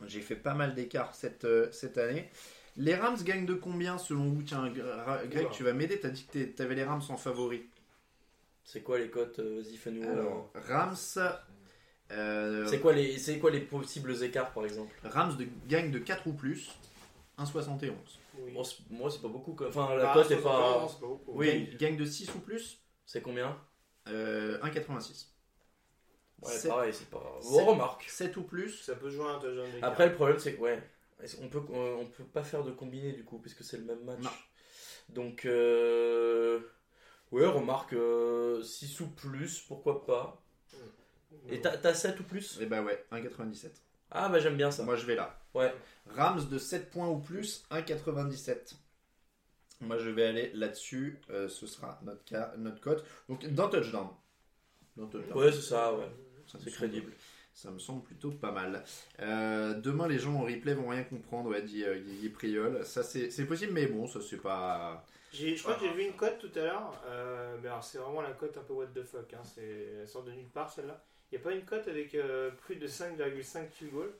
[0.05, 2.29] J'ai fait pas mal d'écarts cette, euh, cette année.
[2.75, 4.43] Les Rams gagnent de combien selon vous?
[4.43, 5.49] Tiens, Greg, Oula.
[5.51, 7.65] tu vas m'aider, t'as dit que t'avais les Rams en favori.
[8.65, 10.95] C'est quoi les cotes Alors, Rams...
[10.97, 14.93] C'est quoi les c'est quoi les possibles écarts par exemple?
[15.05, 16.69] Rams de, gagnent de 4 ou plus,
[17.39, 17.91] 1,71.
[18.39, 18.51] Oui.
[18.51, 19.53] Moi, c'est- Moi c'est pas beaucoup.
[19.55, 19.67] quoi.
[19.69, 21.05] Enfin la Bah, cote est 60, pas.
[21.07, 21.31] non, pas.
[21.31, 21.47] Oui.
[21.47, 23.57] Gagne, gagne de 6 ou plus, C'est combien?
[24.07, 25.33] Euh, 1,86.
[26.41, 27.39] Ouais, Sept- pareil, c'est pas.
[27.43, 28.03] On remarque.
[28.03, 29.89] 7 ou plus, Ça peut jouer un touchdown d'écart.
[29.91, 30.81] Après le problème c'est que ouais,
[31.41, 34.03] on peut euh, on peut pas faire de combiné du coup puisque c'est le même
[34.03, 34.21] match.
[34.21, 34.29] Non.
[35.09, 36.59] Donc euh...
[37.31, 37.95] ouais, remarque
[38.63, 40.43] 6 ou plus, pourquoi pas.
[41.49, 42.59] Et t'as t'as 7 ou plus?
[42.61, 43.71] Et bah ouais, 1,97.
[44.11, 44.83] Ah bah j'aime bien ça.
[44.83, 45.39] Moi je vais là.
[45.53, 45.73] Ouais.
[46.15, 48.75] Rams de 7 points ou plus, 1,97.
[49.81, 51.19] Moi je vais aller là-dessus.
[51.29, 53.05] euh, ce sera notre cas, notre cote.
[53.29, 54.07] Donc d'un touchdown.
[54.95, 55.37] D'un touchdown.
[55.37, 56.07] Ouais, c'est ça, ouais.
[56.47, 57.11] Ça C'est crédible.
[57.53, 58.83] Ça me semble plutôt pas mal.
[59.19, 62.85] Euh, demain les gens en replay vont rien comprendre, ouais, dit euh, Guigui Priol.
[62.85, 65.03] Ça c'est c'est possible, mais bon, ça c'est pas.
[65.33, 67.97] J'ai- Je crois que j'ai vu une cote tout à l'heure, euh, mais alors c'est
[67.97, 70.71] vraiment la cote un peu what the fuck, hein, c'est elle sort de nulle part
[70.71, 71.03] celle-là.
[71.31, 74.11] Il n'y a pas une cote avec euh, plus de 5,5 field goal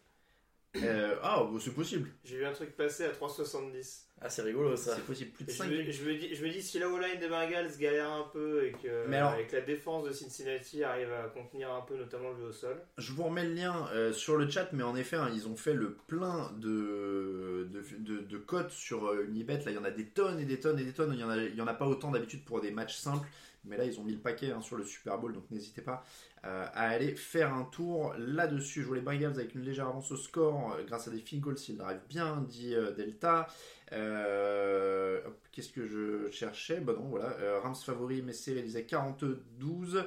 [0.76, 2.12] Euh, ah, bon, c'est possible.
[2.26, 4.02] J'ai vu un truc passer à 3,70.
[4.20, 4.96] Ah c'est rigolo ça.
[4.96, 5.32] C'est possible.
[5.32, 7.20] Plus de Et Je 5 me, je, me dis, je me dis si la O-line
[7.20, 10.84] des Bengals galère un peu et que, Mais alors- et que la défense de Cincinnati
[10.84, 12.82] arrive à contenir un peu notamment le jeu au sol.
[12.98, 15.56] Je vous remets le lien euh, sur le chat, mais en effet, hein, ils ont
[15.56, 19.58] fait le plein de, de, de, de cotes sur euh, Unibet.
[19.60, 21.14] Là, il y en a des tonnes et des tonnes et des tonnes.
[21.14, 23.28] Il y en a, il y en a pas autant d'habitude pour des matchs simples.
[23.68, 26.04] Mais là, ils ont mis le paquet hein, sur le Super Bowl, donc n'hésitez pas
[26.46, 28.82] euh, à aller faire un tour là-dessus.
[28.82, 31.44] Je vois les Bengals avec une légère avance au score euh, grâce à des field
[31.44, 33.48] goals s'ils drive bien, dit euh, Delta.
[33.94, 35.22] Euh,
[35.52, 36.80] Qu'est-ce que je cherchais?
[36.80, 37.32] Bah non, voilà.
[37.40, 40.04] Euh, Rams favori, Messi réalisait 42-12.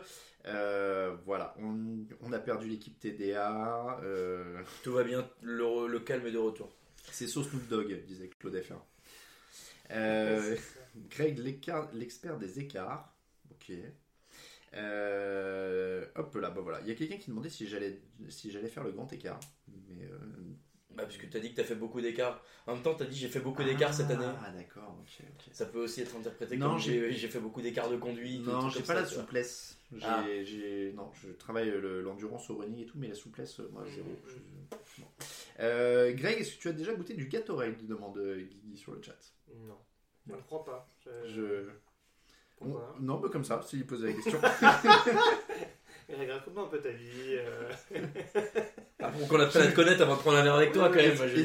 [0.47, 3.99] Euh, voilà, on, on a perdu l'équipe TDA.
[4.03, 6.71] euh, Tout va bien, le, calme est de retour.
[7.11, 8.75] c'est sauce Snoop Dogg, disait Claude FR.
[9.93, 10.57] Euh,
[11.11, 11.39] Greg,
[11.93, 13.13] l'expert des écarts.
[13.71, 13.79] Ok.
[14.75, 16.81] Euh, hop là, bah voilà.
[16.83, 19.41] Il y a quelqu'un qui demandait si j'allais si j'allais faire le grand écart.
[19.89, 20.17] Mais euh,
[20.95, 22.43] Bah parce que t'as dit que t'as fait beaucoup d'écarts.
[22.67, 24.25] En même temps t'as dit j'ai fait beaucoup d'écarts cette année.
[24.45, 25.49] Ah d'accord, ok, ok.
[25.53, 28.47] Ça peut aussi être interprété Non, comme j'ai- fait beaucoup d'écarts de conduite.
[28.47, 29.77] Non, j'ai pas ça, la tu souplesse.
[29.93, 30.25] J'ai, Ah.
[30.45, 33.85] j'ai- non, je travaille le- l'endurance au running et tout, mais la souplesse, euh, moi,
[33.93, 34.09] zéro.
[34.29, 35.03] Je-.
[35.59, 39.17] Euh, Greg, est-ce que tu as déjà goûté du Gatorade demande Guigui sur le chat.
[39.67, 39.79] Non,
[40.29, 40.89] je ne crois pas.
[41.05, 41.69] Je- Je...
[42.61, 44.39] Pourquoi On- Non, mais comme ça, s'il pose la question.
[46.11, 47.37] Raconte-moi un peu ta vie.
[47.39, 47.71] euh.
[48.99, 50.97] Ah, pour qu'on apprenne à te connaître avant de prendre un verre avec toi quand
[50.97, 51.15] même.
[51.17, 51.41] je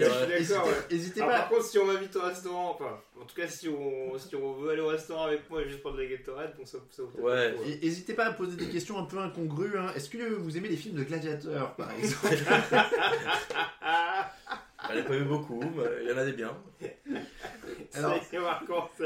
[0.50, 0.74] d'accord, ouais.
[0.92, 1.28] N'hésitez pas.
[1.28, 4.54] par contre, si on m'invite au restaurant, enfin, en tout cas, si on, si on
[4.54, 7.24] veut aller au restaurant avec moi et juste prendre la Gatorade, donc ça, ça peut-être
[7.24, 7.54] Ouais.
[7.82, 9.78] N'hésitez pas à poser des questions un peu incongrues.
[9.78, 9.92] hein.
[9.96, 12.36] Est-ce que vous aimez les films de gladiateurs, par exemple?
[14.88, 16.56] Ah, Elle a pas eu beaucoup, mais il y en a des biens.
[17.94, 18.20] Alors,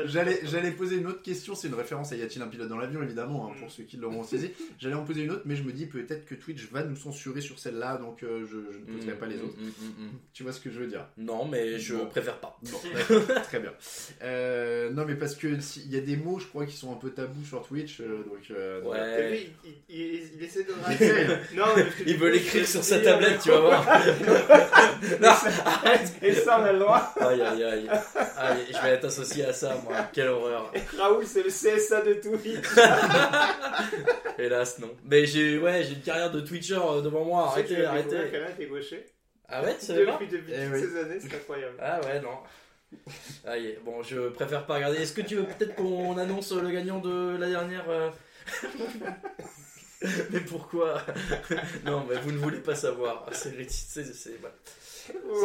[0.06, 2.78] J'allais, j'allais poser une autre question, c'est une référence à Y a-t-il un pilote dans
[2.78, 4.52] l'avion, évidemment, hein, pour ceux qui l'auront saisi.
[4.80, 7.42] J'allais en poser une autre, mais je me dis peut-être que Twitch va nous censurer
[7.42, 9.56] sur celle-là, donc euh, je, je ne poserai pas les Mm, autres.
[9.58, 10.12] mm, mm, mm.
[10.34, 11.06] Tu vois ce que je veux dire?
[11.18, 12.06] Non, mais je Bon.
[12.08, 12.58] préfère pas.
[12.64, 12.78] Bon,
[13.44, 13.74] très bien.
[14.24, 16.92] Euh, non, mais parce que si- il y a des mots, je crois, qui sont
[16.92, 18.40] un peu tabous sur Twitch, euh, donc.
[18.52, 19.32] euh, donc, T'as Ouais.
[19.38, 21.56] vu, il, il, il- il essaie de.
[21.56, 21.66] Non,
[22.06, 23.86] Il veut l'écrire sur sa tablette, euh, tu vas voir.
[25.22, 25.30] non.
[26.22, 27.14] Et ça, on a le droit.
[27.20, 27.90] Aïe, aïe, aïe.
[28.38, 29.96] Aïe, je vais être associé à ça, moi.
[30.14, 30.72] Quelle horreur.
[30.98, 32.66] Raoul, c'est le CSA de Twitch.
[34.38, 34.92] Hélas, non.
[35.06, 37.48] Mais j'ai ouais, j'ai une carrière de Twitcher euh, devant moi.
[37.48, 38.66] Arrêtez, arrêtez.
[38.68, 39.06] gaucher.
[39.48, 40.82] Ah ouais, tu savais pas Depuis, depuis Eh toutes oui.
[40.82, 41.76] ces années, c'est incroyable.
[41.82, 42.38] Ah ouais, non.
[43.48, 44.98] Aïe, bon, je préfère pas regarder.
[44.98, 48.10] Est-ce que tu veux peut-être qu'on annonce le gagnant de la dernière euh,
[50.32, 51.02] Mais pourquoi?
[51.86, 53.26] Non, mais vous ne voulez pas savoir.
[53.32, 53.52] C'est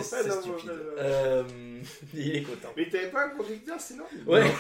[0.03, 0.17] c'est.
[0.29, 0.67] Oh, stupide.
[0.67, 0.91] non, non, non.
[0.99, 1.43] Euh,
[2.15, 2.69] il est content.
[2.77, 4.51] Mais t'avais pas un conducteur sinon Ouais.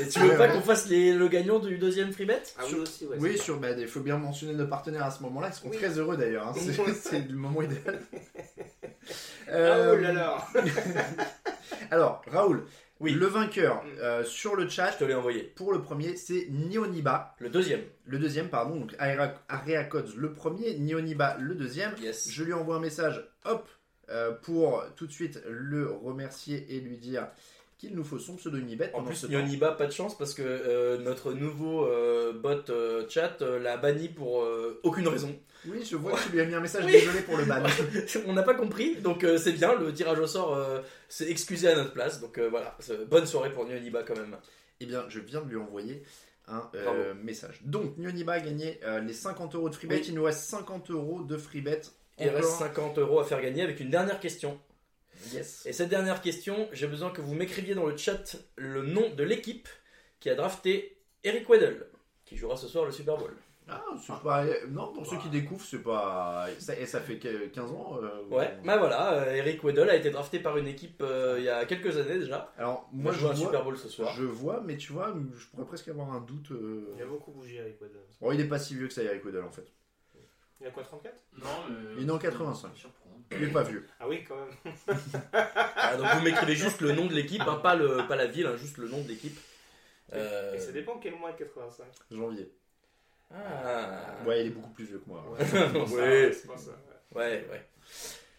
[0.00, 2.74] Et tu veux pas qu'on fasse les- le gagnant du deuxième free bet Ah oui,
[2.80, 3.16] aussi, ouais.
[3.20, 5.76] Oui, sur, bah, il faut bien mentionner nos partenaires à ce moment-là, ils seront Oui.
[5.76, 6.48] très heureux d'ailleurs.
[6.48, 6.54] hein,
[6.94, 8.00] c'est, le moment idéal.
[9.48, 10.48] Raoul, Euh, alors
[11.90, 12.64] alors, Raoul,
[13.00, 13.12] Oui.
[13.12, 13.88] le vainqueur Mm.
[14.00, 15.42] euh, sur le chat Je te l'ai envoyé.
[15.42, 17.34] pour le premier, c'est Nioniba.
[17.38, 17.82] Le deuxième.
[18.04, 21.92] Le deuxième, pardon, donc Area, Area Codes le premier, Nioniba le deuxième.
[22.00, 22.30] Yes.
[22.30, 23.68] Je lui envoie un message, hop,
[24.10, 27.28] euh, pour tout de suite le remercier et lui dire
[27.78, 28.90] qu'il nous faut son pseudo Unibet.
[28.94, 29.26] En plus.
[29.28, 33.76] Yoniba, pas de chance parce que euh, notre nouveau euh, bot euh, chat euh, l'a
[33.76, 35.34] banni pour euh, aucune raison.
[35.66, 36.92] Oui, je vois que tu lui as mis un message, Oui.
[36.92, 37.62] désolé pour le ban.
[38.26, 39.74] On n'a pas compris, donc c'est bien.
[39.78, 40.60] Le tirage au sort
[41.08, 42.20] s'est excusé à notre place.
[42.20, 44.36] Donc voilà, C'est- bonne soirée pour Yoniba quand même.
[44.80, 46.02] Eh bien, je viens de lui envoyer
[46.48, 46.68] un
[47.22, 47.60] message.
[47.64, 49.96] Donc, Nioniba a gagné les 50 euros de freebet.
[49.98, 50.04] Oui.
[50.08, 51.80] Il nous reste 50 euros de freebet.
[52.18, 52.36] Il Encore.
[52.36, 54.58] reste 50 euros à faire gagner avec une dernière question.
[55.32, 55.64] Yes.
[55.66, 59.22] Et cette dernière question, j'ai besoin que vous m'écriviez dans le chat le nom de
[59.22, 59.68] l'équipe
[60.20, 61.86] qui a drafté Eric Weddle,
[62.24, 63.32] qui jouera ce soir le Super Bowl.
[63.68, 64.44] Ah, c'est pas.
[64.68, 66.48] Non, pour ceux qui découvrent, c'est pas.
[66.58, 67.98] Ça, et ça fait que 15 ans.
[68.02, 71.44] euh, Ouais, bah voilà, euh, Eric Weddle a été drafté par une équipe euh, il
[71.44, 72.52] y a quelques années déjà.
[72.58, 74.12] Alors, Moi, moi, je joue un vois, Super Bowl ce soir.
[74.16, 76.50] je vois, mais tu vois, je pourrais presque avoir un doute.
[76.50, 77.94] euh, Il a beaucoup bougé avec Waddle.
[78.20, 79.66] Bon, il est pas si vieux que ça, Eric Weddle, en fait.
[80.62, 82.02] Il a quoi, 34 Non, mais.
[82.02, 82.70] Il est en 85.
[82.76, 83.16] Surprendre.
[83.32, 83.86] Il est pas vieux.
[83.98, 84.96] Ah oui, quand même.
[85.32, 88.46] Ah, donc vous m'écrivez juste le nom de l'équipe, hein, pas, le, pas la ville,
[88.46, 89.38] hein, juste le nom de l'équipe.
[90.12, 91.84] Euh, Et ça dépend quel mois de 85.
[92.10, 92.52] Janvier.
[93.34, 94.16] Ah.
[94.26, 95.24] Ouais, il est beaucoup plus vieux que moi.
[95.30, 96.32] Ouais, c'est pour ça, Ouais.
[96.32, 96.70] c'est pour ça.
[97.14, 97.20] ouais.
[97.22, 97.66] Ouais, ouais.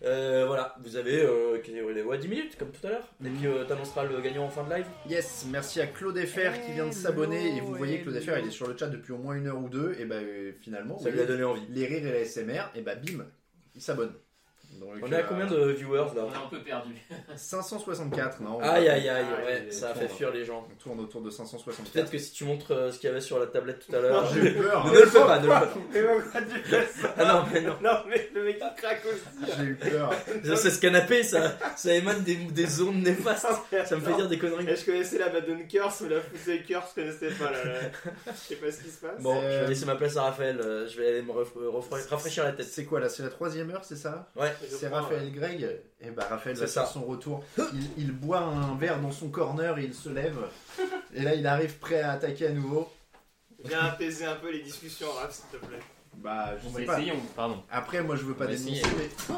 [0.05, 1.57] Euh, voilà, vous avez euh,
[2.05, 3.07] ouais, 10 minutes comme tout à l'heure.
[3.23, 4.85] Et puis euh, t'annonceras le gagnant en fin de live.
[5.09, 7.55] Yes, merci à Claude FR qui vient de s'abonner.
[7.57, 9.59] Et vous voyez, Claude FR, il est sur le chat depuis au moins une heure
[9.59, 9.95] ou deux.
[9.99, 11.65] Et bah, euh, finalement, Ça lui a donné envie.
[11.69, 13.25] les rires et la SMR, et bah, bim,
[13.75, 14.11] il s'abonne.
[14.80, 16.94] Donc, On est à euh, combien de viewers là On est un peu perdu.
[17.36, 19.26] 564, non on Aïe aïe aïe, Aïe,
[19.66, 20.68] ouais, ça a fait fuir les gens.
[20.72, 21.91] On tourne autour de 564.
[21.91, 24.00] Peut-être que si tu montres euh, ce qu'il y avait sur la tablette tout à
[24.00, 24.26] l'heure.
[24.34, 24.86] J'ai eu peur.
[24.88, 25.74] ne le fais pas, ne le fais pas.
[25.94, 27.76] Mais pourquoi tu fais ça Ah non, mais non.
[27.82, 29.52] Non, mais le mec il craque aussi.
[29.58, 30.12] J'ai eu peur.
[30.44, 33.48] Ça, C'est ce canapé, ça, ça émane des, des ondes néfastes.
[33.86, 34.70] Ça me fait dire des conneries.
[34.70, 37.52] Et je connaissais la Madone Curse, mais la Football Curse, je connaissais pas.
[37.52, 37.80] Là, là.
[38.28, 39.22] Je sais pas ce qui se passe.
[39.22, 40.60] Bon, je Euh, vais laisser ma place à Raphaël.
[40.60, 41.32] euh, Je vais aller me
[42.10, 42.66] rafraîchir la tête.
[42.66, 44.30] C'est quoi là C'est la troisième heure, c'est ça?
[44.36, 44.52] Ouais.
[44.69, 45.80] C'est Raphaël Greg.
[46.02, 47.44] Et bah Raphaël va C'est faire son retour.
[47.57, 50.38] Il, il boit un verre dans son corner et il se lève.
[51.14, 52.91] Et là, il arrive prêt à attaquer à nouveau.
[53.64, 55.80] Viens apaiser un peu les discussions, Raph, s'il te plaît.
[56.15, 56.94] Bah, je On sais pas.
[56.99, 57.64] essayer, on- pardon.
[57.72, 58.80] Après, moi, je veux pas On va dénoncer.
[58.80, 58.95] essayer.
[58.98, 59.35] mais-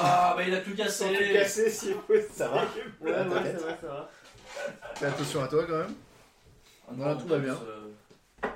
[0.00, 1.70] Ah, bah il a tout Sans tout cassé.
[1.70, 2.26] si possible.
[2.32, 2.62] Ça va
[3.00, 4.10] Ouais, Ah, ouais, ça va, ça va.
[4.94, 5.94] Fais attention à toi quand même.
[6.92, 7.54] Voilà, tout va bien.
[7.54, 8.48] Euh,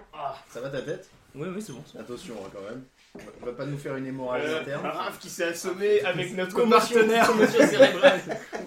[0.51, 1.09] Ça va ta tête?
[1.35, 1.83] Oui, oui, c'est bon.
[1.99, 2.85] Attention hein, quand même.
[3.43, 4.87] On va pas nous faire une hémorragie Euh, interne.
[4.87, 8.21] Raph qui s'est assommé avec notre Commotion, commotion cérébrale.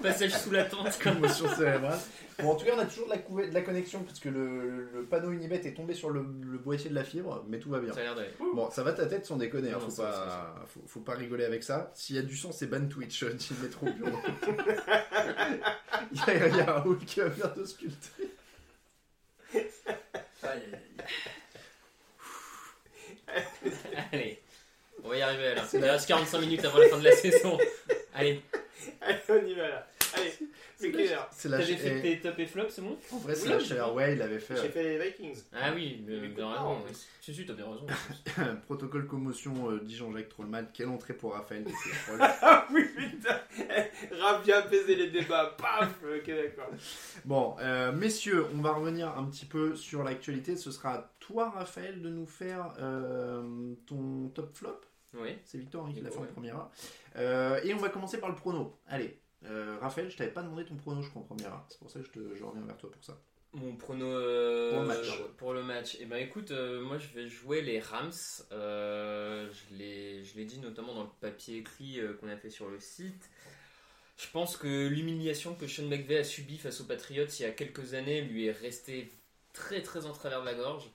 [0.03, 0.99] Passage sous la tente.
[1.01, 1.97] Commotion cérébrale.
[2.39, 4.29] Bon, en tout cas, on a toujours de la, couve- de la connexion parce que
[4.29, 7.71] le, le panneau Unibet est tombé sur le, le boîtier de la fibre, mais tout
[7.71, 7.91] va bien.
[7.93, 8.33] Ça a l'air d'aller.
[8.53, 11.13] Bon, ça va ta tête sans déconner, hein, Non, faut, pas, ça, Faut, faut pas
[11.15, 11.91] rigoler avec ça.
[11.95, 14.19] S'il y a du son, c'est ban Twitch, euh, dit le au bureau.
[16.11, 18.29] il, y a, il y a Raoul qui va venir te sculpter.
[24.11, 24.39] Allez.
[25.03, 25.63] On va y arriver là.
[25.73, 27.57] La- reste 45 minutes avant la fin de la saison.
[28.13, 28.41] Allez.
[29.01, 29.87] Allez, on y va là.
[30.15, 30.33] Allez,
[30.77, 31.27] c'est clair.
[31.35, 32.97] Ch- fait tes top et flop, c'est bon?
[33.11, 33.93] En vrai, c'est Oui, la chair.
[33.93, 35.41] Ouais, il avait fait J'ai fait les Vikings.
[35.53, 36.81] Ah oui, mais bien écoute, raison.
[37.21, 37.85] Si, si, t'as bien raison.
[38.39, 40.63] euh, protocole commotion, euh, dit Jean-Jacques Trollman.
[40.73, 41.65] Quelle entrée pour Raphaël.
[42.41, 43.39] Ah oui, putain.
[44.19, 45.55] Raph vient apaiser les débats.
[45.57, 46.69] Paf Ok, d'accord.
[47.25, 50.55] Bon, euh, messieurs, on va revenir un petit peu sur l'actualité.
[50.55, 54.79] Ce sera toi, Raphaël, de nous faire euh, ton top flop.
[55.13, 55.29] Oui.
[55.45, 56.27] C'est Victor hein, qui l'a fait Ouais.
[56.29, 56.71] en première heure.
[57.15, 58.77] Euh, et on va commencer par le prono.
[58.87, 61.53] Allez, Euh, Raphaël, je t'avais pas demandé ton prono, je crois, en première.
[61.53, 61.65] hein.
[61.69, 63.17] C'est pour ça que je, te, je reviens vers toi pour ça.
[63.53, 65.21] Mon prono euh, Pour le match.
[65.37, 65.97] pour le match.
[66.01, 68.11] Eh ben écoute, euh, moi je vais jouer les Rams.
[68.51, 72.79] Euh, je l'ai dit notamment dans le papier écrit euh, qu'on a fait sur le
[72.79, 73.29] site.
[74.17, 77.51] Je pense que l'humiliation que Sean McVay a subie face aux Patriots il y a
[77.51, 79.09] quelques années lui est restée
[79.53, 80.89] très très en travers de la gorge.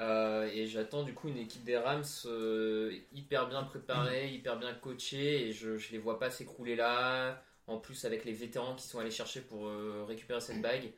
[0.00, 4.74] Euh, et j'attends du coup une équipe des Rams euh, hyper bien préparée, hyper bien
[4.74, 5.48] coachée.
[5.48, 7.42] Et je, je les vois pas s'écrouler là.
[7.66, 10.90] En plus avec les vétérans qui sont allés chercher pour euh, récupérer cette bague.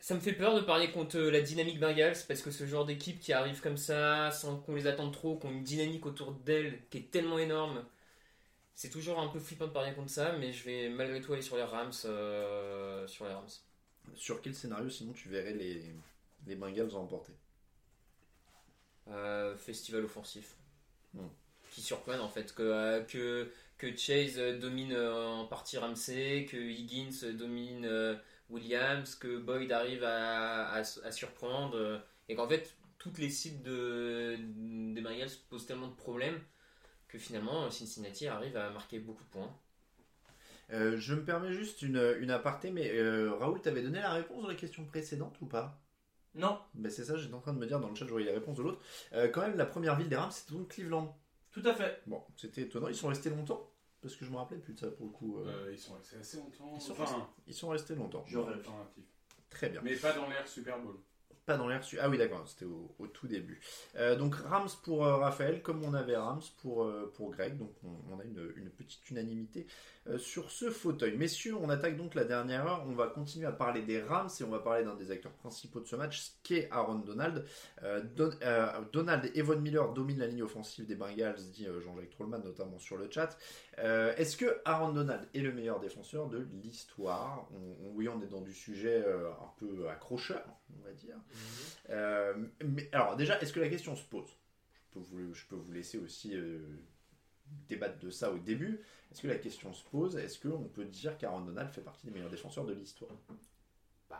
[0.00, 3.20] Ça me fait peur de parler contre la dynamique Bengals parce que ce genre d'équipe
[3.20, 6.80] qui arrive comme ça, sans qu'on les attende trop, qui ont une dynamique autour d'elle
[6.90, 7.84] qui est tellement énorme,
[8.74, 11.42] c'est toujours un peu flippant de parler contre ça, mais je vais malgré tout aller
[11.42, 11.92] sur les Rams.
[11.92, 13.48] sur les Rams.
[14.14, 15.94] Sur quel scénario, sinon, tu verrais les,
[16.46, 17.32] les Bengals emporter
[19.08, 20.54] Euh, festival offensif.
[21.14, 21.28] Hmm.
[21.70, 26.46] Qui surprennent en fait que, euh, que, que Chase euh, domine euh, en partie Ramsey,
[26.46, 28.18] que Higgins domine
[28.50, 34.36] Williams, que Boyd arrive à, à, à surprendre, et qu'en fait toutes les cibles de,
[34.94, 36.40] des Bengals posent tellement de problèmes
[37.08, 39.54] que finalement Cincinnati arrive à marquer beaucoup de points.
[40.72, 44.42] Euh, Je me permets juste une, une aparté, mais euh, Raoul, t'avais donné la réponse
[44.44, 45.81] de la question précédente ou pas?
[46.34, 48.26] Non, ben, C'est ça, j'étais en train de me dire dans le chat, je voyais
[48.26, 48.80] la réponse de l'autre.
[49.12, 51.14] Euh, quand même, la première ville des Rams, c'était donc Cleveland.
[51.50, 52.00] tout à fait.
[52.06, 52.88] Bon, c'était étonnant.
[52.88, 53.68] Ils sont restés longtemps?
[54.00, 55.38] Parce que je me rappelais plus de ça pour le coup.
[55.38, 56.72] euh, Euh, ils sont restés assez longtemps.
[56.74, 58.24] Ils sont enfin, Ils sont restés longtemps.
[58.26, 59.04] Alternatif.
[59.50, 59.80] Très bien.
[59.84, 60.96] Mais pas dans l'ère Super Bowl.
[61.44, 63.60] Pas dans l'air su- Ah oui, d'accord, c'était au, au tout début.
[63.96, 67.58] Euh, donc Rams pour euh, Raphaël, comme on avait Rams pour, euh, pour Greg.
[67.58, 69.66] Donc on, on a une, une petite unanimité
[70.01, 71.16] euh, sur ce fauteuil.
[71.16, 72.84] Messieurs, on attaque donc la dernière heure.
[72.88, 75.78] On va continuer à parler des Rams et on va parler d'un des acteurs principaux
[75.80, 77.44] de ce match, ce qu'est Aaron Donald.
[77.84, 81.80] Euh, Don- euh, Donald et Von Miller dominent la ligne offensive des Bengals, dit euh,
[81.80, 83.38] Jean-Jacques Trollman, notamment sur le chat.
[83.78, 87.48] Euh, Est-ce que Aaron Donald est le meilleur défenseur de l'histoire?
[87.54, 90.44] On- on- Oui, on est dans du sujet euh, un peu accrocheur,
[90.76, 91.16] on va dire.
[91.90, 92.34] Euh,
[92.64, 94.30] mais alors déjà, est-ce que la question se pose?
[94.88, 96.58] Je peux, vous, je peux vous laisser aussi euh,
[97.68, 98.80] débattre de ça au début.
[99.12, 102.12] Est-ce que la question se pose Est-ce qu'on peut dire qu'Aaron Donald fait partie des
[102.12, 103.10] meilleurs défenseurs de l'histoire?
[104.08, 104.16] Bah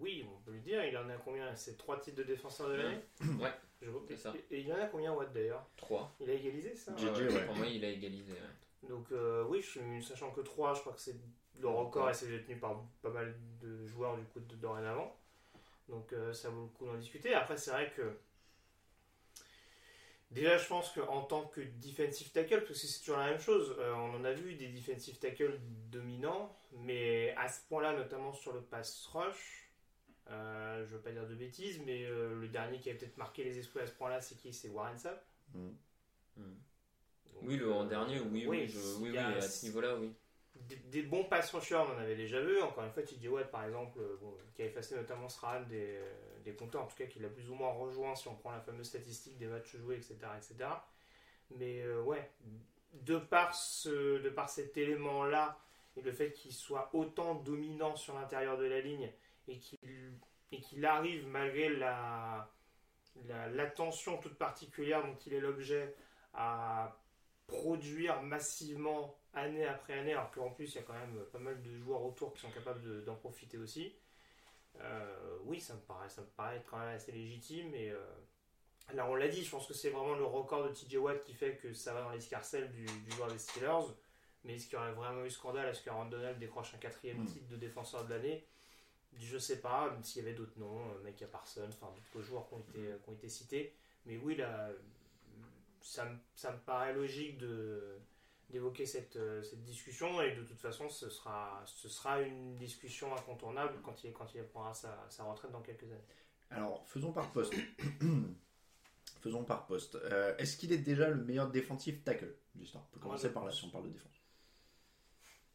[0.00, 0.84] oui, on peut le dire.
[0.84, 1.54] Il en a combien?
[1.54, 3.00] C'est trois titres de défenseur de l'année?
[3.40, 4.02] Ouais, Je vois.
[4.08, 4.34] c'est ça.
[4.50, 5.64] Et, il en a combien Watt d'ailleurs?
[5.76, 6.16] 3.
[6.18, 6.92] Il a égalisé ça?
[6.96, 7.46] JJ, ouais.
[7.46, 8.32] Pour moi, il a égalisé.
[8.32, 8.88] ouais.
[8.88, 11.16] Donc euh, oui, je suis- sachant que 3, je crois que c'est
[11.60, 15.16] le record et c'est détenu par pas mal de joueurs du coup de dorénavant.
[15.88, 17.32] Donc euh, ça vaut le coup d'en discuter.
[17.32, 18.02] Après c'est vrai que
[20.30, 23.74] déjà je pense qu'en tant que defensive tackle, parce que c'est toujours la même chose,
[23.78, 25.58] euh, on en a vu des defensive tackle
[25.90, 29.70] dominants, mais à ce point-là, notamment sur le pass rush,
[30.30, 33.44] euh, je veux pas dire de bêtises, mais euh, le dernier qui a peut-être marqué
[33.44, 34.52] les esprits à ce point-là, c'est qui?
[34.52, 35.24] C'est Warren Sapp.
[35.54, 35.68] Mm.
[36.36, 38.68] Donc, Oui, le en euh, dernier, oui, oui,
[39.00, 40.12] oui, je- à ce niveau-là, oui.
[40.54, 42.60] des, des bons pass rushers, on en avait déjà vu.
[42.60, 46.00] Encore une fois, TJ Watt, par exemple, bon, qui a effacé notamment Strahan des,
[46.46, 48.52] euh, des compteurs, en tout cas, qui l'a plus ou moins rejoint si on prend
[48.52, 50.16] la fameuse statistique des matchs joués, etc.
[50.36, 50.70] etc.
[51.50, 52.30] Mais euh, ouais,
[52.92, 55.58] de par, cet élément-là,
[55.96, 59.12] et le fait qu'il soit autant dominant sur l'intérieur de la ligne,
[59.48, 60.12] et qu'il
[60.62, 62.50] qu'il arrive, malgré la,
[63.26, 65.94] la- l'attention toute particulière dont il est l'objet,
[66.34, 66.98] à
[67.46, 71.60] produire massivement année après année, alors qu'en plus il y a quand même pas mal
[71.62, 73.94] de joueurs autour qui sont capables de- d'en profiter aussi.
[74.80, 77.74] Euh, oui, ça me paraît, ça me paraît quand même assez légitime.
[77.74, 77.98] Et euh,
[78.94, 81.34] là, on l'a dit, je pense que c'est vraiment le record de TJ Watt qui
[81.34, 83.92] fait que ça va dans l'escarcelle du, du joueur des Steelers.
[84.44, 85.68] Mais est-ce qu'il y aurait vraiment eu scandale?
[85.68, 87.26] Est-ce qu'Aaron Donald décroche un quatrième Mm.
[87.26, 88.46] titre de défenseur de l'année?
[89.18, 92.46] Je sais pas, même s'il y avait d'autres noms, euh, Micah Parsons, enfin d'autres joueurs
[92.48, 93.74] qui ont été, qui ont été cités.
[94.04, 94.68] Mais oui, là,
[95.80, 97.98] ça, ça me paraît logique de
[98.50, 103.14] d'évoquer cette, euh, cette discussion et de toute façon ce sera, ce sera une discussion
[103.14, 106.04] incontournable quand il, quand il prendra sa, sa retraite dans quelques années.
[106.50, 107.54] Alors, faisons par poste.
[109.20, 109.96] faisons par poste.
[109.96, 112.84] Euh, Est-ce qu'il est déjà le meilleur défensif tackle de l'histoire?
[112.90, 114.12] On peut commencer par là si on parle de défense.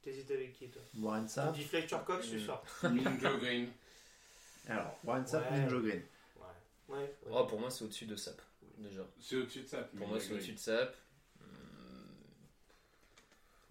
[0.01, 0.81] T'hésites avec qui toi?
[0.97, 1.53] Warren Tu Sapp.
[1.53, 2.39] dis Fletcher Cox ce Mm.
[2.39, 2.63] soir
[3.21, 3.69] Joe Green.
[4.67, 5.65] Alors, Warren Sapp, Ouais.
[5.67, 6.01] Green.
[6.35, 6.43] Ouais.
[6.89, 7.15] ouais, ouais.
[7.31, 8.41] Oh, pour moi, c'est au-dessus de Sap,
[8.77, 9.03] déjà.
[9.19, 9.83] C'est au-dessus de ça.
[9.83, 10.95] Pour moi, c'est au-dessus de Sap.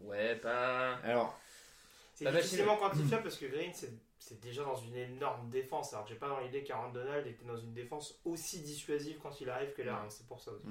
[0.00, 0.08] Hmm.
[0.08, 0.96] Ouais, pas.
[1.04, 1.38] Alors,
[2.14, 5.92] C'est difficilement quantifiable parce que Green c'est c'est déjà dans une énorme défense.
[5.92, 9.40] Alors que j'ai pas dans l'idée qu'Aaron Donald était dans une défense aussi dissuasive quand
[9.40, 10.04] il arrive que là.
[10.08, 10.68] C'est pour ça aussi.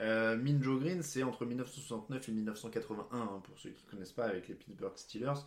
[0.00, 4.26] Euh, Minjo Green, c'est entre 1969 et 1981, hein, pour ceux qui ne connaissent pas,
[4.26, 5.40] avec les Pittsburgh Steelers.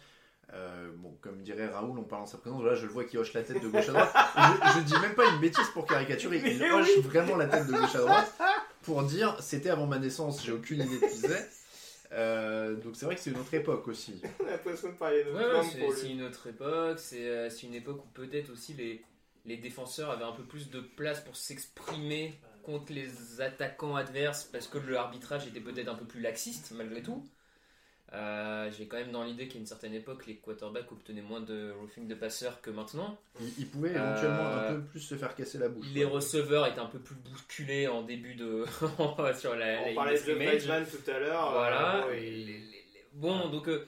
[0.53, 2.63] Euh, bon, comme dirait Raoul, on parle en sa présence.
[2.63, 4.15] Là, je le vois qui hoche la tête de gauche à droite.
[4.75, 6.41] Je, je dis même pas une bêtise pour caricaturer.
[6.43, 7.01] Il hoche oui.
[7.03, 8.33] vraiment la tête de gauche à droite
[8.81, 11.49] pour dire c'était avant ma naissance, j'ai aucune idée de qui c'est.
[12.11, 14.21] Euh, donc c'est vrai que c'est une autre époque aussi.
[14.39, 17.27] On a l'impression de parler de Ouais, notre ouais, langue c'est une autre époque, c'est
[17.27, 19.03] euh, c'est une époque où peut-être aussi les,
[19.45, 24.67] les défenseurs avaient un peu plus de place pour s'exprimer contre les attaquants adverses parce
[24.67, 27.23] que l'arbitrage était peut-être un peu plus laxiste malgré tout.
[28.13, 31.71] Euh, J'ai quand même dans l'idée qu'à une certaine époque, les quarterbacks obtenaient moins de
[31.79, 33.19] roughing de passeurs que maintenant.
[33.39, 35.85] Il, il pouvait éventuellement Euh, un peu plus se faire casser la bouche.
[35.93, 36.11] Les quoi.
[36.13, 38.65] receveurs étaient un peu plus bousculés en début de.
[39.39, 40.33] sur la, la On parlait de.
[40.33, 41.51] Weissman tout à l'heure.
[41.51, 42.05] Voilà.
[42.07, 42.75] euh, Les- les- les-
[43.13, 43.85] Bon, donc euh,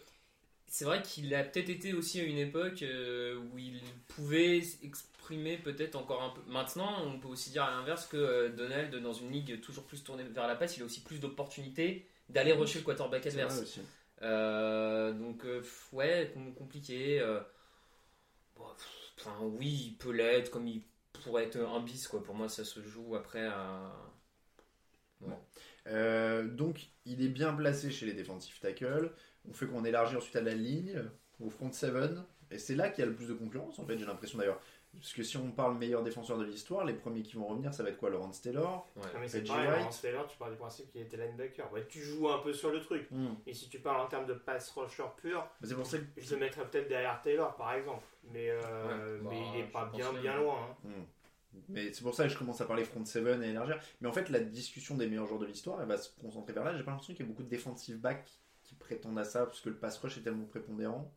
[0.67, 5.57] c'est vrai qu'il a peut-être été aussi à une époque euh, où il pouvait s'exprimer
[5.57, 6.41] peut-être encore un peu.
[6.47, 10.03] Maintenant, on peut aussi dire à l'inverse que euh, Donald, dans une ligue toujours plus
[10.03, 13.79] tournée vers la passe, il a aussi plus d'opportunités d'aller rusher le quarterback adverse.
[14.21, 17.19] Euh, donc, euh, ouais, com- compliqué.
[17.19, 17.41] euh,
[18.55, 20.83] bon, pff, enfin, oui, il peut l'être, comme il
[21.13, 22.23] pourrait être un bis, quoi.
[22.23, 23.91] Pour moi, ça se joue après à.
[25.87, 29.11] Euh, donc il est bien placé chez les defensive tackles.
[29.49, 31.01] On fait qu'on élargit ensuite à la ligne,
[31.39, 32.23] au front seven.
[32.51, 34.61] Et c'est là qu'il y a le plus de concurrence en fait, j'ai l'impression d'ailleurs.
[34.93, 37.81] Parce que si on parle meilleur défenseur de l'histoire, les premiers qui vont revenir, ça
[37.81, 39.03] va être quoi Lawrence Taylor Ouais.
[39.13, 39.67] Non, mais c'est pareil.
[39.69, 41.71] Lawrence Taylor, tu pars du principe qu'il était linebacker.
[41.71, 43.09] Ouais, tu joues un peu sur le truc.
[43.09, 43.33] Hmm.
[43.47, 46.03] Et si tu parles en termes de pass rusher pur, Mais C'est pour ça que
[46.17, 48.03] je le mettrais peut-être derrière Taylor par exemple.
[48.31, 50.59] Mais, euh, Ouais, mais bah, il est je pas bien, bien loin.
[50.85, 50.89] hein.
[50.89, 51.03] Hmm.
[51.69, 53.79] Mais c'est pour ça que je commence à parler front seven et élargir.
[54.01, 56.63] Mais en fait, la discussion des meilleurs joueurs de l'histoire, elle va se concentrer vers
[56.63, 56.75] là.
[56.77, 58.29] J'ai pas l'impression qu'il y a beaucoup de defensive backs
[58.63, 61.11] qui prétendent à ça, parce que le pass rush est tellement prépondérant.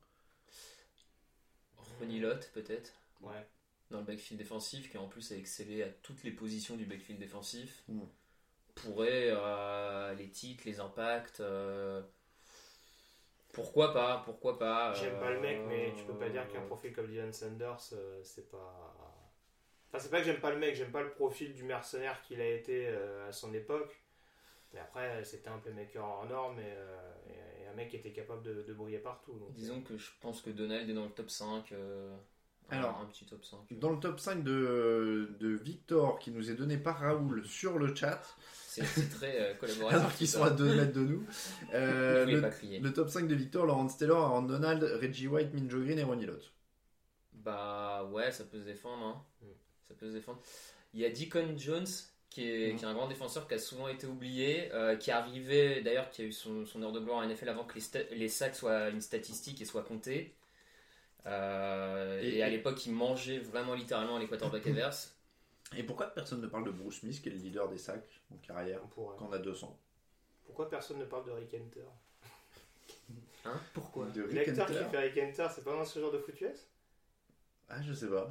[2.01, 2.93] Ronnie Lott, peut-être.
[3.21, 3.47] Ouais.
[3.91, 7.19] Dans le backfield défensif, qui en plus a excellé à toutes les positions du backfield
[7.21, 8.01] défensif, Mm.
[8.75, 11.41] pourrait euh, les titres, les impacts.
[11.41, 12.03] euh,
[13.53, 16.63] pourquoi pas Pourquoi pas J'aime euh, pas le mec, mais tu peux pas dire qu'un
[16.63, 18.95] profil comme Dylan Sanders, euh, c'est pas.
[19.89, 22.41] Enfin, c'est pas que j'aime pas le mec, j'aime pas le profil du mercenaire qu'il
[22.41, 24.01] a été euh, à son époque.
[24.73, 28.11] Mais après, c'était un playmaker hors norme et, euh, et- et un mec qui était
[28.13, 29.39] capable de, de briller partout.
[29.39, 29.53] donc.
[29.53, 31.71] Disons que je pense que Donald est dans le top 5.
[31.71, 32.19] euh, un-
[32.71, 33.59] Alors, un petit top 5.
[33.79, 37.95] Dans le top 5 de, de Victor, qui nous est donné par Raoul sur le
[37.95, 38.21] chat,
[38.67, 39.99] C'est très euh, collaboratif.
[40.01, 41.27] alors qu'ils sont à 2 mètres de nous.
[41.75, 46.05] Euh, le, top 5 de Victor, Lawrence Taylor, Aaron Donald, Reggie White, Minjo Green et
[46.05, 46.53] Ronnie Lott.
[47.33, 49.05] Bah ouais, ça peut se défendre.
[49.05, 49.23] hein.
[49.43, 49.47] Mm.
[49.89, 50.41] Ça peut se défendre.
[50.95, 51.87] Il y a Deacon Jones,
[52.31, 52.77] qui est, Mm.
[52.77, 56.11] qui est un grand défenseur qui a souvent été oublié, euh, qui est arrivé, d'ailleurs,
[56.11, 58.55] qui a eu son, son heure de gloire en NFL avant que les, les sacs
[58.57, 60.35] soient une statistique et soient comptés.
[61.27, 65.15] Euh, Et- et, à l'époque, il mangeait vraiment littéralement les quarterbacks adverses.
[65.77, 68.37] Et pourquoi personne ne parle de Bruce Smith, qui est le leader des sacs en
[68.37, 69.77] carrière, On quand on a 200
[70.45, 71.87] Pourquoi personne ne parle de Rick Hunter
[73.47, 76.19] Hein Pourquoi De Rick L'acteur qui fait Rick Hunter, c'est pas dans ce genre de
[76.19, 76.69] foot US
[77.69, 78.31] Ah, je sais pas.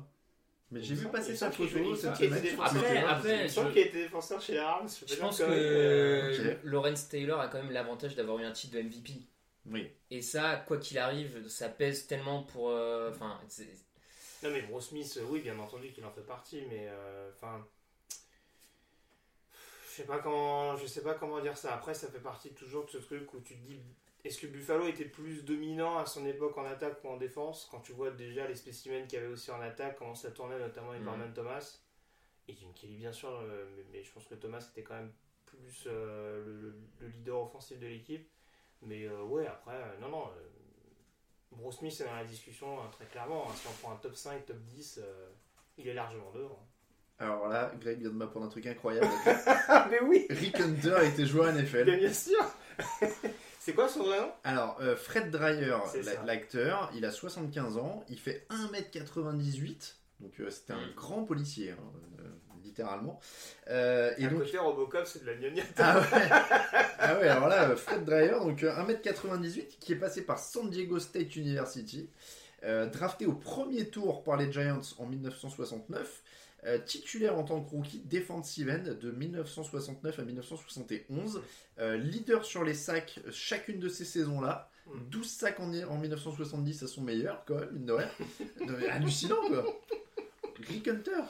[0.72, 2.42] Mais j'ai vu passer sa photo cette semaine.
[2.42, 4.88] qu'il Après, après, je- qu'il était défenseur chez les Rams.
[5.06, 6.58] Je, pense que.
[6.64, 9.22] Lawrence Taylor a quand même l'avantage d'avoir eu un titre de MVP.
[9.66, 9.90] Oui.
[10.12, 12.70] Et ça, quoi qu'il arrive, ça pèse tellement pour.
[12.70, 13.40] euh, Enfin,
[14.44, 17.66] Non mais Bruce Smith, oui, bien entendu qu'il en fait partie, mais euh, enfin,
[19.90, 21.74] je sais pas comment, je sais pas comment dire ça.
[21.74, 23.80] Après, ça fait partie toujours de ce truc où tu te dis,
[24.24, 27.68] est-ce que Buffalo était plus dominant à son époque en attaque ou en défense?
[27.72, 30.60] Quand tu vois déjà les spécimens qu'il y avait aussi en attaque, comment ça tournait,
[30.60, 31.08] notamment avec Mhm.
[31.08, 31.80] Norman Thomas
[32.48, 35.14] et Jim Kelly bien sûr, euh, mais, mais je pense que Thomas était quand même
[35.46, 38.28] plus euh, le, le leader offensif de l'équipe.
[38.86, 40.26] Mais euh, ouais, après, euh, non, non.
[40.28, 40.42] euh,
[41.52, 43.46] Bruce Smith est dans la discussion hein, très clairement.
[43.50, 43.54] hein.
[43.56, 45.30] Si on prend un top 5, top 10, euh,
[45.78, 46.68] il est largement devant.
[47.20, 49.08] Alors là, Greg vient de m'apprendre un truc incroyable.
[49.92, 51.86] Mais oui Rick Hunter était joueur NFL.
[51.86, 52.40] Bien, bien sûr
[53.60, 54.32] C'est quoi son vrai nom?
[54.44, 55.78] Alors, euh, Fred Dreyer,
[56.26, 60.94] l'acteur, il a 75 ans, il fait 1m98, donc euh, c'était un Mm.
[60.96, 61.78] grand policier, hein,
[62.20, 62.30] euh,
[62.64, 63.20] littéralement.
[63.70, 65.66] Euh, et à donc, côté, Robocop, c'est de la gnognotte.
[65.78, 66.30] ah ouais,
[67.00, 70.70] ah ouais, alors là, euh, Fred Dreyer, donc euh, 1m98, qui est passé par San
[70.70, 72.10] Diego State University,
[72.64, 76.24] euh, drafté au premier tour par les Giants en 1969,
[76.66, 81.42] euh, titulaire en tant que rookie defensive end de 1969 à 1971,
[81.80, 85.10] euh, leader sur les sacs euh, chacune de ces saisons-là, Mm.
[85.10, 88.10] 12 sacs en, en 1970 à son meilleur, quand même, mine de rien.
[88.92, 89.64] Hallucinant, quoi.
[90.68, 91.24] Rick Hunter.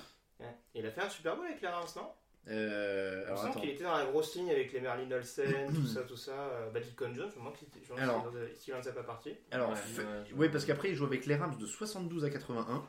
[0.44, 0.56] Ouais.
[0.76, 2.10] Il a fait un Super Bowl avec les Rams, non?
[2.50, 3.60] Euh, alors attends.
[3.62, 6.34] qu'il était dans la grosse ligne avec les Merlin Olsen, tout ça, tout ça.
[6.34, 9.34] Euh, bah, Deacon Jones, je me demande s'il en faisait pas partie.
[9.52, 12.86] Alors, Ouais, ouais, parce qu'après, il joue avec les Rams de 72 à 81.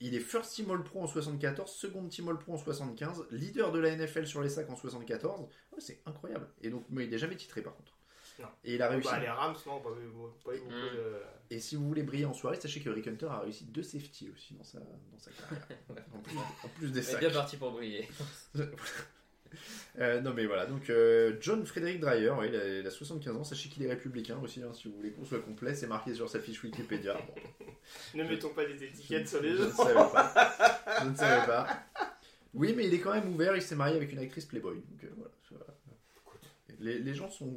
[0.00, 3.70] Il est first team All Pro en 74, second team All Pro en 75, leader
[3.70, 5.42] de la NFL sur les sacs en 74.
[5.42, 6.48] Ouais, c'est incroyable.
[6.62, 7.92] Et donc, mais il n'est jamais titré par contre.
[8.40, 8.48] Non.
[8.64, 9.08] Et il a réussi.
[9.10, 10.96] Bah, les Rams, non, pas, pas beaucoup Mm.
[10.96, 11.20] de.
[11.52, 14.30] Et si vous voulez briller en soirée, sachez que Rick Hunter a réussi deux safety
[14.34, 15.66] aussi dans sa, dans sa carrière.
[16.14, 17.20] en, plus, en plus des On est sacs.
[17.20, 18.08] bien parti pour briller.
[19.98, 23.36] Euh, non mais voilà, donc euh, John Frédéric Dreyer, ouais, il, a, il a 75
[23.36, 26.14] ans, sachez qu'il est républicain aussi, hein, si vous voulez qu'on soit complet, c'est marqué
[26.14, 27.14] sur sa fiche Wikipédia.
[27.14, 27.66] Bon,
[28.14, 29.64] Ne mettons pas des étiquettes sur les je gens.
[29.64, 30.54] ne savais pas.
[31.02, 31.66] Je ne savais pas.
[32.54, 35.02] Oui, mais il est quand même ouvert, il s'est marié avec une actrice Playboy, donc
[35.02, 35.32] euh, voilà.
[35.48, 37.50] ça- Les, les gens sont,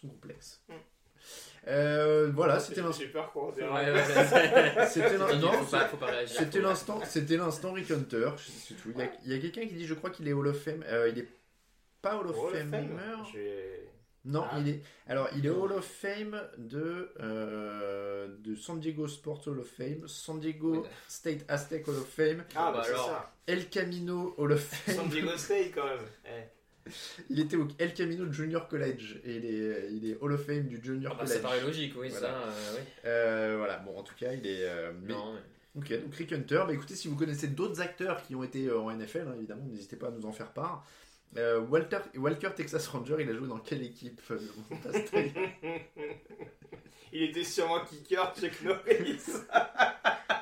[0.00, 0.60] sont complexes.
[0.68, 0.72] Mm.
[1.68, 3.02] Euh, voilà, c'était l'instant.
[6.28, 8.92] C'était l'instant, c'était l'instant Rick Hunter, c'est tout.
[9.24, 10.84] Il y a, quelqu'un qui dit, je crois qu'il est Hall of Fame.
[10.86, 11.28] Euh, il est
[12.02, 12.70] pas Hall of Hall of.
[12.70, 12.98] Fame.
[13.32, 13.88] J'ai-
[14.24, 14.58] Non, Ah.
[14.60, 14.82] il est.
[15.08, 20.06] Alors, il est Hall of Fame de euh, de San Diego Sports Hall of Fame,
[20.06, 20.86] San Diego.
[21.08, 23.06] State Aztec Hall of Fame, Ah, Bah alors.
[23.06, 23.32] ça.
[23.46, 24.96] El Camino Hall of Fame.
[24.96, 25.98] San Diego State quand même.
[26.26, 26.55] Eh.
[27.30, 30.64] Il était au El Camino Junior College et il est il est Hall of Fame
[30.68, 31.42] du Junior Ah bah, ça College.
[31.42, 32.28] paraît logique, oui, Voilà.
[32.28, 32.80] ça, euh, oui.
[33.06, 33.78] Euh, voilà.
[33.78, 34.62] Bon, en tout cas, il est.
[34.68, 35.40] euh, mais- Non, mais-
[35.80, 36.62] Ok, donc Rick Hunter.
[36.66, 39.64] Bah écoutez, si vous connaissez d'autres acteurs qui ont été euh, en NFL, hein, évidemment,
[39.66, 40.86] n'hésitez pas à nous en faire part.
[41.36, 44.22] Euh, Walter, Walker Texas Ranger, il a joué dans quelle équipe
[47.12, 49.22] Il était sûrement kicker, Chuck Norris.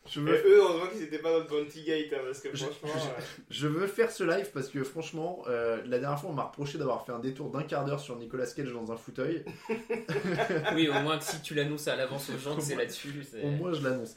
[0.09, 2.49] je veux, eux, on voit qu'ils étaient pas dans le Bounty Gate, hein, parce que
[2.55, 3.11] Je- franchement.
[3.17, 6.43] euh, je veux faire ce live parce que franchement, euh, la dernière fois on m'a
[6.43, 9.43] reproché d'avoir fait un détour d'un quart d'heure sur Nicolas Cage dans un fauteuil.
[10.73, 13.13] Oui, au moins que si tu l'annonces à l'avance aux gens que c'est là-dessus.
[13.43, 14.15] Au moins je l'annonce.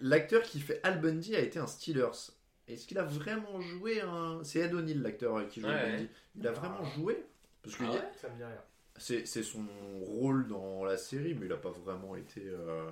[0.00, 2.32] L'acteur qui fait Al Bundy a été un Steelers.
[2.68, 4.42] Est-ce qu'il a vraiment joué un...
[4.44, 6.06] C'est Ed O'Neill l'acteur qui joue Ouais, ouais.
[6.36, 7.24] Il a vraiment joué
[7.62, 8.62] Parce que Ah il y a- ouais Ça me dit rien.
[8.96, 9.64] C'est, c'est son
[10.02, 12.42] rôle dans la série, mais il a pas vraiment été.
[12.44, 12.90] euh,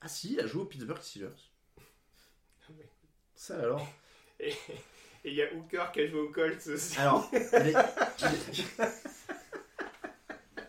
[0.00, 1.28] Ah si, il a joué aux Pittsburgh Steelers.
[2.70, 2.84] Oui.
[3.34, 3.86] Ça alors
[4.40, 4.54] Et
[5.24, 6.98] il y a Hooker qui a joué au Colts aussi.
[6.98, 7.74] Alors, il, est-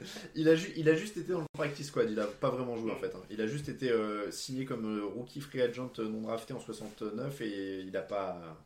[0.35, 2.75] il- a, ju- il a juste été dans le practice squad, il a pas vraiment
[2.77, 3.13] joué en fait.
[3.15, 3.21] hein.
[3.29, 7.41] Il a juste été euh, signé comme euh, rookie free agent non drafté en 69
[7.41, 8.57] et il a pas.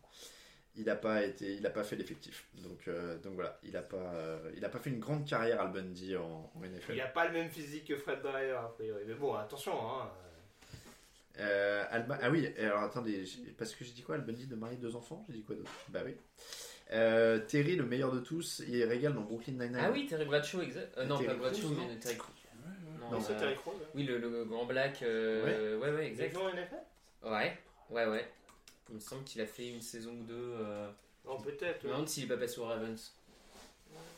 [0.79, 2.45] Il a pas été, il a pas fait l'effectif.
[2.61, 4.13] Donc, euh, donc voilà, il a pas,
[4.55, 6.93] il a pas fait une grande carrière Al Bundy en, en NFL.
[6.93, 9.01] Il a pas le même physique que Fred Dreyer, a priori.
[9.07, 10.07] Mais bon, attention, hein.
[11.91, 13.23] Alba- Ah oui, alors attendez,
[13.57, 15.25] parce que j'ai dit quoi Al Bundy de marier deux enfants?
[15.29, 15.71] J'ai dit quoi d'autre?
[15.89, 16.15] Bah oui.
[16.91, 19.77] Euh, Terry, le meilleur de tous, il régale dans Brooklyn Nine-Nine.
[19.81, 20.97] Ah oui, Terry Bradshaw, exact.
[20.97, 22.31] Euh, non, Terry pas Bradshaw, Crews, mais Terry Crews.
[23.01, 23.73] Non, Non, C'est euh, Terry Crews.
[23.93, 25.01] Oui, le, le grand black.
[25.03, 26.37] euh, ouais, ouais, Il a exact.
[26.37, 26.75] en NFL
[27.23, 27.57] Ouais,
[27.89, 28.31] ouais, ouais.
[28.89, 30.53] Il me semble qu'il a fait une saison ou deux.
[30.61, 30.89] Euh...
[31.25, 31.79] Non, peut-être.
[31.81, 31.95] Je me ouais.
[31.95, 33.13] demande s'il est pas passé au Ravens.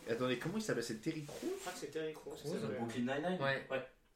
[0.07, 0.83] Attendez, comment il s'appelle?
[0.83, 2.33] C'est Terry Crews Je crois que c'est Terry Crews.
[2.43, 2.75] ça, ouais.
[2.77, 3.39] Brooklyn Nine-Nine?
[3.41, 3.63] Ouais.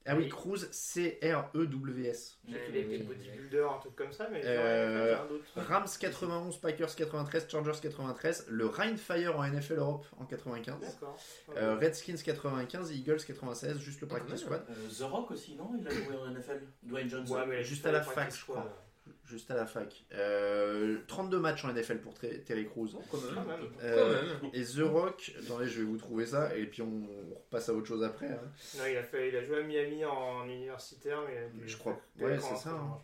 [0.06, 0.30] Ah oui, Oui.
[0.30, 2.40] Crews, C-R-E-W-S.
[2.45, 3.03] Je sais Ouais, qu'il a été oui, oui.
[3.15, 5.45] bodybuilder, un truc comme ça, mais Euh, j'ai d'autre.
[5.56, 11.17] Rams 91, Packers 93, Chargers 93, le Rheinfire en NFL Europe en 95, D'accord.
[11.56, 15.72] euh, Redskins 95, Eagles 96, juste le Ah, practice squad, Euh, The Rock aussi, non?
[15.80, 17.33] Il a joué en NFL Dwayne Johnson.
[17.35, 18.85] Ouais, mais là, juste à la les fac, je crois.
[19.25, 20.03] Juste à la fac.
[20.14, 22.90] Euh, 32 matchs en NFL pour Ter- Terry Crews.
[23.11, 23.48] Quand même.
[23.48, 23.72] Même.
[23.82, 24.51] Euh, Quand même.
[24.53, 26.88] et The Rock, attendez, je vais vous trouver ça, et puis on,
[27.32, 28.27] on repasse à autre chose après.
[28.27, 28.40] hein.
[28.77, 31.67] Non, il a, fait, il a joué à Miami en universitaire, mais il a dû
[31.69, 31.99] Je crois.
[32.19, 32.99] Ouais, c'est ça, hein.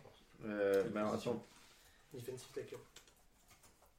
[0.46, 1.44] Euh, alors, attends,
[2.14, 2.76] Defensive tackle.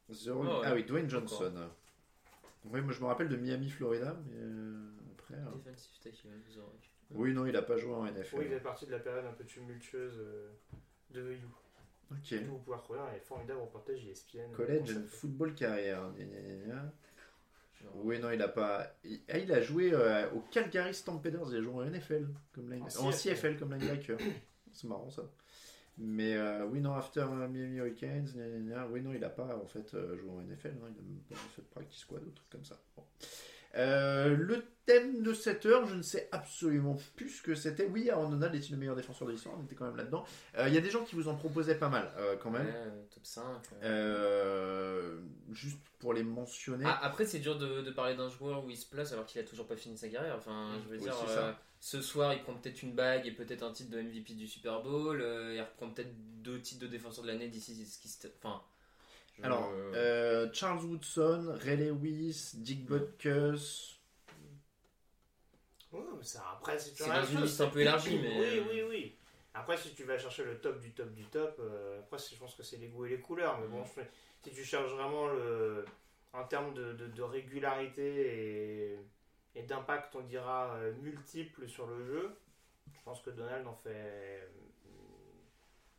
[0.09, 0.65] The Rock- Oh, ouais.
[0.65, 1.53] ah oui, Dwayne Johnson.
[2.65, 5.35] Oui, moi je me rappelle de Miami, Florida, mais euh, après.
[5.35, 6.89] euh, Defensive tackle, The Rock.
[7.11, 8.35] Oui, non, il a pas joué en NFL.
[8.37, 10.49] Oui, il fait partie de la période un peu tumultueuse euh,
[11.11, 11.39] de You.
[12.11, 12.33] Ok.
[12.33, 14.51] Vous pouvez retrouver un formidable reportage ESPN.
[14.53, 16.11] College euh, and football carrière.
[17.95, 18.95] Oui, non, il a pas.
[19.03, 22.71] Il, ah, il a joué euh, au Calgary Stampeders, il a joué en NFL, comme
[22.71, 22.83] line...
[22.99, 23.57] En en CFL.
[23.57, 24.17] Comme linebacker.
[24.71, 25.23] C'est marrant ça.
[25.97, 28.29] Mais euh, oui, non, after Miami Hurricanes,
[28.89, 31.19] oui, non, il a pas en fait euh, joué en NFL, non, il a même
[31.29, 32.79] pas fait de practice squad, ou truc comme ça.
[32.95, 33.03] Bon.
[33.75, 37.85] Euh, le thème de cette heure, je ne sais absolument plus ce que c'était.
[37.85, 40.25] Oui, Aaron Donald est-il le meilleur défenseur de l'histoire On était quand même là-dedans.
[40.57, 42.65] Euh, Il y a des gens qui vous en proposaient pas mal, euh, quand même.
[42.65, 43.43] ouais, top 5.
[43.83, 43.83] euh.
[43.83, 45.19] Euh,
[45.51, 46.85] juste pour les mentionner.
[46.87, 49.39] Ah, après, c'est dur de, de parler d'un joueur où il se place alors qu'il
[49.39, 50.35] a toujours pas fini sa carrière.
[50.35, 51.13] Enfin, je veux Oui, dire,
[51.79, 54.81] ce soir, il prend peut-être une bague et peut-être un titre de MVP du Super
[54.81, 55.19] Bowl.
[55.53, 57.75] il reprend peut-être deux titres de défenseur de l'année d'ici.
[57.85, 58.61] ce qui se- Enfin.
[59.43, 63.99] Alors, euh, Charles Woodson, Ray Lewis, Dick Butkus.
[65.91, 67.79] Ouais, mais ça, après, si tu C'est regardes dans une ça, liste c'est- un peu
[67.81, 69.15] élargie, mais- Oui, oui, oui.
[69.53, 72.39] Après, si tu vas chercher le top du top du top, euh, après, c'est- je
[72.39, 73.59] pense que c'est les goûts et les couleurs.
[73.59, 74.01] Mais bon, je-
[74.41, 75.83] si tu cherches vraiment le,
[76.33, 78.99] en termes de, de- de régularité et,
[79.55, 82.31] et d'impact, on dira, euh, multiple sur le jeu,
[82.93, 83.89] je pense que Donald en fait.
[83.93, 84.45] euh,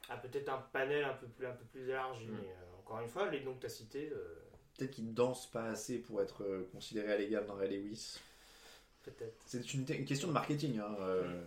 [0.09, 2.27] a peut-être un panel un peu plus, un peu plus élargi.
[2.27, 2.33] Mm.
[2.33, 4.17] Mais euh, encore une fois, les noms que tu as cités, euh,
[4.77, 8.19] peut-être qu'il danse pas assez pour être euh, considéré à l'égal d'un Ray Lewis.
[9.03, 9.35] Peut-être.
[9.47, 10.79] C'est une, une question de marketing.
[10.79, 11.43] Hein, euh,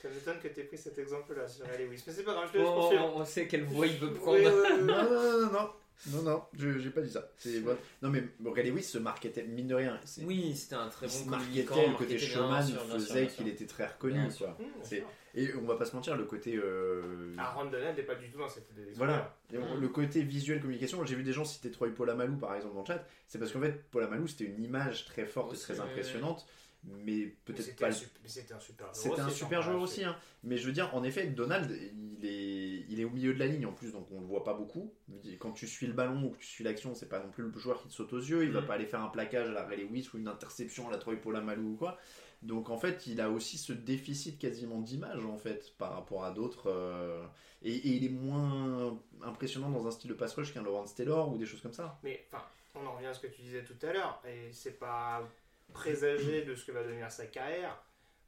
[0.00, 2.02] Ça m'étonne que tu aies pris cet exemple-là sur Ray Lewis.
[2.06, 3.04] Mais c'est pas grave, je te laisse On, poursuivre.
[3.16, 4.38] on- on sait quelle voie il veut prendre.
[4.38, 5.70] Non, non, non, non,
[6.12, 7.28] non, non, je- j'ai pas dit ça.
[7.62, 7.76] Bon.
[8.02, 10.00] Non, mais Ray Lewis se marketait, mine de rien.
[10.22, 11.90] Oui, c'était un très il se bon marketait, communicant.
[11.92, 14.14] le côté showman faisait qu'il était très reconnu.
[14.28, 14.56] Bien quoi.
[14.88, 15.04] Bien.
[15.34, 16.56] Et on va pas se mentir, le côté.
[16.56, 19.36] euh, Aaron Donald n'est pas du tout dans cette idée Voilà.
[19.52, 19.80] Et on- Mm.
[19.80, 22.86] Le côté visuel communication, j'ai vu des gens citer Troy Polamalu par exemple dans le
[22.86, 26.46] chat, c'est parce qu'en fait Polamalu c'était une image très forte et très impressionnante,
[26.84, 27.92] mais peut-être pas.
[28.24, 28.94] c'était un super joueur.
[28.94, 30.16] C'était un aussi, super joueur aussi, hein.
[30.42, 33.46] mais je veux dire, en effet, Donald, il est, il est au milieu de la
[33.46, 34.92] ligne en plus, donc on le voit pas beaucoup.
[35.38, 37.52] Quand tu suis le ballon ou que tu suis l'action, c'est pas non plus le
[37.58, 38.66] joueur qui te saute aux yeux, il va Mm.
[38.66, 41.16] pas aller faire un plaquage à la Ray Lewis ou une interception à la Troy
[41.16, 41.98] Polamalu ou quoi.
[42.42, 46.30] Donc en fait, il a aussi ce déficit quasiment d'image en fait par rapport à
[46.30, 47.26] d'autres, euh,
[47.62, 51.30] et, et il est moins impressionnant dans un style de pass rush qu'un Lawrence Taylor
[51.30, 51.98] ou des choses comme ça.
[52.02, 52.44] Mais enfin,
[52.74, 55.28] on en revient à ce que tu disais tout à l'heure, et c'est pas
[55.74, 57.76] présager de ce que va devenir sa carrière,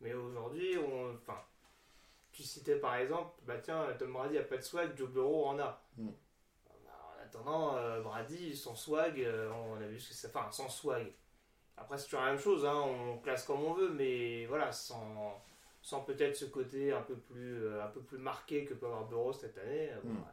[0.00, 1.40] mais aujourd'hui, on, enfin,
[2.32, 5.58] tu citais par exemple, bah tiens, Tom Brady a pas de swag, Joe Burrow en
[5.58, 5.82] a.
[5.96, 6.08] Mm.
[6.84, 10.50] Bah, En attendant, euh, Brady, son swag, euh, on a vu ce que c'est, enfin,
[10.50, 11.12] sans swag.
[11.82, 15.42] Après, c'est toujours la même chose, hein, on classe comme on veut, mais voilà, sans,
[15.82, 19.06] sans peut-être ce côté un peu plus, euh, un peu plus marqué que peut avoir
[19.08, 19.90] Burrow cette année.
[19.90, 20.24] euh, bon, Mm.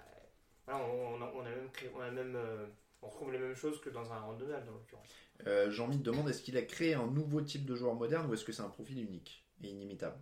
[0.67, 2.67] Voilà, on, on a, on a même créé, on a même, euh,
[3.01, 5.07] on retrouve les mêmes choses que dans un Donald en l'occurrence.
[5.47, 8.33] Euh, Jean-Mi te demande est-ce qu'il a créé un nouveau type de joueur moderne ou
[8.35, 10.17] est-ce que c'est un profil unique et inimitable?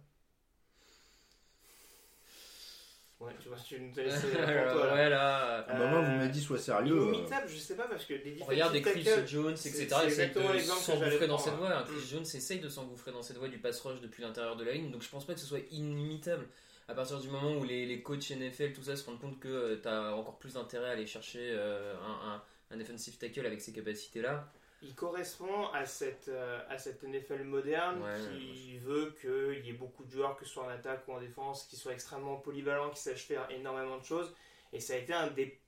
[3.19, 4.45] Ouais, tu vois, tu nous as laissé pour toi
[4.87, 4.93] là.
[4.93, 5.65] ouais, là.
[5.67, 6.95] Ah bah moi, vous Euh, m'avez dit sois sérieux.
[6.95, 9.87] euh, Inimitable, je sais pas parce que les defensive Regarde des Chris Jones, etc.
[10.05, 11.83] essaye de s'engouffrer dans cette voie.
[11.83, 12.07] Chris Mm.
[12.11, 14.91] Jones essaye de s'engouffrer dans cette voie du pass rush depuis l'intérieur de la ligne,
[14.91, 16.45] donc je pense pas que ce soit inimitable.
[16.87, 19.75] À partir du moment où les, les coachs NFL, tout ça, se rendent compte que
[19.81, 23.61] tu as encore plus d'intérêt à aller chercher euh, un, un, un defensive tackle avec
[23.61, 24.49] ces capacités-là.
[24.81, 29.73] Il correspond à cette, euh, à cette NFL moderne Ouais, qui veut qu'il y ait
[29.73, 32.91] beaucoup de joueurs, que ce soit en attaque ou en défense, qui soient extrêmement polyvalents,
[32.91, 34.33] qui sachent faire énormément de choses.
[34.73, 35.59] Et ça a été un des,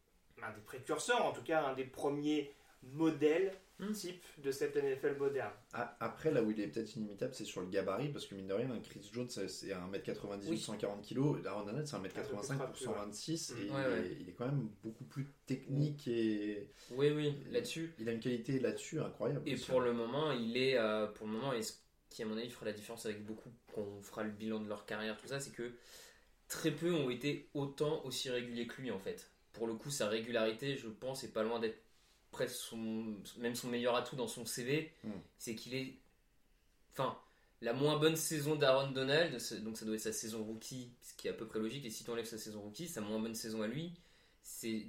[0.44, 3.94] un des précurseurs, en tout cas un des premiers modèles Hmm.
[3.94, 5.54] type de cette NFL moderne.
[5.74, 8.48] a- Après, là où il est peut-être inimitable, c'est sur le gabarit parce que mine
[8.48, 10.58] de rien, un Chris Jones c'est- c'est 1m98, Oui.
[10.58, 11.46] 140 kg.
[11.48, 14.08] Aaron Donald c'est 1m85 Un peu pour plus, 126 et Ouais, il, ouais.
[14.08, 17.94] Est, il est quand même beaucoup plus technique et Oui, oui, là-dessus.
[18.00, 19.48] il a une qualité là-dessus incroyable.
[19.48, 21.74] Et pour le moment, il est, euh, pour le moment, et ce
[22.10, 24.68] qui à mon avis fera la différence avec beaucoup, quand on fera le bilan de
[24.68, 25.72] leur carrière, tout ça, c'est que
[26.48, 29.32] très peu ont été autant aussi réguliers que lui en fait.
[29.54, 31.80] Pour le coup, sa régularité, je pense, est pas loin d'être
[32.32, 34.94] presque son, même son meilleur atout dans son CV.
[35.04, 35.12] Mm.
[35.38, 35.98] C'est qu'il est,
[36.94, 37.18] enfin,
[37.62, 41.28] la moins bonne saison d'Aaron Donald, donc ça doit être sa saison rookie, ce qui
[41.28, 41.86] est à peu près logique.
[41.86, 43.94] Et si tu enlèves sa saison rookie, sa moins bonne saison à lui,
[44.42, 44.86] c'est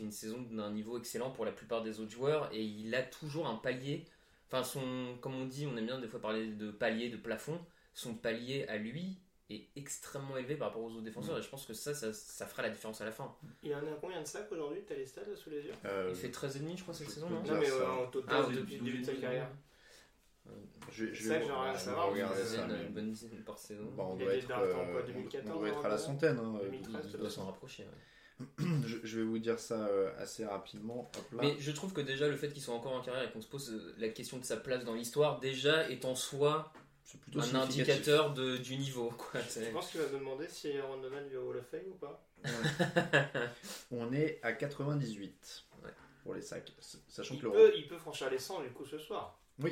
[0.00, 3.46] une saison d'un niveau excellent pour la plupart des autres joueurs et il a toujours
[3.46, 4.04] un palier.
[4.48, 7.60] Enfin, son, comme on dit, on aime bien des fois parler de palier, de plafond.
[7.94, 9.18] Son palier à lui
[9.50, 12.46] est extrêmement élevé par rapport aux autres défenseurs et je pense que ça, ça, ça
[12.46, 13.34] fera la différence à la fin.
[13.62, 15.72] Il en a combien de sacs aujourd'hui T'as les stats sous les yeux?
[15.84, 17.42] Euh, Il fait 13,5 je crois cette je saison, non?
[17.42, 17.74] Non, mais ça.
[17.74, 19.50] euh, en total, Ah, depuis le début de sa carrière.
[20.90, 22.64] je, je c'est ça j'aimerais je savoir, regarder ça.
[22.64, 23.84] Une mais- bonne dizaine par saison.
[23.96, 26.38] Bah, on doit être, euh, on- 2014, on doit être à la centaine.
[26.38, 27.84] hein, euh, 2013, Il doit s'en rapprocher.
[27.84, 27.90] ouais.
[28.86, 31.10] je, je vais vous dire ça euh, assez rapidement.
[31.16, 31.38] Hop là.
[31.42, 33.46] Mais je trouve que déjà le fait qu'il soit encore en carrière et qu'on se
[33.46, 36.72] pose euh, la question de sa place dans l'histoire, déjà est en soi
[37.04, 39.10] c'est plutôt un indicateur de, du niveau.
[39.16, 39.40] Quoi.
[39.42, 41.94] Je pense qu'il va me demander si Aaron Donald lui au Hall of Fame ou
[41.94, 42.26] pas.
[43.90, 45.90] On est à 98 Ouais.
[46.22, 46.72] pour les sacs,
[47.08, 49.38] sachant Il que le peut, il peut franchir les 100 du coup ce soir.
[49.58, 49.68] bah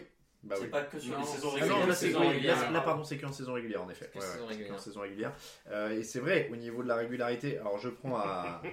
[0.57, 0.69] c'est oui.
[0.69, 1.89] pas que sur les saisons c'est- Ah non, régulières.
[1.89, 2.61] là, oui, régulières.
[2.62, 4.11] là, là, pardon, c'est qu'en saison régulière en effet.
[4.15, 4.73] Ouais, saison ouais, régulière.
[4.73, 5.33] qu'en saison régulière.
[5.70, 8.62] Euh, et c'est vrai, au niveau de la régularité, alors je prends à.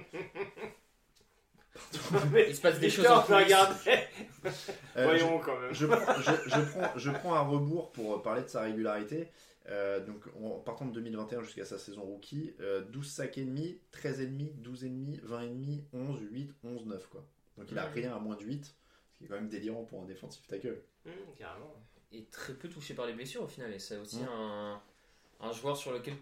[2.48, 3.74] Il se passe des choses en regarder.
[4.96, 5.72] euh, Voyons quand même.
[5.72, 9.28] je, prends, je, je prends, je prends un rebours pour parler de sa régularité.
[9.68, 13.78] Euh, donc en partant de 2021 jusqu'à sa saison rookie, euh, 12 sacs et demi,
[13.92, 17.24] 13 et demi, 12 et demi, 20 et demi, 11, 8, 11, 9 quoi.
[17.58, 17.92] Donc il a Mhm.
[17.94, 20.80] rien à moins de 8, ce qui est quand même délirant pour un défensif tackle.
[21.06, 21.74] Hum, carrément.
[22.12, 23.72] Et très peu touché par les blessures au final.
[23.72, 24.28] Et c'est aussi Mm.
[24.32, 24.82] un,
[25.40, 26.14] un joueur sur lequel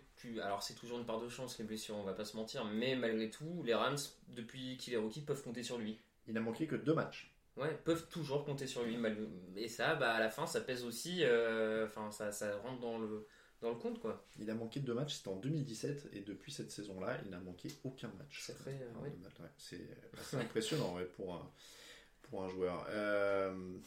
[0.42, 2.64] Alors c'est toujours une part de chance les blessures, on va pas se mentir.
[2.64, 3.96] Mais malgré tout, les Rams,
[4.28, 5.98] depuis qu'il est rookie, peuvent compter sur lui.
[6.26, 7.32] Il n'a manqué que deux matchs.
[7.56, 8.96] Ouais, peuvent toujours compter sur lui.
[8.96, 11.20] malgré- Et ça, bah, à la fin, ça pèse aussi.
[11.24, 13.26] euh, Enfin, ça, ça rentre dans le,
[13.60, 14.24] dans le compte quoi.
[14.38, 17.68] Il a manqué deux matchs, c'était en 2017, et depuis cette saison-là, il n'a manqué
[17.84, 18.42] aucun match.
[18.44, 19.08] C'est très, euh, ouais.
[19.40, 19.48] ouais.
[20.40, 21.50] Impressionnant ouais, pour, un,
[22.22, 22.86] pour un joueur.
[22.90, 23.78] Euh,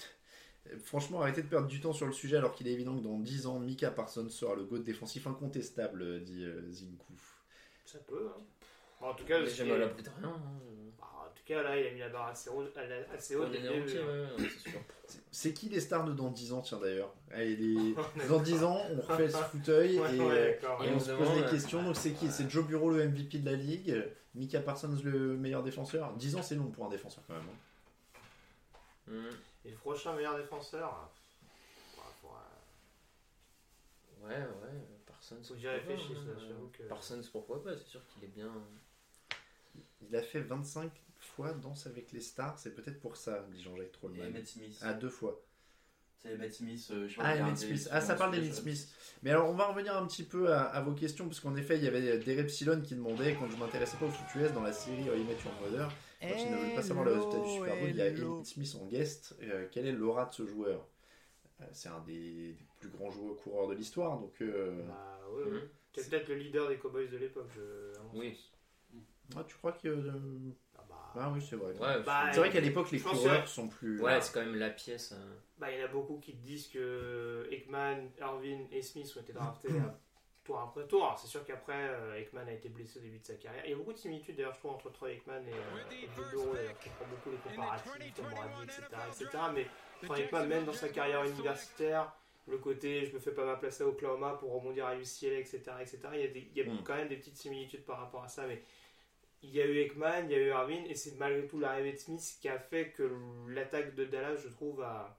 [0.84, 3.18] franchement, arrêtez de perdre du temps sur le sujet alors qu'il est évident que dans
[3.20, 7.14] 10 ans, Mika Parsons sera le GOAT défensif incontestable, dit euh, Zinku.
[7.86, 8.30] Ça peut.
[8.36, 8.42] Hein.
[9.00, 9.88] Bon, en tout cas, qui jamais à rien.
[10.24, 10.36] hein.
[11.02, 12.78] Ah, En tout cas, là, il a mis la barre assez haute.
[13.14, 13.36] Assez
[15.32, 17.14] c'est qui les stars de dans 10 ans, tiens d'ailleurs?
[17.36, 17.96] Les-
[18.30, 20.84] Dans 10 ans, on refait ce fauteuil Ouais, et, ouais, d'accord.
[20.84, 21.80] et Et on on se se pose des questions.
[21.80, 22.32] euh, Donc c'est qui?
[22.32, 26.42] C'est Joe Bureau le MVP de la ligue Mika Parsons le meilleur défenseur 10 ans
[26.44, 27.44] c'est long pour un défenseur quand même.
[27.50, 29.12] hein.
[29.12, 29.36] Hmm.
[29.66, 31.12] Et le prochain meilleur défenseur.
[31.98, 35.38] ouais, pour, euh, Ouais, ouais, Parsons.
[35.44, 38.52] Faut que j'y réfléchisse, là, j'avoue que- Parsons, pourquoi pas C'est sûr qu'il est bien.
[40.02, 43.88] Il a fait 25 fois Danse avec les stars, c'est peut-être pour ça, dit Jean-Jacques
[43.88, 44.26] Et Trollman.
[44.28, 44.78] Emmett Smith.
[44.82, 45.40] Ah, deux fois.
[46.18, 46.88] C'est Emmett Smith.
[46.92, 47.88] euh, je Ah, Emmett Smith.
[47.92, 48.54] Ah, ça parle d'Emmett.
[48.54, 48.90] Smith.
[49.24, 51.78] Mais alors, on va revenir un petit peu à, à vos questions, parce qu'en effet,
[51.78, 54.62] il y avait des Epsilon qui demandaient, quand je m'intéressais pas au foot US dans
[54.64, 55.90] la série I Met Your Mother,
[56.30, 58.46] quand ils ne veulent pas savoir le résultat du Super Bowl, il y a Emmett
[58.46, 59.36] Smith en guest.
[59.42, 60.88] Euh, quelle est l'aura de ce joueur?
[61.62, 64.34] Euh, C'est un des, des plus grands joueurs coureurs de l'histoire, donc.
[64.42, 65.52] euh, Bah, ouais, ouais.
[65.52, 65.70] Mhm.
[65.94, 67.50] C'est peut-être le leader des Cowboys de l'époque,
[68.14, 68.34] Oui.
[68.36, 68.52] sens.
[69.36, 69.88] Ah, tu crois que.
[69.88, 70.12] euh,
[70.78, 71.72] Ah, bah, Ah oui, c'est vrai.
[71.74, 74.02] Ouais, Bah, c'est vrai qu'à l'époque, les coureurs que- sont plus.
[74.02, 75.12] ouais c'est quand même la pièce.
[75.14, 75.22] hein.
[75.58, 79.22] bah, il y en a beaucoup qui te disent que Ekman, Irvin et Smith ont
[79.22, 79.72] été draftés à
[80.52, 81.04] tour après tour.
[81.06, 83.64] Alors, C'est sûr qu'après, euh, Ekman a été blessé au début de sa carrière.
[83.66, 86.08] Il y a beaucoup de similitudes d'ailleurs, je trouve, entre Troy Ekman et euh, et.
[86.16, 86.32] D'ailleurs,
[86.80, 89.38] je comprends beaucoup les comparatifs, Tom Brady, etc., etc.
[89.54, 89.66] Mais
[90.04, 92.12] Troy Ekman, même dans sa carrière universitaire,
[92.48, 95.62] le côté je me fais pas ma place à Oklahoma pour rebondir à UCLA, etc.,
[95.80, 96.00] etc.
[96.14, 96.84] Il y a, des- il y a Mm.
[96.84, 98.46] quand même des petites similitudes par rapport à ça.
[98.48, 98.62] Mais
[99.44, 101.94] il y a eu Ekman, il y a eu Irvin, et c'est malgré tout l'arrivée
[101.94, 103.10] de Smith qui a fait que
[103.48, 105.18] l'attaque de Dallas, je trouve, a,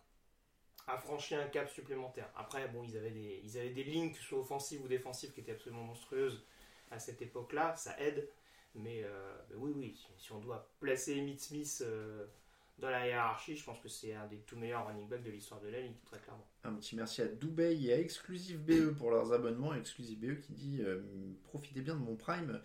[0.87, 2.29] a franchi un cap supplémentaire.
[2.37, 5.33] Après, bon, ils avaient des, ils avaient des lignes, que ce soit offensives ou défensives,
[5.33, 6.45] qui étaient absolument monstrueuses
[6.91, 8.29] à cette époque-là, ça aide.
[8.75, 12.27] Mais, euh, oui, oui, si, si on doit placer Emmitt Smith euh,
[12.79, 15.61] dans la hiérarchie, je pense que c'est un des tout meilleurs running backs de l'histoire
[15.61, 16.47] de la ligue, très clairement.
[16.65, 19.75] Un petit merci à Dubaï et à Exclusive BE pour leurs abonnements.
[19.75, 21.03] Exclusive BE qui dit euh,
[21.45, 22.61] Profitez bien de mon Prime.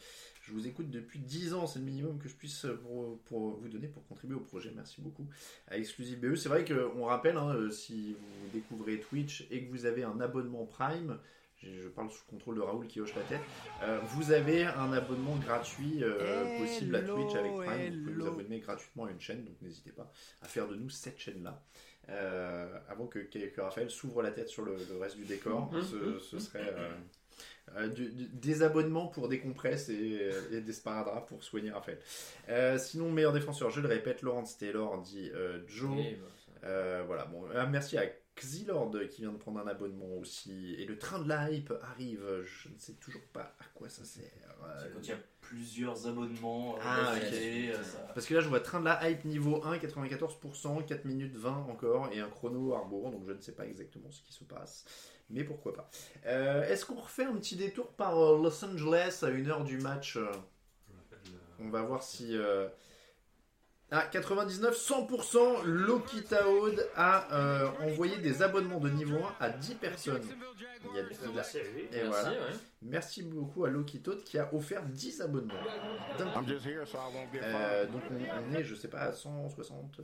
[0.48, 1.68] Je vous écoute depuis 10 ans.
[1.68, 4.72] C'est le minimum que je puisse euh, pour, pour vous donner pour contribuer au projet.
[4.74, 5.28] Merci beaucoup
[5.68, 6.36] à Exclusive BE.
[6.36, 10.22] C'est vrai qu'on rappelle, hein, euh, si vous découvrez Twitch et que vous avez un
[10.22, 11.18] abonnement Prime,
[11.58, 13.42] je je parle sous le contrôle de Raoul qui hoche la tête,
[13.84, 17.96] euh, vous avez un abonnement gratuit euh, possible à Twitch avec Prime.
[17.96, 20.12] Vous pouvez vous abonner gratuitement à une chaîne, donc n'hésitez pas
[20.44, 21.62] à faire de nous cette chaîne-là.
[22.10, 26.20] Euh, avant que, que Raphaël s'ouvre la tête sur le, le reste du décor, ce,
[26.20, 26.74] ce serait
[27.76, 31.72] euh, euh, du- du- des abonnements pour des compresses et, et des sparadraps pour soigner
[31.72, 32.00] Raphaël.
[32.50, 35.90] Euh, sinon, meilleur défenseur, je le répète, Lawrence Taylor dit euh, Joe.
[35.98, 36.28] Bah,
[36.64, 38.06] Euh, voilà, bon, euh, merci à
[38.36, 40.76] Xilord qui vient de prendre un abonnement aussi.
[40.80, 44.04] Et le train de la hype arrive, je ne sais toujours pas à quoi ça
[44.04, 44.24] sert.
[44.64, 47.80] Euh, C'est quand il y a plusieurs abonnements euh, Ah, d'affilée, ok.
[47.80, 51.06] euh, ça- Parce que là, je vois train de la hype niveau 1, 94%, 4
[51.06, 54.34] minutes 20 encore, et un chrono Arbour, donc je ne sais pas exactement ce qui
[54.34, 54.86] se passe.
[55.30, 55.90] Mais pourquoi pas.
[56.26, 59.78] Euh, Est-ce qu'on refait un petit détour par euh, Los Angeles à une heure du
[59.78, 60.32] match euh,
[61.60, 62.38] On va voir si.
[62.38, 62.68] euh,
[63.92, 69.76] Ah, 99, 100%, Loki Taoud a euh, envoyé des abonnements de niveau 1 à 10
[69.76, 70.22] personnes.
[70.84, 72.30] Il y a- il a- Merci et Merci, voilà.
[72.32, 72.36] ouais.
[72.82, 75.54] Merci beaucoup à Loki qui a offert 10 abonnements.
[76.18, 76.40] D'un coup.
[76.40, 77.52] I'm just here so I won't get Euh,
[77.88, 77.92] fired.
[77.92, 80.00] donc on, on est, je sais pas, à 160.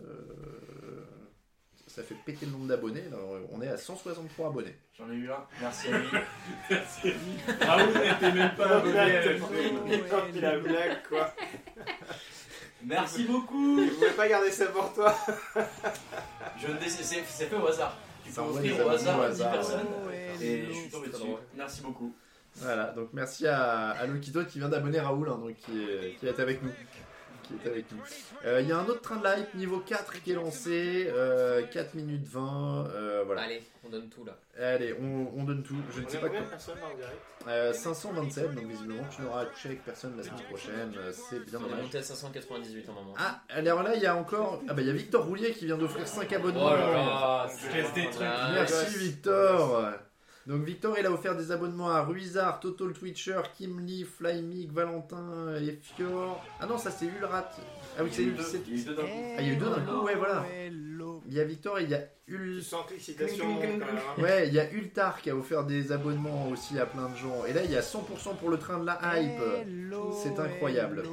[1.98, 3.04] Euh, ça fait péter le nombre d'abonnés.
[3.12, 3.18] là,
[3.52, 4.76] On est à 163 abonnés.
[4.98, 5.46] J'en ai eu un.
[5.62, 6.08] Merci à lui.
[7.62, 9.34] Raoul n'était même pas abonné à la
[10.10, 11.34] Quand il a blague, quoi.
[12.86, 13.80] Merci beaucoup.
[13.86, 15.16] Je voulais pas garder ça pour toi.
[16.62, 16.78] Je ne
[17.26, 17.98] c'est fait au hasard.
[18.26, 19.88] Tu peux offrir au hasard abonnements à au 10 hasard, personnes.
[20.08, 20.30] ouais.
[20.42, 21.24] Et je suis tombé C'est dessus.
[21.26, 21.40] drôle.
[21.56, 22.16] Merci beaucoup.
[22.58, 24.06] Voilà, donc merci à, à
[24.46, 26.70] qui vient d'abonner Raoul, hein, donc qui est, qui est avec nous.
[27.44, 27.98] Qui est avec nous.
[28.46, 31.08] Euh, Il y a un autre train de la hype niveau 4 qui est lancé,
[31.14, 32.88] euh, 4 minutes 20.
[32.94, 33.42] euh, voilà.
[33.44, 34.38] Allez, on donne tout là.
[34.60, 35.76] Allez, on, on donne tout.
[35.96, 36.52] Je ne sais pas combien de quand.
[36.52, 40.94] personnes là en direct Euh, 527, donc visiblement tu n'auras avec personne la semaine prochaine.
[40.98, 41.84] euh, C'est bien On est dommage.
[41.84, 43.14] monté à 598 en moment.
[43.18, 44.62] Ah, alors là, il y a encore.
[44.70, 46.66] Ah, bah, il y a Victor Roulier qui vient d'offrir 5 abonnements.
[46.72, 47.48] Oh là là,
[47.96, 48.22] des trucs.
[48.54, 48.98] Merci.
[49.00, 49.84] Victor.
[50.46, 55.56] Donc Victor, il a offert des abonnements à Ruizard, Total Twitcher, Kim Lee, Flymig, Valentin
[55.56, 56.44] et Fior.
[56.60, 57.50] Ah non, ça c'est Ulrat.
[57.98, 58.96] Ah oui, c'est Il y a eu Ul- deux- c'est- il y a eu deux
[58.96, 59.08] d'un coup.
[59.38, 60.46] Ah, il y a eu deux d'un coup, ouais, voilà.
[61.28, 62.58] Il y a Victor et il y a Ul.
[62.58, 63.96] Tu sens que l'excitation monte quand même.
[64.18, 64.22] hein.
[64.22, 67.46] Ouais, il y a Ultar qui a offert des abonnements aussi à plein de gens.
[67.48, 69.40] Et là, il y a 100% pour le train de la hype.
[70.22, 71.04] C'est incroyable.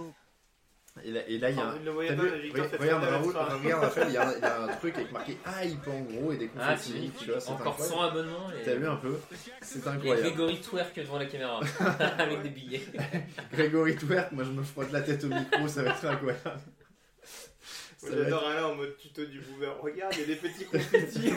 [1.05, 1.73] Et là, et là, il y a un.
[1.73, 4.95] pas, vu Regarde, Raoul, regarde, Raphaël, il y, a un- il y a un truc
[4.97, 7.11] avec marqué hype en gros et des Ah, confettis.
[7.17, 7.95] tu tu vois, c'est Encore incroyable.
[7.97, 8.51] 100 abonnements.
[8.51, 8.65] Et...
[8.65, 9.15] T'as vu un peu?
[9.63, 10.21] C'est Et incroyable.
[10.23, 11.61] Grégory twerk devant la caméra
[12.19, 12.83] avec des billets.
[13.53, 16.43] Grégory Twerk, moi je me frotte la tête au micro, ça va être incroyable.
[16.45, 19.81] Va être- J'adore Alain en mode tuto du boomer.
[19.81, 21.33] Regarde, il y a des petits confettis.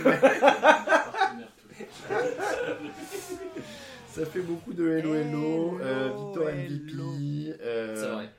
[4.08, 7.56] Ça fait beaucoup de hello hello, euh, Oh, Victor MVP.
[7.62, 8.30] euh, C'est vrai.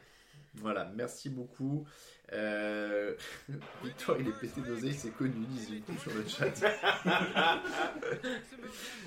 [0.65, 1.85] Voilà, merci beaucoup.
[2.33, 3.13] Euh...
[3.85, 6.47] Victor, il est pété d'oseille, c'est connu, disent tout sur le chat.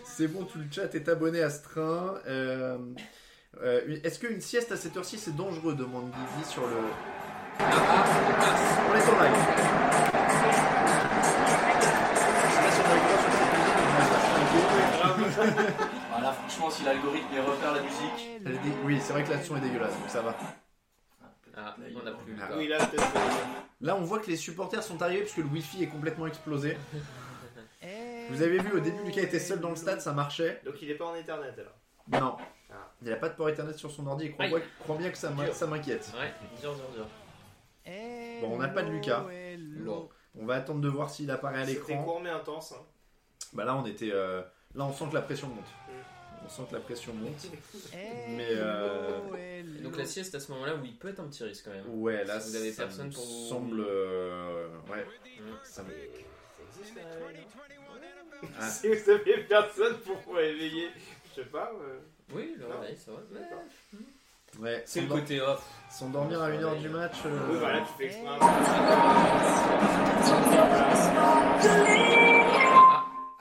[0.06, 2.20] c'est bon, tout le chat est abonné à ce train.
[2.28, 2.78] Euh...
[3.64, 6.76] euh, Est-ce qu'une sieste à cette heure-ci c'est dangereux demande Guigui sur le.
[7.60, 7.64] On
[8.96, 9.34] est en live.
[16.12, 18.30] Voilà, franchement, si l'algorithme repère la musique.
[18.86, 20.36] Oui, c'est vrai que la son est dégueulasse, donc ça va.
[21.60, 22.36] Ah, on a plus.
[22.40, 22.50] Ah.
[22.56, 22.78] Oui, là,
[23.82, 26.78] Là, on voit que les supporters sont arrivés parce que le wifi est complètement explosé.
[28.30, 30.62] Vous avez vu, au début, Lucas était seul dans le stade, ça marchait.
[30.66, 31.74] Donc il est pas en Ethernet alors.
[32.22, 32.38] Non.
[32.70, 32.76] Ah.
[33.02, 36.12] Il n'a pas de port internet sur son ordi et crois, bien que ça m'inquiète.
[36.18, 37.06] Ouais, dur, dur, dur.
[38.42, 39.26] Bon, on n'a pas de Lucas.
[40.40, 42.04] On va attendre de voir s'il apparaît à C'était l'écran.
[42.04, 42.74] court mais intense.
[42.74, 42.84] Hein.
[43.54, 44.12] Bah là, on était.
[44.12, 44.42] euh,
[44.76, 45.66] Là, on sent que la pression monte.
[46.46, 47.48] On sent que la pression monte.
[48.30, 49.20] Mais euh,
[49.84, 51.84] donc la sieste à ce moment-là, oui, peut être un petit risque quand même.
[52.02, 53.80] ouais, là, Si vous avez ça personne me pour vous- semble.
[53.86, 55.06] euh, Ouais,
[55.64, 55.90] ça me.
[58.60, 58.68] Ah.
[58.70, 60.90] Si vous avez personne pour vous réveiller,
[61.36, 61.72] je sais pas.
[61.82, 61.98] euh,
[62.34, 63.18] Oui, le réveil, ça va.
[64.62, 64.84] Ouais.
[64.86, 65.64] C'est le côté off.
[65.92, 67.16] S'endormir à 1h du match.
[67.26, 68.38] euh, Oui, voilà, tu fais exprès.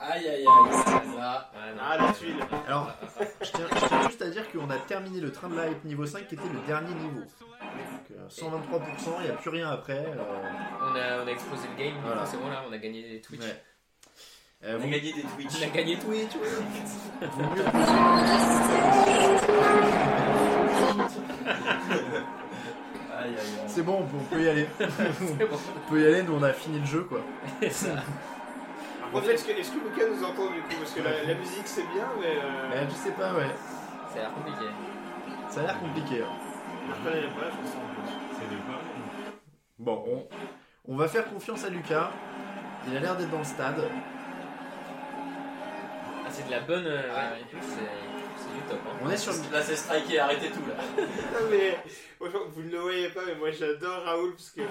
[0.09, 0.43] Aïe aïe aïe.
[0.45, 0.53] Là.
[1.19, 1.51] Ah.
[1.79, 2.35] Ah, la tuile.
[2.67, 2.91] Alors,
[3.41, 5.83] je tiens, je tiens juste à dire qu'on a terminé le train de la hype
[5.83, 7.19] niveau 5 qui était le dernier niveau.
[7.19, 9.97] Donc, euh, 123%, il n'y a plus rien après.
[10.05, 10.15] euh,
[10.81, 12.25] On a, on a explosé le game, Voilà.
[12.25, 13.41] c'est bon là, on a gagné les Twitch.
[13.41, 13.63] ouais.
[14.63, 15.51] Euh, On a vous- gagné des Twitch.
[15.59, 17.27] On a gagné Twitch, ouais.
[17.27, 17.65] vaut mieux-
[23.17, 23.67] Aïe aïe aïe.
[23.67, 24.67] C'est bon, on peut, on peut y aller.
[24.79, 27.19] on peut y aller, nous on a fini le jeu quoi.
[27.71, 27.87] ça.
[29.17, 30.75] En fait, est-ce que, Lucas nous entend du coup?
[30.79, 32.37] Parce que la, la musique c'est bien, mais.
[32.37, 33.49] Euh, Euh, je sais pas, ouais.
[34.13, 34.65] Ça a l'air compliqué.
[35.49, 36.21] Ça a l'air compliqué.
[36.23, 36.27] hein.
[36.87, 37.77] je connais pas, je pense.
[38.39, 38.79] C'est des pas.
[39.79, 42.11] Bon, on, on va faire confiance à Lucas.
[42.87, 43.83] Il a l'air d'être dans le stade.
[46.25, 46.85] Ah, c'est de la bonne.
[46.85, 47.43] euh, ouais,
[48.57, 48.79] du top.
[48.85, 48.97] Hein.
[49.05, 49.37] On est sur le.
[49.53, 50.75] Là c'est striké, arrêtez tout là.
[51.33, 51.77] Non, mais
[52.19, 54.61] vous ne le voyez pas, mais moi j'adore Raoul parce que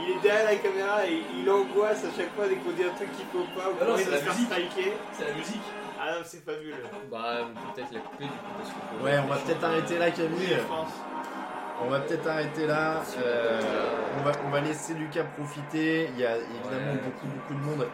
[0.00, 2.94] il est derrière la caméra et il angoisse à chaque fois dès qu'on dit un
[2.94, 4.46] truc qu'il faut pas ou Ah non, qu'on c'est va la se faire musique.
[4.50, 4.92] striker.
[5.12, 5.62] C'est la musique.
[6.00, 6.74] Ah non, c'est fabuleux.
[7.10, 7.38] Bah,
[7.74, 8.36] peut-être la couper du coup.
[8.58, 10.48] Parce que Ouais, on va peut-être arrêter là, Camille.
[10.50, 10.90] Je pense.
[11.84, 13.02] On va peut-être arrêter là.
[13.22, 13.60] Euh,
[14.18, 16.08] on, va, on va laisser Lucas profiter.
[16.14, 17.00] Il y a évidemment Ouais.
[17.04, 17.86] beaucoup, beaucoup de monde.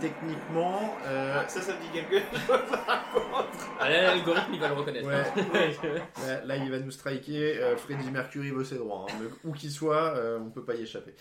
[0.00, 3.48] Techniquement, euh, ça, ça me dit quelque chose par contre.
[3.80, 5.06] Ah là, l'algorithme il va le reconnaître.
[5.08, 5.14] Ouais.
[5.84, 6.02] hein.
[6.26, 7.58] là, là, il va nous striker.
[7.58, 9.06] Euh, Freddie Mercury veut ses droits.
[9.10, 9.14] hein.
[9.44, 11.14] Où qu'il soit, euh, on peut pas y échapper.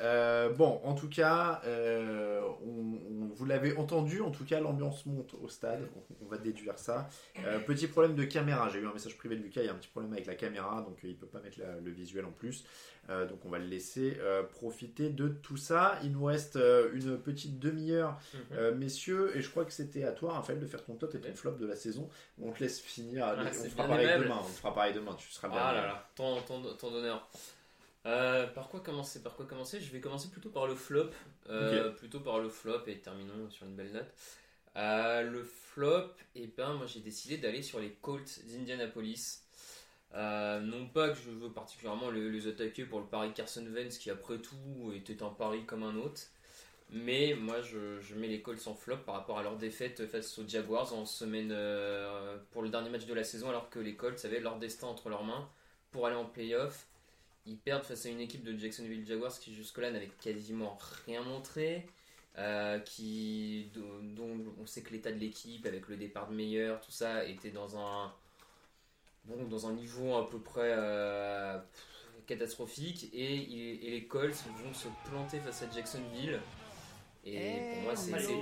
[0.00, 4.20] Euh, bon, en tout cas, euh, on, on- vous l'avez entendu.
[4.20, 5.88] En tout cas, l'ambiance monte au stade.
[5.96, 7.08] On, on va déduire ça.
[7.44, 8.68] Euh, petit problème de caméra.
[8.70, 9.60] J'ai eu un message privé de Lucas.
[9.62, 11.80] Il y a un petit problème avec la caméra, donc il peut pas mettre la-
[11.80, 12.64] le visuel en plus.
[13.08, 14.16] Donc on va le laisser
[14.52, 15.98] profiter de tout ça.
[16.04, 16.58] Il nous reste
[16.94, 18.40] une petite demi-heure, Mhm.
[18.56, 21.20] euh, messieurs, et je crois que c'était à toi, Raphaël, de faire ton top et
[21.20, 22.08] ton flop de la saison.
[22.40, 23.26] On te laisse finir.
[23.26, 24.38] Ah, on fera pareil demain.
[24.40, 25.14] On fera pareil demain.
[25.18, 25.58] Tu seras bien.
[25.60, 27.28] Ah là là, ton, ton, ton honneur.
[28.06, 29.80] Euh, par quoi commencer Par quoi commencer?
[29.80, 31.10] Je vais commencer plutôt par le flop.
[31.48, 34.12] Euh, Plutôt par le flop et terminons sur une belle note.
[34.76, 39.42] Euh, le flop, et ben moi j'ai décidé d'aller sur les Colts d'Indianapolis.
[40.12, 44.10] Non pas que je veux particulièrement les, les attaquer pour le pari Carson Wentz qui
[44.10, 46.22] après tout était un pari comme un autre.
[46.90, 50.38] Mais moi je, je mets les Colts en flop par rapport à leur défaite face
[50.38, 51.48] aux Jaguars en semaine
[52.50, 55.08] pour le dernier match de la saison alors que les Colts avaient leur destin entre
[55.08, 55.48] leurs mains
[55.92, 56.86] pour aller en playoff.
[57.46, 61.86] Ils perdent face à une équipe de Jacksonville Jaguars qui jusque-là n'avait quasiment rien montré.
[62.38, 66.80] euh, qui, dont, dont on sait que l'état de l'équipe avec le départ de Meilleur,
[66.80, 68.12] tout ça, était dans un,
[69.24, 71.58] bon, dans un niveau à peu près euh,
[72.26, 73.08] catastrophique.
[73.12, 76.40] Et, et les Colts vont se planter face à Jacksonville.
[77.24, 78.14] Et pour moi, c'est.
[78.14, 78.32] Aussi.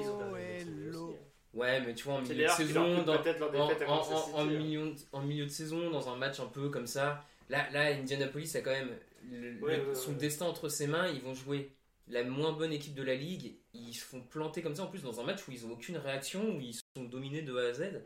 [1.54, 4.44] Ouais, mais tu vois, en milieu de saison, dans, hein.
[4.46, 7.22] milieu, en milieu de saison, dans un match un peu comme ça,
[7.52, 8.90] là, là Indianapolis a quand même
[9.30, 11.06] le- Ouais, le- ouais, son destin entre ses mains.
[11.08, 11.70] Ils vont jouer
[12.08, 13.54] la moins bonne équipe de la ligue.
[13.74, 15.96] Ils se font planter comme ça, en plus, dans un match où ils ont aucune
[15.96, 18.02] réaction, où ils sont dominés de A à Z.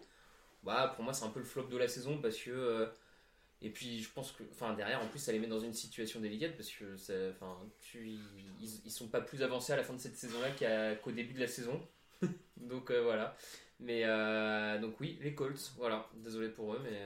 [0.62, 2.50] Bah, pour moi, c'est un peu le flop de la saison parce que.
[2.50, 2.86] euh,
[3.62, 4.42] et puis, je pense que.
[4.52, 6.96] Enfin, derrière, en plus, ça les met dans une situation délicate parce que.
[6.96, 8.18] ça- Enfin, tu,
[8.60, 10.50] ils, ils sont pas plus avancés à la fin de cette saison-là
[11.02, 11.80] qu'au début de la saison.
[12.58, 13.36] donc, euh, voilà.
[13.80, 16.08] Mais euh, donc oui, les Colts, voilà.
[16.14, 17.04] Désolé pour eux, mais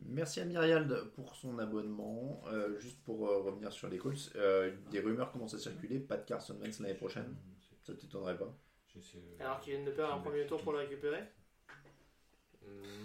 [0.00, 2.42] Merci à Myriald pour son abonnement.
[2.48, 5.98] Euh, juste pour euh, revenir sur les Colts, euh, des rumeurs commencent à circuler.
[5.98, 7.34] Pas de Carson Wentz l'année prochaine.
[7.82, 8.52] Ça t'étonnerait pas
[9.40, 11.22] Alors qu'ils viennent de perdre un premier tour pour le récupérer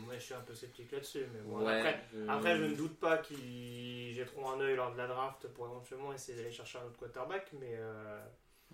[0.05, 1.25] Moi, je suis un peu sceptique là-dessus.
[1.33, 4.91] Mais bon, Ouais, après, je- après, je ne doute pas qu'ils jetteront un œil lors
[4.91, 7.51] de la draft pour éventuellement essayer d'aller chercher un autre quarterback.
[7.59, 8.19] Mais euh,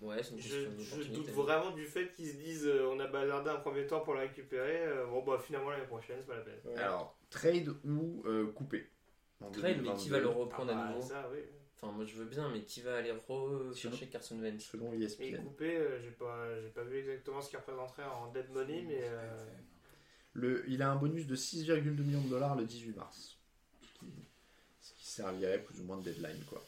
[0.00, 3.50] Ouais, c'est une je, doute vraiment du fait qu'ils se disent euh, on a bazardé
[3.50, 4.82] un premier temps pour le récupérer.
[4.86, 6.60] euh, bon, bah finalement, l'année prochaine, c'est pas la peine.
[6.76, 8.88] Alors, trade ou euh, couper
[9.52, 11.06] Trade, mais qui va le 2022, reprendre Ah, à bah, nouveau?
[11.06, 11.40] ça, oui.
[11.80, 14.64] Enfin, moi je veux bien, mais qui va aller rechercher Carson Wentz?
[14.64, 15.36] Selon Mais ESPN.
[15.42, 19.00] coupé, euh, j'ai pas, j'ai pas vu exactement ce qu'il représenterait en dead money, mais
[19.02, 19.46] euh,
[20.32, 23.38] Le, il a un bonus de 6,2 millions de dollars le 18 mars.
[23.80, 24.12] Ce qui,
[24.80, 26.62] ce qui servirait plus ou moins de deadline, quoi.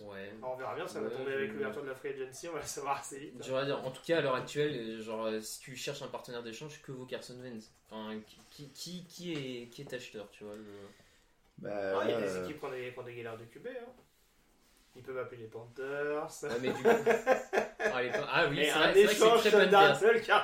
[0.00, 0.32] Ouais.
[0.42, 2.66] On verra bien, ça va tomber avec l'ouverture de la free agency, on va le
[2.66, 3.34] savoir assez vite.
[3.46, 6.80] J'aurais dire, en tout cas, à l'heure actuelle, genre, si tu cherches un partenaire d'échange,
[6.82, 7.70] que vaut Carson Wentz?
[7.90, 8.18] Enfin,
[8.50, 10.64] qui, qui, qui est, qui est acheteur, tu vois le-
[11.58, 13.66] Bah, Ah, il y a des euh, équipes qui ont des, qui galères de QB.
[13.68, 13.92] Hein.
[14.94, 16.28] Ils peuvent appeler les Panthers.
[16.42, 16.88] Ouais, mais du coup.
[17.80, 19.96] ah, les- ah oui, c'est un vrai, vrai que échange c'est très Panthers.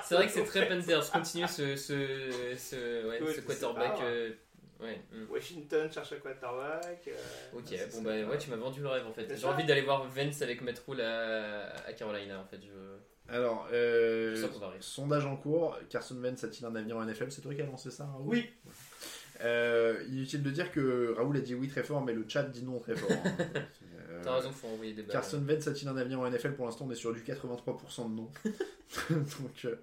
[0.04, 1.10] C'est vrai que c'est très Panthers.
[1.10, 3.96] Continuer ce, ce, ce, ouais, ce quarterback.
[3.98, 4.04] ça.
[4.04, 4.30] euh,
[4.80, 5.00] ouais.
[5.12, 5.30] hmm.
[5.30, 7.08] Washington cherche un quarterback.
[7.08, 9.26] euh, Ok, bon bah ouais, tu m'as vendu le rêve en fait.
[9.36, 12.60] J'ai envie d'aller voir Vance avec Matt Rule à, à Carolina en fait.
[12.62, 13.32] Je...
[13.32, 14.46] Alors, euh, Je
[14.80, 15.76] sondage en cours.
[15.90, 18.26] Carson Wentz a-t-il un avenir en NFL C'est toi qui as lancé ça Raoul?
[18.28, 18.50] Oui.
[19.40, 22.24] Euh, il est utile de dire que Raoul a dit oui très fort, mais le
[22.26, 23.10] chat dit non très fort.
[23.12, 23.32] hein.
[24.10, 25.12] Euh, T'as raison, faut envoyer des balles.
[25.12, 28.16] Carson Wentz a-t-il un avenir en NFL Pour l'instant, on est sur du 83% de
[28.16, 28.30] non.
[29.10, 29.76] Donc, euh,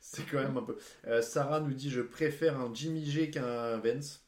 [0.00, 0.76] c'est quand même un peu.
[1.06, 4.26] Euh, Sarah nous dit Je préfère un Jimmy G qu'un Vence.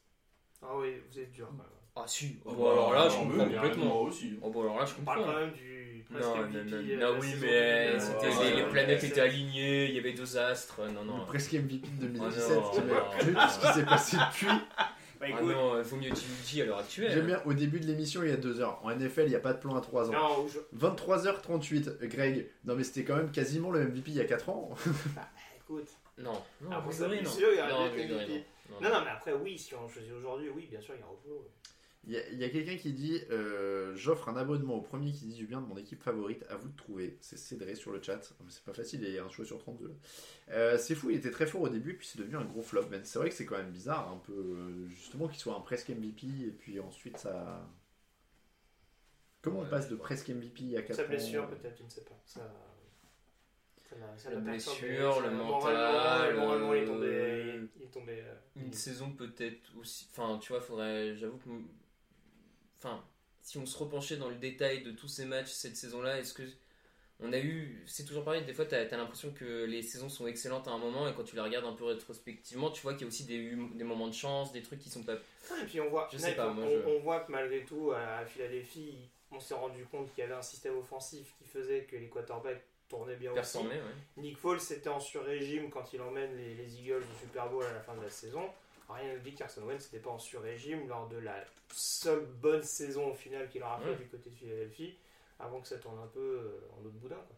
[0.63, 1.47] Ah oui, vous êtes dur.
[1.95, 3.85] Ah si, Oh, bon, alors là je non, comprends mais complètement.
[3.85, 4.39] Moi aussi.
[4.41, 5.33] Oh bon alors là je On parle comprends.
[5.33, 8.43] quand même du presque Non, non, MVP, non, euh, non, oui, mais 2000, c'était euh,
[8.49, 11.17] les, les ouais, planètes étaient alignées, il y avait deux astres, non, non.
[11.19, 12.43] Le presque MVP de 2017.
[12.49, 13.39] Oh non, qui m'a non, plu, non.
[13.47, 14.47] ce qui s'est passé depuis.
[14.47, 14.55] Bah
[15.21, 16.09] Ah écoute, non, il vaut mieux
[16.47, 17.11] G à l'heure actuelle.
[17.13, 18.79] J'aime bien, au début de l'émission, il y a deux heures.
[18.83, 20.13] En NFL, il n'y a pas de plan à 3 ans.
[20.13, 22.49] non, je- 23h38, Greg.
[22.65, 24.71] Non, mais c'était quand même quasiment le MVP il y a 4 ans.
[25.15, 25.21] bah,
[25.57, 25.87] écoute.
[26.17, 27.29] Non, non, Ah, Gregory, ça, non.
[27.29, 28.07] sûr, il y aurait Non, MVP.
[28.29, 28.43] non.
[28.69, 31.07] Non, non, mais après, oui, si on choisit aujourd'hui, oui, bien sûr, il y a.
[32.05, 35.13] Il y a, il y a quelqu'un qui dit euh, J'offre un abonnement au premier
[35.13, 36.43] qui dit du bien de mon équipe favorite.
[36.49, 37.17] À vous de trouver.
[37.21, 38.19] C'est Cédré sur le chat.
[38.41, 39.87] Mais C'est pas facile, il y a un choix sur 32.
[39.87, 39.93] là.
[40.49, 42.87] Euh, c'est fou, il était très fort au début, puis c'est devenu un gros flop.
[42.91, 44.33] Mais c'est vrai que c'est quand même bizarre, un peu.
[44.33, 47.65] euh, justement, qu'il soit un presque MVP, et puis ensuite ça.
[49.41, 52.19] Comment on passe de presque MVP a 4 Sa blessure, peut-être, je ne sais pas.
[52.25, 52.41] Ça...
[54.17, 57.07] ça La blessure, le mental, Moralement, il est tombé.
[57.07, 60.07] euh, Il est tombé euh, Une saison peut-être aussi.
[60.11, 61.15] Enfin, tu vois, faudrait.
[61.15, 61.49] J'avoue que.
[62.79, 63.03] Enfin,
[63.41, 66.43] si on se repenchait dans le détail de tous ces matchs cette saison-là, est-ce que.
[67.19, 67.83] On a eu.
[67.85, 70.77] C'est toujours pareil, des fois, t'as as, l'impression que les saisons sont excellentes à un
[70.79, 73.23] moment, et quand tu les regardes un peu rétrospectivement, tu vois qu'il y a aussi
[73.25, 75.13] des, des moments de chance, des trucs qui sont pas.
[75.13, 77.91] Et puis on voit, Je sais pas, on, moi, je- on voit que malgré tout,
[77.91, 81.95] à Philadelphie, on s'est rendu compte qu'il y avait un système offensif qui faisait que
[81.95, 82.65] les quarterbacks
[82.97, 83.35] tournaient bien aussi.
[83.41, 84.21] performés, ouais.
[84.21, 87.73] Nick Foles était en sur-régime quand il emmène les, les Eagles au Super Bowl à
[87.73, 88.49] la fin de la saison.
[88.89, 92.61] Rien ne dit que Carson Wentz n'était pas en sur-régime lors de la seule bonne
[92.63, 93.95] saison au final qu'il aura fait Ouais.
[93.95, 94.95] du côté de Philadelphie,
[95.39, 97.15] avant que ça tourne un peu euh, en autre boudin.
[97.15, 97.35] quoi.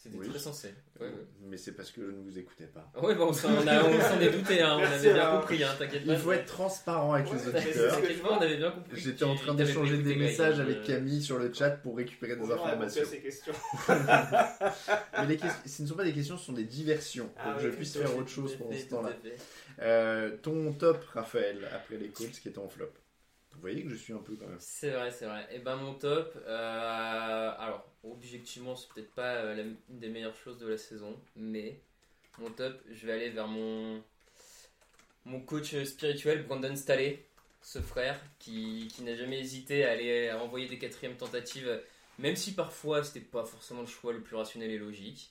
[0.00, 0.28] C'était Oui.
[0.28, 0.68] très sensé.
[1.00, 1.12] Ouais, ouais.
[1.42, 2.88] Mais c'est parce que je ne vous écoutais pas.
[3.02, 5.40] Ouais, bah, on s'en est douté, hein, on avait bien hein.
[5.40, 6.12] compris, hein, t'inquiète pas.
[6.12, 7.62] Il faut être transparent avec Ouais, les auditeurs.
[7.92, 9.00] c'est- T'inquiète pas, on avait bien compris.
[9.00, 12.36] J'étais que en train d'échanger des messages euh, avec Camille sur le chat pour récupérer
[12.36, 13.02] des informations.
[13.04, 13.52] ces questions.
[13.88, 17.30] Mais les questions, ce ne sont pas des questions, ce sont des diversions.
[17.36, 19.10] Ah pour que oui, je puisse faire autre chose pendant ce temps-là.
[19.80, 22.92] Euh, ton top, Raphaël, après les Colts qui étaient en flop.
[23.58, 24.58] Vous voyez que je suis un peu quand même.
[24.58, 25.46] C'est vrai, c'est vrai.
[25.52, 30.36] Et ben mon top, euh, alors objectivement c'est peut-être pas euh, la- une des meilleures
[30.36, 31.80] choses de la saison, mais
[32.38, 34.02] mon top, je vais aller vers mon
[35.24, 37.24] mon coach spirituel Brandon Staley,
[37.62, 41.80] ce frère qui, qui n'a jamais hésité à aller à envoyer des quatrièmes tentatives,
[42.18, 45.30] même si parfois c'était pas forcément le choix le plus rationnel et logique,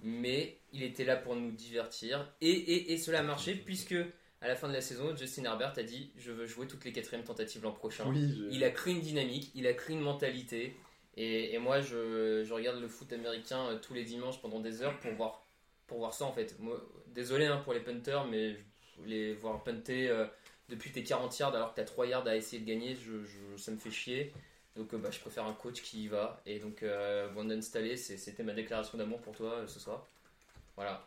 [0.00, 3.96] mais il était là pour nous divertir et, et, et cela a marché puisque
[4.40, 6.92] à la fin de la saison, Justin Herbert a dit je veux jouer toutes les
[6.92, 8.04] quatrièmes tentatives l'an prochain.
[8.08, 10.76] Oui, je- Il a créé une dynamique, il a créé une mentalité.
[11.16, 14.82] Et, et moi, je, je regarde le foot américain euh, tous les dimanches pendant des
[14.82, 15.42] heures pour voir,
[15.86, 16.58] pour voir ça en fait.
[16.58, 20.26] Moi, désolé hein, pour les punters, mais je- les voir punter euh,
[20.68, 23.56] depuis tes 40 yards alors que tu as 3 yards à essayer de gagner, je,
[23.56, 24.32] ça me fait chier.
[24.76, 26.42] Donc euh, bah, je préfère un coach qui y va.
[26.44, 30.06] Et donc, euh, Brandon Staley, c'était ma déclaration d'amour pour toi ce soir.
[30.76, 31.06] Voilà.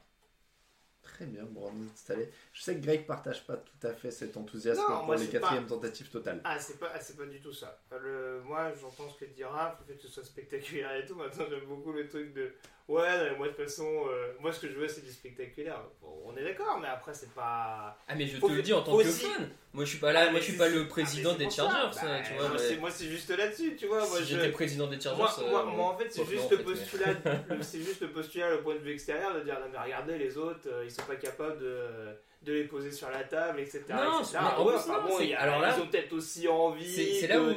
[1.14, 2.30] Très bien, Brandon Staley.
[2.54, 5.66] Je sais que Greg partage pas tout à fait cet enthousiasme Non, pour les quatrièmes
[5.66, 6.40] tentatives totales.
[6.44, 7.82] Ah, c'est pas, ah, c'est pas du tout ça.
[8.02, 11.16] Le, moi, j'entends ce que dit Raph, le fait que ce soit spectaculaire et tout.
[11.16, 12.54] Maintenant, j'aime beaucoup le truc de.
[12.90, 15.12] Ouais, non, mais moi, de toute façon, euh, moi, ce que je veux, c'est du
[15.12, 15.80] spectaculaire.
[16.02, 17.96] Bon, on est d'accord, mais après, c'est pas.
[18.08, 19.48] Ah mais je Faut te le que- dis en tant que aussi- fan.
[19.74, 21.32] Moi, je suis pas là, Ah, moi, mais je suis c'est- pas le ah, président
[21.34, 21.78] mais des c'est pour ça.
[21.78, 22.42] Chargers, Bah, hein, tu vois.
[22.42, 24.00] moi, mais c'est- Moi, c'est juste là-dessus, tu vois.
[24.00, 26.34] Moi, si je- j'étais président des Chargers, Moi, euh, moi, moi, en fait, c'est juste
[26.34, 27.14] non, le en fait, mais- postulat,
[27.60, 30.18] le- c'est juste le postulat, le point de vue extérieur, de dire non mais regardez
[30.18, 31.86] les autres, euh, ils sont pas capables de,
[32.42, 33.84] de les poser sur la table, etc.
[33.90, 34.38] Non, etc.
[34.42, 35.88] mais en Ouais, plus, enfin non, bon, c'est- il y a- alors là, ils ont
[35.88, 36.96] peut-être aussi envie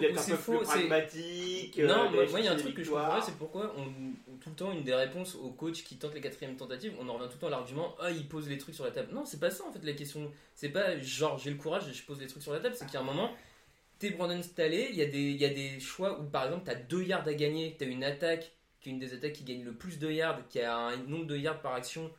[0.00, 1.78] d'être un peu faux, plus pragmatiques.
[1.78, 3.84] Non, euh, moi, il y a un truc que je comprends c'est pourquoi on,
[4.40, 7.14] tout le temps une des réponses aux coachs qui tentent les quatrièmes tentatives, on en
[7.14, 9.12] revient tout le temps à l'argument ah ils posent les trucs sur la table.
[9.14, 10.32] Non, c'est pas ça en fait la question.
[10.56, 12.84] C'est pas genre j'ai le courage et je pose les trucs sur la table, c'est
[12.86, 13.30] qu'il y a un moment
[14.00, 16.62] t'es Brandon Staley, il y a des il y a des choix où par exemple
[16.64, 19.62] t'as deux yards à gagner, t'as une attaque qui est une des attaques qui gagne
[19.62, 22.10] le plus de yards, qui a un nombre de yards par action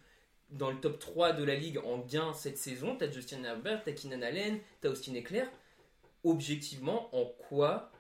[0.54, 2.96] dans le top 3 de la ligue en gain cette saison.
[2.96, 5.44] T'as Justin Herbert, t'as Keenan Allen, t'as Austin Eckler.
[6.24, 7.92] Objectivement, en quoi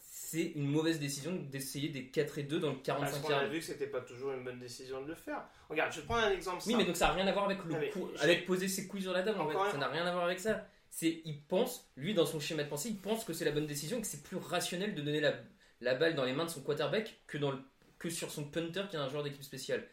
[0.00, 3.44] c'est une mauvaise décision d'essayer des 4 et 2 dans le Parce 45 qu'on a
[3.46, 5.42] vu que c'était pas toujours une bonne décision de le faire.
[5.68, 6.78] Regarde, je prendre un exemple Oui, simple.
[6.78, 9.12] mais donc ça n'a rien à voir avec le coup- avec poser ses couilles sur
[9.12, 9.38] la table.
[9.40, 9.70] En fait.
[9.72, 10.66] Ça n'a rien à voir avec ça.
[10.90, 13.66] C'est, il pense, lui dans son schéma de pensée, il pense que c'est la bonne
[13.66, 15.34] décision et que c'est plus rationnel de donner la,
[15.82, 17.58] la balle dans les mains de son quarterback que dans le,
[17.98, 19.86] que sur son punter qui est un joueur d'équipe spéciale.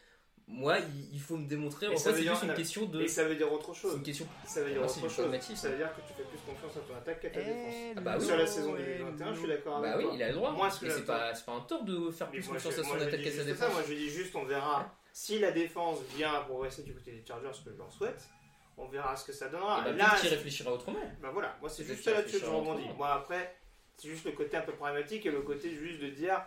[0.52, 0.78] Moi,
[1.12, 1.86] il, faut me démontrer.
[1.86, 3.02] En fait, c'est juste une question de.
[3.02, 3.94] Et ça veut dire autre chose.
[3.96, 4.26] une question.
[4.46, 5.56] Ça veut dire c'est autre chose.
[5.56, 7.74] Ça veut dire que tu fais plus confiance à ton attaque qu'à ta défense.
[7.96, 8.26] Ah bah oui.
[8.26, 10.12] Sur la saison 2021, je suis d'accord avec Bah oui, toi.
[10.16, 10.52] il a le droit.
[10.52, 12.74] Moi, ce que et c'est pas, c'est pas un tort de faire plus moi, confiance
[12.74, 13.68] je- à son attaque qu'à sa défense.
[13.68, 14.92] ça, Moi, je dis juste, on verra.
[15.12, 18.28] Si la défense vient progresser du côté des Chargers, ce que je leur souhaite,
[18.76, 19.80] on verra ce que ça donnera.
[19.80, 21.00] Et bah, Là, qu'il réfléchira autrement.
[21.20, 22.88] bah voilà, moi c'est juste là-dessus que je rebondis.
[22.96, 23.56] Moi après,
[23.96, 26.42] c'est juste le côté un peu pragmatique et le côté juste de dire,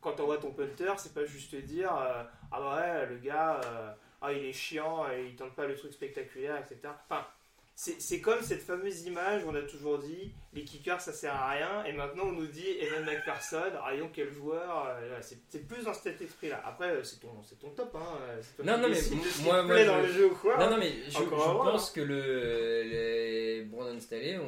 [0.00, 3.60] quand on voit ton punter, c'est pas juste dire, euh, ah bah ouais, le gars,
[3.64, 3.90] euh,
[4.22, 6.92] ah il est chiant, et il tente pas le truc spectaculaire, etc.
[7.08, 7.26] Enfin,
[7.80, 11.50] c'est comme cette fameuse image où on a toujours dit, les kickers ça sert à
[11.50, 15.84] rien, et maintenant on nous dit Evan McPherson, ah donc quel joueur, euh, c'est plus
[15.84, 16.60] dans cet esprit-là.
[16.66, 18.18] Après, euh, c'est ton, c'est ton top, hein.
[18.56, 18.98] toi Non, non, mais
[19.44, 20.58] moi- moi, plaît je- dans le jeu ou quoi.
[20.58, 24.40] Non, non, mais je, pense que le, les Brandon Staley,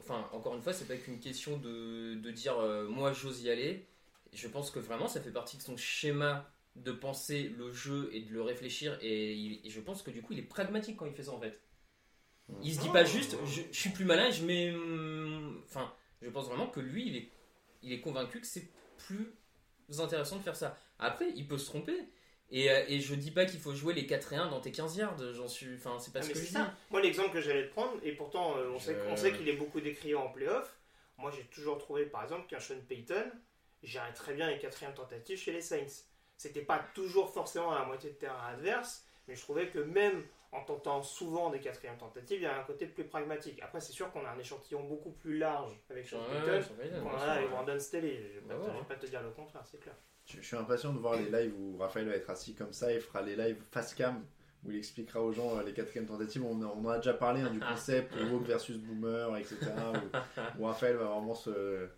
[0.00, 3.50] enfin, encore une fois, c'est pas qu'une question de, de dire euh, moi j'ose y
[3.50, 3.86] aller.
[4.34, 8.20] Je pense que vraiment ça fait partie de son schéma de penser le jeu et
[8.20, 8.98] de le réfléchir.
[9.00, 11.32] Et, il- et je pense que du coup il est pragmatique quand il fait ça
[11.32, 11.60] en fait.
[12.62, 14.70] Il se dit pas juste je, je suis plus malin, je mets.
[14.72, 17.28] hum, Enfin, je pense vraiment que lui il est,
[17.82, 19.32] il est convaincu que c'est plus
[19.98, 20.78] intéressant de faire ça.
[20.98, 21.96] Après, il peut se tromper.
[22.50, 24.70] Et, euh, et je dis pas qu'il faut jouer les 4 et 1 dans tes
[24.70, 25.74] 15 yards, j'en suis.
[25.76, 26.60] Enfin, c'est pas Ah, ce que je ça.
[26.64, 26.70] dis.
[26.90, 29.48] Moi, l'exemple que j'allais te prendre, et pourtant, euh, on sait, Je- on sait qu'il
[29.48, 30.78] est beaucoup décrié en playoff.
[31.16, 33.30] Moi, j'ai toujours trouvé, par exemple, qu'un Sean Payton
[33.82, 36.04] gérait très bien les quatrièmes tentatives chez les Saints.
[36.36, 40.22] C'était pas toujours forcément à la moitié de terrain adverse, mais je trouvais que même
[40.52, 43.60] en tentant souvent des quatrièmes tentatives, il y a un côté plus pragmatique.
[43.62, 47.16] Après, c'est sûr qu'on a un échantillon beaucoup plus large avec Sean Ouais, Payton qu'on
[47.16, 47.50] a avec.
[47.50, 48.16] Brandon Staley.
[48.34, 48.72] Je vais pas, Bah te- ouais.
[48.74, 49.96] je vais pas te dire le contraire, c'est clair.
[50.26, 52.92] Je, je suis impatient de voir les lives où Raphaël va être assis comme ça
[52.92, 54.24] et fera les lives face cam
[54.64, 56.42] où il expliquera aux gens euh, les quatrièmes tentatives.
[56.44, 59.56] On, on en a déjà parlé hein, du concept woke versus boomer, etc.
[60.58, 61.88] Où, où Raphaël va vraiment se.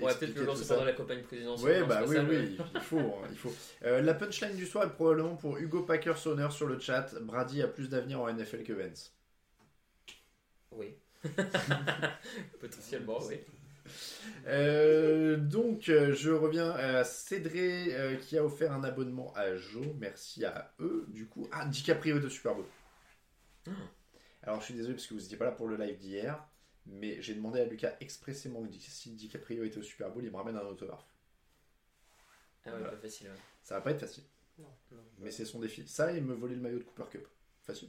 [0.00, 1.84] On va peut-être le lancer pendant la campagne présidentielle.
[1.84, 3.52] Bah oui, oui, il faut, hein, il faut.
[3.84, 7.14] Euh, la punchline du soir est probablement pour Hugo Packers Honor sur le chat.
[7.20, 9.14] Brady a plus d'avenir en NFL que Vance.
[10.72, 10.94] Oui.
[12.60, 13.40] Potentiellement, oui.
[14.46, 19.86] Euh, donc, euh, je reviens à Cédré euh, qui a offert un abonnement à Joe.
[19.98, 21.06] Merci à eux.
[21.08, 22.64] Du coup, ah, DiCaprio au Super Bowl.
[24.42, 26.46] Alors, je suis désolé parce que vous n'étiez pas là pour le live d'hier,
[26.86, 30.36] mais j'ai demandé à Lucas expressément que si DiCaprio était au Super Bowl, il me
[30.36, 31.04] ramène un autographe.
[32.66, 33.26] Ah ouais, pas facile.
[33.28, 33.32] ouais.
[33.62, 34.24] Ça va pas être facile.
[34.58, 34.98] Non, non.
[35.18, 35.86] Mais c'est son défi.
[35.86, 37.26] Ça et me voler le maillot de Cooper Cup.
[37.62, 37.88] Facile.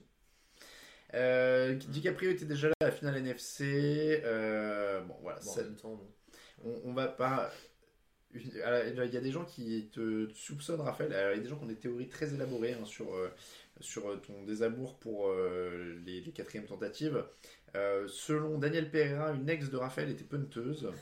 [1.14, 4.22] Euh, DiCaprio était déjà là à la finale NFC.
[4.26, 5.40] Euh, bon, voilà.
[5.40, 6.08] Bon, en ça- même temps, bon.
[6.66, 7.52] on, on va pas.
[8.34, 8.62] Il y
[9.18, 11.14] a des gens qui te soupçonnent, Raphaël.
[11.14, 13.30] Alors, il y a des gens qui ont des théories très élaborées hein, sur, euh,
[13.80, 17.24] sur ton désamour pour euh, les, les quatrièmes tentatives.
[17.76, 20.90] Euh, selon Daniel Pereira, une ex de Raphaël était punteuse.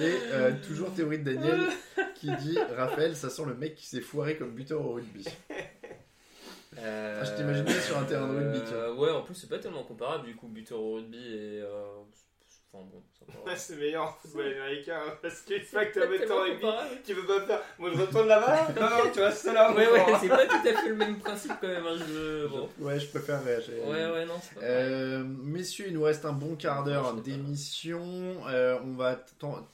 [0.00, 1.60] Et euh, toujours théorie de Daniel
[2.14, 5.24] qui dit Raphaël, ça sent le mec qui s'est foiré comme buteur au rugby.
[6.78, 9.58] Euh, Ah, je t'imaginais sur un terrain de rugby, tu ouais, en plus, c'est pas
[9.58, 11.62] tellement comparable du coup, buteur au rugby et.
[12.70, 13.50] Enfin bon, ça va.
[13.50, 16.40] Ouais, c'est meilleur en football américain hein, parce qu'une fois que t'as Pas mis ton
[16.40, 17.62] rugby, tu peux pas faire.
[17.78, 19.72] Moi je retourne là-bas Non, non, tu restes là.
[19.72, 21.86] Ouais, ouais, c'est pas tout à fait le même principe quand même.
[21.86, 22.46] Hein, je...
[22.46, 22.68] bon.
[22.80, 23.72] Ouais, je préfère réagir.
[23.86, 24.66] Ouais, ouais, non, c'est pas.
[24.66, 27.20] Euh, messieurs, il nous reste un bon quart d'heure pas.
[27.22, 28.02] d'émission.
[28.48, 29.18] Euh, on va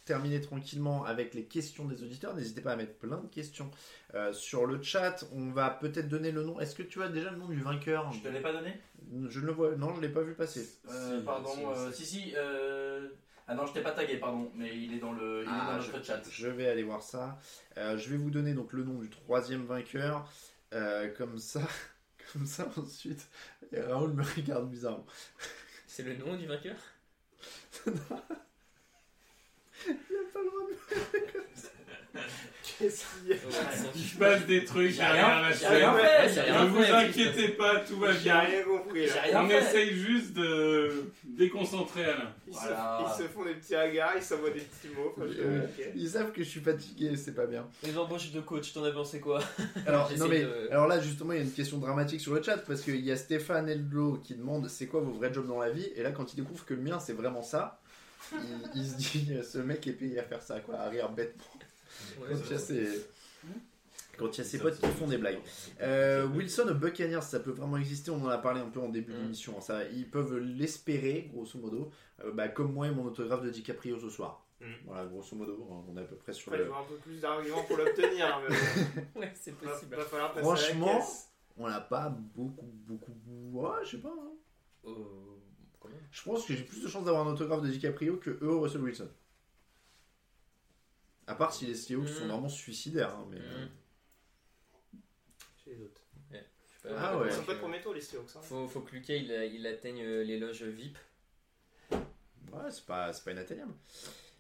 [0.05, 2.35] terminer tranquillement avec les questions des auditeurs.
[2.37, 3.71] N'hésitez pas à mettre plein de questions
[4.15, 5.25] euh, sur le chat.
[5.33, 6.61] On va peut-être donner le nom.
[6.61, 8.81] Est-ce que tu as déjà le nom du vainqueur Je te l'ai pas donné
[9.29, 9.75] Je ne le vois.
[9.77, 10.69] Non, je l'ai pas vu passer.
[10.91, 12.33] Euh, Si, Pardon, si, euh, si, si.
[12.37, 13.09] euh,
[13.47, 15.43] Ah non, je t'ai pas tagué, pardon, mais il est dans, le...
[15.45, 16.23] il Ah, est dans notre chat.
[16.31, 17.39] Je vais aller voir ça.
[17.77, 20.29] Euh, je vais vous donner donc le nom du troisième vainqueur.
[20.73, 21.61] Euh, comme ça,
[22.33, 23.29] Comme ça, ensuite,
[23.73, 25.07] et Raoul me regarde bizarrement.
[25.87, 26.77] C'est le nom du vainqueur?
[27.87, 27.93] Il
[29.93, 29.95] a
[30.33, 30.75] pas le droit de
[32.79, 33.37] Qu'est-ce qu'il y a
[33.95, 37.81] Il se passe des trucs J'ai derrière la j'ai rien Ouais, Ne vous inquiétez pas,
[37.81, 38.41] tout va J'ai bien.
[38.41, 39.59] rien compris J'ai rien On fait.
[39.59, 42.33] essaye juste de déconcentrer Alain.
[42.49, 45.15] Ils, se, font des petits regards, ils s'envoient des petits mots.
[45.21, 45.67] Euh.
[45.95, 47.67] Ils savent que je suis fatigué, c'est pas bien.
[47.85, 49.41] Les embauches de coach, t'en as pensé quoi?
[49.87, 52.35] Alors, J'essaie non mais, de- alors là, justement, il y a une question dramatique sur
[52.35, 55.47] le chat parce qu'il y a Stéphane Elblo qui demande c'est quoi vos vrais jobs
[55.47, 55.89] dans la vie?
[55.97, 57.81] Et là, quand il découvre que le mien c'est vraiment ça,
[58.33, 58.39] il,
[58.75, 61.45] il se dit ce mec est payé à faire ça, quoi, à rire bêtement.
[62.21, 63.07] Ouais, Quand il y a ses,
[64.19, 65.39] quand il y a ses potes qui font des blagues.
[65.81, 68.89] Euh, Wilson aux Buccaneers, ça peut vraiment exister, on en a parlé un peu en
[68.89, 69.23] début Mm.
[69.23, 69.61] d'émission.
[69.61, 71.91] Ça, ils peuvent l'espérer, grosso modo,
[72.25, 74.47] Euh, bah, comme moi et mon autographe de DiCaprio ce soir.
[74.61, 74.65] Mm.
[74.87, 76.67] Voilà, grosso modo, on est à peu près sur il le.
[76.67, 78.41] faut un peu plus d'arguments pour l'obtenir.
[78.49, 78.57] mais
[79.21, 79.97] Ouais, c'est va, possible.
[79.97, 81.01] va falloir passer Franchement.
[81.57, 83.13] On n'a pas beaucoup, beaucoup.
[83.53, 84.15] Ouais, je sais pas.
[84.17, 84.33] hein.
[84.87, 84.91] Euh.
[86.11, 88.81] Je pense que j'ai plus de chances d'avoir un autographe de DiCaprio que eux, Russell
[88.83, 89.09] Wilson.
[91.27, 92.15] À part si les Seahawks Mm.
[92.15, 93.15] sont vraiment suicidaires.
[93.17, 93.69] hein, mais, Mm.
[95.65, 96.01] Chez les autres.
[96.31, 96.37] Je
[96.89, 97.29] sais pas, Ah ouais.
[97.29, 98.29] Ils sont pas tour, les Seahawks.
[98.37, 98.41] Hein.
[98.43, 100.99] Faut, faut que Lucas il, il atteigne euh, les loges VIP.
[101.91, 103.73] Ouais, c'est pas, c'est pas inatteignable.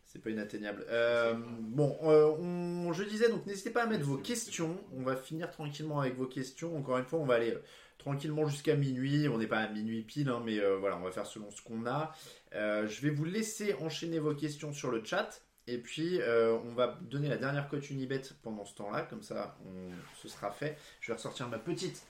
[0.04, 0.84] C'est pas inatteignable.
[0.90, 4.78] Euh, bon, euh, on- je disais, donc n'hésitez pas à mettre vos questions.
[4.92, 6.76] On va finir tranquillement avec vos questions.
[6.76, 7.62] Encore une fois, on va aller euh,
[7.98, 9.26] tranquillement jusqu'à minuit.
[9.28, 11.62] On n'est pas à minuit pile, hein, mais euh, voilà, on va faire selon ce
[11.62, 12.14] qu'on a.
[12.54, 15.40] Euh, je vais vous laisser enchaîner vos questions sur le chat.
[15.66, 19.02] Et puis, euh, on va donner la dernière cote Unibet pendant ce temps-là.
[19.02, 20.76] Comme ça, on, ce sera fait.
[21.00, 22.02] Je vais ressortir ma petite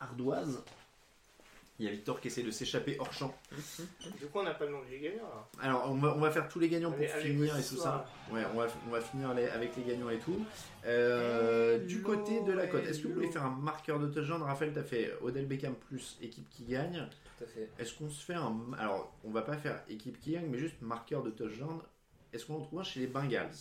[0.00, 0.62] ardoise.
[1.78, 3.34] Il y a Victor qui essaie de s'échapper hors champ.
[4.20, 5.24] Du coup, on n'a pas le nom du gagnant.
[5.24, 5.48] Alors.
[5.80, 7.76] Alors, on va, on va faire tous les gagnants pour Allez, allez, finir et tout
[7.76, 8.06] ça.
[8.30, 10.44] Ouais, on va, on va finir les- avec les gagnants et tout.
[10.84, 14.42] Euh, du côté de la cote, est-ce que vous voulez faire un marqueur de touchdown
[14.42, 17.08] Raphaël, t'as fait Odell Beckham plus équipe qui gagne.
[17.38, 17.68] Tout à fait.
[17.78, 18.54] Est-ce qu'on se fait un.
[18.78, 21.80] Alors, on va pas faire équipe qui gagne, mais juste marqueur de touchdown.
[22.32, 23.54] Est-ce qu'on en trouve un chez les Bengals?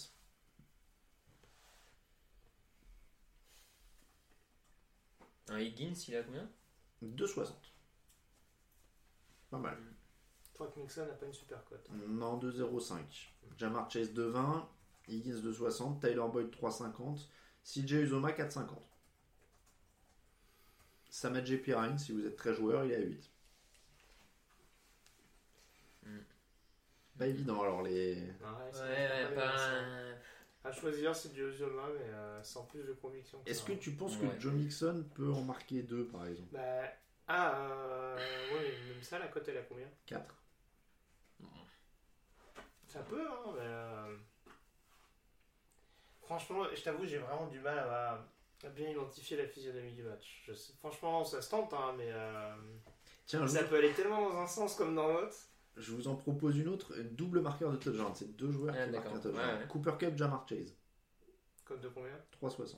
[5.49, 6.49] Un Higgins, il a combien?
[7.03, 7.51] 2,60.
[9.49, 9.77] Pas mal.
[10.43, 11.89] Je crois que Nixon n'a pas une super cote.
[12.07, 12.99] Non, 2,05.
[13.57, 14.65] Jamar Chase 2,20.
[15.09, 15.99] Higgins 2,60.
[15.99, 17.27] Tyler Boyd 3,50.
[17.63, 18.69] CJ Uzoma 4,50.
[21.09, 23.29] Samadje Pirine, si vous êtes très joueur, il est à 8.
[27.21, 28.15] Pas évident alors les.
[28.15, 28.21] Ouais,
[28.73, 28.81] Ouais,
[29.29, 30.15] ouais, pas un...
[30.63, 33.37] À choisir, c'est du Ozoma, mais euh, sans plus de conviction.
[33.43, 33.67] que Est-ce ça.
[33.67, 34.27] que tu penses Ouais.
[34.29, 36.49] que Joe Mixon peut en marquer 2 par exemple?
[36.51, 36.81] Bah.
[37.27, 38.15] Ah, euh.
[38.55, 39.85] Ouais, même ça, la cote, elle a combien?
[40.07, 40.35] 4.
[42.87, 43.59] Ça peut, hein, mais.
[43.61, 44.17] euh,
[46.23, 48.25] Franchement, je t'avoue, j'ai vraiment du mal à,
[48.63, 50.41] à bien identifier la physionomie du match.
[50.47, 52.07] Je sais- Franchement, ça se tente, hein, mais.
[52.11, 52.55] euh,
[53.27, 55.35] Tiens, je, Ça peut aller tellement dans un sens comme dans l'autre.
[55.77, 58.11] Je vous en propose une autre, double marqueur de touchdown.
[58.15, 59.35] C'est deux joueurs Ah, qui marquent un touchdown.
[59.35, 59.67] Ouais, ouais.
[59.67, 60.75] Cooper Cup, Jamar Chase.
[61.65, 62.17] Cote de combien?
[62.31, 62.77] 3,60.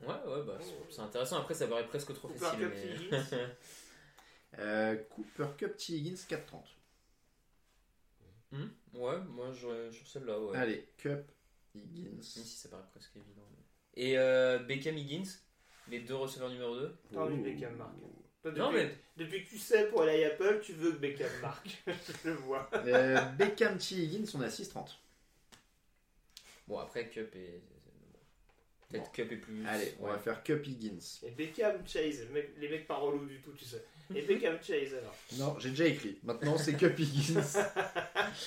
[0.00, 0.58] Ouais, ouais, bah,
[0.90, 1.38] c'est- intéressant.
[1.38, 2.60] Après, ça paraît presque trop Cooper facile.
[2.60, 3.48] Cup, mais- Higgins.
[4.58, 5.92] Euh, Cooper Cup, T.
[5.94, 6.64] Higgins 4,30.
[8.50, 10.58] Hmm, ouais, moi, je sur celle-là, ouais.
[10.58, 11.30] Allez, Cup,
[11.74, 12.10] Higgins.
[12.10, 13.46] Même si ça paraît presque évident.
[13.50, 15.30] mais- Et euh, Beckham Higgins,
[15.88, 16.94] les deux receveurs numéro 2.
[17.12, 17.94] T'as envie que Beckham marque.
[18.42, 20.96] Toi, depuis, Non, mais depuis que tu sais pour aller à Apple, tu veux que
[20.98, 21.82] Beckham marque.
[21.86, 22.68] je le vois.
[22.74, 23.94] Euh, Beckham, T.
[23.94, 24.98] Higgins, on est à 6,30.
[26.66, 27.60] bon, après, Cup est.
[27.60, 27.78] bon.
[28.90, 29.10] Peut-être Bon.
[29.12, 29.66] Cup est plus.
[29.66, 31.20] Allez, on va faire Cup, Higgins.
[31.24, 33.84] Et Beckham Chase, le mec- les mecs pas relous du tout, tu sais.
[34.14, 35.14] Et Beckham Chase alors.
[35.38, 36.18] Non, j'ai déjà écrit.
[36.24, 37.40] Maintenant, c'est Cup, Higgins.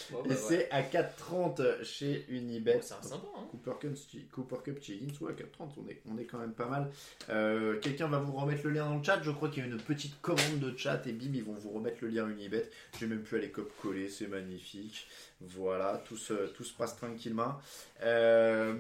[0.10, 0.36] Bon, bah, Et ouais.
[0.36, 2.76] c'est à 4,30 chez Unibet.
[2.76, 3.48] Bon, c'est un sympa, hein.
[3.52, 3.96] Cooper Cup,
[4.32, 4.94] Cooper Cup, T.
[4.94, 6.90] Higgins, ouais, 4,30, on est, on est quand même pas mal.
[7.30, 9.22] Euh, Quelqu'un va vous remettre le lien dans le chat.
[9.22, 11.70] Je crois qu'il y a une petite commande de chat et bim, ils vont vous
[11.70, 12.68] remettre le lien Unibet.
[13.00, 15.08] J'ai même pu aller cop-coller, c'est magnifique.
[15.42, 17.56] Voilà, tout se, tout se passe tranquillement.
[18.02, 18.74] Euh,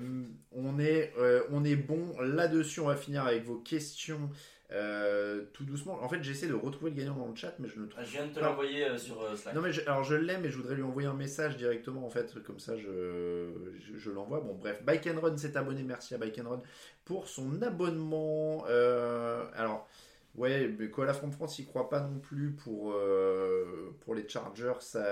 [0.53, 2.80] on, est, euh, on est bon là-dessus.
[2.80, 4.30] On va finir avec vos questions
[4.75, 6.01] euh, tout doucement.
[6.03, 8.11] En fait, j'essaie de retrouver le gagnant dans le chat, mais je ne trouve Je
[8.11, 8.49] viens de te pas.
[8.49, 9.55] l'envoyer euh, sur euh, Slack.
[9.55, 12.09] Non mais je- alors je l'ai mais je voudrais lui envoyer un message directement en
[12.09, 12.33] fait.
[12.43, 14.41] Comme ça je, je, je l'envoie.
[14.41, 14.83] Bon bref.
[14.83, 15.81] Bike and Run s'est abonné.
[15.83, 16.61] Merci à Bike and Run
[17.05, 18.65] pour son abonnement.
[18.67, 19.87] Euh, alors
[20.35, 24.73] ouais mais Koala from France il croit pas non plus pour euh, pour les Chargers
[24.81, 25.05] ça,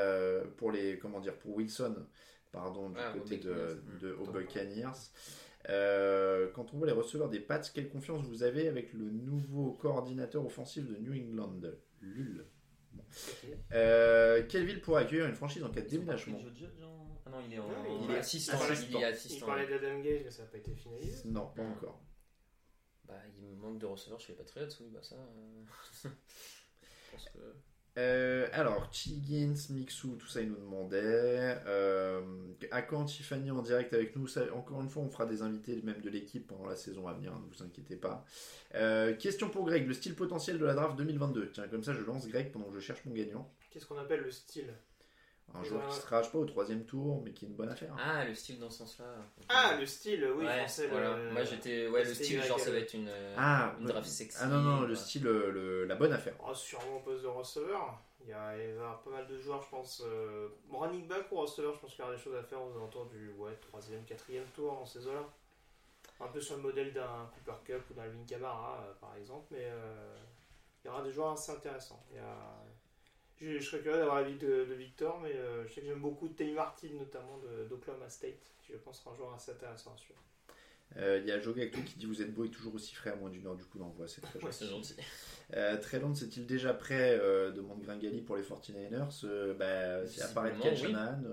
[0.57, 1.95] pour les comment dire pour Wilson
[2.51, 4.91] pardon du Ah, côté de, de aux Tant Buccaneers
[5.69, 9.71] Euh, quand on voit les receveurs des Pats quelle confiance vous avez avec le nouveau
[9.73, 11.61] coordinateur offensif de New England
[12.01, 12.45] Lul?
[13.73, 16.39] Euh, quelle ville pourrait accueillir une franchise en cas de déménagement?
[17.25, 17.67] Ah non, il est en.
[17.67, 18.59] Non, il est assistant.
[18.61, 18.87] assistant.
[18.89, 19.45] Il est Il assistant.
[19.45, 21.27] parlait d'Adam Gage, mais ça n'a pas été finalisé.
[21.29, 22.01] Non, pas encore.
[23.05, 25.15] Bah, il me manque de receveurs chez les Patriots, oui, bah ça.
[25.15, 25.63] euh,
[26.03, 27.39] je pense que.
[27.97, 31.59] Euh, alors, Chiggins, Mixu, tout ça, ils nous demandaient.
[31.67, 32.21] Euh,
[32.71, 36.01] à quand Tiffany en direct avec nous Encore une fois, on fera des invités même
[36.01, 38.25] de l'équipe pendant la saison à venir, ne vous inquiétez pas.
[38.75, 41.51] Euh, question pour Greg, le style potentiel de la draft 2022.
[41.51, 43.51] Tiens, comme ça, je lance Greg pendant que je cherche mon gagnant.
[43.69, 44.73] Qu'est-ce qu'on appelle le style?
[45.55, 47.69] Un joueur qui sera, je sais pas, au troisième tour, mais qui est une bonne
[47.69, 47.95] affaire.
[47.99, 49.05] Ah, le style dans ce sens-là.
[49.49, 50.87] Ah, le style, oui, ouais, français.
[50.87, 51.15] voilà.
[51.15, 51.87] le- Moi j'étais.
[51.87, 53.91] Ouais, le STY, style, genre ça va être une, euh, Ah, une ouais.
[53.91, 54.37] draft sexy.
[54.41, 56.33] Ah non, non, le style, euh, le- la bonne affaire.
[56.43, 57.99] Oh, sûrement au poste de receveur.
[58.25, 60.01] Il, y a, il y pas mal de joueurs, je pense.
[60.05, 62.71] Euh, running back ou receveur, je pense qu'il y aura des choses à faire aux
[62.75, 65.25] alentours du ouais, 3ème, 4ème tour dans ces eaux-là.
[66.21, 69.47] Un peu sur le modèle d'un Cooper Cup ou d'un Alvin Kamara, euh, par exemple.
[69.51, 70.15] Mais euh,
[70.83, 72.01] il y aura des joueurs assez intéressants.
[72.11, 72.63] Il y a...
[73.41, 76.01] je, je serais curieux d'avoir l'avis de, de Victor, mais euh, je sais que j'aime
[76.01, 79.93] beaucoup Teddy Martin, notamment de- d'Oklahoma State, qui je pense sera un joueur assez intéressant
[79.93, 80.19] à suivre.
[80.97, 82.93] Euh, Il y a Joga avec toi qui dit Vous êtes beau et toujours aussi
[82.93, 84.57] frais à moins d'une heure du coup d'envoi, c'est très Ouais, gentil.
[84.59, 84.95] c'est gentil.
[85.55, 89.21] Euh, Trellon, c'est-il déjà prêt euh, demande Gringali pour les 49ers?
[89.25, 91.27] Euh, bah, c'est apparaître Ken Visiblement, oui.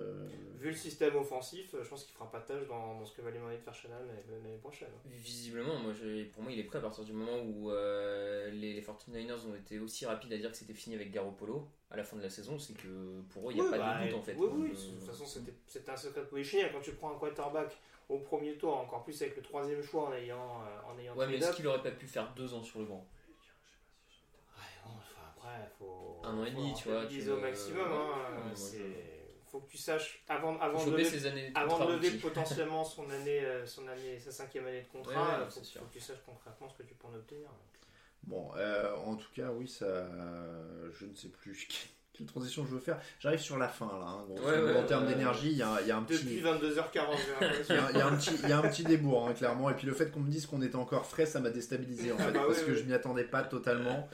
[0.60, 3.14] Euh, Vu le système offensif, euh, je pense qu'il fera pas tâche dans, dans ce
[3.14, 3.94] que va lui demander de faire Shannon
[4.30, 4.88] l'année prochaine.
[5.06, 8.74] Visiblement, moi, je- pour moi, il est prêt à partir du moment où euh, les,
[8.74, 12.04] les 49ers ont été aussi rapides à dire que c'était fini avec Garoppolo à la
[12.04, 12.58] fin de la saison.
[12.58, 14.34] C'est que pour eux, il n'y a Oui, pas bah, de doute en fait.
[14.38, 16.70] Oui, oui, euh, de toute façon, c'était un secret de Polichinelle.
[16.72, 17.76] Quand tu prends un quarterback
[18.08, 21.26] au premier tour, encore plus avec le troisième choix en ayant, euh, en ayant Ouais,
[21.26, 23.06] mais est-ce qu'il aurait pas pu faire deux ans sur le banc?
[24.56, 26.20] Ouais, bon, enfin, après, faut.
[26.24, 27.80] Un an et demi, tu vois, tu au maximum.
[27.92, 29.09] Hein, ouais, moi, c'est-
[29.50, 32.20] Faut que tu saches, avant, de lever, ses années de avant contrat de lever rookie.
[32.20, 35.92] potentiellement son année, euh, son année, sa cinquième année de contrat, Ouais, ouais, faut, que
[35.92, 37.48] tu saches concrètement ce que tu peux en obtenir.
[38.22, 40.06] Bon, euh, en tout cas, oui, ça.
[40.92, 41.66] Je ne sais plus
[42.12, 43.00] quelle transition je veux faire.
[43.18, 44.06] J'arrive sur la fin là.
[44.06, 44.24] hein.
[44.28, 45.14] Ouais, ouais, en termes ouais.
[45.14, 46.22] d'énergie, il y, a il y a un petit.
[46.22, 47.74] Depuis 22h40, j'ai l'impression.
[47.74, 49.32] Il y, a, il y a un petit, il y a un petit débours, hein,
[49.32, 49.70] clairement.
[49.70, 52.18] Et puis le fait qu'on me dise qu'on était encore frais, ça m'a déstabilisé en
[52.18, 54.08] fait, Ah bah parce que je m'y attendais pas totalement.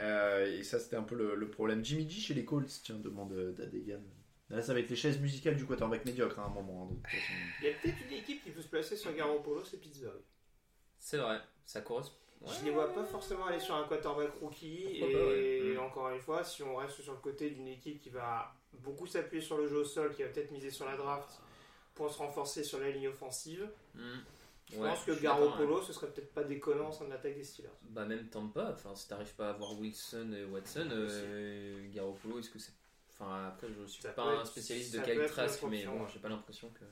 [0.00, 1.84] Euh, et ça, c'était un peu le, le problème.
[1.84, 4.00] Jimmy G chez les Colts, tiens, demande euh, Dadegan.
[4.52, 6.90] Là, ça va être les chaises musicales du quarterback médiocre à un moment.
[6.92, 6.96] hein.
[7.62, 10.20] Il y a peut-être une équipe qui peut se placer sur Garoppolo, c'est Pittsburgh.
[10.98, 12.16] C'est vrai, ça correspond.
[12.42, 12.50] Ouais.
[12.60, 15.74] Je les vois pas forcément aller sur un quarterback rookie Pourquoi et pas, ouais.
[15.74, 15.78] Mm.
[15.80, 19.42] encore une fois, si on reste sur le côté d'une équipe qui va beaucoup s'appuyer
[19.42, 21.40] sur le jeu au sol, qui va peut-être miser sur la draft
[21.94, 24.00] pour se renforcer sur la ligne offensive, Hmm.
[24.70, 25.84] je Ouais, pense que Garoppolo, ouais.
[25.86, 27.68] ce serait peut-être pas déconnant en attaque des Steelers.
[27.82, 32.50] Bah même Tampa, enfin si t'arrives pas à avoir Wilson et Watson, euh, Garoppolo, est-ce
[32.50, 32.72] que c'est...
[33.22, 36.06] Enfin après je suis Ça pas un être- spécialiste de être Trask, une mais bon
[36.08, 36.84] j'ai pas l'impression que...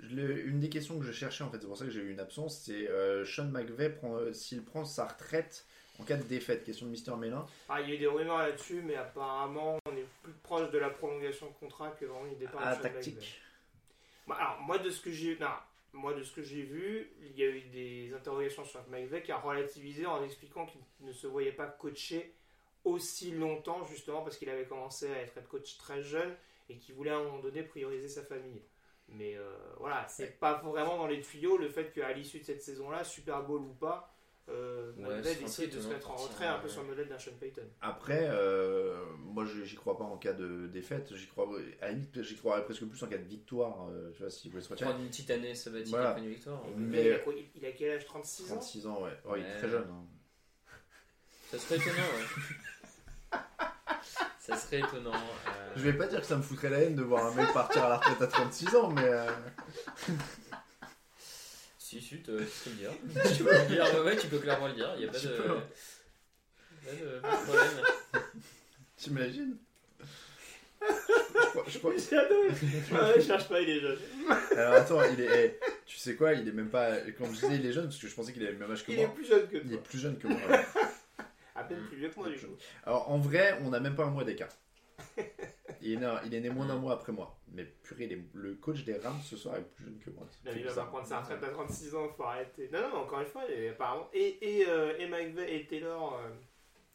[0.00, 2.10] Le- une des questions que je cherchais, en fait, c'est pour ça que j'ai eu
[2.10, 5.64] une absence, c'est euh, Sean McVay, prend, euh, s'il prend sa retraite
[6.00, 6.64] en cas de défaite?
[6.64, 7.46] Question de Mister Mélin.
[7.68, 10.78] Ah, il y a eu des rumeurs là-dessus, mais apparemment, on est plus proche de
[10.78, 13.40] la prolongation de contrat que vraiment du départ Ah, de Sean tactique.
[14.26, 15.46] Bah, alors, moi de ce que j'ai non,
[15.92, 19.30] moi de ce que j'ai vu, il y a eu des interrogations sur McVeigh qui
[19.30, 22.34] a relativisé en expliquant qu'il ne se voyait pas coacher
[22.84, 26.34] aussi longtemps justement parce qu'il avait commencé à être head coach très jeune
[26.68, 28.62] et qu'il voulait à un moment donné prioriser sa famille.
[29.08, 29.42] Mais euh,
[29.78, 33.42] voilà, c'est pas vraiment dans les tuyaux le fait qu'à l'issue de cette saison-là, Super
[33.42, 34.08] Bowl ou pas,
[34.48, 37.32] euh, Ouais, décide de se mettre en retrait un peu sur le modèle d'un Sean
[37.38, 37.62] Payton.
[37.80, 41.14] Après, euh, moi, j'y crois pas en cas de défaite.
[41.14, 41.46] J'y crois,
[41.80, 43.88] à la limite, j'y croirais presque plus en cas de victoire.
[43.90, 44.88] euh, tu vois, si vous voulez se retirer.
[44.90, 46.10] Prendre une petite année sabbatique Voilà.
[46.10, 46.62] après une victoire.
[46.76, 48.54] Mais- il, a quoi, il- il a quel âge 36 ans?
[48.56, 49.10] 36 ans, ouais.
[49.26, 49.88] Ouais, Il est très jeune.
[49.90, 50.04] hein.
[51.50, 52.24] Ça serait étonnant, ouais.
[54.44, 55.12] Ça serait étonnant.
[55.14, 57.52] euh, Je vais pas dire que ça me foutrait la haine de voir un mec
[57.52, 59.04] partir à la retraite à 36 ans, mais.
[59.04, 59.30] euh,
[61.78, 62.90] Si, si, tu tu peux le dire.
[63.36, 65.18] tu peux le dire, ouais, ouais, tu peux clairement le dire, il n'y a pas
[65.18, 65.28] de...
[65.28, 65.42] peux.
[65.44, 68.26] Pas de, pas de problème.
[68.96, 69.56] T'imagines
[70.80, 72.48] je crois, je crois- adoré.
[73.14, 73.98] Ouais, je cherche pas, il est jeune.
[74.56, 75.44] Alors attends, il est.
[75.60, 76.96] eh, tu sais quoi Il est même pas.
[77.18, 78.84] Quand je disais il est jeune, parce que je pensais qu'il avait le même âge
[78.84, 79.14] que Il est moi.
[79.14, 79.82] plus jeune que Il est toi.
[79.84, 80.38] plus jeune que moi.
[80.48, 80.64] ouais.
[81.54, 82.56] À peine plus vieux que moi, du coup.
[82.84, 84.48] Alors en vrai, on a même pas un mois d'écart.
[85.84, 87.36] Il est, né, il est né moins d'un mois après moi.
[87.48, 90.24] Mais purée, les- le coach des Rams ce soir est plus jeune que moi.
[90.44, 90.74] Il va bizarre.
[90.84, 92.68] pas prendre sa retraite à 36 ans, faut arrêter.
[92.72, 94.08] Non, non, mais encore une fois, et, apparemment.
[94.12, 96.28] Et, et, euh, et McVeigh et Taylor euh,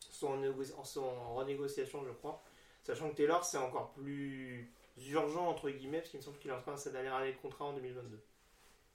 [0.10, 2.42] sont, en négo- sont en renégociation, je crois.
[2.82, 4.72] Sachant que Taylor, c'est encore plus
[5.10, 7.34] urgent, entre guillemets, parce qu'il me semble qu'il est en train de sa dernière année
[7.34, 8.20] de contrat en 2022.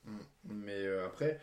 [0.07, 0.18] Mm.
[0.44, 1.39] Mais euh, après,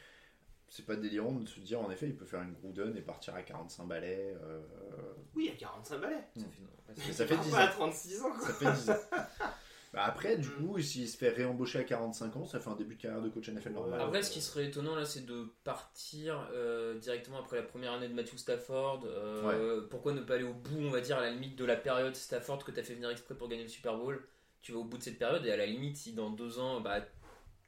[0.70, 3.36] c'est pas délirant de se dire en effet, il peut faire une Gruden et partir
[3.36, 4.36] à 45 balais.
[4.44, 4.62] euh,
[5.36, 6.16] Oui, a 45 balais.
[6.36, 6.70] Ça fait, non,
[7.08, 7.72] Mais ça fait Il 10 part pas à ans.
[7.72, 8.48] 36 ans, quoi.
[8.48, 8.96] Ça fait 10 ans.
[9.92, 10.52] Bah après, du Mm.
[10.68, 13.30] coup, s'il se fait réembaucher à 45 ans, ça fait un début de carrière de
[13.30, 14.00] coach NFL normal.
[14.00, 18.08] Après, ce qui serait étonnant là, c'est de partir euh, directement après la première année
[18.08, 19.02] de Matthew Stafford.
[19.06, 21.76] Euh, Pourquoi ne pas aller au bout, on va dire, à la limite de la
[21.76, 24.24] période Stafford que tu as fait venir exprès pour gagner le Super Bowl?
[24.62, 26.82] Tu vas au bout de cette période et à la limite, si dans deux ans,
[26.82, 27.00] bah,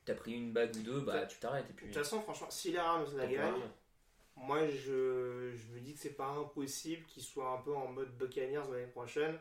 [0.06, 1.70] t'as pris une bague ou deux, bah tu t'arrêtes.
[1.70, 3.62] Et puis, De toute façon, franchement, si les Rams la gagnent,
[4.36, 8.10] moi, je, je me dis que c'est pas impossible qu'ils soient un peu en mode
[8.18, 9.38] Buccaneers l'année prochaine,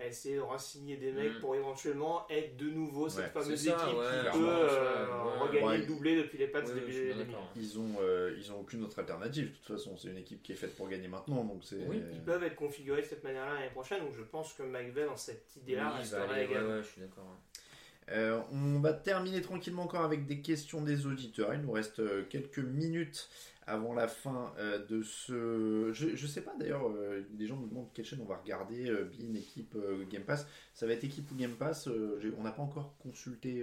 [0.00, 1.40] à essayer de re-signer des mecs Mm.
[1.40, 5.38] pour éventuellement être de nouveau cette Ouais, fameuse ça, équipe ouais, qui peut euh, ouais.
[5.40, 5.78] regagner Ouais.
[5.78, 7.50] le doublé depuis les pattes bien d'accord.
[7.56, 9.50] Ils ont, euh, ils ont aucune autre alternative.
[9.50, 11.84] De toute façon, c'est une équipe qui est faite pour gagner maintenant, donc c'est.
[11.88, 15.06] Oui, Ils peuvent être configurés de cette manière-là l'année prochaine, donc je pense que McVeigh,
[15.06, 16.64] dans cette idée-là, Oui, restera aller- égal.
[16.64, 17.36] ouais, ouais, je suis d'accord.
[18.10, 21.52] Euh, on va terminer tranquillement encore avec des questions des auditeurs.
[21.54, 23.28] Il nous reste euh, quelques minutes
[23.66, 25.90] avant la fin euh, de ce.
[25.92, 28.88] Je, je sais pas d'ailleurs, euh, les gens nous demandent quelle chaîne on va regarder,
[28.88, 29.76] euh, Bean, équipe,
[30.10, 30.46] Game Pass.
[30.72, 33.62] Ça va être équipe ou Game Pass On n'a pas encore consulté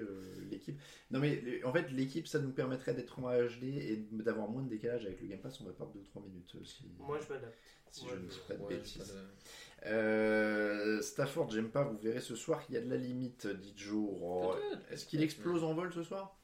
[0.51, 0.79] l'équipe.
[1.09, 4.69] Non mais en fait, l'équipe, ça nous permettrait d'être en HD et d'avoir moins de
[4.69, 5.59] décalage avec le Game Pass.
[5.61, 7.57] On va perdre 2-3 minutes si, Moi, je m'adapte.
[7.89, 8.97] si je ne dis pas de Ouais, bêtises.
[8.97, 12.97] pas de- Euh, Stafford, j'aime pas, vous verrez ce soir, il y a de la
[12.97, 14.09] limite, dit Joe.
[14.21, 14.55] Oh,
[14.89, 16.39] Est-ce qu'il explose en vol ce soir?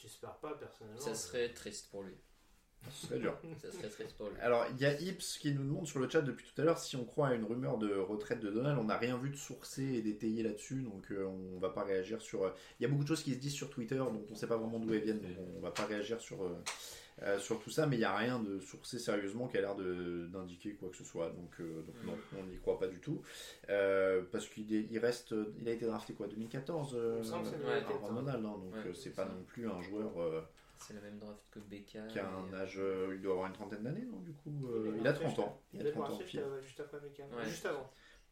[0.00, 1.00] J'espère pas, personnellement.
[1.00, 2.14] Ça serait triste pour lui.
[2.92, 3.36] Ce serait dur.
[3.60, 4.36] Ça serait triste pour lui.
[4.40, 6.78] Alors, il y a Ips qui nous demande sur le chat depuis tout à l'heure
[6.78, 8.78] si on croit à une rumeur de retraite de Donald.
[8.78, 12.22] On n'a rien vu de sourcé et d'étayé là-dessus, donc euh, on va pas réagir
[12.22, 12.44] sur.
[12.44, 14.46] euh, Il y a beaucoup de choses qui se disent sur Twitter, donc on sait
[14.46, 16.56] pas vraiment d'où elles viennent, donc on va pas réagir sur, euh,
[17.22, 19.74] euh, sur tout ça, mais il n'y a rien de sourcé sérieusement qui a l'air
[19.74, 23.00] de- d'indiquer quoi que ce soit, donc, euh, donc non, on n'y croit pas du
[23.00, 23.20] tout.
[23.70, 25.34] Euh, parce qu'il est- il reste.
[25.60, 28.02] Il a été drafté quoi 2014 euh, Il me semble que c'est 2014.
[28.04, 29.32] Aaron Donald, hein, donc Ouais, c'est pas ça.
[29.32, 30.20] non plus un joueur.
[30.20, 30.40] euh,
[30.78, 32.06] C'est la même draft que Becca.
[32.06, 34.92] qui a un âge, euh, il doit avoir une trentaine d'années, non Du coup, euh,
[34.94, 35.60] il a marqué 30 ans.
[35.72, 36.18] Il Il a est 30 ans
[36.62, 36.98] juste après.
[36.98, 37.44] Ouais.
[37.48, 37.90] Juste avant.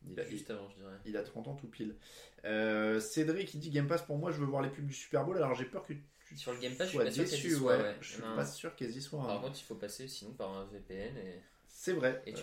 [0.08, 0.92] Il a, Juste avant, je dirais.
[1.06, 1.96] il a 30 ans tout pile.
[2.44, 5.24] Euh, Cédric, il dit Game Pass pour moi, je veux voir les pubs du Super
[5.24, 5.36] Bowl.
[5.38, 5.94] Alors j'ai peur que
[6.34, 7.50] Sur le Game Pass, je suis pas sûr qu'elles y déçu.
[7.56, 7.82] soient, ouais.
[7.82, 7.96] ouais.
[8.00, 8.34] Je suis Non.
[8.36, 9.22] pas sûr qu'elles y soient.
[9.22, 9.26] hein.
[9.26, 12.22] Par contre, il faut passer sinon par un VPN et, C'est vrai.
[12.26, 12.42] et tu...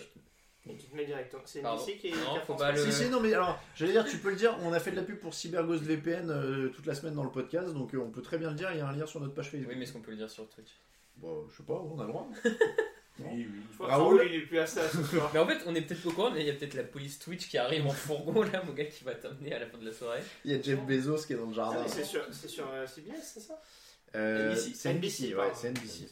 [0.66, 1.42] Et tu te mets directement.
[1.44, 1.60] C'est.
[1.60, 2.12] NBC qui est.
[2.12, 4.56] Non, faut pas le- Si, si, non, mais alors, j'allais dire, tu peux le dire,
[4.62, 7.30] on a fait de la pub pour CyberGhost VPN euh, toute la semaine dans le
[7.30, 9.20] podcast, donc euh, on peut très bien le dire, il y a un lien sur
[9.20, 9.68] notre page Facebook.
[9.68, 10.70] Oui, mais est-ce qu'on peut le dire sur Twitch
[11.16, 12.26] Bon, je sais pas, on a le droit.
[13.20, 13.60] Oui, oui.
[13.70, 14.22] Je crois que Raoul.
[14.28, 15.30] Il est plus à ça ce soir.
[15.32, 16.82] Mais en fait, on est peut-être pas au courant, mais il y a peut-être la
[16.84, 19.78] police Twitch qui arrive en fourgon là, mon gars, qui va t'amener à la fin
[19.78, 20.20] de la soirée.
[20.44, 21.82] Il y a Jeff Bezos qui est dans le Ah, jardin.
[21.82, 23.60] mais C'est sur, c'est sur euh, CBS, c'est ça?
[24.16, 24.72] Euh, NBC.
[24.74, 26.08] c'est NBC, NBC, ouais, c'est NBC.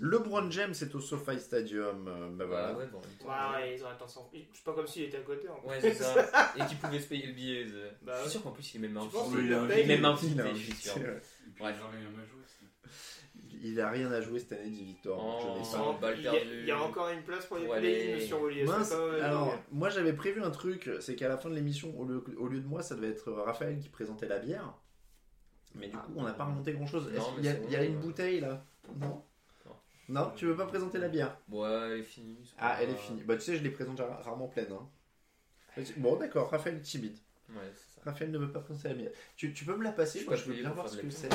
[0.00, 2.72] LeBron James est au SoFi Stadium, euh, bah voilà.
[2.74, 2.98] Ouais, bon.
[3.24, 4.20] Ouais, ouais, ils auraient tendance à-
[4.52, 5.48] C'est pas comme s'il était à côté.
[5.48, 6.52] En Ouais, c'est ça.
[6.58, 7.64] Et qui pouvait se payer le billet.
[7.72, 7.90] euh.
[8.02, 8.30] Bah je suis ouais.
[8.32, 9.18] sûr qu'en plus, il est même invité.
[9.30, 10.94] qu'il il est même invité, un- je suis sûr.
[11.60, 11.80] Bref.
[13.64, 15.18] Il a rien à jouer, cette année, dit Victor.
[15.40, 15.94] je Oh.
[16.16, 16.60] il, y a, perdue.
[16.60, 19.58] il y a encore une place pour les Ouais, sur mal, alors, ouais.
[19.72, 22.60] moi j'avais prévu un truc, c'est qu'à la fin de l'émission, au lieu, au lieu
[22.60, 24.74] de moi, ça devait être Raphaël qui présentait la bière.
[25.74, 26.04] Mais du Ah.
[26.06, 27.08] coup, on n'a pas remonté grand chose.
[27.10, 27.18] Il y
[27.48, 28.64] a, c'est bon, il y a une bouteille là?
[29.00, 29.22] Non?
[29.66, 29.72] Non.
[30.08, 31.36] Non, tu veux pas présenter la bière?
[31.48, 32.54] Ouais, elle est finie.
[32.58, 33.22] Ah, elle est finie.
[33.22, 34.72] Bah, tu sais, je les présente ra- rarement pleines.
[34.72, 35.82] Hein.
[35.96, 37.16] Bon, d'accord, Raphaël est timide.
[37.48, 38.02] Ouais, c'est ça.
[38.04, 39.10] Raphaël ne veut pas présenter la bière.
[39.36, 40.18] Tu, tu peux me la passer?
[40.18, 41.28] Suis Moi, je veux bien voir ce que c'est.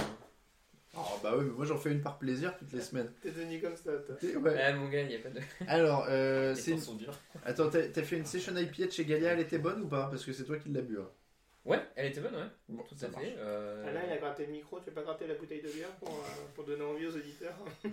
[0.98, 3.11] Oh, bah oui, mais moi j'en fais une par plaisir toutes les semaines.
[3.22, 4.16] T'es devenu comme ça, toi.
[4.16, 4.53] T'es- Ouais.
[4.53, 5.40] Ouais, mon gars, il y a pas de.
[5.68, 7.18] Alors, euh, Les c'est temps une- sont durs.
[7.45, 10.08] Attends, t'as t'as fait une session IPA de chez Galia, elle était bonne ou pas?
[10.09, 11.00] Parce que c'est toi qui l'as bu.
[11.00, 11.08] hein.
[11.66, 12.48] Ouais, elle était bonne, ouais.
[12.69, 13.24] Bon, Tout ça à marche.
[13.24, 13.35] fait.
[13.38, 15.69] euh, Ah, là, il a gratté le micro, tu veux pas gratter la bouteille de
[15.69, 17.56] bière pour, euh, pour donner envie aux auditeurs?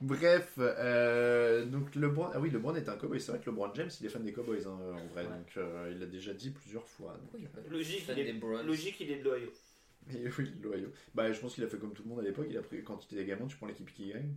[0.00, 3.20] Bref, euh, donc LeBron, ah oui, LeBron est un cowboy.
[3.20, 5.24] C'est vrai que LeBron James, il est fan des cowboys hein, en vrai.
[5.24, 5.28] Ouais.
[5.28, 7.16] Donc euh, il l'a déjà dit plusieurs fois.
[7.32, 8.32] donc, de Logique, il est,
[8.64, 9.50] logique, il est de l'Ohio.
[10.10, 10.88] Et oui, l'Ohio.
[11.14, 12.46] Bah, je pense qu'il a fait comme tout le monde à l'époque.
[12.48, 14.34] Il a pris quand il était gamin, tu prends l'équipe qui gagne.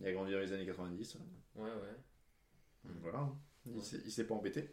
[0.00, 1.16] Il a grandi dans les années 90.
[1.56, 2.90] Ouais, ouais.
[3.02, 3.28] Voilà.
[3.66, 4.70] Il s'est- il s'est pas embêté.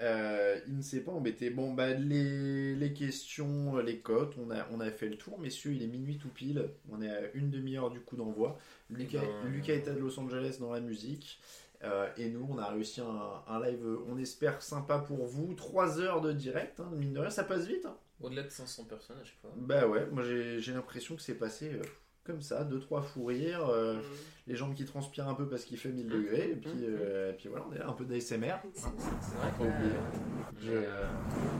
[0.00, 1.50] Euh, il ne s'est pas embêté.
[1.50, 5.72] Bon, bah, les, les questions, les cotes, on a, on a fait le tour, messieurs.
[5.72, 6.68] Il est minuit tout pile.
[6.90, 8.58] On est à une demi-heure du coup d'envoi.
[8.90, 11.38] Lucas, ben, Lucas est à Los Angeles dans la musique.
[11.84, 15.54] Euh, et nous, on a réussi un, un live, on espère, sympa pour vous.
[15.54, 17.84] 3 heures de direct, hein, mine de rien, ça passe vite.
[17.86, 17.96] hein.
[18.22, 19.50] Au-delà de 500 personnes à chaque fois.
[19.56, 21.82] Bah ouais, moi j'ai l'impression que c'est passé euh,
[22.24, 24.00] comme ça, 2-3 fous rires, euh, Mhm.
[24.46, 27.34] les jambes qui transpirent un peu parce qu'il fait 1000 degrés, et puis, euh, et
[27.34, 28.54] puis voilà, on est là, un peu d'ASMR.
[28.74, 29.90] C'est vrai Pas oublier.
[29.90, 30.64] que.
[30.64, 31.04] Je- Mais, euh,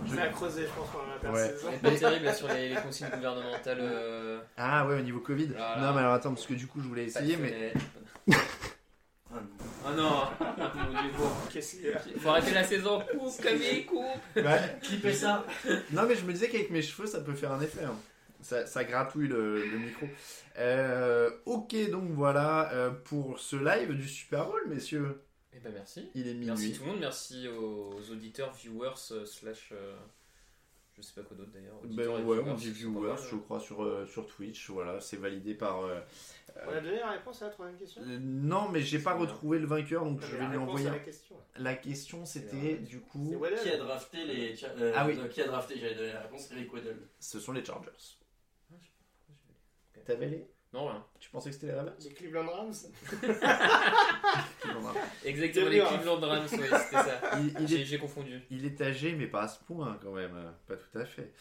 [0.07, 1.49] C'est à creuser, je pense, pendant la Ouais.
[1.51, 1.69] saison.
[1.69, 3.79] on est pas terrible là, sur les, les consignes gouvernementales.
[3.81, 5.47] euh, Ah ouais, au niveau Covid.
[5.49, 5.81] Voilà.
[5.83, 7.73] Non, mais alors attends, parce que du coup, je voulais essayer, mais.
[9.87, 10.23] Oh non
[11.19, 11.29] bon.
[11.53, 13.01] Qu'est-ce qu'il y a Faut arrêter la saison.
[13.11, 14.43] Coupe, Camille, coupe.
[14.83, 15.45] Clipez ça.
[15.93, 17.85] Non, mais je me disais qu'avec mes cheveux, ça peut faire un effet.
[17.85, 17.95] hein.
[18.45, 20.07] Ça, ça gratouille le, le micro.
[20.59, 25.23] Euh, ok, donc voilà euh, pour ce live du Super Bowl, messieurs.
[25.55, 26.11] Eh ben, merci.
[26.15, 26.47] Il est minuit.
[26.49, 29.71] Merci tout le monde, merci aux auditeurs, viewers, euh, slash.
[29.73, 29.95] euh,
[30.97, 31.81] Je sais pas quoi d'autre d'ailleurs.
[31.85, 34.69] Ben, ouais, on dit viewers, mal, je crois, sur, euh, sur Twitch.
[34.69, 35.81] Voilà, c'est validé par.
[35.85, 35.99] euh,
[36.67, 39.23] On a donné la réponse à la troisième question euh, non, mais j'ai pas bien.
[39.23, 40.91] retrouvé le vainqueur, donc je vais lui envoyer.
[40.91, 41.37] la question.
[41.57, 43.35] La question, C'est c'était du coup.
[43.63, 44.55] Qui a drafté les.
[44.95, 45.19] Ah oui.
[45.31, 46.51] Qui a drafté J'allais donner la réponse.
[46.53, 46.99] Eric Weddle.
[47.21, 47.91] ce sont les Chargers.
[48.73, 48.93] Ah, je sais
[49.94, 49.94] pas.
[50.07, 51.05] T'avais les Non, rien.
[51.21, 52.73] Tu pensais que c'était les Ravens Les Cleveland Rams
[55.25, 55.87] Exactement, C'est les hein.
[55.89, 57.21] Cleveland Rams, ouais, c'était ça.
[57.41, 58.43] il, il J'ai est, j'ai confondu.
[58.51, 60.37] il est âgé, mais pas à ce point quand même.
[60.67, 61.33] Pas tout à fait.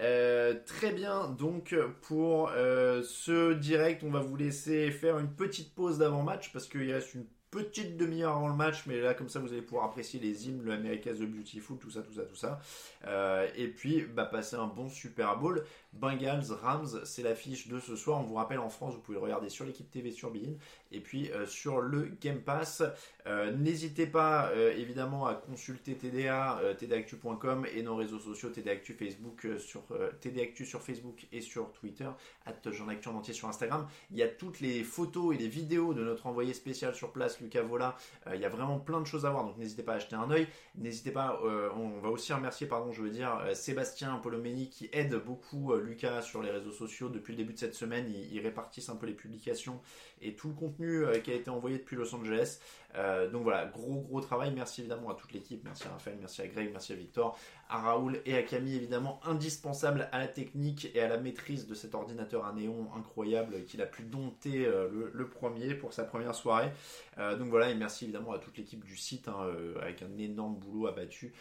[0.00, 5.74] Euh, très bien, donc pour euh, ce direct, on va vous laisser faire une petite
[5.74, 9.38] pause d'avant-match parce qu'il reste une petite demi-heure avant le match, mais là, comme ça,
[9.38, 12.34] vous allez pouvoir apprécier les hymnes, le America's the Beautiful, tout ça, tout ça, tout
[12.34, 12.58] ça.
[13.06, 15.62] Euh, et puis, bah, passer un bon Super Bowl.
[15.92, 18.18] Bengals, Rams, c'est l'affiche de ce soir.
[18.18, 20.54] On vous rappelle, en France, vous pouvez le regarder sur l'équipe TV sur Bein
[20.92, 22.82] et puis euh, sur le Game Pass.
[23.26, 29.46] Euh, N'hésitez pas, euh, évidemment, à consulter TDA, tdactu.com et nos réseaux sociaux, TDActu Facebook
[29.58, 29.82] sur
[30.20, 32.08] TDActu sur Facebook et sur Twitter,
[32.46, 33.86] at Jean en entier sur Instagram.
[34.10, 37.40] Il y a toutes les photos et les vidéos de notre envoyé spécial sur place,
[37.40, 37.96] Lucas Vola.
[38.34, 40.30] Il y a vraiment plein de choses à voir, donc n'hésitez pas à acheter un
[40.30, 40.48] œil.
[40.76, 41.40] N'hésitez pas,
[41.76, 46.42] on va aussi remercier, pardon, je veux dire, Sébastien Polomeni qui aide beaucoup Lucas sur
[46.42, 48.10] les réseaux sociaux depuis le début de cette semaine.
[48.10, 49.80] Ils répartissent un peu les publications
[50.20, 52.58] et tout le contenu euh, qui a été envoyé depuis Los Angeles.
[52.96, 54.52] Euh, donc voilà, gros gros travail.
[54.54, 55.62] Merci évidemment à toute l'équipe.
[55.64, 57.38] Merci à Raphaël, merci à Greg, merci à Victor,
[57.68, 61.74] à Raoul et à Camille évidemment, indispensable à la technique et à la maîtrise de
[61.74, 66.34] cet ordinateur à néon incroyable qu'il a pu dompter euh, le, premier pour sa première
[66.34, 66.70] soirée.
[67.18, 69.36] Euh, donc voilà, et merci évidemment à toute l'équipe du site hein,
[69.80, 71.32] avec un énorme boulot abattu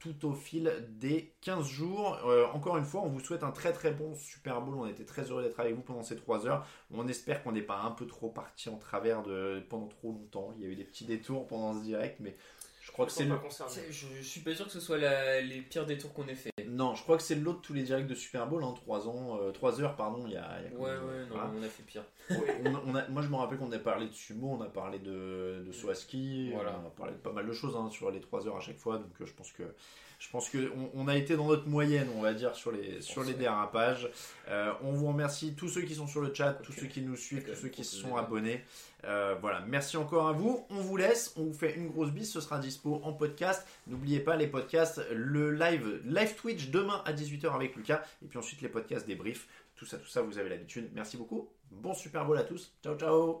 [0.00, 2.18] tout au fil des 15 jours.
[2.52, 4.74] Encore une fois, on vous souhaite un très très bon Super Bowl.
[4.74, 6.66] On était très heureux d'être avec vous pendant ces 3 heures.
[6.92, 10.52] On espère qu'on n'est pas un peu trop parti en travers de pendant trop longtemps.
[10.56, 12.36] Il y a eu des petits détours pendant ce direct, mais
[12.82, 13.92] je crois que c'est pas le...
[13.92, 16.50] Je, je suis pas sûr que ce soit la- les pires détours qu'on ait fait.
[16.66, 19.08] Non, je crois que c'est lot de tous les directs de Super Bowl, hein, 3
[19.08, 21.68] ans, 3 heures, pardon, il y a, il y a Ouais, ouais, non, on a
[21.68, 22.04] fait pire.
[22.30, 22.34] On-
[22.90, 25.64] on a- moi je me rappelle qu'on a parlé de sumo, on a parlé de,
[25.66, 26.80] de saut à ski, Voilà.
[26.82, 28.78] on a parlé de pas mal de choses hein, sur les 3 heures à chaque
[28.78, 29.62] fois, donc euh, je pense que
[30.20, 33.22] je pense que on, a été dans notre moyenne, on va dire, sur les, sur
[33.24, 33.38] les ouais.
[33.38, 34.10] dérapages.
[34.48, 37.16] Euh, on vous remercie tous ceux qui sont sur le chat, tous ceux qui nous
[37.16, 38.62] suivent, tous ceux qui se sont abonnés.
[39.04, 40.66] Euh, voilà, merci encore à vous.
[40.68, 43.66] On vous laisse, on vous fait une grosse bise, ce sera dispo en podcast.
[43.86, 48.38] N'oubliez pas les podcasts, le live, live Twitch demain à 18h avec Lucas, et puis
[48.38, 49.48] ensuite les podcasts débriefs.
[49.74, 50.90] Tout ça, tout ça, vous avez l'habitude.
[50.94, 51.48] Merci beaucoup.
[51.70, 52.74] Bon Super Bowl à tous.
[52.82, 53.40] Ciao, ciao.